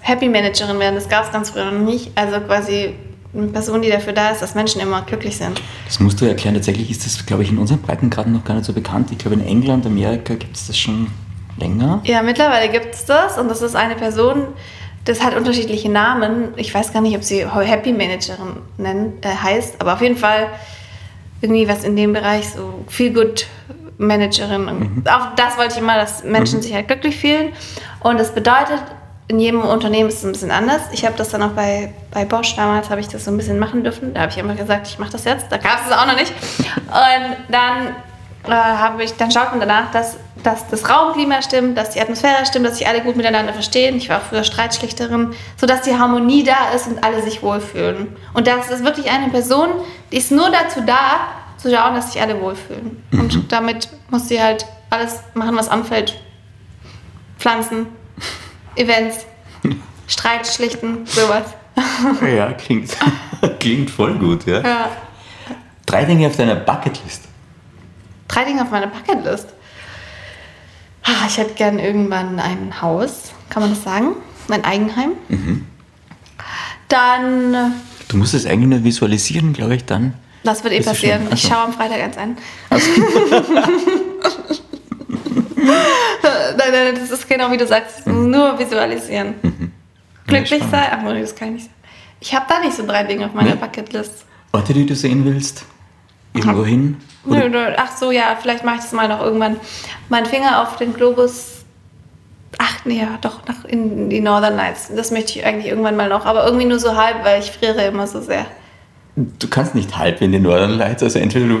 Happy 0.00 0.28
Managerin 0.28 0.78
werden, 0.78 0.94
das 0.94 1.08
gab 1.08 1.24
es 1.24 1.32
ganz 1.32 1.50
früher 1.50 1.70
noch 1.70 1.80
nicht. 1.80 2.10
Also 2.14 2.40
quasi 2.40 2.94
eine 3.34 3.48
Person, 3.48 3.82
die 3.82 3.90
dafür 3.90 4.12
da 4.12 4.30
ist, 4.30 4.42
dass 4.42 4.54
Menschen 4.54 4.80
immer 4.80 5.02
glücklich 5.02 5.36
sind. 5.36 5.60
Das 5.86 5.98
musst 6.00 6.20
du 6.20 6.26
erklären. 6.26 6.54
Tatsächlich 6.54 6.90
ist 6.90 7.04
das, 7.04 7.24
glaube 7.26 7.42
ich, 7.42 7.50
in 7.50 7.58
unseren 7.58 7.80
Breitengraden 7.80 8.32
noch 8.32 8.44
gar 8.44 8.54
nicht 8.54 8.66
so 8.66 8.72
bekannt. 8.72 9.10
Ich 9.10 9.18
glaube, 9.18 9.34
in 9.34 9.44
England, 9.44 9.84
Amerika 9.86 10.34
gibt 10.34 10.56
es 10.56 10.66
das 10.66 10.78
schon 10.78 11.08
länger. 11.58 12.00
Ja, 12.04 12.22
mittlerweile 12.22 12.68
gibt 12.70 12.94
es 12.94 13.04
das 13.04 13.38
und 13.38 13.48
das 13.48 13.62
ist 13.62 13.74
eine 13.74 13.94
Person, 13.94 14.48
das 15.04 15.22
hat 15.22 15.36
unterschiedliche 15.36 15.90
Namen. 15.90 16.54
Ich 16.56 16.72
weiß 16.74 16.92
gar 16.92 17.00
nicht, 17.02 17.16
ob 17.16 17.24
sie 17.24 17.46
Happy 17.46 17.92
Managerin 17.92 18.56
nennt, 18.78 19.24
äh, 19.24 19.28
heißt, 19.28 19.80
aber 19.80 19.94
auf 19.94 20.00
jeden 20.00 20.16
Fall 20.16 20.48
irgendwie 21.40 21.68
was 21.68 21.84
in 21.84 21.96
dem 21.96 22.12
Bereich, 22.12 22.50
so 22.50 22.84
Feel 22.88 23.12
Good 23.12 23.46
Managerin. 23.98 24.68
Und 24.68 25.10
Auch 25.10 25.34
das 25.36 25.58
wollte 25.58 25.74
ich 25.74 25.80
immer, 25.80 25.96
dass 25.96 26.24
Menschen 26.24 26.62
sich 26.62 26.72
halt 26.72 26.88
glücklich 26.88 27.16
fühlen. 27.16 27.52
Und 28.00 28.18
das 28.18 28.32
bedeutet, 28.32 28.82
in 29.28 29.38
jedem 29.38 29.62
Unternehmen 29.62 30.08
ist 30.08 30.18
es 30.18 30.24
ein 30.24 30.32
bisschen 30.32 30.50
anders. 30.50 30.82
Ich 30.92 31.04
habe 31.04 31.16
das 31.16 31.30
dann 31.30 31.42
auch 31.42 31.50
bei, 31.50 31.92
bei 32.10 32.24
Bosch 32.24 32.54
damals, 32.54 32.90
habe 32.90 33.00
ich 33.00 33.08
das 33.08 33.24
so 33.24 33.30
ein 33.30 33.36
bisschen 33.36 33.58
machen 33.58 33.82
dürfen. 33.82 34.14
Da 34.14 34.22
habe 34.22 34.32
ich 34.32 34.38
immer 34.38 34.54
gesagt, 34.54 34.86
ich 34.88 34.98
mache 34.98 35.12
das 35.12 35.24
jetzt. 35.24 35.50
Da 35.50 35.56
gab 35.56 35.80
es 35.80 35.86
es 35.90 35.96
auch 35.96 36.06
noch 36.06 36.16
nicht. 36.16 36.32
Und 36.68 37.36
dann 37.48 37.88
äh, 38.46 38.50
habe 38.50 39.02
ich, 39.02 39.16
dann 39.16 39.30
schaut 39.30 39.50
man 39.50 39.60
danach, 39.60 39.90
dass, 39.90 40.16
dass 40.42 40.68
das 40.68 40.88
Raumklima 40.88 41.42
stimmt, 41.42 41.76
dass 41.78 41.90
die 41.90 42.00
Atmosphäre 42.00 42.44
stimmt, 42.46 42.66
dass 42.66 42.78
sich 42.78 42.86
alle 42.86 43.02
gut 43.02 43.16
miteinander 43.16 43.52
verstehen. 43.52 43.96
Ich 43.96 44.08
war 44.08 44.20
früher 44.20 44.44
Streitschlichterin, 44.44 45.34
sodass 45.56 45.82
die 45.82 45.96
Harmonie 45.96 46.44
da 46.44 46.70
ist 46.74 46.88
und 46.88 47.02
alle 47.02 47.22
sich 47.22 47.42
wohlfühlen. 47.42 48.16
Und 48.34 48.46
das 48.46 48.70
ist 48.70 48.84
wirklich 48.84 49.10
eine 49.10 49.30
Person, 49.30 49.68
die 50.10 50.16
ist 50.16 50.30
nur 50.32 50.50
dazu 50.50 50.80
da, 50.84 51.28
zu 51.58 51.70
schauen, 51.70 51.94
dass 51.94 52.12
sich 52.12 52.20
alle 52.20 52.40
wohlfühlen. 52.40 53.02
Und 53.12 53.52
damit 53.52 53.88
muss 54.10 54.28
sie 54.28 54.42
halt 54.42 54.66
alles 54.90 55.20
machen, 55.34 55.56
was 55.56 55.68
anfällt. 55.68 56.20
Pflanzen, 57.38 57.86
Events, 58.74 59.26
Streit 60.06 60.46
schlichten, 60.46 61.06
sowas. 61.06 61.44
Ja, 62.36 62.52
klingt, 62.52 62.94
klingt 63.60 63.90
voll 63.90 64.14
gut, 64.14 64.44
ja. 64.46 64.60
Ja. 64.60 64.90
Drei 65.86 66.04
Dinge 66.04 66.26
auf 66.26 66.36
deiner 66.36 66.56
Bucketlist. 66.56 67.24
Drei 68.28 68.44
Dinge 68.44 68.62
auf 68.62 68.70
meiner 68.70 68.88
Bucketlist. 68.88 69.48
Ah, 71.04 71.26
Ich 71.26 71.36
hätte 71.38 71.54
gern 71.54 71.78
irgendwann 71.78 72.38
ein 72.38 72.80
Haus, 72.80 73.32
kann 73.48 73.62
man 73.62 73.70
das 73.70 73.82
sagen? 73.82 74.08
Ein 74.48 74.64
Eigenheim. 74.64 75.12
Dann, 76.88 77.54
äh, 77.54 77.70
Du 78.08 78.16
musst 78.18 78.34
es 78.34 78.44
eigentlich 78.46 78.68
nur 78.68 78.84
visualisieren, 78.84 79.52
glaube 79.52 79.74
ich, 79.76 79.84
dann. 79.84 80.14
das 80.44 80.62
wird 80.64 80.74
eh 80.74 80.80
passieren. 80.82 81.22
Ich 81.32 81.42
schaue 81.42 81.58
am 81.64 81.72
Freitag 81.72 82.00
eins 82.02 82.16
an. 82.18 82.36
nein, 85.56 86.72
nein, 86.72 86.94
das 86.94 87.10
ist 87.10 87.28
genau 87.28 87.50
wie 87.50 87.56
du 87.56 87.66
sagst. 87.66 88.06
Nur 88.06 88.58
visualisieren. 88.58 89.34
Glücklich 90.26 90.62
Mhm. 90.62 90.66
Spannend. 90.68 90.70
sein. 90.70 90.98
Ach, 90.98 91.02
nee, 91.12 91.20
das 91.20 91.34
kann 91.34 91.48
ich 91.48 91.54
nicht 91.54 91.64
sagen. 91.66 91.76
Ich 92.20 92.34
habe 92.34 92.46
da 92.48 92.60
nicht 92.60 92.76
so 92.76 92.86
drei 92.86 93.02
Dinge 93.04 93.26
auf 93.26 93.32
meiner 93.34 93.50
Nee. 93.54 93.60
Bucketlist. 93.60 94.24
Orte, 94.52 94.72
die 94.74 94.86
du 94.86 94.94
sehen 94.94 95.24
willst? 95.24 95.64
Irgendwo 96.34 96.64
hin? 96.64 96.98
Ach 97.76 97.96
so, 97.96 98.10
ja, 98.10 98.36
vielleicht 98.40 98.64
mache 98.64 98.76
ich 98.76 98.82
das 98.82 98.92
mal 98.92 99.08
noch 99.08 99.20
irgendwann. 99.20 99.56
Mein 100.08 100.26
Finger 100.26 100.62
auf 100.62 100.76
den 100.76 100.92
Globus. 100.94 101.64
Ach 102.58 102.84
nee, 102.84 102.98
ja, 103.00 103.18
doch, 103.20 103.40
nach 103.46 103.64
in 103.64 104.10
die 104.10 104.20
Northern 104.20 104.56
Lights. 104.56 104.90
Das 104.94 105.10
möchte 105.10 105.38
ich 105.38 105.44
eigentlich 105.44 105.66
irgendwann 105.68 105.96
mal 105.96 106.08
noch, 106.08 106.26
aber 106.26 106.44
irgendwie 106.44 106.66
nur 106.66 106.78
so 106.78 106.96
halb, 106.96 107.24
weil 107.24 107.40
ich 107.40 107.50
friere 107.50 107.82
immer 107.86 108.06
so 108.06 108.20
sehr. 108.20 108.44
Du 109.14 109.46
kannst 109.48 109.74
nicht 109.74 109.96
halb 109.96 110.20
in 110.22 110.32
den 110.32 110.42
Northern 110.42 110.72
Lights, 110.78 111.02
also 111.02 111.18
entweder 111.18 111.46
du 111.46 111.60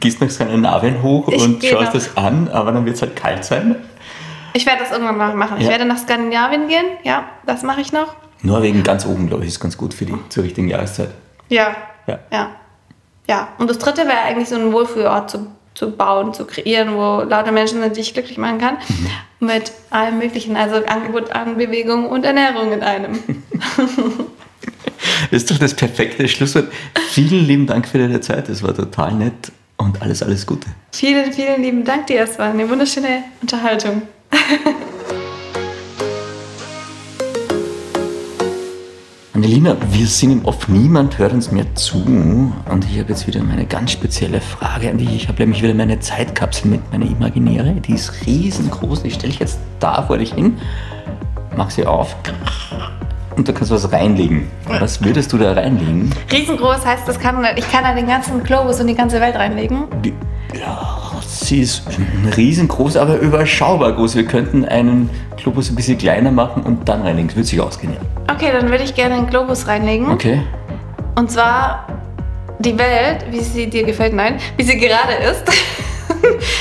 gehst 0.00 0.20
nach 0.20 0.30
Skandinavien 0.30 1.02
hoch 1.02 1.28
Ich 1.28 1.42
und 1.42 1.64
schaust 1.64 1.84
noch. 1.86 1.92
das 1.92 2.16
an, 2.16 2.48
aber 2.48 2.72
dann 2.72 2.84
wird 2.84 2.96
es 2.96 3.02
halt 3.02 3.16
kalt 3.16 3.44
sein. 3.44 3.76
Ich 4.52 4.66
werde 4.66 4.80
das 4.82 4.90
irgendwann 4.92 5.16
mal 5.16 5.34
machen. 5.34 5.56
Ich 5.58 5.64
Ja. 5.64 5.70
werde 5.70 5.84
nach 5.86 5.96
Skandinavien 5.98 6.68
gehen, 6.68 6.84
ja, 7.02 7.24
das 7.46 7.62
mache 7.62 7.80
ich 7.80 7.92
noch. 7.92 8.14
Norwegen 8.42 8.82
ganz 8.82 9.06
oben, 9.06 9.28
glaube 9.28 9.44
ich, 9.44 9.48
ist 9.48 9.60
ganz 9.60 9.76
gut 9.78 9.94
für 9.94 10.04
die 10.04 10.14
zur 10.28 10.44
richtigen 10.44 10.68
Jahreszeit. 10.68 11.10
Ja. 11.48 11.74
Ja. 12.06 12.18
Ja. 12.30 12.50
Ja. 13.28 13.48
Und 13.58 13.70
das 13.70 13.78
dritte 13.78 14.02
wäre 14.02 14.20
eigentlich 14.20 14.48
so 14.48 14.56
ein 14.56 14.72
Wohlfühlort 14.72 15.30
zu, 15.30 15.46
zu 15.74 15.90
bauen, 15.90 16.34
zu 16.34 16.44
kreieren, 16.44 16.94
wo 16.94 17.22
lauter 17.22 17.52
Menschen 17.52 17.80
sind, 17.80 17.96
die 17.96 18.00
ich 18.00 18.14
glücklich 18.14 18.38
machen 18.38 18.58
kann. 18.58 18.76
Mhm. 18.88 19.46
Mit 19.46 19.72
allem 19.90 20.18
Möglichen, 20.18 20.56
also 20.56 20.84
Angebot 20.84 21.30
an 21.32 21.56
Bewegung 21.56 22.08
und 22.08 22.24
Ernährung 22.24 22.72
in 22.72 22.82
einem. 22.82 23.18
Das 23.76 25.30
ist 25.42 25.50
doch 25.50 25.58
das 25.58 25.74
perfekte 25.74 26.28
Schlusswort. 26.28 26.68
Vielen 27.10 27.46
lieben 27.46 27.66
Dank 27.66 27.88
für 27.88 27.98
deine 27.98 28.20
Zeit. 28.20 28.48
Das 28.48 28.62
war 28.62 28.74
total 28.74 29.14
nett 29.14 29.52
und 29.76 30.00
alles, 30.02 30.22
alles 30.22 30.46
Gute. 30.46 30.68
Vielen, 30.92 31.32
vielen 31.32 31.62
lieben 31.62 31.84
Dank 31.84 32.06
dir. 32.06 32.22
Es 32.22 32.38
war 32.38 32.50
eine 32.50 32.68
wunderschöne 32.68 33.24
Unterhaltung. 33.40 34.02
Annelina, 39.34 39.78
wir 39.90 40.06
sind 40.06 40.30
im 40.30 40.44
Off, 40.44 40.68
niemand 40.68 41.16
hört 41.16 41.32
uns 41.32 41.50
mehr 41.50 41.64
zu. 41.74 42.52
Und 42.70 42.84
ich 42.84 42.98
habe 42.98 43.08
jetzt 43.08 43.26
wieder 43.26 43.42
meine 43.42 43.64
ganz 43.64 43.92
spezielle 43.92 44.42
Frage 44.42 44.90
an 44.90 44.98
dich. 44.98 45.08
Ich 45.14 45.26
habe 45.26 45.38
nämlich 45.38 45.62
wieder 45.62 45.72
meine 45.72 45.98
Zeitkapsel 46.00 46.70
mit, 46.70 46.92
meine 46.92 47.06
imaginäre. 47.06 47.72
Die 47.72 47.94
ist 47.94 48.26
riesengroß. 48.26 49.04
Die 49.04 49.10
stelle 49.10 49.32
ich 49.32 49.38
jetzt 49.38 49.58
da 49.80 50.02
vor 50.02 50.18
dich 50.18 50.34
hin. 50.34 50.58
Mach 51.56 51.70
sie 51.70 51.86
auf. 51.86 52.14
Und 53.34 53.48
da 53.48 53.54
kannst 53.54 53.70
du 53.70 53.74
was 53.74 53.90
reinlegen. 53.90 54.48
Was 54.66 55.02
würdest 55.02 55.32
du 55.32 55.38
da 55.38 55.52
reinlegen? 55.52 56.12
Riesengroß 56.30 56.84
heißt, 56.84 57.08
das 57.08 57.18
kann, 57.18 57.42
ich 57.56 57.72
kann 57.72 57.84
da 57.84 57.94
den 57.94 58.06
ganzen 58.06 58.42
Globus 58.42 58.80
und 58.80 58.86
die 58.86 58.94
ganze 58.94 59.18
Welt 59.18 59.36
reinlegen. 59.36 59.84
Die, 60.04 60.12
ja, 60.60 61.11
sie 61.40 61.60
ist 61.60 61.82
riesengroß, 62.36 62.96
aber 62.96 63.16
überschaubar 63.18 63.92
groß. 63.92 64.14
Wir 64.16 64.24
könnten 64.26 64.64
einen 64.64 65.08
Globus 65.36 65.70
ein 65.70 65.76
bisschen 65.76 65.98
kleiner 65.98 66.30
machen 66.30 66.62
und 66.62 66.88
dann 66.88 67.02
reinlegen. 67.02 67.28
Das 67.28 67.36
würde 67.36 67.48
sich 67.48 67.60
ausgehen. 67.60 67.94
ja. 67.94 68.34
Okay, 68.34 68.50
dann 68.52 68.70
würde 68.70 68.84
ich 68.84 68.94
gerne 68.94 69.14
einen 69.16 69.26
Globus 69.28 69.66
reinlegen. 69.66 70.10
Okay. 70.10 70.42
Und 71.16 71.30
zwar 71.30 71.86
die 72.58 72.78
Welt, 72.78 73.24
wie 73.30 73.40
sie 73.40 73.68
dir 73.68 73.84
gefällt, 73.84 74.14
nein, 74.14 74.36
wie 74.56 74.62
sie 74.62 74.78
gerade 74.78 75.14
ist. 75.30 75.42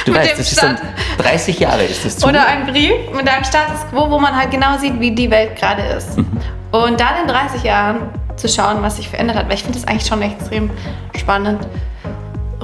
Du 0.05 0.11
Mit 0.11 0.21
weißt, 0.21 0.31
dem 0.31 0.37
das 0.39 0.51
ist 0.51 0.63
dann 0.63 0.75
Stand- 0.77 0.89
30 1.19 1.59
Jahre 1.59 1.83
ist 1.83 2.03
das 2.03 2.17
zu. 2.17 2.27
Oder 2.27 2.47
ein 2.47 2.65
Brief 2.65 2.93
mit 3.15 3.27
einem 3.29 3.43
Status 3.43 3.81
Quo, 3.91 4.09
wo 4.09 4.17
man 4.17 4.35
halt 4.35 4.49
genau 4.49 4.75
sieht, 4.79 4.99
wie 4.99 5.11
die 5.11 5.29
Welt 5.29 5.55
gerade 5.55 5.83
ist. 5.83 6.17
Und 6.17 6.99
dann 6.99 7.21
in 7.21 7.27
30 7.27 7.61
Jahren 7.63 7.97
zu 8.37 8.47
schauen, 8.47 8.77
was 8.81 8.95
sich 8.97 9.07
verändert 9.07 9.37
hat. 9.37 9.45
Weil 9.47 9.53
ich 9.55 9.63
finde 9.63 9.77
es 9.77 9.85
eigentlich 9.87 10.07
schon 10.07 10.19
extrem 10.23 10.71
spannend, 11.15 11.59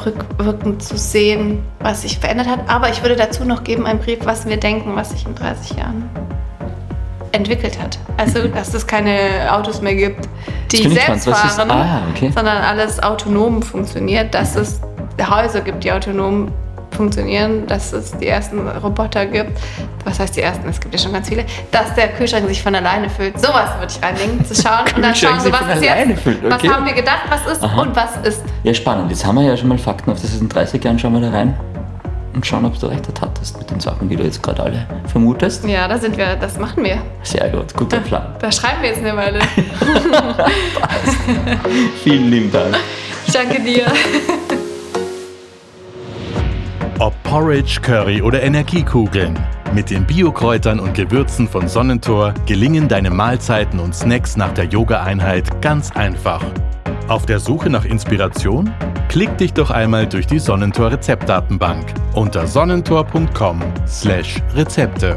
rückwirkend 0.07 0.81
zu 0.81 0.97
sehen, 0.97 1.63
was 1.79 2.01
sich 2.01 2.17
verändert 2.17 2.47
hat. 2.47 2.59
Aber 2.67 2.89
ich 2.89 3.01
würde 3.01 3.15
dazu 3.15 3.45
noch 3.45 3.63
geben 3.63 3.85
einen 3.85 3.99
Brief, 3.99 4.19
was 4.23 4.47
wir 4.47 4.57
denken, 4.57 4.95
was 4.95 5.11
sich 5.11 5.25
in 5.25 5.35
30 5.35 5.77
Jahren 5.77 6.09
entwickelt 7.31 7.79
hat. 7.79 7.99
Also, 8.17 8.47
dass 8.47 8.73
es 8.73 8.87
keine 8.87 9.51
Autos 9.51 9.81
mehr 9.81 9.95
gibt, 9.95 10.27
die 10.71 10.89
selbst 10.89 11.27
fahren, 11.27 11.71
ah, 11.71 12.01
okay. 12.09 12.31
sondern 12.33 12.57
alles 12.57 13.01
autonom 13.01 13.61
funktioniert, 13.61 14.33
dass 14.33 14.55
es 14.55 14.81
Häuser 15.29 15.61
gibt, 15.61 15.83
die 15.83 15.91
autonom 15.91 16.51
funktionieren, 16.97 17.65
dass 17.67 17.93
es 17.93 18.11
die 18.17 18.27
ersten 18.27 18.67
Roboter 18.67 19.25
gibt. 19.25 19.57
Was 20.03 20.19
heißt 20.19 20.35
die 20.35 20.41
ersten? 20.41 20.67
Es 20.67 20.79
gibt 20.79 20.93
ja 20.93 20.99
schon 20.99 21.13
ganz 21.13 21.29
viele. 21.29 21.45
Dass 21.71 21.93
der 21.95 22.09
Kühlschrank 22.09 22.47
sich 22.47 22.61
von 22.61 22.75
alleine 22.75 23.09
füllt. 23.09 23.39
Sowas 23.39 23.69
würde 23.79 23.93
ich 23.95 24.03
reinlegen, 24.03 24.43
zu 24.43 24.55
schauen 24.55 24.85
und 24.95 25.01
dann 25.01 25.15
schauen, 25.15 25.39
so, 25.39 25.51
was 25.51 25.75
ist 25.75 25.83
jetzt, 25.83 26.21
füllt, 26.21 26.43
was 26.43 26.55
okay. 26.55 26.69
haben 26.69 26.85
wir 26.85 26.93
gedacht, 26.93 27.23
was 27.29 27.53
ist 27.53 27.63
Aha. 27.63 27.81
und 27.81 27.95
was 27.95 28.17
ist. 28.27 28.43
Ja, 28.63 28.73
spannend. 28.73 29.11
Jetzt 29.11 29.25
haben 29.25 29.35
wir 29.35 29.43
ja 29.43 29.55
schon 29.55 29.69
mal 29.69 29.77
Fakten 29.77 30.11
auf 30.11 30.21
das 30.21 30.33
ist 30.33 30.41
in 30.41 30.49
30 30.49 30.83
Jahren. 30.83 30.99
Schauen 30.99 31.13
wir 31.13 31.21
da 31.21 31.29
rein 31.29 31.57
und 32.33 32.45
schauen, 32.45 32.65
ob 32.65 32.79
du 32.79 32.87
recht 32.87 33.07
hattest 33.19 33.57
mit 33.57 33.69
den 33.69 33.79
Sachen, 33.79 34.09
die 34.09 34.15
du 34.15 34.23
jetzt 34.23 34.41
gerade 34.43 34.63
alle 34.63 34.85
vermutest. 35.07 35.65
Ja, 35.65 35.87
da 35.87 35.97
sind 35.97 36.17
wir, 36.17 36.35
das 36.35 36.59
machen 36.59 36.83
wir. 36.83 36.97
Sehr 37.23 37.49
gut, 37.49 37.73
guter 37.75 37.99
Plan. 37.99 38.27
Da 38.39 38.51
schreiben 38.51 38.81
wir 38.81 38.89
jetzt 38.89 38.99
eine 38.99 39.17
Weile. 39.17 39.39
Vielen 42.03 42.29
lieben 42.29 42.51
Dank. 42.51 42.75
Ich 43.25 43.33
danke 43.33 43.61
dir. 43.61 43.85
Ob 46.99 47.13
Porridge, 47.21 47.79
Curry 47.79 48.23
oder 48.23 48.41
Energiekugeln. 48.41 49.37
Mit 49.71 49.91
den 49.91 50.03
Biokräutern 50.03 50.79
und 50.79 50.95
Gewürzen 50.95 51.47
von 51.47 51.67
Sonnentor 51.67 52.33
gelingen 52.47 52.87
deine 52.87 53.11
Mahlzeiten 53.11 53.79
und 53.79 53.93
Snacks 53.93 54.35
nach 54.35 54.51
der 54.53 54.65
Yoga-Einheit 54.65 55.61
ganz 55.61 55.91
einfach. 55.91 56.43
Auf 57.07 57.25
der 57.25 57.39
Suche 57.39 57.69
nach 57.69 57.85
Inspiration? 57.85 58.69
Klick 59.07 59.37
dich 59.37 59.53
doch 59.53 59.71
einmal 59.71 60.07
durch 60.07 60.27
die 60.27 60.39
Sonnentor 60.39 60.91
Rezeptdatenbank 60.91 61.93
unter 62.13 62.45
sonnentor.com/Rezepte. 62.45 65.15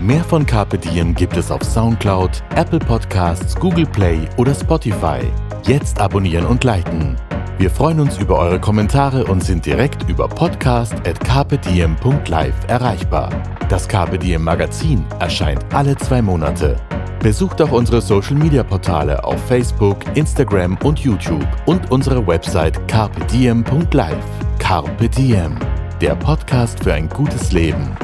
Mehr 0.00 0.24
von 0.24 0.46
Carpe 0.46 0.78
Diem 0.78 1.14
gibt 1.14 1.36
es 1.36 1.50
auf 1.50 1.62
Soundcloud, 1.62 2.42
Apple 2.56 2.78
Podcasts, 2.78 3.54
Google 3.54 3.84
Play 3.84 4.20
oder 4.38 4.54
Spotify. 4.54 5.20
Jetzt 5.64 6.00
abonnieren 6.00 6.46
und 6.46 6.64
liken. 6.64 7.16
Wir 7.58 7.68
freuen 7.68 8.00
uns 8.00 8.16
über 8.16 8.38
eure 8.38 8.58
Kommentare 8.58 9.26
und 9.26 9.44
sind 9.44 9.66
direkt 9.66 10.08
über 10.08 10.26
podcast.carpediem.live 10.26 12.54
erreichbar. 12.68 13.28
Das 13.68 13.86
Carpe 13.86 14.18
Diem 14.18 14.42
Magazin 14.42 15.04
erscheint 15.20 15.62
alle 15.74 15.94
zwei 15.96 16.22
Monate. 16.22 16.78
Besucht 17.22 17.62
auch 17.62 17.70
unsere 17.70 18.00
Social 18.00 18.34
Media 18.34 18.64
Portale 18.64 19.22
auf 19.22 19.40
Facebook, 19.46 19.98
Instagram 20.62 20.78
und 20.84 21.00
YouTube 21.00 21.46
und 21.66 21.90
unsere 21.90 22.26
Website 22.26 22.86
carpediem.live. 22.88 24.24
Carpe 24.58 25.08
Diem, 25.08 25.58
der 26.00 26.14
Podcast 26.14 26.82
für 26.82 26.94
ein 26.94 27.08
gutes 27.08 27.52
Leben. 27.52 27.96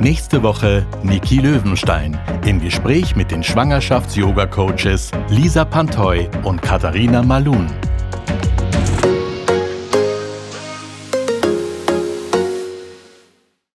Nächste 0.00 0.42
Woche 0.42 0.84
Niki 1.02 1.38
Löwenstein 1.38 2.18
im 2.44 2.60
Gespräch 2.60 3.16
mit 3.16 3.30
den 3.30 3.42
Schwangerschafts-Yoga-Coaches 3.42 5.12
Lisa 5.28 5.64
Pantoy 5.64 6.28
und 6.42 6.60
Katharina 6.60 7.22
Malun. 7.22 7.68